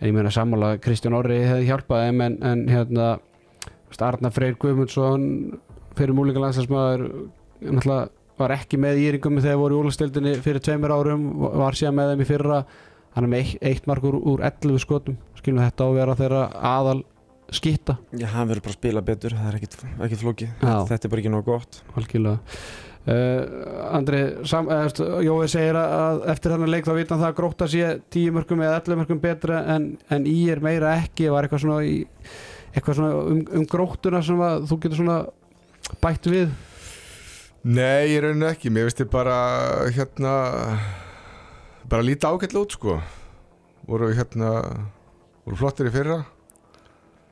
en 0.00 0.08
ég 0.08 0.16
meina 0.16 0.32
sammála 0.32 0.74
Kristján 0.80 1.20
Orri 1.20 1.42
hefði 1.44 1.68
hjálpað 1.68 2.08
þeim 2.08 2.26
en, 2.30 2.40
en 2.54 2.66
hérna 2.72 3.12
Arnar 4.00 4.32
Freyr 4.34 4.56
Guðmundsson 4.58 5.28
fyrir 5.94 6.16
náttúrulega 7.60 8.23
var 8.40 8.54
ekki 8.56 8.80
með 8.80 9.00
íringum 9.04 9.40
þegar 9.40 9.60
voru 9.60 9.78
í 9.78 9.82
úlastildinni 9.84 10.34
fyrir 10.42 10.62
tveimur 10.64 10.94
árum 10.94 11.26
var 11.60 11.78
síðan 11.78 11.98
með 11.98 12.12
þeim 12.12 12.24
í 12.24 12.28
fyrra. 12.28 12.60
Hann 13.14 13.26
er 13.28 13.30
með 13.30 13.44
eitt, 13.44 13.58
eitt 13.62 13.84
mark 13.86 14.06
úr, 14.08 14.16
úr 14.18 14.42
11 14.42 14.80
skotum. 14.82 15.18
Skilum 15.38 15.62
þetta 15.62 15.86
á 15.86 15.88
að 15.88 15.98
vera 16.00 16.16
þeirra 16.18 16.46
aðal 16.74 17.02
skitta 17.54 17.98
Já, 18.16 18.26
hann 18.32 18.48
verður 18.48 18.64
bara 18.64 18.72
að 18.72 18.78
spila 18.78 19.04
betur, 19.04 19.36
það 19.36 19.46
er 19.50 19.58
flókið. 20.22 20.50
Já. 20.58 20.74
þetta 20.88 21.06
er 21.06 21.12
bara 21.12 21.22
ekki 21.22 21.32
nóg 21.32 21.46
gott. 21.46 21.80
Uh, 23.04 23.90
Andri, 23.92 24.20
uh, 24.40 25.18
Jói 25.20 25.48
segir 25.52 25.76
að 25.76 26.22
eftir 26.32 26.54
hann 26.54 26.64
leik 26.72 26.86
þá 26.88 26.94
vita 26.96 27.12
hann 27.12 27.20
það 27.20 27.32
að 27.34 27.38
gróta 27.40 27.66
sé 27.68 27.90
10 28.16 28.32
mörgum 28.32 28.62
eða 28.64 28.78
11 28.80 29.00
mörgum 29.02 29.20
betra 29.20 29.58
en, 29.74 29.90
en 30.08 30.28
í 30.28 30.38
er 30.50 30.62
meira 30.64 30.94
ekki. 31.02 31.28
Var 31.32 31.44
eitthvað 31.44 31.66
svona, 31.66 31.82
í, 31.84 31.98
eitthvað 32.72 33.00
svona 33.02 33.24
um, 33.34 33.42
um 33.60 33.66
grótuna 33.68 34.22
sem 34.24 34.40
að 34.48 34.64
þú 34.70 34.80
getur 34.86 35.02
svona 35.02 35.18
bætt 36.00 36.30
við 36.32 36.54
Nei, 37.64 38.10
ég 38.12 38.20
rauninu 38.20 38.44
ekki, 38.50 38.68
mér 38.72 38.84
veist 38.90 39.00
ég 39.00 39.08
bara 39.12 39.36
hérna 39.94 40.32
bara 41.88 42.04
líta 42.04 42.28
ágætlega 42.34 42.60
út 42.66 42.74
sko. 42.76 42.98
Voru 43.88 44.10
hérna 44.16 44.50
voru 45.46 45.56
flottir 45.56 45.88
í 45.88 45.92
fyrra. 45.94 46.18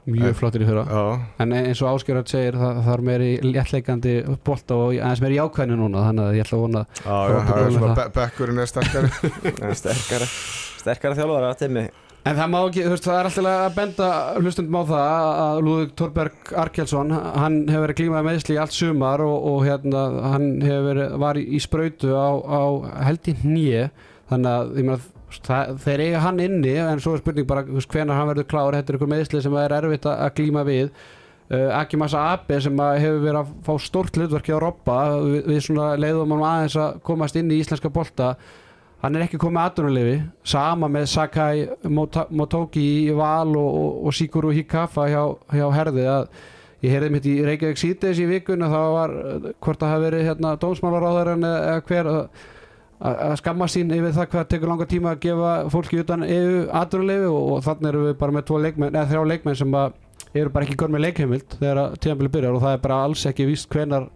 Mjög 0.09 0.33
En- 0.33 0.35
flottir 0.35 0.65
í 0.65 0.67
fyrra. 0.67 0.83
Já, 0.89 1.21
En 1.45 1.53
eins 1.53 1.83
og 1.85 1.93
Ásgerðar 1.93 2.27
segir 2.33 2.57
það, 2.59 2.81
það 2.87 2.95
er 2.97 3.03
meiri 3.09 3.29
léttleikandi 3.45 4.15
bolta 4.45 4.75
og 4.75 4.95
aðeins 4.97 5.21
meiri 5.23 5.37
jákvæðinu 5.39 5.77
núna 5.79 6.07
þannig 6.09 6.25
að 6.25 6.37
ég 6.39 6.47
ætla 6.47 6.57
að 6.59 6.65
vona 6.65 6.83
já, 6.97 7.19
já 7.29 7.39
er 7.67 7.71
svona 7.77 7.93
það. 7.93 7.95
be 8.01 8.09
bekkurinn 8.21 8.59
er 8.65 8.67
sterkari. 8.73 9.11
Er 9.69 9.75
sterkara, 9.79 10.27
sterkara 10.83 11.15
þjálfara 11.21 11.53
að 11.53 11.61
þeimmi 11.63 11.85
En 12.23 12.37
það 12.39 12.51
má 12.53 12.59
ekki, 12.61 12.83
þú 12.85 12.91
veist, 12.93 13.07
það 13.09 13.17
er 13.19 13.29
alltaf 13.29 13.47
að 13.51 13.73
benda 13.75 14.09
hlustundum 14.39 14.77
á 14.79 14.83
það 14.87 15.31
að 15.43 15.57
Lúðvík 15.67 15.95
Torberg 15.99 16.53
Arkelsson, 16.63 17.09
hann 17.11 17.57
hefur 17.67 17.83
verið 17.83 17.99
glímað 17.99 18.29
meðsli 18.29 18.55
í 18.55 18.61
allt 18.63 18.77
sumar 18.77 19.25
og, 19.27 19.49
og 19.51 19.65
hérna, 19.67 20.03
hann 20.31 20.47
hefur 20.63 20.87
verið, 20.87 21.17
var 21.25 21.41
í, 21.41 21.43
í 21.51 21.63
sprautu 21.65 22.13
á, 22.15 22.31
á 22.47 22.63
held 23.09 23.33
í 23.33 23.35
nýje, 23.43 23.89
þannig 24.31 24.53
að, 24.53 24.71
ég 24.79 24.87
meina, 24.87 25.01
þeir 25.83 26.05
eiga 26.07 26.23
hann 26.23 26.39
inni, 26.47 26.77
en 26.85 27.03
svo 27.03 27.17
er 27.17 27.25
spurning 27.25 27.51
bara, 27.51 27.67
þú 27.67 27.81
veist, 27.81 27.91
hvenar 27.91 28.21
hann 28.21 28.31
verður 28.31 28.49
klár, 28.55 28.79
þetta 28.79 28.95
er 28.95 29.01
ykkur 29.01 29.13
meðsli 29.17 29.43
sem 29.43 29.59
er 29.59 29.77
erfitt 29.81 30.09
að, 30.13 30.25
glíma 30.39 30.67
við. 30.69 30.95
Uh, 31.53 31.69
Aki 31.75 31.99
Massa 32.01 32.23
Abe 32.33 32.63
sem 32.63 32.79
hefur 32.79 33.19
verið 33.27 33.41
að 33.43 33.51
fá 33.67 33.73
stórt 33.83 34.15
hlutverki 34.17 34.55
á 34.55 34.63
Robba 34.63 35.01
við, 35.21 35.41
við 35.51 35.59
svona 35.67 35.91
leiðum 35.99 36.31
hann 36.37 36.45
aðeins 36.49 36.79
að 36.81 37.03
komast 37.05 37.37
inn 37.37 37.51
í 37.53 37.59
íslenska 37.61 37.91
bolta 37.93 38.31
hann 39.03 39.19
er 39.19 39.27
ekki 39.27 39.41
komið 39.43 39.65
aðdunulefi 39.67 40.17
sama 40.47 40.89
með 40.93 41.09
Sakai 41.11 41.67
Motoki 41.91 42.85
í 43.09 43.15
Val 43.19 43.51
og, 43.51 43.71
og, 43.83 43.95
og 44.07 44.17
Siguru 44.17 44.53
Hikafa 44.55 45.09
hjá, 45.11 45.23
hjá 45.51 45.67
Herði 45.75 46.07
að 46.07 46.29
ég 46.83 46.95
heyrði 46.95 47.11
mitt 47.15 47.27
í 47.31 47.37
Reykjavík 47.47 47.81
síðdeis 47.83 48.23
í 48.23 48.29
vikun 48.31 48.63
og 48.67 48.73
það 48.75 48.89
var 48.97 49.15
hvort 49.63 49.83
það 49.83 49.93
hafi 49.95 50.07
verið 50.07 50.25
hérna, 50.29 50.55
dómsmálaráðarinn 50.63 51.49
eða 51.49 51.77
hver 51.89 52.11
að, 52.13 52.23
að 53.03 53.21
að 53.27 53.37
skamma 53.43 53.69
sín 53.71 53.93
yfir 53.95 54.17
það 54.17 54.31
hvað 54.33 54.49
tekur 54.55 54.73
langa 54.73 54.89
tíma 54.91 55.13
að 55.15 55.23
gefa 55.27 55.53
fólki 55.75 56.01
utan 56.03 56.27
EU 56.27 56.65
aðdunulefi 56.71 57.29
og, 57.31 57.45
og 57.57 57.63
þannig 57.67 57.93
erum 57.93 58.09
við 58.09 58.19
bara 58.23 58.37
með 58.39 58.57
leikmenn, 58.67 58.99
þrjá 59.11 59.23
leikmenn 59.35 59.61
sem 59.63 59.79
að 59.79 60.01
eru 60.33 60.53
bara 60.53 60.67
ekki 60.67 60.79
gönn 60.81 60.95
með 60.95 61.07
leikheimild 61.09 61.57
þegar 61.59 61.97
tíðanbili 62.01 62.33
byrjar 62.33 62.57
og 62.57 62.63
það 62.63 62.77
er 62.77 62.85
bara 62.87 63.01
alls 63.07 63.27
ekki 63.29 63.49
víst 63.51 63.71
hvenar 63.73 64.09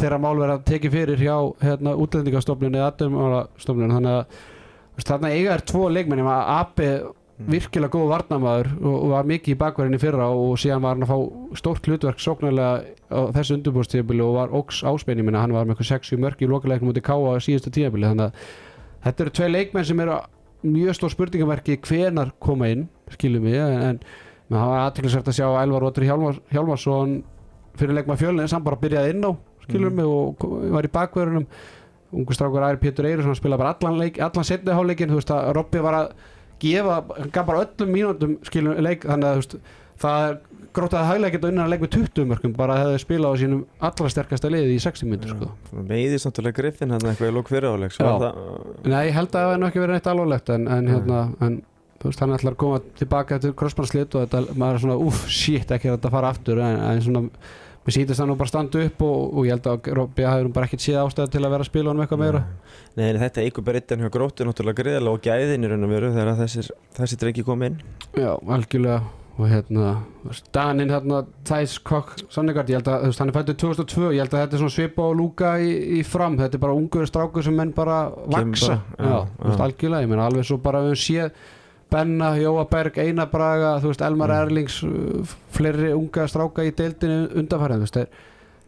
þeirra 0.00 0.20
mál 0.22 0.36
verða 0.40 0.60
tekið 0.66 0.96
fyrir 0.98 1.20
hjá 1.22 1.36
hérna, 1.62 1.94
útlendingastofnun 2.02 2.78
eða 2.78 2.88
aðdömstofnun 2.92 3.94
þannig 3.98 4.16
að 4.18 5.04
þarna 5.04 5.34
eiga 5.34 5.54
er 5.54 5.62
tvo 5.68 5.88
leikmenn. 5.90 6.22
Ég 6.22 6.28
maður 6.28 6.50
Api 6.54 6.88
virkilega 7.50 7.90
góð 7.90 8.12
varnamaður 8.12 8.68
og, 8.78 8.92
og 8.94 9.08
var 9.10 9.26
mikið 9.26 9.54
í 9.54 9.58
bakverðinni 9.58 9.98
fyrra 10.02 10.28
og 10.30 10.52
síðan 10.62 10.84
var 10.84 10.94
hann 10.94 11.06
að 11.06 11.10
fá 11.10 11.56
stórt 11.58 11.88
hlutverk 11.88 12.22
sóknarlega 12.22 12.84
á 13.10 13.20
þessu 13.34 13.56
undurbúrstíðabili 13.58 14.22
og 14.22 14.36
var 14.36 14.54
óks 14.54 14.84
áspenni 14.86 15.24
minna, 15.26 15.42
hann 15.42 15.54
var 15.54 15.66
með 15.66 15.74
eitthvað 15.74 15.90
60 15.96 16.22
mörg 16.22 16.44
í 16.44 16.50
lokaleikum 16.50 16.92
út 16.92 17.00
í 17.00 17.04
Káa 17.04 17.34
á 17.34 17.42
síðustu 17.42 17.72
tíðabili 17.74 18.06
þannig 18.06 18.30
að 18.30 18.46
þetta 19.06 19.24
eru 19.24 19.34
tvei 19.38 19.48
leikmenn 19.50 19.88
sem 19.88 20.04
eru 20.04 20.20
mjög 20.64 20.98
stór 21.00 21.14
spurningamerki 21.16 21.78
hvenar 21.84 22.30
koma 22.38 22.70
inn 22.70 22.86
skiljum 23.16 23.50
við 23.50 23.60
en, 23.64 23.98
en 23.98 24.54
það 24.54 24.70
var 24.70 24.84
aðteklisvært 24.84 25.32
að 25.32 25.38
sjá 25.40 25.48
Elvar 25.64 25.84
Róttur 25.84 26.06
Hjálmar, 26.06 26.38
Hjálmarsson 26.54 27.18
fyrir 27.74 27.98
leikma 27.98 28.16
fjölinn 28.20 28.46
hann 28.46 28.64
bara 28.64 28.80
byrjaði 28.80 29.16
inn 29.16 29.26
á 29.26 29.30
skiljum 29.66 29.98
við 30.00 30.12
og 30.14 30.38
ko- 30.42 30.52
var 30.76 30.86
í 30.88 30.92
bakverðinum 30.94 31.46
ungu 32.14 32.36
strákur 32.36 32.62
Æri 32.68 32.78
Pétur 32.84 33.08
Eirísson 33.10 33.32
hann 33.32 33.40
spilaði 33.40 33.62
bara 33.64 33.74
allan, 33.74 34.02
allan 34.28 34.46
setni 34.46 34.76
háleikin 34.76 35.10
þú 35.10 35.18
veist 35.20 35.32
að 35.34 35.52
Robby 35.56 35.80
var 35.82 35.96
að 35.98 36.10
gefa 36.62 36.98
hann 37.18 37.32
gaf 37.34 37.46
bara 37.48 37.64
öllum 37.66 37.90
mínútum 37.96 38.36
skiljum 38.46 38.76
leik 38.86 39.02
þannig 39.08 39.30
að 39.30 39.34
þú 39.34 39.42
veist 39.42 39.56
það 40.04 40.36
grótt 40.74 40.94
að 40.98 41.04
hæglega 41.06 41.36
geta 41.36 41.48
unnan 41.52 41.64
að 41.68 41.72
leik 41.74 41.82
með 41.84 41.90
20 41.94 42.24
mörgum 42.30 42.54
bara 42.58 42.76
hefði 42.80 43.00
spilað 43.02 43.34
á 43.34 43.40
sínum 43.42 43.60
allra 43.88 44.08
sterkasta 44.10 44.48
liði 44.50 44.72
í 44.74 44.80
60 44.82 45.06
minnur 45.10 45.30
sko. 45.34 45.50
Meiðist 45.86 46.26
náttúrulega 46.26 46.56
Griffin 46.58 46.90
hann 46.94 47.04
eitthvað 47.10 47.30
í 47.30 47.34
lók 47.36 47.50
fyrir 47.52 47.68
áleik 47.70 47.94
Já. 47.94 48.08
það, 48.08 48.40
Nei, 48.90 49.04
held 49.14 49.28
að 49.28 49.36
það 49.36 49.46
hefði 49.46 49.60
nú 49.62 49.68
ekki 49.68 49.82
verið 49.84 49.94
neitt 49.98 50.08
alvarlegt 50.10 50.50
en, 50.56 50.66
en 50.78 50.90
hérna 50.90 51.20
en, 51.46 51.58
þú 52.02 52.10
veist, 52.10 52.24
hann 52.24 52.34
ætlar 52.34 52.56
að 52.56 52.60
koma 52.64 52.80
tilbaka 52.98 53.38
til 53.44 53.52
crossbandslit 53.62 54.16
og 54.18 54.24
þetta, 54.26 54.56
maður 54.64 54.80
er 54.80 54.82
svona, 54.86 54.98
uff, 55.06 55.22
shit, 55.30 55.70
ekki 55.78 55.92
er 55.92 55.94
þetta 55.94 56.10
að 56.10 56.16
fara 56.18 56.32
aftur 56.34 56.62
en, 56.66 56.80
en 56.90 57.04
svona, 57.06 57.22
mér 57.84 57.96
sýtist 57.96 58.20
það 58.20 58.30
nú 58.30 58.36
bara 58.40 58.50
standa 58.50 58.84
upp 58.88 59.02
og, 59.04 59.18
og 59.34 59.48
ég 59.48 59.56
held 59.56 59.66
að 59.68 59.90
Robby 59.98 60.24
hafi 60.24 60.46
nú 60.46 60.52
bara 60.54 60.68
ekkert 60.68 60.84
séð 60.84 61.02
ástæða 61.02 61.32
til 61.34 61.42
að 61.42 61.52
vera 61.54 61.66
að 61.66 61.70
spila 61.70 61.92
honum 61.92 62.04
eitthvað 62.04 62.22
meira. 62.22 62.44
Nei, 62.94 63.08
en 63.10 63.20
þetta 63.20 63.64
bara 63.66 63.80
eitt 63.80 63.92
hjá 63.92 64.14
gróttu 64.14 64.46
náttúrulega 64.48 64.80
greiðlega 64.80 65.12
og 65.12 65.26
gæðin 65.26 65.66
í 65.66 65.72
raun 65.72 65.84
og 65.84 65.92
veru 65.92 66.14
þegar 66.14 66.40
þessir, 66.40 66.70
þessir 66.96 67.20
drengi 67.20 67.44
kom 67.44 67.66
inn. 67.66 67.76
Já, 68.16 68.32
algjörlega. 68.38 69.02
Og 69.34 69.48
hérna, 69.50 69.96
Danin 70.54 70.92
hérna, 70.94 71.24
Thijs 71.42 71.80
Kokk, 71.82 72.12
Sannegard, 72.30 72.68
ég 72.70 72.78
held 72.78 72.86
að 72.86 73.00
þú 73.02 73.08
veist, 73.10 73.22
hann 73.22 73.32
er 73.32 73.34
fættur 73.34 73.56
2002, 73.64 74.04
ég 74.14 74.22
held 74.22 74.36
að 74.36 74.44
þetta 74.44 74.54
er 74.54 74.60
svona 74.62 74.74
svipa 74.76 75.06
og 75.08 75.16
lúka 75.18 75.50
í, 75.58 75.72
í 75.98 76.02
fram, 76.06 76.36
þetta 76.38 76.54
er 76.54 76.62
bara 76.62 76.76
ungur 76.78 77.08
strákur 77.10 77.42
sem 77.42 77.56
menn 77.58 77.72
bara 77.74 77.96
vaksa. 78.30 78.76
bara, 78.94 79.08
já, 79.10 79.16
já, 79.18 79.48
já. 79.50 79.56
algjörlega, 79.66 80.06
ég 80.06 80.12
meina 80.12 80.28
alveg 80.30 80.46
svo 80.46 80.60
bara 80.62 80.84
við 80.86 80.94
séð 81.02 81.42
Benna, 81.94 82.34
Jóa 82.40 82.66
Berg, 82.70 82.98
Einar 82.98 83.30
Braga 83.30 83.76
þú 83.82 83.92
veist, 83.92 84.04
Elmar 84.04 84.32
Mm. 84.34 84.40
Erlings 84.42 84.78
uh, 84.82 85.34
fleiri 85.54 85.92
unga 85.94 86.26
stráka 86.30 86.66
í 86.66 86.72
deildinu 86.74 87.28
undanfærið, 87.40 87.84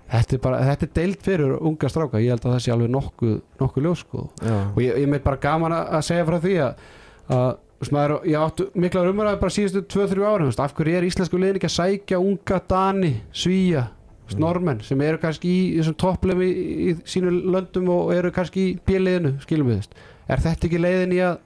þetta 0.07 0.37
er 0.37 0.43
bara 0.43 0.63
þetta 0.63 0.87
er 0.87 0.93
deild 0.95 1.23
fyrir 1.27 1.57
unga 1.59 1.91
stráka, 1.91 2.23
ég 2.23 2.35
held 2.35 2.45
að 2.47 2.55
það 2.55 2.63
sé 2.63 2.75
alveg 2.75 2.93
nokkuð, 2.95 3.37
nokkuð 3.63 3.89
ljós, 3.89 4.05
sko 4.07 4.29
Já, 4.39 4.57
og 4.71 4.81
ég, 4.85 5.01
ég 5.03 5.11
meit 5.11 5.25
bara 5.25 5.43
gaman 5.43 5.75
að 5.75 6.05
segja 6.07 6.29
frá 6.29 6.39
því 6.45 6.57
að, 6.63 6.87
að 7.35 7.91
maður, 7.93 8.17
ég 8.31 8.47
áttu 8.47 8.69
mikla 8.79 9.05
umræði 9.11 9.41
bara 9.43 9.57
síðustu 9.57 9.83
2-3 9.97 10.29
ára 10.31 10.49
af 10.65 10.77
hverju 10.79 10.97
er 11.01 11.09
íslensku 11.09 11.41
liðin 11.41 11.59
ekki 11.59 11.71
að 11.71 11.77
sækja 11.81 12.23
unga 12.23 12.61
Dani, 12.71 13.13
Svíja, 13.35 13.89
mm. 14.31 14.39
Normenn 14.43 14.85
sem 14.87 15.03
eru 15.03 15.19
kannski 15.23 15.51
í 15.51 15.65
þessum 15.81 15.99
topplum 15.99 16.45
í, 16.47 16.53
í 16.93 16.95
sínu 17.03 17.35
löndum 17.51 17.91
og 17.97 18.15
eru 18.15 18.31
kannski 18.35 18.71
í 18.71 18.77
bjöliðinu, 18.87 19.41
skilum 19.43 19.75
við 19.75 19.91
er 20.27 20.43
þetta 20.43 20.67
ekki 20.69 20.81
leiðin 20.83 21.15
í 21.15 21.21
að 21.23 21.37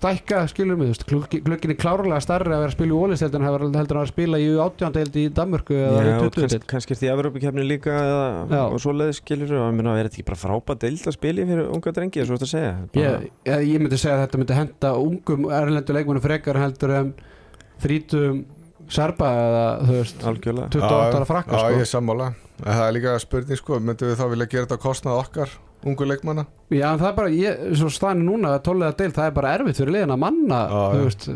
stækka, 0.00 0.40
skilum 0.50 0.80
við 0.80 1.02
klukkin 1.06 1.74
er 1.74 1.78
klárlega 1.78 2.20
starri 2.24 2.54
að 2.54 2.62
vera 2.64 2.70
að 2.70 2.76
spila 2.76 2.94
í 2.94 3.00
ólisteld 3.04 3.36
en 3.36 3.44
heldur 3.46 3.66
en 3.68 3.76
að 3.76 3.90
vera 3.90 4.02
að 4.02 4.10
spila 4.10 4.40
í 4.40 4.46
átjóndeld 4.64 5.18
í 5.20 5.24
Danmörku 5.36 5.76
eða 5.76 6.00
í 6.00 6.10
Já, 6.10 6.14
og 6.16 6.30
20 6.36 6.40
kannski, 6.40 6.60
kannski 6.72 6.96
er 6.96 7.00
því 7.00 7.10
Evropakefni 7.14 7.66
líka 7.66 7.96
eða, 8.00 8.62
og 8.66 8.80
svoleiðis 8.82 9.20
skilur 9.20 9.52
og 9.58 9.66
ég 9.66 9.76
meina, 9.76 9.96
er 9.98 10.08
þetta 10.08 10.20
ekki 10.20 10.28
bara 10.30 10.40
frábært 10.40 10.86
deild 10.86 11.10
að 11.10 11.16
spila 11.18 11.44
í 11.44 11.50
fyrir 11.50 11.74
unga 11.76 11.92
drengi, 11.98 12.24
svo 12.24 12.38
þetta 12.38 12.48
að 12.48 12.54
segja? 12.54 12.72
Ég, 13.00 13.28
ég, 13.68 13.76
myndi 13.82 14.00
segja 14.00 14.16
að 14.16 14.24
þetta 14.24 14.40
myndi 14.40 14.58
henda 14.60 14.94
ungum 15.04 15.50
erlendu 15.60 15.96
leikmennum 15.98 16.24
frekar 16.24 16.60
heldur 16.60 16.96
en 16.96 17.12
þrítum 17.84 18.42
serba 18.92 19.30
eða 19.40 19.64
þú 19.86 19.96
veist 19.96 20.22
algjörlega 20.30 20.68
28 20.76 21.18
ára 21.18 21.28
frakka 21.28 21.56
Já, 21.56 21.60
sko. 21.62 21.72
ég 21.76 21.84
er 21.86 21.90
sammála 21.94 22.30
En 22.60 22.76
það 22.76 22.84
er 22.84 22.94
líka 22.98 23.16
spurning 23.22 23.56
sko, 23.60 23.78
myndum 23.80 24.10
við 24.10 24.18
þá 24.20 24.24
vilja 24.34 24.46
gera 24.52 24.66
þetta 24.66 24.76
á 24.76 24.84
kostnað 24.84 25.18
okkar, 25.22 25.52
ungu 25.88 26.08
leikmanna 26.10 26.44
Já, 26.68 26.86
en 26.90 27.00
það 27.00 27.08
er 27.08 27.14
bara, 27.16 27.30
ég, 27.32 27.62
svo 27.80 27.90
staðinu 27.94 28.26
núna 28.26 28.54
að 28.58 28.64
tóliða 28.68 28.96
deild, 28.98 29.14
það 29.16 29.30
er 29.30 29.36
bara 29.38 29.52
erfitt 29.56 29.80
fyrir 29.80 29.94
liðin 29.96 30.12
að 30.16 30.22
manna 30.26 30.58
Já, 30.68 30.80
þú 30.80 30.98
já. 30.98 31.04
veist 31.06 31.30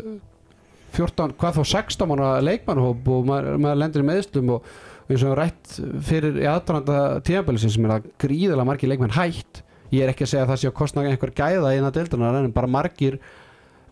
14, 0.95 1.33
hvað 1.41 1.57
þá 1.57 1.63
16 1.71 2.11
manna 2.11 2.33
leikmannhóp 2.45 3.09
og 3.15 3.25
maður, 3.27 3.57
maður 3.65 3.81
lendir 3.81 4.03
í 4.03 4.09
meðslum 4.11 4.51
og 4.55 4.69
eins 5.09 5.25
og 5.27 5.33
rætt 5.37 5.73
fyrir 6.07 6.37
í 6.41 6.45
aðdranda 6.49 6.99
tíðanbælisins 7.25 7.75
sem 7.77 7.87
er 7.87 7.95
að 7.97 8.05
gríðilega 8.21 8.67
margir 8.69 8.89
leikmenn 8.93 9.13
hætt 9.17 9.61
ég 9.93 10.05
er 10.05 10.13
ekki 10.13 10.25
að 10.25 10.31
segja 10.31 10.45
að 10.45 10.53
það 10.53 10.61
sé 10.61 10.69
að 10.69 10.77
kostna 10.79 11.03
einhver 11.05 11.33
gæða 11.35 11.73
innan 11.77 11.93
deildunar 11.93 12.37
en 12.39 12.53
bara 12.55 12.71
margir 12.71 13.19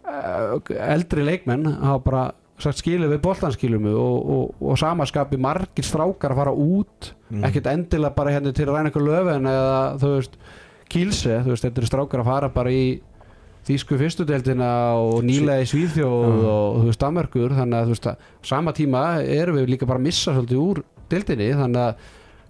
uh, 0.06 0.56
eldri 0.88 1.26
leikmenn 1.28 1.68
hafa 1.84 2.00
bara 2.08 2.24
sagt 2.62 2.78
skilu 2.84 3.08
við 3.10 3.22
boltanskilum 3.24 3.88
og, 3.90 4.30
og, 4.36 4.52
og 4.62 4.78
samaskapi 4.78 5.40
margir 5.42 5.84
strákar 5.88 6.36
að 6.36 6.42
fara 6.44 6.54
út 6.54 7.14
Mm. 7.34 7.42
ekkert 7.48 7.66
endilega 7.72 8.14
bara 8.14 8.30
hérna 8.30 8.52
til 8.54 8.68
að 8.68 8.76
ræna 8.76 8.90
eitthvað 8.92 9.08
löfin 9.10 9.48
eða 9.50 9.78
þú 9.98 10.10
veist 10.14 10.36
kílse, 10.94 11.38
þú 11.42 11.50
veist, 11.50 11.64
þetta 11.66 11.82
eru 11.82 11.88
strákar 11.90 12.22
að 12.22 12.28
fara 12.30 12.50
bara 12.54 12.70
í 12.70 12.84
þýsku 13.66 13.98
fyrstudeldina 13.98 14.68
og 15.02 15.24
nýlega 15.26 15.64
í 15.64 15.70
Svíþjóð 15.72 16.44
Já. 16.44 16.52
og 16.52 16.78
þú 16.78 16.86
veist, 16.92 17.00
Danmarkur 17.02 17.56
þannig 17.58 17.80
að 17.80 17.88
þú 17.90 17.96
veist 17.96 18.10
að 18.12 18.28
sama 18.52 18.74
tíma 18.78 19.02
erum 19.26 19.58
við 19.58 19.72
líka 19.74 19.88
bara 19.90 19.98
að 19.98 20.06
missa 20.12 20.36
svolítið 20.36 20.62
úr 20.62 20.84
deildinni 21.10 21.48
þannig 21.58 21.82
að 21.88 21.96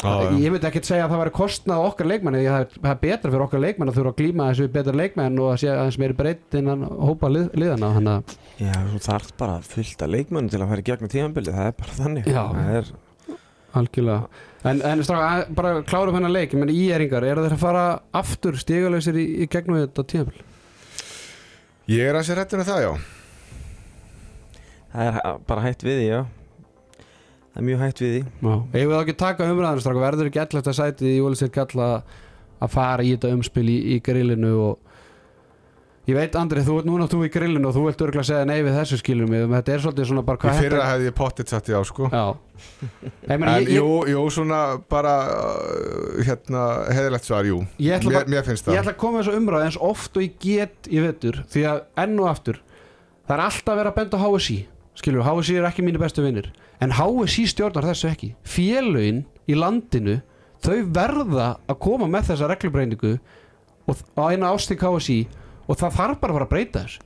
Já, 0.03 0.09
já. 0.25 0.31
ég 0.41 0.51
myndi 0.51 0.67
ekki 0.67 0.81
segja 0.83 1.05
að 1.05 1.13
það 1.13 1.21
væri 1.21 1.31
kostnað 1.37 1.85
okkar 1.87 2.09
leikmenn 2.09 2.35
það 2.35 2.57
er, 2.57 2.71
það 2.75 2.89
er 2.89 2.97
betra 3.03 3.29
fyrir 3.31 3.43
okkar 3.45 3.61
leikmenn 3.63 3.91
að 3.91 3.99
þurfa 3.99 4.11
að 4.11 4.17
glíma 4.19 4.47
þessu 4.49 4.65
betra 4.73 4.95
leikmenn 4.99 5.39
og 5.39 5.51
að 5.53 5.61
sé 5.61 5.69
aðeins 5.71 5.99
meiri 6.01 6.17
breytt 6.19 6.57
innan 6.59 6.83
hópa 6.83 7.29
lið, 7.31 7.47
liðana 7.61 7.91
að 8.01 8.33
Já, 8.59 8.73
þú 8.89 8.99
þarf 9.05 9.31
bara 9.39 9.55
fullt 9.65 10.03
af 10.03 10.11
leikmönnum 10.11 10.51
til 10.51 10.59
að 10.61 10.73
fara 10.73 10.83
í 10.83 10.87
gegnum 10.89 11.13
tíðanbili, 11.13 11.53
það 11.55 11.69
er 11.69 11.77
bara 11.79 11.95
þannig. 11.97 12.27
Já. 12.29 12.41
það 12.51 12.75
er, 12.79 12.91
algjörlega. 13.79 14.43
En, 14.63 14.83
en 14.91 15.01
strá, 15.07 15.21
bara 15.57 15.71
klárum 15.87 16.19
hennar 16.19 16.35
leik 16.35 16.53
menn 16.57 16.71
í 16.73 16.83
eringar, 16.93 17.25
eru 17.25 17.47
þeir 17.47 17.57
að 17.57 17.63
fara 17.63 17.87
aftur 18.19 18.59
stigalausir 18.61 19.17
í, 19.17 19.25
í 19.43 19.49
gegnum 19.51 19.79
þetta 19.81 20.05
tíðanbíl 20.11 20.45
Ég 21.91 22.07
er 22.07 22.15
að 22.15 22.29
sér 22.29 22.39
hættinu 22.43 22.63
það, 22.67 22.85
já. 22.85 22.91
Það 24.93 25.09
er 25.09 25.41
bara 25.49 25.65
hætt 25.65 25.83
við 25.83 25.99
því, 25.99 26.07
já 26.11 26.21
það 27.53 27.61
er 27.61 27.67
mjög 27.69 27.83
hætt 27.83 28.01
við 28.03 28.13
því. 28.13 28.21
Já, 28.41 28.55
ég 28.79 28.87
vil 28.89 28.99
ekki 28.99 29.17
taka 29.21 29.49
umræðan 29.53 29.83
stráka, 29.83 30.05
verður 30.07 30.31
ekki 30.31 30.41
alltaf 30.43 30.71
að 30.73 30.79
sæti 30.79 31.11
í 31.11 31.19
Jólisir 31.19 31.53
kalla 31.53 31.91
að 32.63 32.73
fara 32.73 33.05
í 33.05 33.13
þetta 33.13 33.35
umspil 33.35 33.67
í, 33.69 33.77
í 33.93 33.99
grillinu 34.03 34.53
og 34.63 34.89
ég 36.09 36.17
veit 36.17 36.33
Andri, 36.35 36.63
þú 36.65 36.79
ert 36.81 36.87
núna 36.87 37.07
þú 37.11 37.21
í 37.27 37.29
grillinu 37.31 37.69
og 37.69 37.75
þú 37.77 37.83
vilt 37.85 38.01
örgulega 38.03 38.27
segja 38.27 38.47
nei 38.47 38.57
við 38.65 38.75
þessu 38.79 38.99
skilum 38.99 39.29
mig, 39.31 39.45
þetta 39.53 39.73
er 39.75 39.83
svolítið 39.85 40.09
svona 40.09 40.25
bara 40.27 40.39
Í 40.39 40.43
hvað 40.43 40.59
fyrra 40.63 40.87
hefði 40.89 41.07
ég 41.07 41.15
pottit 41.19 41.53
satt 41.53 41.71
sko. 41.87 42.09
Ég, 42.13 43.37
meni, 43.37 43.47
En 43.47 43.47
ég, 43.47 43.69
ég, 43.69 43.77
jú, 43.77 43.87
jú, 44.11 44.25
svona 44.33 44.59
bara 44.91 45.13
uh, 45.31 46.19
hérna, 46.27 46.65
heðilegt 46.95 47.27
svar, 47.27 47.47
jú. 47.47 47.61
Ég, 47.77 48.03
mér, 48.03 48.19
bara, 48.19 48.31
mér 48.35 48.45
finnst 48.47 48.67
ég 48.67 48.73
það 48.73 48.81
ætla 48.83 48.95
að 48.95 49.01
koma 49.05 49.21
þessu 49.21 49.39
umræð 49.39 49.65
eins 49.69 49.79
oft 49.91 50.19
og 50.19 50.25
ég 50.25 50.37
get 50.43 50.91
í 50.91 51.03
vetur 51.03 51.41
því 51.53 51.65
að 51.71 51.81
enn 52.03 52.19
og 52.19 52.29
aftur 52.33 52.61
það 53.23 53.35
er 53.37 53.45
alltaf 53.47 53.79
verið 53.79 53.91
að 53.93 53.99
benda 54.01 54.19
á 54.19 54.23
HSI 54.27 54.59
skilur, 54.99 55.23
HSI 55.25 55.57
er 55.59 55.69
ekki 55.69 55.85
mínu 55.85 56.01
bestu 56.01 56.25
vinnir 56.25 56.51
en 56.83 56.93
HSI 56.97 57.47
stjórnar 57.51 57.87
þessu 57.91 58.09
ekki 58.11 58.33
félögin 58.47 59.23
í 59.49 59.57
landinu 59.57 60.19
þau 60.63 60.77
verða 60.95 61.47
að 61.67 61.79
koma 61.83 62.09
með 62.11 62.31
þessa 62.31 62.49
reglubreiningu 62.51 63.15
og 63.89 64.03
á 64.15 64.23
eina 64.31 64.51
ástík 64.53 64.83
HSI 64.83 65.23
og 65.67 65.79
það 65.79 65.97
þarf 65.97 66.21
bara 66.21 66.33
að 66.33 66.37
fara 66.37 66.47
að 66.47 66.53
breyta 66.53 66.83
þessu. 66.83 67.01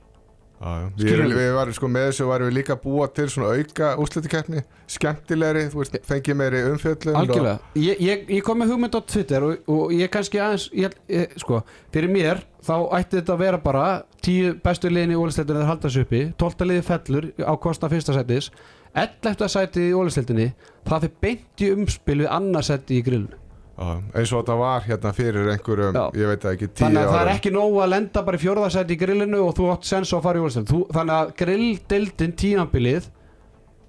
Við, 0.58 1.20
við 1.36 1.52
varum 1.54 1.74
sko 1.76 1.88
með 1.92 2.08
þessu 2.08 2.24
varum 2.26 2.48
við 2.48 2.56
líka 2.56 2.76
búa 2.82 3.06
til 3.14 3.28
svona 3.30 3.52
auka 3.54 3.92
úrslutikeppni 4.02 4.64
skemmtilegri, 4.90 5.68
þú 5.70 5.82
veist, 5.84 5.98
fengið 6.08 6.38
meiri 6.40 6.62
umfjöllun 6.72 7.18
Algjörlega, 7.20 7.70
ég, 7.78 8.00
ég, 8.02 8.24
ég 8.38 8.42
kom 8.46 8.58
með 8.58 8.72
hugmynd 8.72 8.98
á 8.98 9.00
Twitter 9.06 9.46
og, 9.46 9.70
og 9.70 9.94
ég 9.94 10.10
kannski 10.10 10.42
aðeins 10.42 10.66
ég, 10.74 10.96
ég, 11.14 11.38
sko, 11.38 11.62
fyrir 11.94 12.10
mér 12.10 12.42
þá 12.66 12.74
ætti 12.98 13.20
þetta 13.20 13.36
að 13.36 13.44
vera 13.44 13.62
bara 13.62 13.86
tíu 14.24 14.56
bestu 14.64 14.90
liðin 14.90 15.14
í 15.14 15.20
ólisteldinu 15.20 15.62
þeir 15.62 15.70
halda 15.70 15.86
þessu 15.86 16.06
uppi. 16.08 16.22
12 16.42 16.70
liði 16.72 16.86
fellur 16.90 17.30
á 17.38 17.52
kostna 17.62 17.92
fyrsta 17.92 18.16
sætis. 18.18 18.50
11. 18.98 19.46
sæti 19.52 19.90
í 19.92 19.94
ólisteldinni 19.94 20.48
það 20.88 21.04
fyrir 21.04 21.20
beint 21.22 21.62
í 21.62 21.70
umspil 21.76 22.24
við 22.24 22.32
annarsæti 22.34 22.98
í 22.98 23.04
grillinu 23.06 23.47
eins 23.78 24.32
og 24.32 24.42
þetta 24.42 24.56
var 24.58 24.86
hérna 24.88 25.12
fyrir 25.14 25.52
einhverjum, 25.52 25.94
Já. 25.94 26.04
ég 26.18 26.32
veit 26.32 26.46
ekki, 26.50 26.68
tíu 26.72 26.84
þannig 26.84 27.04
að 27.04 27.12
það 27.14 27.20
er 27.22 27.30
ekki 27.36 27.52
nóg 27.54 27.78
að 27.84 27.92
lenda 27.92 28.24
bara 28.26 28.40
í 28.40 28.42
fjórðarsæti 28.42 28.96
í 28.96 28.98
grillinu 28.98 29.42
og 29.44 29.54
þú 29.58 29.68
átt 29.74 29.86
sens 29.86 30.12
að 30.16 30.24
fara 30.26 30.40
í 30.40 30.42
ólisteldinu 30.42 30.88
þannig 30.96 31.14
að 31.18 31.32
grilldeldin 31.42 32.36
tímabilið 32.42 33.08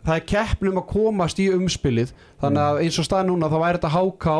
það 0.05 0.15
er 0.15 0.25
keppnum 0.31 0.79
að 0.79 0.89
komast 0.93 1.41
í 1.41 1.49
umspilið. 1.53 2.13
Þannig 2.41 2.63
að 2.63 2.81
eins 2.85 2.99
og 3.01 3.07
stað 3.07 3.27
núna 3.29 3.49
þá 3.51 3.57
væri 3.59 3.79
þetta 3.79 3.93
HK 3.97 4.35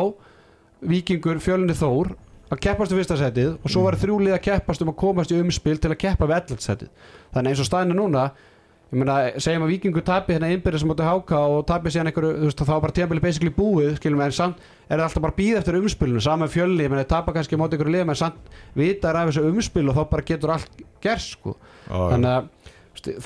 Víkingur, 0.90 1.40
Fjölni 1.44 1.76
Þór 1.76 2.14
að 2.50 2.62
keppast 2.64 2.94
um 2.94 2.98
fyrsta 2.98 3.18
setið 3.20 3.50
og 3.60 3.70
svo 3.70 3.84
var 3.84 3.96
þrjúlið 4.00 4.34
að 4.34 4.44
keppast 4.48 4.82
um 4.82 4.90
að 4.90 4.98
komast 5.02 5.34
í 5.34 5.38
umspil 5.38 5.76
til 5.78 5.92
að 5.92 6.00
keppa 6.02 6.26
við 6.26 6.38
ellert 6.40 6.64
setið 6.64 6.88
þannig 7.30 7.44
að 7.44 7.50
eins 7.52 7.62
og 7.62 7.68
staðinu 7.68 7.98
núna 7.98 8.24
ég 8.90 8.98
meina, 8.98 9.16
segjum 9.38 9.64
að 9.66 9.70
Víkingur 9.70 10.02
tapi 10.06 10.34
hérna 10.34 10.48
innbyrðis 10.50 10.82
móti 10.88 11.04
HK 11.06 11.40
og 11.54 11.60
tapi 11.68 11.92
síðan 11.94 12.10
einhverju 12.10 12.30
þú 12.40 12.48
veist, 12.48 12.62
þá 12.66 12.72
var 12.72 12.80
bara 12.84 12.94
tímabili 12.96 13.22
basically 13.22 13.52
búið 13.54 13.92
skilum 14.00 14.18
við, 14.18 14.26
en 14.26 14.34
samt 14.34 14.64
er 14.88 14.96
það 14.96 15.04
alltaf 15.04 15.24
bara 15.24 15.34
að 15.36 15.38
býða 15.38 15.60
eftir 15.60 15.78
umspilinu 15.78 16.22
saman 16.24 16.42
með 16.42 16.56
fjölni, 16.56 16.82
ég 16.82 16.90
meina, 16.90 17.04
þeir 17.04 17.12
tapa 17.12 17.34
kannski 17.36 17.60
móti 17.60 17.78
einhverju 17.78 17.94
liðum 17.94 18.10
en 18.10 18.18
samt 18.18 18.50
vita 18.74 19.12
er 19.12 19.20
af 19.20 19.30
þessu 19.30 19.44
umspil 19.46 19.86
og 19.86 20.00
þá 20.00 20.02
bara 20.10 20.26
getur 20.32 20.54
allt 20.56 20.82
gerst 21.04 21.36
sko 21.36 21.54
já. 21.54 21.94
þannig 21.94 22.32
að 22.34 22.50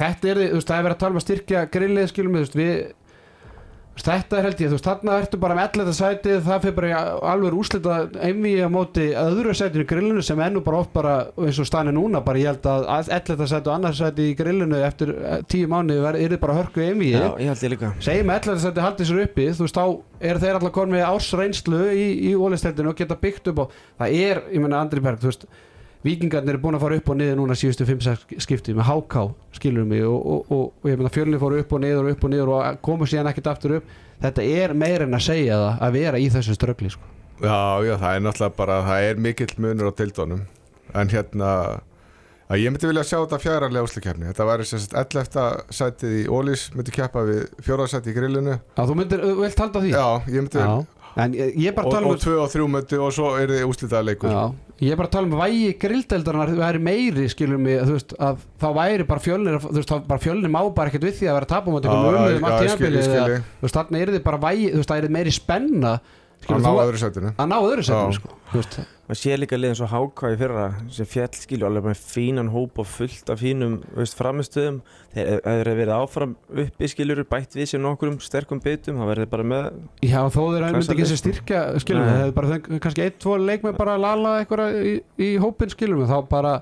þetta 0.03 0.31
er, 0.35 0.43
þú 0.43 0.59
veist, 0.59 0.69
það 0.69 0.77
er 0.77 0.87
verið 0.89 0.97
að 0.99 1.01
tala 1.01 1.17
um 1.17 1.23
að 1.23 1.25
styrkja 1.25 1.65
grillið 1.73 2.13
skilum 2.13 2.37
við, 2.37 2.45
þú 2.45 2.45
veist, 2.45 2.61
við 2.61 2.77
þetta 4.03 4.39
er 4.39 4.47
held 4.49 4.61
ég, 4.63 4.71
þú 4.71 4.75
veist, 4.75 4.87
þarna 4.89 5.17
ertu 5.23 5.39
bara 5.39 5.55
með 5.55 5.77
11. 5.79 5.93
sætið, 5.95 6.39
það 6.47 6.63
fyrir 6.65 6.75
bara 6.79 7.03
alveg 7.31 7.57
úslita 7.61 7.99
einví 8.27 8.55
á 8.59 8.69
móti 8.73 9.05
öðru 9.19 9.55
sætinu 9.55 9.85
í 9.85 9.89
grillinu 9.93 10.25
sem 10.27 10.41
ennú 10.43 10.63
bara 10.67 10.81
oft 10.83 10.93
bara 10.97 11.13
eins 11.39 11.61
og 11.63 11.69
stani 11.69 11.93
núna, 11.95 12.23
bara 12.25 12.41
ég 12.43 12.51
held 12.51 12.67
að 12.67 12.89
11. 13.15 13.47
sæti 13.53 13.71
og 13.71 13.75
annars 13.77 14.01
sæti 14.03 14.27
í 14.33 14.37
grillinu 14.39 14.81
eftir 14.83 15.13
eh, 15.15 15.37
tíu 15.47 15.71
mánu 15.71 16.01
er 16.11 16.19
þið 16.19 16.41
bara 16.43 16.57
hörku 16.59 16.83
einví 16.83 17.13
Já, 17.13 17.29
ég 17.39 17.53
held 17.53 17.63
ég 17.69 17.75
líka 17.77 17.93
segjum 18.03 18.35
að 18.35 18.49
11. 18.51 18.65
sæti 18.65 18.85
haldið 18.85 19.11
sér 19.11 19.23
uppi 19.29 19.47
þú 19.53 19.69
veist, 19.69 19.79
þá 19.79 20.27
er 20.31 20.43
þeir 20.43 20.59
alltaf 20.59 20.75
konið 20.75 20.97
með 20.97 21.07
ársreynslu 21.13 21.85
í, 21.95 22.09
í 22.31 22.35
ólisteldinu 22.35 22.91
og 22.91 22.99
geta 22.99 23.21
byggt 23.21 23.53
upp 23.53 23.63
og 23.67 23.79
það 24.03 24.19
er, 24.25 24.43
ég 24.51 24.65
menna 24.65 24.83
Andri 24.83 25.05
Berg, 25.05 25.23
þú 25.23 25.31
veist 25.31 25.47
Víkingarnir 26.05 26.59
er 26.59 26.61
búin 26.61 26.77
að 26.77 26.85
fara 26.85 26.97
upp 27.01 27.07
og 27.15 27.17
niður 27.17 27.39
núna 27.41 27.57
síðustu 27.57 27.87
5-6 27.89 28.37
skipti 28.45 28.75
með 28.77 28.91
HK 28.91 29.23
skilur 29.57 29.87
mig 29.89 30.05
og, 30.05 30.19
og, 30.21 30.51
og, 30.53 30.67
og 30.83 30.91
ég 30.91 31.01
meina 31.01 31.13
fjölni 31.15 31.41
fóru 31.41 31.63
upp 31.63 31.73
og 31.73 31.81
niður 31.81 32.11
og 32.11 32.17
upp 32.17 32.27
og 32.29 32.35
niður 32.35 32.53
og 32.59 32.83
komu 32.85 33.09
síðan 33.09 33.31
ekkert 33.31 33.49
aftur 33.55 33.79
upp. 33.79 33.95
Þetta 34.21 34.45
er 34.61 34.75
meir 34.77 35.07
en 35.07 35.17
að 35.17 35.25
segja 35.31 35.57
það 35.63 35.87
að 35.87 35.97
vera 35.97 36.21
í 36.21 36.29
þessu 36.35 36.57
ströggli 36.59 36.93
sko. 36.93 37.09
Já, 37.41 37.83
já, 37.83 37.97
það 37.99 38.11
er 38.13 38.23
náttúrulega 38.23 38.57
bara, 38.61 38.77
það 38.87 39.09
er 39.09 39.25
mikill 39.25 39.55
munur 39.59 39.91
á 39.91 39.93
tildónum 39.99 40.45
En 40.95 41.09
hérna, 41.11 41.49
að 42.47 42.61
ég 42.63 42.71
myndi 42.71 42.87
vilja 42.87 43.03
sjá 43.09 43.17
þetta 43.17 43.41
fjárarlega 43.43 43.89
úslikefni 43.89 44.29
Þetta 44.29 44.47
væri 44.47 44.67
sagt 44.69 44.95
11. 45.01 45.47
sætið 45.75 46.15
í 46.21 46.27
Ólís 46.31 46.69
myndi 46.77 46.95
keppa 46.95 47.25
við 47.27 47.41
fjórðarsætið 47.67 48.13
í 48.13 48.17
grillinu. 48.21 48.59
Að 48.79 48.93
þú 48.93 48.97
myndir, 49.01 49.25
þú 49.25 49.35
vilt 49.41 49.65
halda 49.65 49.83
því? 49.83 49.91
Já, 49.97 50.07
ég 50.29 50.45
myndi 50.45 50.63
Já. 50.63 50.71
en 51.25 51.35
ég, 51.41 51.59
ég 51.65 51.75
bara 51.75 51.89
og, 51.89 51.91
að 51.91 51.99
tala 51.99 52.13
og 52.13 52.15
um 52.15 52.23
tvö 52.23 52.37
og 52.45 52.53
þrjú 52.55 52.69
myndi 52.77 53.01
og 53.03 53.13
svo 53.19 53.33
er 53.41 53.55
þið 53.57 53.67
úslitaða 53.73 54.07
leikur 54.13 54.31
Já, 54.31 54.45
ég 54.83 54.91
er 54.91 54.97
bara 54.99 55.07
að 55.09 55.13
tala 55.15 55.29
um 55.29 55.37
vægi 55.39 55.69
grilldeldarinnar 55.79 56.51
væri 56.59 56.81
meiri, 56.83 57.29
skilur 57.31 57.59
mig, 57.63 57.79
þú 57.87 57.95
veist 57.95 58.15
að 58.19 58.41
þá 58.61 58.67
væri 58.75 59.07
bara 59.07 59.23
fjölnir, 59.23 59.59
þú 59.63 59.77
veist, 59.79 59.93
þá 59.93 60.07
bara 60.09 60.23
fjölnir 60.25 60.51
má 60.51 60.61
bara 60.75 60.91
ekkert 60.91 61.07
við 61.07 61.15
því 61.21 61.29
að 61.31 61.39
vera 61.39 61.51
um 61.71 61.95
Já, 61.95 61.95
að 61.95 62.35
já, 62.35 62.37
um 62.41 62.45
allt 62.49 62.55
ég 62.55 62.67
eða- 62.67 62.77
skil 62.77 62.91
ég. 63.35 63.47
þú 63.61 63.69
veist, 63.69 63.79
þarna 63.79 64.01
er 64.03 64.13
þið 64.17 64.23
bara 64.25 64.43
vægi, 64.49 64.67
þú 64.73 64.81
veist, 64.83 64.91
það 64.91 65.05
er 65.05 65.15
meiri 65.19 65.31
spenna 65.39 65.93
Að 66.49 66.61
ná 66.65 66.71
öðru 66.85 66.99
sætinu. 67.01 67.31
að 67.39 67.49
ná 67.51 67.57
öðru 67.61 67.85
setinu, 67.87 68.17
sko 68.19 68.29
þú 68.53 68.59
veist, 68.61 68.77
maður 69.09 69.19
sé 69.21 69.37
líka 69.37 69.57
liðin 69.59 69.77
svo 69.79 69.87
í 70.33 70.37
fyrra 70.41 70.65
sem 70.95 71.07
fjall 71.09 71.29
skilju 71.37 71.67
alveg 71.69 71.85
með 71.89 72.03
fínan 72.13 72.51
hóp 72.55 72.79
og 72.83 72.87
fullt 72.89 73.31
af 73.33 73.41
fínum 73.43 73.75
veist, 73.97 74.17
framistöðum 74.19 74.79
þeir 75.15 75.27
ef 75.35 75.43
þeir 75.45 75.59
hefur 75.71 75.81
verið 75.81 75.95
áfram 75.99 76.37
uppi 76.65 76.89
skiljur 76.93 77.25
bætt 77.35 77.57
við 77.59 77.69
sér 77.73 77.83
nokkurum 77.85 78.17
sterkum 78.25 78.61
bitum 78.65 78.97
þá 79.01 79.05
verður 79.11 79.25
þeir 79.27 79.33
bara 79.35 79.49
með 79.53 79.69
já, 80.05 80.21
þó 80.29 80.41
þeir 80.55 80.65
Klassa 80.65 80.79
myndi 80.79 80.95
ekki 80.95 81.05
þessi 81.05 81.21
styrkja, 81.25 81.61
Nei. 82.01 82.09
það 82.15 82.23
hefur 82.25 82.35
bara 82.41 82.53
þeng- 82.55 82.81
kannski 82.87 83.05
einn, 83.09 83.19
tvo 83.25 83.37
leikmenn 83.45 83.77
bara 83.79 83.95
að 83.99 84.05
lala 84.07 84.35
eitthvað 84.41 84.81
í, 84.85 84.95
í 85.21 85.31
hópin, 85.43 85.71
skilur 85.75 86.01
mig, 86.01 86.09
þá 86.09 86.19
bara 86.29 86.55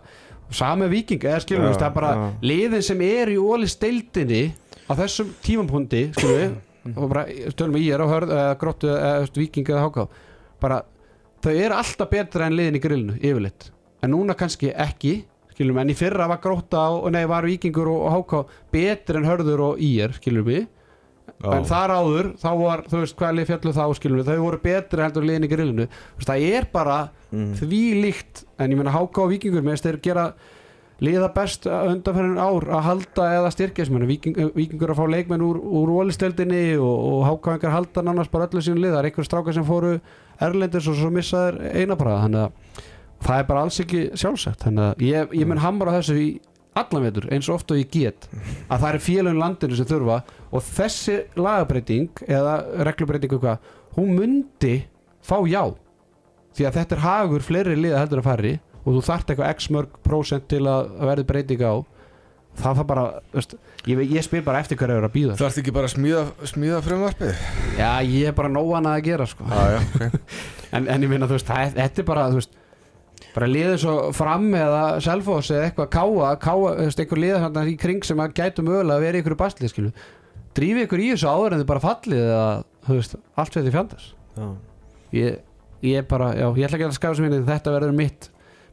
sami 0.53 0.89
viking, 0.93 1.23
eða 1.25 1.39
Já, 1.73 1.79
það 1.81 1.89
er 1.89 1.95
bara 2.01 2.13
já. 2.17 2.27
liðin 2.51 2.83
sem 2.85 3.01
er 3.07 3.31
í 3.33 3.39
ólis 3.41 3.79
deildinni 3.81 4.43
á 4.91 4.93
þessum 4.99 5.31
tímapunkti, 5.47 6.03
skilur 6.19 6.51
við 6.85 6.99
og 6.99 7.13
bara, 7.13 7.27
stölum 7.55 7.77
við 7.77 7.87
í 7.87 7.91
er 7.95 8.05
á 8.05 8.07
hörð 8.11 8.35
eða 8.37 8.57
gróttu 8.61 8.91
eða 8.93 9.29
viking 9.37 9.69
eða 9.71 9.85
háká. 9.87 10.07
Bara, 10.63 10.83
þau 11.45 11.53
eru 11.53 11.79
alltaf 11.79 12.11
betra 12.11 12.49
en 12.49 12.59
liðin 12.59 12.79
í 12.79 12.83
grillinu, 12.83 13.19
yfirleitt. 13.21 13.71
En 14.03 14.15
núna 14.15 14.37
kannski 14.39 14.73
ekki, 14.75 15.21
skilum 15.55 15.79
við 15.79 15.85
en 15.85 15.95
í 15.95 15.99
fyrra 15.99 16.29
var 16.31 16.43
grótta 16.43 16.89
og, 16.97 17.11
nei, 17.15 17.25
var 17.31 17.47
vikingur 17.47 17.91
og, 17.93 18.07
og 18.07 18.17
háká 18.17 18.45
betur 18.75 19.21
en 19.21 19.29
hörður 19.29 19.67
og 19.71 19.83
í 19.83 19.95
er 20.03 20.15
skilum 20.17 20.49
við, 20.49 20.67
en 21.43 21.67
þar 21.67 21.95
áður 21.97 22.31
þá 22.39 22.49
var, 22.59 22.83
þú 22.91 23.03
veist, 23.03 23.17
hvað 23.19 23.37
lið 23.37 23.49
fjallu 23.51 23.75
þá 23.75 23.85
skilum 23.99 24.21
við, 24.21 24.31
þau 24.31 24.43
voru 24.45 24.59
betra 24.63 25.07
heldur 25.07 25.25
en 25.25 25.31
liðin 25.31 25.47
í 25.47 25.51
grillinu. 25.51 25.87
Það 26.23 26.47
er 26.49 26.67
bara 26.73 26.99
mm. 27.31 27.53
því 27.59 27.83
líkt 28.03 28.45
en 28.59 28.75
ég 28.75 28.79
meina 28.79 28.95
háká 28.95 29.25
og 29.25 29.33
vikingur 29.33 29.65
með 29.67 29.83
þeir 29.87 29.99
gera 30.05 30.27
liða 31.03 31.29
best 31.35 31.67
undanferðin 31.67 32.39
ár 32.39 32.69
að 32.77 32.85
halda 32.87 33.27
eða 33.39 33.51
styrkja 33.55 33.87
sem 33.89 34.05
Viking, 34.07 34.39
vikingur 34.55 34.93
að 34.93 35.01
fá 35.01 35.07
leikmenn 35.11 35.45
úr, 35.45 35.59
úr 35.59 35.93
ólisteldinni 35.99 36.63
og, 36.79 36.95
og 37.09 37.25
hákáingar 37.27 37.75
halda 37.75 38.05
nánast 38.07 38.33
bara 38.33 38.47
öllu 38.49 38.63
sínu 38.63 38.83
lið. 38.83 38.95
Það 38.95 39.01
er 39.01 39.11
einhver 39.11 39.29
strákar 39.29 39.57
sem 39.57 39.67
fóru 39.67 39.93
erlendis 40.43 40.89
og 40.91 40.99
svo 40.99 41.11
missaður 41.15 41.61
einabraða 41.73 42.25
þannig 42.27 42.47
að 42.47 42.81
það 43.27 43.37
er 43.43 43.51
bara 43.51 43.67
alls 43.67 43.83
ekki 43.83 44.07
sjálfsagt. 44.23 44.65
Þannig 44.67 44.89
að 44.89 45.05
ég, 45.09 45.37
ég 45.43 45.51
mun 45.51 45.63
hamra 45.63 45.99
þessu 45.99 46.19
í 46.19 46.31
allan 46.79 47.05
vetur 47.05 47.29
eins 47.35 47.51
og 47.51 47.59
oft 47.59 47.73
og 47.75 47.81
ég 47.83 47.91
get 47.93 48.29
að 48.33 48.79
það 48.79 48.89
er 48.89 49.05
félagin 49.05 49.43
landinu 49.43 49.79
sem 49.79 49.91
þurfa. 49.91 50.23
Og 50.53 50.67
þessi 50.71 51.19
lagabreiting 51.39 52.27
eða 52.29 52.59
reglubreitingu 52.89 53.41
hvað 53.43 53.73
hún 53.99 54.15
mundi 54.19 54.77
fá 55.23 55.39
já. 55.51 55.65
Því 56.53 56.69
að 56.69 56.77
þetta 56.79 56.97
er 56.97 57.07
hagur 57.07 57.45
fleiri 57.45 57.79
liða 57.79 58.03
heldur 58.03 58.23
að 58.23 58.29
fari 58.29 58.53
og 58.83 58.97
þú 58.97 59.03
þarft 59.09 59.33
eitthvað 59.33 59.53
x 59.57 59.69
mörg 59.75 59.99
prósent 60.07 60.49
til 60.51 60.63
að 60.67 60.95
verði 61.03 61.27
breyting 61.29 61.63
á 61.63 61.75
það 62.53 62.79
þarf 62.79 62.89
bara, 62.89 63.05
veist, 63.33 63.55
ég, 63.89 64.01
ég 64.13 64.25
spyr 64.27 64.43
bara 64.45 64.61
eftir 64.61 64.77
hverju 64.81 64.99
er 65.01 65.07
að 65.07 65.15
býða 65.15 65.37
Það 65.39 65.47
ert 65.49 65.61
ekki 65.63 65.75
bara 65.75 65.89
að 65.89 65.95
smíða, 65.95 66.25
smíða 66.51 66.81
frumvarpið? 66.85 67.45
já, 67.79 67.91
ég 68.05 68.29
er 68.29 68.35
bara 68.37 68.51
nóan 68.53 68.89
að 68.91 68.99
gera 69.07 69.29
sko. 69.31 69.47
Já, 69.49 69.63
já, 69.73 69.79
ok 69.81 70.03
en, 70.77 70.89
en 70.89 71.07
ég 71.07 71.09
minna, 71.13 71.29
þú 71.31 71.39
veist, 71.39 71.49
það, 71.49 71.79
þetta 71.79 72.03
er 72.03 72.09
bara 72.11 72.27
þú 72.33 72.41
veist, 72.41 72.59
bara 73.33 73.49
liðið 73.49 73.79
svo 73.81 73.95
fram 74.17 74.51
eða 74.59 74.83
selfos 75.05 75.53
eða 75.55 75.71
eitthvað 75.71 75.89
káa, 75.95 76.33
káa 76.43 76.75
þú 76.75 76.89
veist, 76.91 77.01
einhver 77.05 77.23
liða 77.23 77.41
þarna 77.47 77.65
í 77.71 77.79
kring 77.81 78.05
sem 78.05 78.21
að 78.21 78.37
gætu 78.43 78.67
mögulega 78.67 78.99
að 78.99 79.07
vera 79.07 79.23
ykkur 79.23 79.39
basli, 79.41 79.71
skilu 79.73 79.95
drífi 80.53 80.85
ykkur 80.85 81.01
í 81.01 81.09
þessu 81.15 81.31
áður 81.33 81.57
en 81.57 81.63
þið 81.63 81.71
bara 81.71 81.85
fallið 81.87 82.27
eða, 82.27 82.45
þú 82.85 82.99
veist, 82.99 83.17
allt 83.41 83.57
fyrir 83.57 83.73
fjandars 83.73 84.11
já. 84.37 84.47
ég, 85.17 85.41
ég 85.89 86.09
bara, 86.11 86.33
já, 86.37 86.47
ég 86.51 86.69
ætla 86.69 86.77
ekki 86.81 86.89
að 86.91 86.99
skafa 86.99 87.17
sem 87.17 87.29
minni 87.29 87.41
þetta 87.49 87.73
verður 87.79 87.97
mitt 87.97 88.29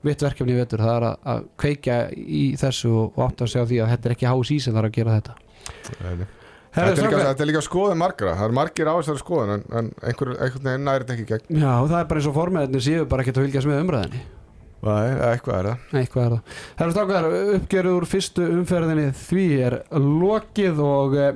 mitt 0.07 0.23
verkefni 0.23 0.55
í 0.55 0.59
vetur, 0.59 0.83
það 0.85 0.95
er 0.95 1.05
að, 1.09 1.15
að 1.33 1.45
kveikja 1.59 1.99
í 2.15 2.43
þessu 2.59 2.91
og, 2.95 3.21
átt 3.25 3.45
að 3.45 3.53
segja 3.53 3.69
því 3.69 3.79
að 3.83 3.93
þetta 3.93 4.09
er 4.09 4.15
ekki 4.17 4.29
hás 4.31 4.51
í 4.55 4.59
sem 4.63 4.75
þarf 4.75 4.91
að 4.91 4.99
gera 4.99 5.15
þetta. 5.19 5.39
Herðu, 5.99 6.29
Þetta 6.69 6.89
er, 6.91 6.99
líka, 7.01 7.19
þetta 7.25 7.43
er 7.43 7.49
líka 7.49 7.61
skoðun 7.65 7.97
margra. 7.97 8.33
Það 8.37 8.45
er 8.45 8.51
margir 8.53 8.89
á 8.89 8.93
þessari 8.99 9.21
skoðun 9.23 9.53
en, 9.55 9.63
en 9.79 9.87
einhver, 10.05 10.29
einhvern 10.37 10.67
veginn 10.67 10.83
næri 10.85 11.05
þetta 11.07 11.15
ekki 11.15 11.29
gegn. 11.31 11.61
Já, 11.63 11.71
það 11.89 11.95
er 11.99 12.09
bara 12.11 12.21
eins 12.21 12.27
og 12.29 12.35
formeðinni 12.35 12.81
séu 12.85 13.07
bara 13.09 13.25
ekki 13.25 13.33
að 13.33 13.39
fylgjast 13.41 13.69
með 13.69 13.81
umræðinni 13.85 14.21
Nei, 14.79 15.07
eitthvað 15.27 15.57
er 15.57 15.67
það. 15.67 15.87
Nei, 15.91 16.03
hvað 16.13 16.25
er 16.25 16.35
það? 16.35 16.59
Herra 16.79 16.93
stákar, 16.95 17.25
uppgjörður 17.57 17.97
úr 17.97 18.05
fyrstu 18.07 18.45
umferðinni 18.53 19.07
því 19.25 19.47
er 19.65 19.75
lokið 19.99 20.83
og 20.85 21.17
eh, 21.19 21.33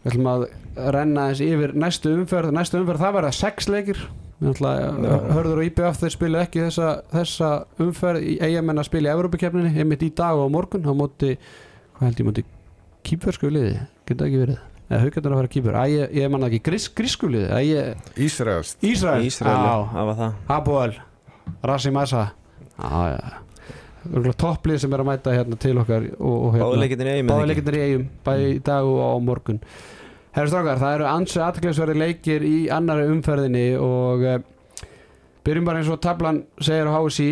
við 0.00 0.10
ætlum 0.10 0.30
að 0.32 0.46
renna 0.96 1.28
eins 1.30 1.44
yfir 1.44 1.76
næstu 1.78 2.16
umferð. 2.16 2.54
Næstu 2.56 2.80
umferð 2.80 3.04
það 3.04 3.16
verða 3.20 3.32
sex 3.36 3.70
leikir. 3.70 4.02
Hörður 4.40 5.60
og 5.60 5.66
IBF 5.66 6.00
þeir 6.00 6.14
spilu 6.14 6.40
ekki 6.40 6.62
þessa, 6.64 6.88
þessa 7.12 7.50
umferð 7.84 8.24
í 8.24 8.38
eigamenn 8.40 8.80
að 8.80 8.88
spila 8.88 9.10
í 9.10 9.14
Evrópakefninni 9.18 9.72
einmitt 9.82 10.06
í 10.06 10.10
dag 10.16 10.38
og 10.38 10.48
á 10.48 10.54
morgun 10.54 10.88
á 10.88 10.94
móti, 10.96 11.34
hvað 11.98 12.06
held 12.08 12.22
ég 12.22 12.28
móti 12.30 12.44
kýpversku 13.10 13.52
liði, 13.52 13.76
geta 14.08 14.28
ekki 14.28 14.40
verið? 14.46 14.62
Eða 14.90 15.02
haugarnar 15.04 15.34
að 15.36 15.40
fara 15.42 15.52
kýpver, 15.54 15.76
að 15.78 15.92
ég, 15.92 16.16
ég 16.18 16.32
manna 16.32 16.48
ekki. 16.48 16.62
Gris, 16.66 16.88
grísku 16.98 17.28
liði, 17.30 17.50
að 17.54 17.68
ég 17.68 18.24
Ísraelst 18.26 18.88
Ísrael, 18.88 19.28
Ísraeli, 19.28 19.68
Já. 19.68 19.84
það 19.92 20.08
var 20.08 20.18
það. 20.22 20.40
Hapoel, 20.48 20.96
Rassi 21.70 21.92
Massa 21.94 22.24
Já, 22.80 23.04
já. 23.12 24.32
Topplið 24.40 24.78
sem 24.80 24.94
er 24.96 25.02
að 25.02 25.08
mæta 25.10 25.32
hérna 25.36 25.56
til 25.60 25.74
okkar 25.76 26.06
og, 26.16 26.32
og 26.32 26.54
hérna, 26.54 26.64
Báðuleikindir 26.64 27.10
eigin 27.12 27.28
báði 27.28 27.48
leikindir 27.50 27.76
í 27.76 27.80
eigum 27.84 28.06
bæði 28.24 28.46
í 28.54 28.60
dag 28.64 28.88
og 28.88 29.00
á 29.04 29.10
morgun 29.20 29.58
Herra 30.30 30.46
strákar, 30.46 30.78
það 30.78 30.94
eru 30.94 31.06
ansi 31.10 31.40
aðteklisverði 31.42 31.96
leikir 31.98 32.44
í 32.46 32.56
annari 32.70 33.08
umferðinni 33.10 33.64
og 33.82 34.22
uh, 34.22 34.36
byrjum 35.46 35.66
bara 35.66 35.80
eins 35.82 35.90
og 35.90 35.98
tablan 36.04 36.44
segir 36.62 36.86
á 36.86 36.94
HSI 36.94 37.30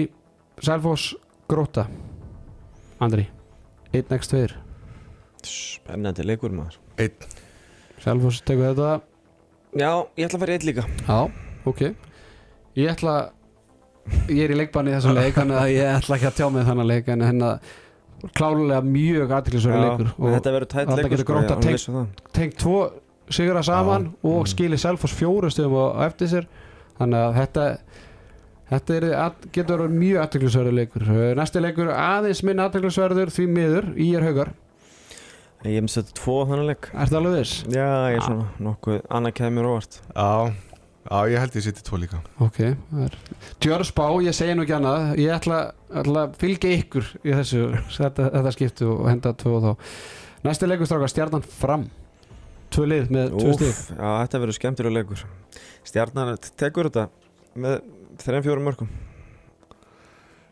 Selfoss 0.66 1.12
Gróta 1.48 1.86
Andri 2.98 3.28
1x2 3.94 4.48
Spennandi 5.46 6.26
leikur 6.26 6.50
maður. 6.50 6.80
Selfoss 8.02 8.42
tekur 8.42 8.72
þetta. 8.72 8.98
Já, 9.78 9.90
ég 10.18 10.26
ætla 10.26 10.36
að 10.36 10.42
fara 10.42 10.50
í 10.50 10.56
eitt 10.58 10.66
líka. 10.66 10.84
Já, 11.06 11.18
ok. 11.70 11.82
Ég 12.78 12.90
ætla 12.92 13.18
Ég 14.32 14.46
er 14.46 14.54
í 14.54 14.56
leikbanni 14.56 14.94
þessum 14.94 15.16
leik 15.18 15.36
Þannig 15.36 15.58
að 15.60 15.70
ég 15.74 15.90
ætla 15.92 16.16
ekki 16.16 16.28
að 16.30 16.36
tjá 16.38 16.46
mig 16.52 16.66
þannig 16.68 16.86
leik 16.88 17.08
En 17.12 17.24
hérna 17.26 17.48
klálega 18.34 18.80
mjög 18.82 19.30
aðtilsverður 19.36 19.84
leikur 19.84 20.08
og 20.18 20.32
Þetta 20.34 20.52
verður 20.56 20.70
tætt 20.74 20.88
leikur 20.96 21.10
getur 21.14 21.28
grótt 21.32 21.50
að 21.50 21.62
ég- 21.62 21.88
alveg 21.88 22.06
tengt- 22.08 22.32
tengt 22.32 22.56
tvo 22.58 22.78
sigra 23.30 23.62
saman 23.62 24.14
og 24.24 24.40
Mm. 24.42 24.48
skili 24.54 24.78
Selfoss 24.78 25.14
fjóru 25.14 25.50
stöðum 25.52 25.76
á 25.78 25.84
á 25.96 26.00
eftir 26.08 26.26
sér. 26.28 26.46
Þannig 26.98 27.20
að 27.28 27.34
þetta 27.42 27.78
Þetta 28.68 28.94
er, 29.00 29.32
getur 29.50 29.78
verið 29.80 29.94
mjög 29.96 30.18
aðtilsverður 30.28 30.74
leikur. 30.76 31.04
Næsti 31.38 31.60
leikur 31.62 31.88
aðeins 31.88 32.42
minn 32.44 32.58
aðtilsverður 32.60 33.30
því 33.32 33.46
miður 33.48 33.86
í 33.96 34.14
er 34.14 34.20
haugar. 34.26 34.50
Ég 35.64 35.72
hef 35.78 35.84
mistið 35.86 36.10
tvo 36.12 36.34
þannig 36.46 36.66
leik. 36.68 36.90
Er 36.92 37.06
það 37.08 37.16
alveg 37.16 37.38
viss? 37.38 37.54
Já, 37.64 37.86
ég 38.12 38.16
er 38.18 38.20
svona 38.20 38.44
nokkuð 38.60 39.00
annað 39.08 39.32
kemur 39.34 39.56
mér 39.56 39.70
óvart. 39.72 39.96
Já, 40.14 40.52
já 41.08 41.32
ég 41.32 41.42
held 41.42 41.58
ég 41.58 41.64
sitt 41.64 41.80
í 41.80 41.84
tvo 41.86 42.00
líka. 42.00 42.20
Ok, 42.44 42.58
það 42.90 43.04
er 43.06 43.16
Tjörspá, 43.64 44.06
ég 44.26 44.36
segi 44.36 44.56
nú 44.56 44.64
ekki 44.66 44.76
annað. 44.76 45.08
Ég 45.22 45.34
ætla, 45.34 45.60
ætla 46.02 46.26
að 46.26 46.38
fylgja 46.42 46.74
ykkur 46.78 47.12
í 47.24 47.34
þessu 47.36 47.62
þetta, 47.96 48.28
þetta 48.36 48.54
skiptu 48.56 48.90
og 48.94 49.06
henda 49.08 49.32
tvö 49.40 49.54
og 49.58 49.66
þá. 49.66 49.94
Næsti 50.48 50.68
leikur 50.70 50.90
stráka 50.90 51.10
stjarnan 51.10 51.46
fram. 51.58 51.88
Tvö 52.74 52.84
lið 52.92 53.12
með 53.14 53.36
tvö 53.38 53.54
stíð 53.56 53.70
Úf, 53.72 53.84
já, 53.96 54.08
þetta 54.22 54.42
verður 54.44 54.58
skemmtilega 54.58 54.98
leikur. 55.00 55.24
Stjarnar 55.88 56.34
tekur 56.60 56.90
þetta 56.90 57.08
með 57.58 57.78
þreim 58.22 58.44
fjórum 58.44 58.66
mörgum 58.68 58.90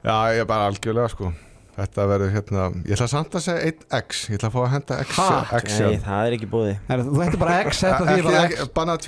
Já, 0.06 0.14
ég 0.32 0.44
er 0.44 0.48
bara 0.48 0.68
algjörlega 0.70 1.10
sko 1.12 1.32
Þetta 1.76 2.04
verður 2.08 2.30
hérna 2.32 2.62
Ég 2.88 2.94
ætla 2.96 3.06
samt 3.12 3.34
að 3.36 3.42
segja 3.44 3.68
1x 3.68 4.20
Ég 4.30 4.38
ætla 4.38 4.48
að 4.48 4.54
fá 4.54 4.60
að 4.62 4.70
henda 4.72 4.96
x, 5.04 5.10
Ha? 5.18 5.26
x 5.60 5.74
Nei, 5.82 5.98
það 6.06 6.28
er 6.30 6.36
ekki 6.38 6.48
bóði 6.54 6.70
er, 6.72 7.02
Þetta 7.04 7.26
er 7.36 7.40
bara 7.42 7.56
X, 7.66 7.80
þetta 7.84 8.06
því 8.06 8.22
bara 8.24 8.44
X. 8.46 8.62
bannað 8.78 9.02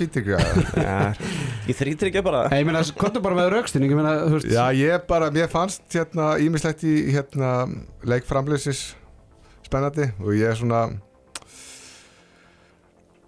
Já, 0.77 0.93
ég 1.71 1.79
þrýtryggja 1.79 2.23
bara. 2.27 2.43
Nei, 2.53 2.59
ég 2.61 2.69
meina, 2.69 2.83
hvað 3.01 3.17
bara 3.25 3.39
með 3.39 3.49
raukstinning 3.55 3.89
Ég 3.95 3.97
meina, 3.97 4.13
þú 4.27 4.37
veist. 4.37 4.51
Já, 4.53 4.63
ég 4.77 5.07
bara, 5.09 5.31
mér 5.33 5.49
fannst 5.49 5.81
hérna 5.97 6.29
ímislegt 6.45 6.85
í 6.85 6.93
hérna 7.15 7.53
leikframleysis 8.05 8.83
spennandi 9.65 10.11
og 10.21 10.29
ég 10.37 10.49
er 10.53 10.59
svona 10.61 10.83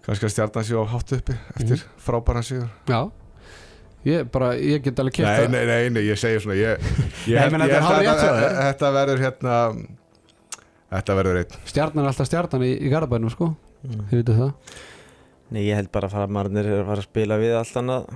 kannski 0.05 0.25
að 0.29 0.33
stjarnan 0.35 0.65
sér 0.65 0.81
á 0.81 0.85
hátt 0.93 1.11
uppi 1.17 1.33
eftir 1.57 1.77
Mhm. 1.81 1.89
frábæran 2.05 2.45
sigur. 2.45 2.69
Já 2.89 3.01
Ég 4.07 4.29
bara, 4.33 4.53
ég 4.57 4.81
get 4.81 4.97
alveg 4.99 5.13
kert 5.19 5.27
Nei, 5.29 5.47
nei, 5.53 5.65
nei, 5.69 5.89
nei, 5.93 6.03
ég 6.07 6.17
segi 6.17 6.39
svona 6.41 6.55
ég, 6.57 6.79
ég, 7.29 7.35
Nei, 7.37 7.49
þetta 7.69 7.99
hjá 8.01 8.13
þér. 8.17 8.39
þetta- 8.41 8.63
þetta 8.65 8.93
verður 8.95 9.19
hérna 9.25 9.57
þetta 10.91 11.17
verður 11.19 11.39
einn. 11.43 11.57
Stjarnan 11.69 12.03
er 12.05 12.09
alltaf 12.11 12.27
stjarnan 12.31 12.65
í, 12.65 12.71
í 12.81 12.89
Garabænum, 12.91 13.31
sko. 13.33 13.51
Mm. 13.85 14.01
Þið 14.09 14.17
veitum 14.21 14.39
það. 14.41 14.53
Nei, 15.51 15.61
ég 15.67 15.75
held 15.79 15.91
bara 15.91 16.07
að 16.09 16.15
fara 16.15 16.27
marnir 16.31 16.65
er 16.65 16.81
að 16.81 16.89
fara 16.89 17.03
að 17.03 17.07
spila 17.09 17.37
við 17.41 17.57
allt 17.59 17.77
annað, 17.81 18.07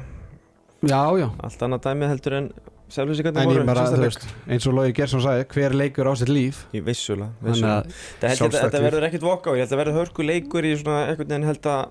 Já, 0.85 1.01
já. 1.19 1.27
allt 1.43 1.63
annað 1.67 1.85
dæmi 1.85 2.09
heldur 2.11 2.33
en 2.39 2.49
En 2.85 3.49
ég 3.49 3.65
bara, 3.65 3.85
þú 3.89 4.01
veist, 4.03 4.25
eins 4.47 4.67
og 4.69 4.75
Lógi 4.77 4.93
Gersson 4.93 5.21
sagði 5.23 5.45
Hver 5.49 5.73
leikur 5.73 6.05
á 6.05 6.13
sitt 6.19 6.29
líf? 6.29 6.59
Í 6.71 6.81
vissulega, 6.85 7.31
vissulega. 7.41 7.87
ég 8.21 8.51
þetta 8.53 8.81
verður 8.83 9.05
ég 9.57 9.65
held 9.65 9.73
að 9.73 9.81
verður 9.81 9.97
hörku 9.99 10.25
leikur 10.27 10.67
í 10.69 10.75
svona 10.77 10.99
einhvern 11.09 11.31
veginn 11.33 11.47
held 11.49 11.65
að 11.65 11.87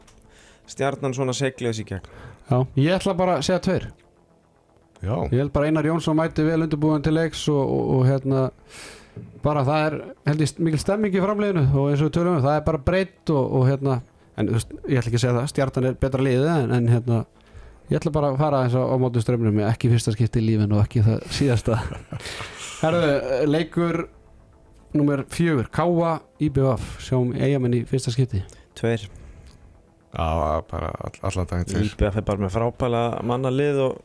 stjarnan 0.71 1.17
svona 1.19 1.35
segli 1.35 1.67
þessi 1.73 1.85
gegn 1.89 2.07
Já, 2.51 2.59
ég 2.77 2.97
ætla 2.99 3.15
bara 3.17 3.39
að 3.39 3.47
segja 3.49 3.63
tveir. 3.65 3.87
Já, 5.05 5.17
Ég 5.33 5.39
held 5.43 5.53
bara 5.53 5.69
Einar 5.69 5.85
Jónsson 5.85 6.17
mæti 6.17 6.45
vel 6.47 6.65
undirbúin 6.65 7.03
til 7.05 7.13
leiks 7.17 7.43
og, 7.53 7.61
og, 7.61 7.89
og 7.99 8.07
hérna 8.09 8.45
bara 9.45 9.65
það 9.67 9.87
er 9.87 9.97
held 10.31 10.45
ég 10.45 10.61
mikil 10.65 10.81
stemming 10.81 11.15
í 11.15 11.23
framleginu 11.23 11.65
og 11.69 11.91
eins 11.91 12.01
og 12.01 12.09
við 12.09 12.15
tölum 12.17 12.39
um 12.39 12.45
það 12.45 12.57
er 12.59 12.67
bara 12.67 12.81
breytt 12.87 13.33
og, 13.35 13.57
og 13.59 13.67
hérna 13.69 13.99
en 14.41 14.49
þú 14.49 14.57
veist, 14.57 14.73
ég 14.89 14.99
ætla 14.99 15.11
ekki 15.11 15.19
að 15.21 15.25
segja 15.25 15.35
það, 15.37 15.51
stjartan 15.53 15.89
er 15.91 15.99
betra 16.01 16.25
liðið 16.25 16.49
en, 16.55 16.73
en 16.79 16.89
hérna 16.91 17.19
ég 17.91 17.99
ætla 18.01 18.15
bara 18.17 18.31
að 18.33 18.41
fara 18.41 18.63
eins 18.65 18.77
og 18.81 18.91
á 18.91 18.97
móti 19.03 19.23
strömmnum 19.23 19.61
ekki 19.69 19.93
fyrsta 19.93 20.15
skipti 20.15 20.41
í 20.41 20.47
lífinu 20.49 20.79
og 20.79 20.87
ekki 20.87 21.05
það 21.05 21.27
síðasta. 21.37 21.79
Herðu, 22.85 23.13
leikur 23.51 24.01
nummer 24.97 25.25
fjögur, 25.35 25.69
Káa 25.75 26.17
IBF 26.43 26.97
sjáum 27.05 27.35
eigamenn 27.37 27.77
í 27.77 27.85
fyrsta 27.89 28.15
skipti. 28.15 28.41
Tveir, 28.79 29.07
já 30.15 30.63
bara 30.71 30.91
all, 31.05 31.17
allan 31.31 31.47
daginn 31.51 31.71
til. 31.71 31.85
IBF 31.91 32.17
er 32.21 32.27
bara 32.27 32.39
með 32.45 32.53
frábæla 32.55 33.05
manna 33.27 33.51
lið 33.51 33.81
og 33.89 34.03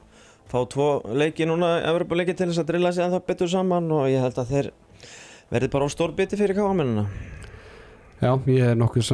fá 0.49 0.63
tvo 0.73 0.87
leiki 1.13 1.45
núna 1.45 1.75
Evropa-leiki 1.91 2.33
til 2.37 2.49
þess 2.49 2.63
að 2.63 2.69
drilla 2.71 2.91
sig 2.95 3.05
ennþá 3.05 3.19
betur 3.27 3.51
saman 3.51 3.91
og 3.93 4.07
ég 4.09 4.23
held 4.23 4.39
að 4.41 4.53
þeir 4.55 4.71
verði 5.53 5.69
bara 5.75 5.85
á 5.85 5.89
stór 5.93 6.15
biti 6.17 6.39
fyrir 6.39 6.57
káamennina 6.57 7.05
Já, 8.19 8.33
ég 8.51 8.73
er 8.73 8.75
nokkuð 8.75 9.05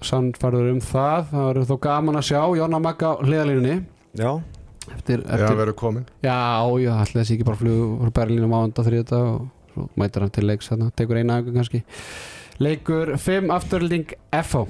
samfærður 0.00 0.70
um 0.70 0.78
það. 0.80 1.26
Það 1.34 1.42
verður 1.50 1.66
þó 1.68 1.74
gaman 1.84 2.16
að 2.16 2.28
sjá 2.30 2.38
Jonna 2.56 2.78
Magga 2.80 3.10
hliðalínunni 3.20 3.74
Já, 4.16 4.30
eftir, 4.94 5.20
Já, 5.20 5.34
eftir 5.36 5.58
verður 5.58 5.76
komin 5.82 6.06
Já, 6.24 6.38
já, 6.80 6.92
alltaf 6.94 7.18
þessi 7.18 7.36
ekki 7.36 7.48
bara 7.50 7.60
flug 7.60 7.98
frá 8.06 8.14
Berlín 8.22 8.46
á 8.46 8.50
mánda 8.54 8.86
þriðta 8.86 9.20
og 9.34 9.44
svo 9.74 9.88
mætir 10.00 10.24
hann 10.24 10.32
til 10.32 10.46
leiks 10.48 10.70
þarna, 10.70 10.88
tekur 10.96 11.18
eina 11.18 11.40
aðeins 11.42 11.58
kannski. 11.58 11.80
Leikur 12.62 13.16
5 13.18 13.50
afturlending 13.50 14.12
FH 14.30 14.64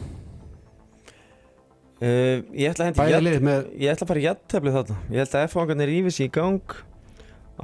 uh, 2.05 2.43
ég 2.53 2.71
ætla 2.71 2.91
að 2.91 3.01
ætla 3.01 3.95
að 3.95 4.09
fara 4.11 4.21
í 4.21 4.27
jættefli 4.29 4.75
þarna. 4.75 4.99
Ég 5.11 5.23
held 5.25 5.39
að 5.39 5.47
F-fangarnir 5.49 5.91
rífi 5.91 6.13
sig 6.15 6.29
í 6.29 6.35
gang. 6.35 6.77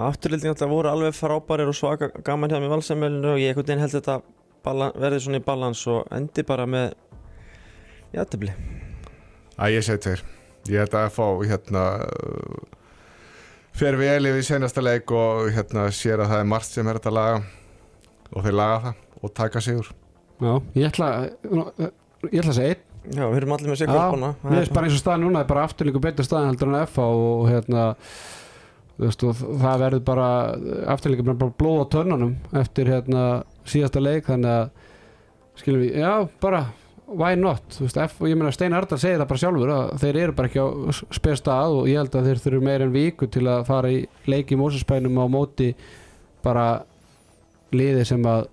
Afturlildin 0.00 0.52
alltaf 0.52 0.70
voru 0.70 0.90
alveg 0.90 1.16
frábærir 1.18 1.70
og 1.70 1.74
svaka 1.74 2.10
gaman 2.24 2.52
hjá 2.52 2.60
með 2.62 2.76
valsamölinu 2.76 3.32
og 3.34 3.40
ég 3.42 3.50
einhvern 3.50 3.66
veginn 3.66 3.82
held 3.82 3.96
þetta 3.96 4.20
verði 5.00 5.22
svona 5.24 5.40
í 5.40 5.44
balans 5.44 5.80
og 5.90 6.04
endi 6.14 6.44
bara 6.46 6.66
með 6.68 6.92
jættefli 8.14 8.52
Æ, 9.60 9.64
ég 9.74 9.84
segi 9.84 10.00
tveir. 10.04 10.22
Ég 10.70 10.84
held 10.84 10.94
að 10.96 11.10
fá 11.12 11.24
hérna 11.42 11.84
uh, 12.06 12.60
fer 13.76 13.98
vel 13.98 14.30
yfir 14.30 14.40
í 14.40 14.46
senasta 14.46 14.84
leik 14.84 15.10
og 15.12 15.50
hérna 15.52 15.88
sér 15.92 16.22
að 16.22 16.30
það 16.32 16.44
er 16.44 16.48
margt 16.54 16.70
sem 16.70 16.88
er 16.88 17.00
þetta 17.00 17.10
að 17.10 17.18
laga 17.18 17.42
og 18.30 18.46
þeir 18.46 18.56
laga 18.60 18.78
það 18.84 19.02
og 19.20 19.34
taka 19.36 19.64
sigur. 19.64 19.90
Já, 20.40 20.52
ég 20.78 20.86
ætla 20.88 21.10
ég 22.30 22.38
ætla 22.40 22.54
að 22.54 22.56
segja 22.60 22.76
einn 22.76 22.86
Já, 23.08 23.24
við 23.24 23.38
erum 23.38 23.54
allir 23.56 23.72
með 23.72 23.80
Já, 23.80 23.88
korpana 23.88 24.34
Mér 24.42 24.58
finnst 24.58 24.74
bara 24.76 24.88
eins 24.88 24.98
og 24.98 25.00
staðan 25.00 25.24
núna 25.24 25.40
er 25.40 25.48
bara 25.48 25.64
afturlíku 25.64 26.02
betur 26.04 26.26
staðan 26.26 26.52
heldur 26.52 26.68
en 26.68 26.82
FH 26.84 27.06
og 27.06 27.46
hérna 27.48 27.86
og 29.00 29.38
það 29.62 29.80
verður 29.80 30.02
bara 30.04 30.26
afturlíku 30.92 31.24
bara 31.30 31.54
blóð 31.62 31.80
á 31.80 31.92
törnunum 31.94 32.34
eftir 32.60 32.90
hérna 32.92 33.24
síðasta 33.64 34.02
leik 34.02 34.28
þannig 34.28 34.52
að 34.52 35.62
skilum 35.62 35.82
við, 35.84 35.96
já, 36.02 36.12
bara 36.42 36.60
why 37.10 37.34
not, 37.34 37.64
þú 37.74 37.86
veist, 37.86 37.98
F, 38.04 38.20
og 38.22 38.30
ég 38.30 38.38
meina 38.38 38.52
Stein 38.54 38.76
Ardal 38.76 39.00
segir 39.00 39.18
það 39.18 39.30
bara 39.32 39.42
sjálfur 39.42 39.72
að 39.74 39.88
þeir 40.02 40.18
eru 40.20 40.34
bara 40.36 40.50
ekki 40.50 40.62
á 40.62 40.68
spes 41.16 41.40
stað 41.42 41.78
og 41.80 41.88
ég 41.90 41.98
held 41.98 42.16
að 42.16 42.28
þeir 42.28 42.42
þurfu 42.44 42.62
meir 42.68 42.84
en 42.84 42.94
viku 42.94 43.28
til 43.32 43.46
að 43.50 43.64
fara 43.66 43.90
í 43.90 44.00
leik 44.30 44.52
í 44.52 44.58
Mósusbænum 44.60 45.18
á 45.18 45.26
móti 45.32 45.72
bara 46.44 46.66
liði 47.74 48.04
sem 48.06 48.28
að 48.28 48.46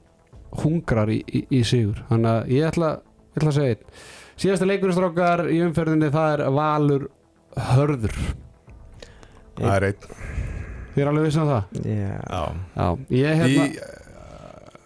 hungrar 0.64 1.12
í, 1.12 1.20
í, 1.28 1.44
í 1.60 1.62
sigur. 1.68 2.02
Þannig 2.10 2.32
að 2.32 2.56
ég 2.56 2.70
ætla, 2.72 2.92
ég 3.36 3.42
ætla 3.42 3.52
að 3.52 3.60
segja 3.60 3.76
einn 3.76 4.16
síðasta 4.38 4.68
leikuristrákar 4.70 5.48
í 5.54 5.62
umferðinni 5.66 6.10
það 6.14 6.34
er 6.36 6.44
Valur 6.58 7.08
Hörður. 7.58 8.18
Það 9.58 9.72
er 9.74 9.86
einn. 9.88 10.12
Þið 10.94 11.04
er 11.04 11.10
alveg 11.12 11.26
vissin 11.28 11.46
á 11.46 11.48
það? 11.50 11.80
Já, 11.88 12.44
Já, 12.78 12.88
ég 13.14 13.32
í, 13.32 13.40
hérna, 13.42 13.66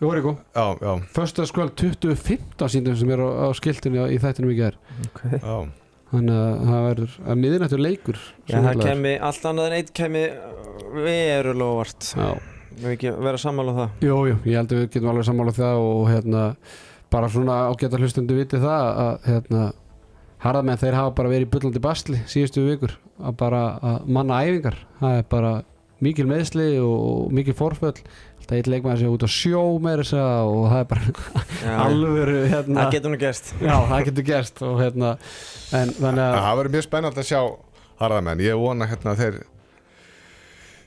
við 0.02 0.08
vorum 0.08 0.22
ykkur 0.22 0.34
já, 0.36 0.66
já, 0.84 0.94
Föstaskvöld 1.16 1.76
2015 1.80 2.72
síndum 2.74 2.98
sem 3.00 3.14
er 3.16 3.24
á, 3.24 3.28
á 3.28 3.48
skiltinu 3.56 4.08
í 4.12 4.18
þættinum 4.20 4.52
í 4.52 4.58
gær. 4.60 4.80
Ok. 5.08 5.22
Já. 5.38 5.56
þannig 6.12 6.36
að 6.36 6.64
það 6.68 6.86
verður 6.90 7.14
að 7.24 7.42
miðinættur 7.46 7.84
leikur 7.86 8.18
Já, 8.20 8.52
sem 8.52 8.66
það 8.68 8.82
kemi 8.84 9.14
allt 9.30 9.46
annað 9.48 9.70
en 9.70 9.78
eitt 9.78 9.94
kemi 9.96 10.24
Já. 12.12 12.32
Við 12.82 12.94
ekki 12.96 13.12
vera 13.20 13.40
sammála 13.40 13.72
um 13.72 13.80
það. 13.82 13.96
Jú, 14.08 14.18
jú, 14.32 14.36
ég 14.48 14.56
held 14.58 14.72
að 14.72 14.80
við 14.80 14.86
getum 14.90 15.10
alveg 15.12 15.28
sammála 15.28 15.54
það 15.56 15.82
og 15.86 16.02
hérna 16.10 16.44
bara 17.12 17.30
svona 17.32 17.58
ágæta 17.70 18.00
hlustundu 18.00 18.38
viti 18.38 18.60
það 18.62 18.90
að 19.06 19.30
hérna 19.30 19.66
harðamenn 20.42 20.80
þeir 20.82 20.98
hafa 20.98 21.14
bara 21.18 21.32
verið 21.32 21.48
í 21.48 21.52
bullandi 21.54 21.82
bastli 21.84 22.22
síðustu 22.32 22.64
vikur 22.66 22.96
að 23.22 23.38
bara 23.38 23.62
að 23.92 24.08
manna 24.18 24.42
æfingar. 24.46 24.80
Það 25.02 25.18
er 25.20 25.28
bara 25.30 25.52
mikil 26.02 26.26
meðsli 26.30 26.68
og 26.82 27.32
mikil 27.36 27.54
forföll. 27.58 27.98
Er 28.52 28.58
eitt 28.58 28.68
leikmaður 28.68 29.00
sem 29.00 29.08
er 29.08 29.14
út 29.16 29.24
á 29.24 29.30
sjó 29.32 29.60
með 29.80 30.02
þess 30.02 30.16
að 30.20 30.50
og 30.52 30.64
það 30.68 30.82
er 30.82 30.88
bara 30.90 31.12
Já, 31.62 31.76
alveg 31.86 32.32
hérna. 32.52 32.82
Það 32.82 32.90
getur 32.96 33.14
nú 33.14 33.20
gerst. 33.22 33.52
Já, 33.62 33.76
það 33.88 34.02
getur 34.10 34.26
gerst 34.28 34.64
og 34.68 34.74
hérna 34.82 35.12
en 35.78 35.94
að 36.02 36.20
Það 36.20 36.58
verður 36.60 36.74
mjög 36.76 36.86
spennandi 36.88 37.22
að 37.22 37.30
sjá 37.30 37.40
harðamenn. 38.02 38.44
Ég 38.44 38.60
vona 38.60 38.90
hérna 38.92 39.14
þeir 39.22 39.38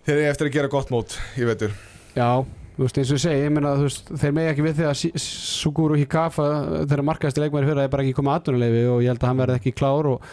þeir 0.05 0.15
eru 0.19 0.27
eftir 0.35 0.51
að 0.51 0.55
gera 0.59 0.73
gott 0.75 0.93
mót 0.93 1.17
í 1.41 1.49
vetur. 1.49 1.73
Já, 2.19 2.29
þú 2.75 2.83
veist 2.83 2.99
eins 3.01 3.13
og 3.13 3.19
ég 3.19 3.25
segi, 3.25 3.45
ég 3.45 3.55
meina 3.55 3.77
þú 3.79 3.87
veist, 3.89 4.11
þeir 4.23 4.35
megi 4.39 4.53
ekki 4.53 4.67
við 4.67 4.81
því 4.81 4.89
að 4.91 5.23
Suguru 5.25 6.01
Hikafa 6.01 6.49
þeirra 6.91 7.07
markaðasti 7.11 7.45
leikmæri 7.45 7.71
fyrir 7.71 7.83
að 7.83 7.87
er 7.87 7.95
bara 7.95 8.05
ekki 8.07 8.19
komið 8.19 8.37
aðdunuleifi 8.39 8.85
og 8.91 9.01
ég 9.05 9.13
held 9.13 9.23
að 9.23 9.31
hann 9.31 9.43
verði 9.45 9.59
ekki 9.61 9.75
klár 9.79 10.11
og 10.15 10.29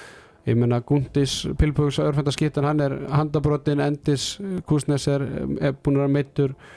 ég 0.49 0.57
meina 0.57 0.81
Gundis, 0.81 1.35
Pilpugs, 1.59 2.01
Örfendaskittan 2.01 2.65
hann 2.65 2.81
er 2.81 2.97
handabrotin, 3.13 3.83
Endis 3.85 4.31
Kusnes 4.65 5.05
er, 5.11 5.27
er 5.61 5.75
búin 5.77 5.99
að 5.99 6.07
vera 6.07 6.15
meittur 6.17 6.55
og 6.55 6.69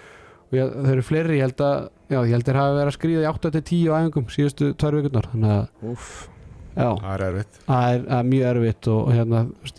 og 0.55 0.59
ég, 0.59 0.75
þeir 0.85 0.93
eru 0.95 1.05
fleiri, 1.05 1.39
ég 1.39 1.49
held 1.49 1.63
að 1.65 1.89
já, 2.13 2.19
ég 2.19 2.33
held 2.35 2.45
að 2.45 2.49
þeir 2.49 2.61
hafa 2.61 2.77
verið 2.77 2.91
að 2.91 2.97
skrýða 2.99 3.25
í 3.25 3.31
8-10 3.31 3.97
æfingum 3.99 4.29
síðustu 4.33 4.71
tvær 4.79 4.97
vikurnar 4.99 5.29
þannig 5.33 5.55
að 5.55 5.91
Úff, 5.91 6.11
já, 6.75 6.89
það 6.91 7.11
er 7.15 7.25
erfitt. 7.29 7.55
Það 7.65 7.85
er, 7.89 8.05
það 8.05 8.19
er 8.19 8.29
mjög 8.31 8.47
erfitt 8.51 8.91
og 8.95 9.01
hérna, 9.15 9.41
veist, 9.65 9.79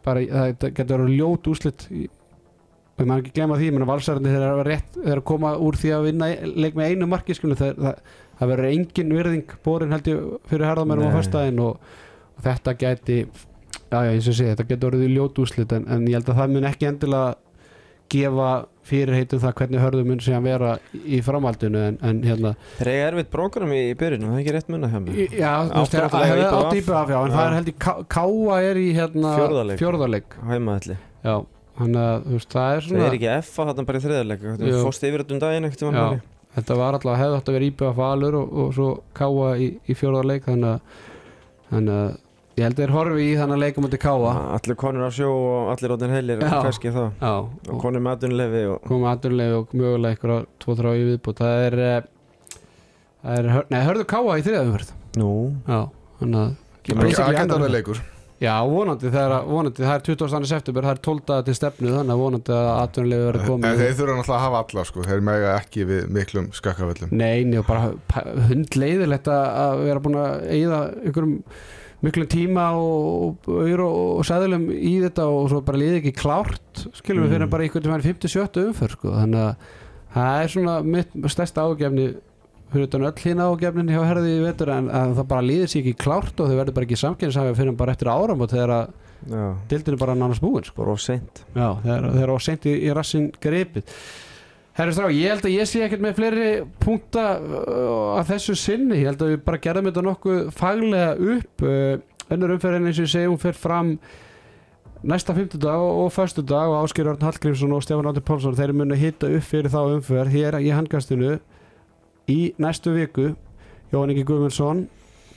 er 0.00 0.06
það 0.06 0.22
að 0.22 0.32
bara, 0.32 0.54
það 0.60 0.72
getur 0.78 0.96
verið 0.96 1.14
ljót 1.18 1.50
úslit 1.52 1.86
í, 1.90 2.06
og 3.00 3.06
maður 3.06 3.22
ekki 3.24 3.34
glemma 3.36 3.58
því, 3.60 3.68
menn 3.74 3.84
að 3.84 3.92
valsarandi 3.92 4.32
þeir 4.32 4.46
eru 4.46 4.64
rétt, 4.66 4.96
þeir 4.96 5.12
eru 5.12 5.22
að 5.22 5.28
koma 5.30 5.52
úr 5.56 5.78
því 5.80 5.92
að 5.96 6.08
vinna 6.08 6.30
leik 6.64 6.74
með 6.76 6.90
einu 6.90 7.08
marki, 7.08 7.36
skilur, 7.36 7.60
það, 7.60 7.78
það, 7.80 8.16
það 8.40 8.50
verður 8.52 8.70
engin 8.70 9.14
virðing 9.16 9.54
borin 9.64 9.94
held 9.94 10.10
ég 10.10 10.26
fyrir 10.50 10.68
herðamærum 10.68 11.06
á 11.06 11.10
Nei. 11.10 11.14
fyrstæðin 11.18 11.62
og, 11.64 11.94
og 12.36 12.44
þetta 12.44 12.76
gæti 12.80 13.18
já, 13.20 13.98
já, 14.04 14.10
eins 14.10 14.28
og 14.28 14.36
sé, 14.36 14.50
þetta 14.50 14.68
getur 14.68 14.92
orðið 14.92 15.14
ljót 15.16 15.40
úslit 15.44 15.72
en, 15.76 15.86
en 15.88 16.06
ég 16.08 16.18
held 16.18 16.32
að 16.32 16.42
það 16.42 16.54
mun 16.56 16.68
ekki 16.70 16.90
endilega 16.90 17.32
gefa 18.10 18.50
fyrirheitum 18.90 19.40
það 19.42 19.54
hvernig 19.60 19.82
hörðum 19.84 20.08
mun 20.10 20.22
síðan 20.24 20.46
vera 20.48 20.72
í 21.00 21.20
framhaldinu 21.24 21.82
en, 21.88 21.98
en 22.10 22.20
hérna 22.26 22.52
þeir 22.80 22.90
eiga 22.92 23.06
erfitt 23.12 23.30
prógram 23.32 23.72
í, 23.76 23.80
í 23.90 23.94
byrjun, 24.00 24.26
það 24.26 24.34
er 24.36 24.42
ekki 24.44 24.54
rétt 24.58 24.72
munna 24.74 24.90
hjá 24.92 24.98
Í- 25.14 25.28
Já, 25.40 25.52
þú 25.70 25.78
veist, 25.80 25.96
það 25.96 26.26
hefði 26.30 26.44
IBF. 26.44 26.58
átt 26.60 26.76
íbjöð 26.80 26.98
já, 27.14 27.18
en 27.24 27.34
það 27.36 27.46
er 27.46 27.56
held 27.58 27.70
Ká- 27.86 28.02
Káa 28.16 28.58
er 28.70 28.80
í 28.82 28.88
hérna 28.98 29.34
fjórðarleik 29.80 30.36
Heimaðalli, 30.50 30.96
Já, 31.24 31.34
þannig 31.80 32.02
að 32.06 32.26
þú 32.26 32.34
veist, 32.38 32.50
það 32.56 32.70
er 32.74 32.80
það 32.80 32.88
svona 32.90 33.06
er 33.10 33.16
ekki 33.20 33.30
F 33.38 33.54
að 33.60 33.70
þetta 33.70 33.86
bara 33.90 34.00
í 34.00 34.04
þriðarleik. 34.04 34.44
Fórst 34.84 35.06
yfir 35.08 35.22
þetta 35.24 35.36
um 35.36 35.42
daginn 35.46 35.68
ekkert 35.70 35.86
Já. 35.96 36.04
hann 36.10 36.26
Þetta 36.50 36.74
var 36.80 36.96
alltaf, 36.98 37.14
hefði 37.20 37.36
átt 37.38 37.48
að 37.52 37.54
vera 37.56 37.66
íbjöð 37.70 37.92
Valur 38.00 38.36
og, 38.40 38.54
og 38.58 38.72
svo 38.74 38.88
Káa 39.14 39.50
í, 39.62 39.68
í 39.86 39.94
að, 40.66 40.80
þannig 41.70 42.00
að 42.00 42.16
ég 42.58 42.64
held 42.66 42.74
að 42.76 42.82
þeir 42.84 42.92
horfi 42.96 43.24
í 43.30 43.36
þannig 43.38 43.56
að 43.56 43.62
leikum 43.64 43.88
til 43.92 44.00
Káa 44.02 44.32
Allir 44.58 44.76
konur 44.80 45.06
á 45.06 45.10
sjó 45.14 45.28
og 45.30 45.70
allir 45.74 45.92
rótin 45.94 46.14
heilir 46.14 46.42
Já. 46.42 46.56
Hverski 46.66 46.92
það 46.92 47.10
Já, 47.22 47.32
Og 47.40 47.72
og 47.74 47.80
konur 47.84 48.02
með 48.04 48.16
aðunlefi 48.18 48.62
og 48.74 48.80
koma 48.90 49.14
aðurlega 49.14 49.58
og 49.62 49.74
mögulega 49.80 50.18
ykkur 50.18 50.34
á 50.34 50.38
tvo 50.64 50.76
þrá 50.80 50.90
í 50.98 51.04
viðbútt 51.10 51.40
það 51.44 51.66
er, 51.70 51.78
eh, 51.88 52.00
það 53.24 53.38
er 53.38 53.66
nei, 53.70 53.80
hörðu 53.86 54.06
Káa 54.14 54.38
í 54.40 54.46
þriðaumferð 54.48 54.94
Nú, 55.20 55.30
Já, 55.66 55.80
þannig 56.20 56.40
að 56.40 56.56
það 56.90 57.36
annar- 57.44 57.60
alveg 57.60 57.76
leikur 57.78 58.02
Já, 58.40 58.54
vonandi, 58.64 59.10
það 59.12 59.20
er, 59.26 59.32
vonandi, 59.50 59.82
það 59.84 59.90
er 59.98 60.04
22. 60.06 60.46
september, 60.48 60.86
það 60.88 60.94
er 60.94 61.00
12. 61.04 61.42
til 61.44 61.54
stefnu, 61.58 61.90
þannig 61.92 62.14
að 62.14 62.20
vonandi 62.22 62.54
að 62.56 62.68
atvinnulegu 62.86 63.24
verður 63.26 63.42
en 63.42 63.50
komið. 63.50 63.74
þeir 63.82 63.96
þurfa 63.98 64.14
náttúrulega 64.16 64.36
að 64.38 64.44
hafa 64.46 64.60
alla 64.64 64.84
sko. 64.88 65.02
þeir 65.10 65.20
mega 65.28 65.50
ekki 65.60 65.84
við 65.90 66.06
miklum 66.16 66.46
skakkaföllum 66.56 67.12
Nei, 67.20 67.44
nei, 67.44 67.58
og 67.60 67.66
bara 67.68 67.90
hundleiðilegt 68.48 69.28
að 69.28 69.44
að 69.60 69.82
vera 69.84 70.02
búin 70.06 70.16
að 70.22 70.46
eigða 70.56 70.78
einhverjum 71.04 71.34
miklum 72.04 72.26
tíma 72.32 72.70
og, 72.78 73.36
og, 73.46 73.68
og, 73.68 73.84
og 74.20 74.24
sæðulum 74.24 74.68
í 74.72 74.94
þetta 75.04 75.26
og 75.28 75.50
svo 75.52 75.60
bara 75.66 75.80
liði 75.82 76.00
ekki 76.00 76.14
klárt, 76.16 76.86
skilum 76.96 77.26
við 77.26 77.28
Mm. 77.28 77.34
fyrir 77.36 77.50
bara 77.52 77.66
einhvern 77.66 77.92
veginn 77.92 78.08
57 78.14 78.64
umför, 78.70 78.94
sko, 78.96 79.12
þannig 79.18 79.42
að 79.44 79.54
það 80.14 80.42
er 80.44 80.48
svona 80.54 80.76
mitt 80.82 81.12
stærsta 81.34 81.66
ágefni 81.68 82.06
fyrir 82.70 82.86
utan 82.86 83.04
öll 83.10 83.18
hinn 83.24 83.42
ágefnin 83.42 83.90
hjá 83.90 84.00
herði 84.06 84.32
í 84.38 84.42
vetur 84.46 84.70
en 84.70 84.88
að 84.94 85.14
það 85.18 85.28
bara 85.34 85.42
líður 85.46 85.70
sér 85.72 85.80
ekki 85.84 85.94
klárt 86.04 86.40
og 86.40 86.48
þau 86.50 86.56
verður 86.60 86.74
bara 86.78 86.86
ekki 86.88 86.98
samkynnsafið 87.02 87.56
fyrir 87.58 87.76
bara 87.76 87.92
eftir 87.96 88.10
áram 88.12 88.40
og 88.44 88.50
þegar 88.52 88.72
að 88.76 88.90
já, 89.30 89.44
dildin 89.68 89.94
er 89.96 90.00
bara 90.00 90.14
nánast 90.14 90.40
búin, 90.44 90.64
sko. 90.64 90.86
of 90.92 91.00
seint 91.02 91.42
eru 92.24 92.34
á 92.34 92.38
seint 92.40 92.64
í, 92.70 92.76
í 92.86 92.92
rassin 92.94 93.30
gripið 93.42 93.84
Herri 94.80 94.94
strá, 94.96 95.10
ég 95.12 95.28
held 95.28 95.44
að 95.44 95.52
ég 95.52 95.68
sé 95.68 95.80
ekkert 95.84 96.00
með 96.00 96.14
fleiri 96.16 96.44
punkta 96.80 97.24
uh, 97.36 98.14
að 98.16 98.30
þessu 98.30 98.54
sinni, 98.56 99.02
ég 99.02 99.10
held 99.10 99.20
að 99.26 99.32
við 99.34 99.42
bara 99.44 99.58
gerðum 99.60 99.88
þetta 99.90 100.04
nokkuð 100.06 100.38
faglega 100.56 101.10
upp. 101.34 101.64
Uh, 101.68 102.30
önnur 102.32 102.54
umferðin 102.54 102.88
eins 102.88 103.00
og 103.02 103.04
ég 103.04 103.10
segi, 103.12 103.28
hún 103.28 103.42
fer 103.42 103.58
fram 103.60 103.90
næsta 105.04 105.34
fimmtudag 105.36 105.84
og, 105.84 106.08
föstudag 106.16 106.72
og 106.72 106.78
Ásker 106.86 107.10
Örn 107.12 107.26
Hallgrímsson 107.26 107.76
og 107.76 107.84
Stefán 107.84 108.08
Áttur 108.08 108.24
Pálsson 108.24 108.56
þeir 108.56 108.72
munu 108.80 108.96
hitta 108.96 109.28
upp 109.28 109.44
fyrir 109.50 109.68
þá 109.68 109.80
umferð 109.98 110.32
hér 110.38 110.56
í 110.64 110.72
handkastinu 110.72 111.34
í 112.32 112.40
næstu 112.56 112.96
viku. 112.96 113.34
Jóhann 113.92 114.14
Ingi 114.14 114.24
Guðmundsson 114.24 114.86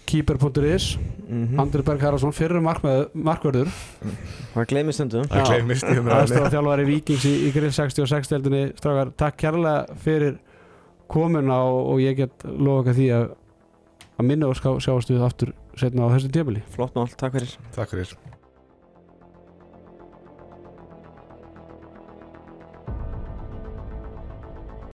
Keeper.is, 0.10 0.94
mm 1.28 1.60
Andri 1.62 1.86
Berg 1.86 2.04
Haraldsson 2.04 2.36
fyrir 2.36 2.62
markverður 2.64 3.72
Það 4.54 4.68
gleymið 4.70 4.98
stundum. 4.98 5.30
Já. 5.30 5.46
gleymist 5.50 5.88
í 5.88 5.96
umræðinni 5.98 6.18
aðstofa 6.20 6.52
þjálfari 6.54 6.88
Víkings 6.90 7.28
í, 7.30 7.34
í 7.48 7.54
grill 7.56 7.72
66 7.74 8.34
deildinni 8.34 8.66
strákar, 8.78 9.14
takk 9.18 9.40
kærlega 9.42 10.02
fyrir 10.04 10.38
komuna 11.14 11.64
og, 11.70 11.80
og 11.94 12.04
ég 12.04 12.20
get 12.20 12.46
okkar 12.46 12.98
því 13.00 13.10
að 13.18 13.32
að 14.14 14.30
minna 14.30 14.52
og 14.52 14.60
ská, 14.60 14.70
sjáast 14.84 15.10
við 15.10 15.26
aftur 15.26 15.56
setna 15.80 16.06
á 16.06 16.14
þessu 16.14 16.32
tímili 16.34 16.64
Flott 16.76 16.96
mál, 16.98 17.10
takk 17.18 17.40
fyrir. 17.40 17.58
Takk 17.74 17.96
fyrir 17.96 18.16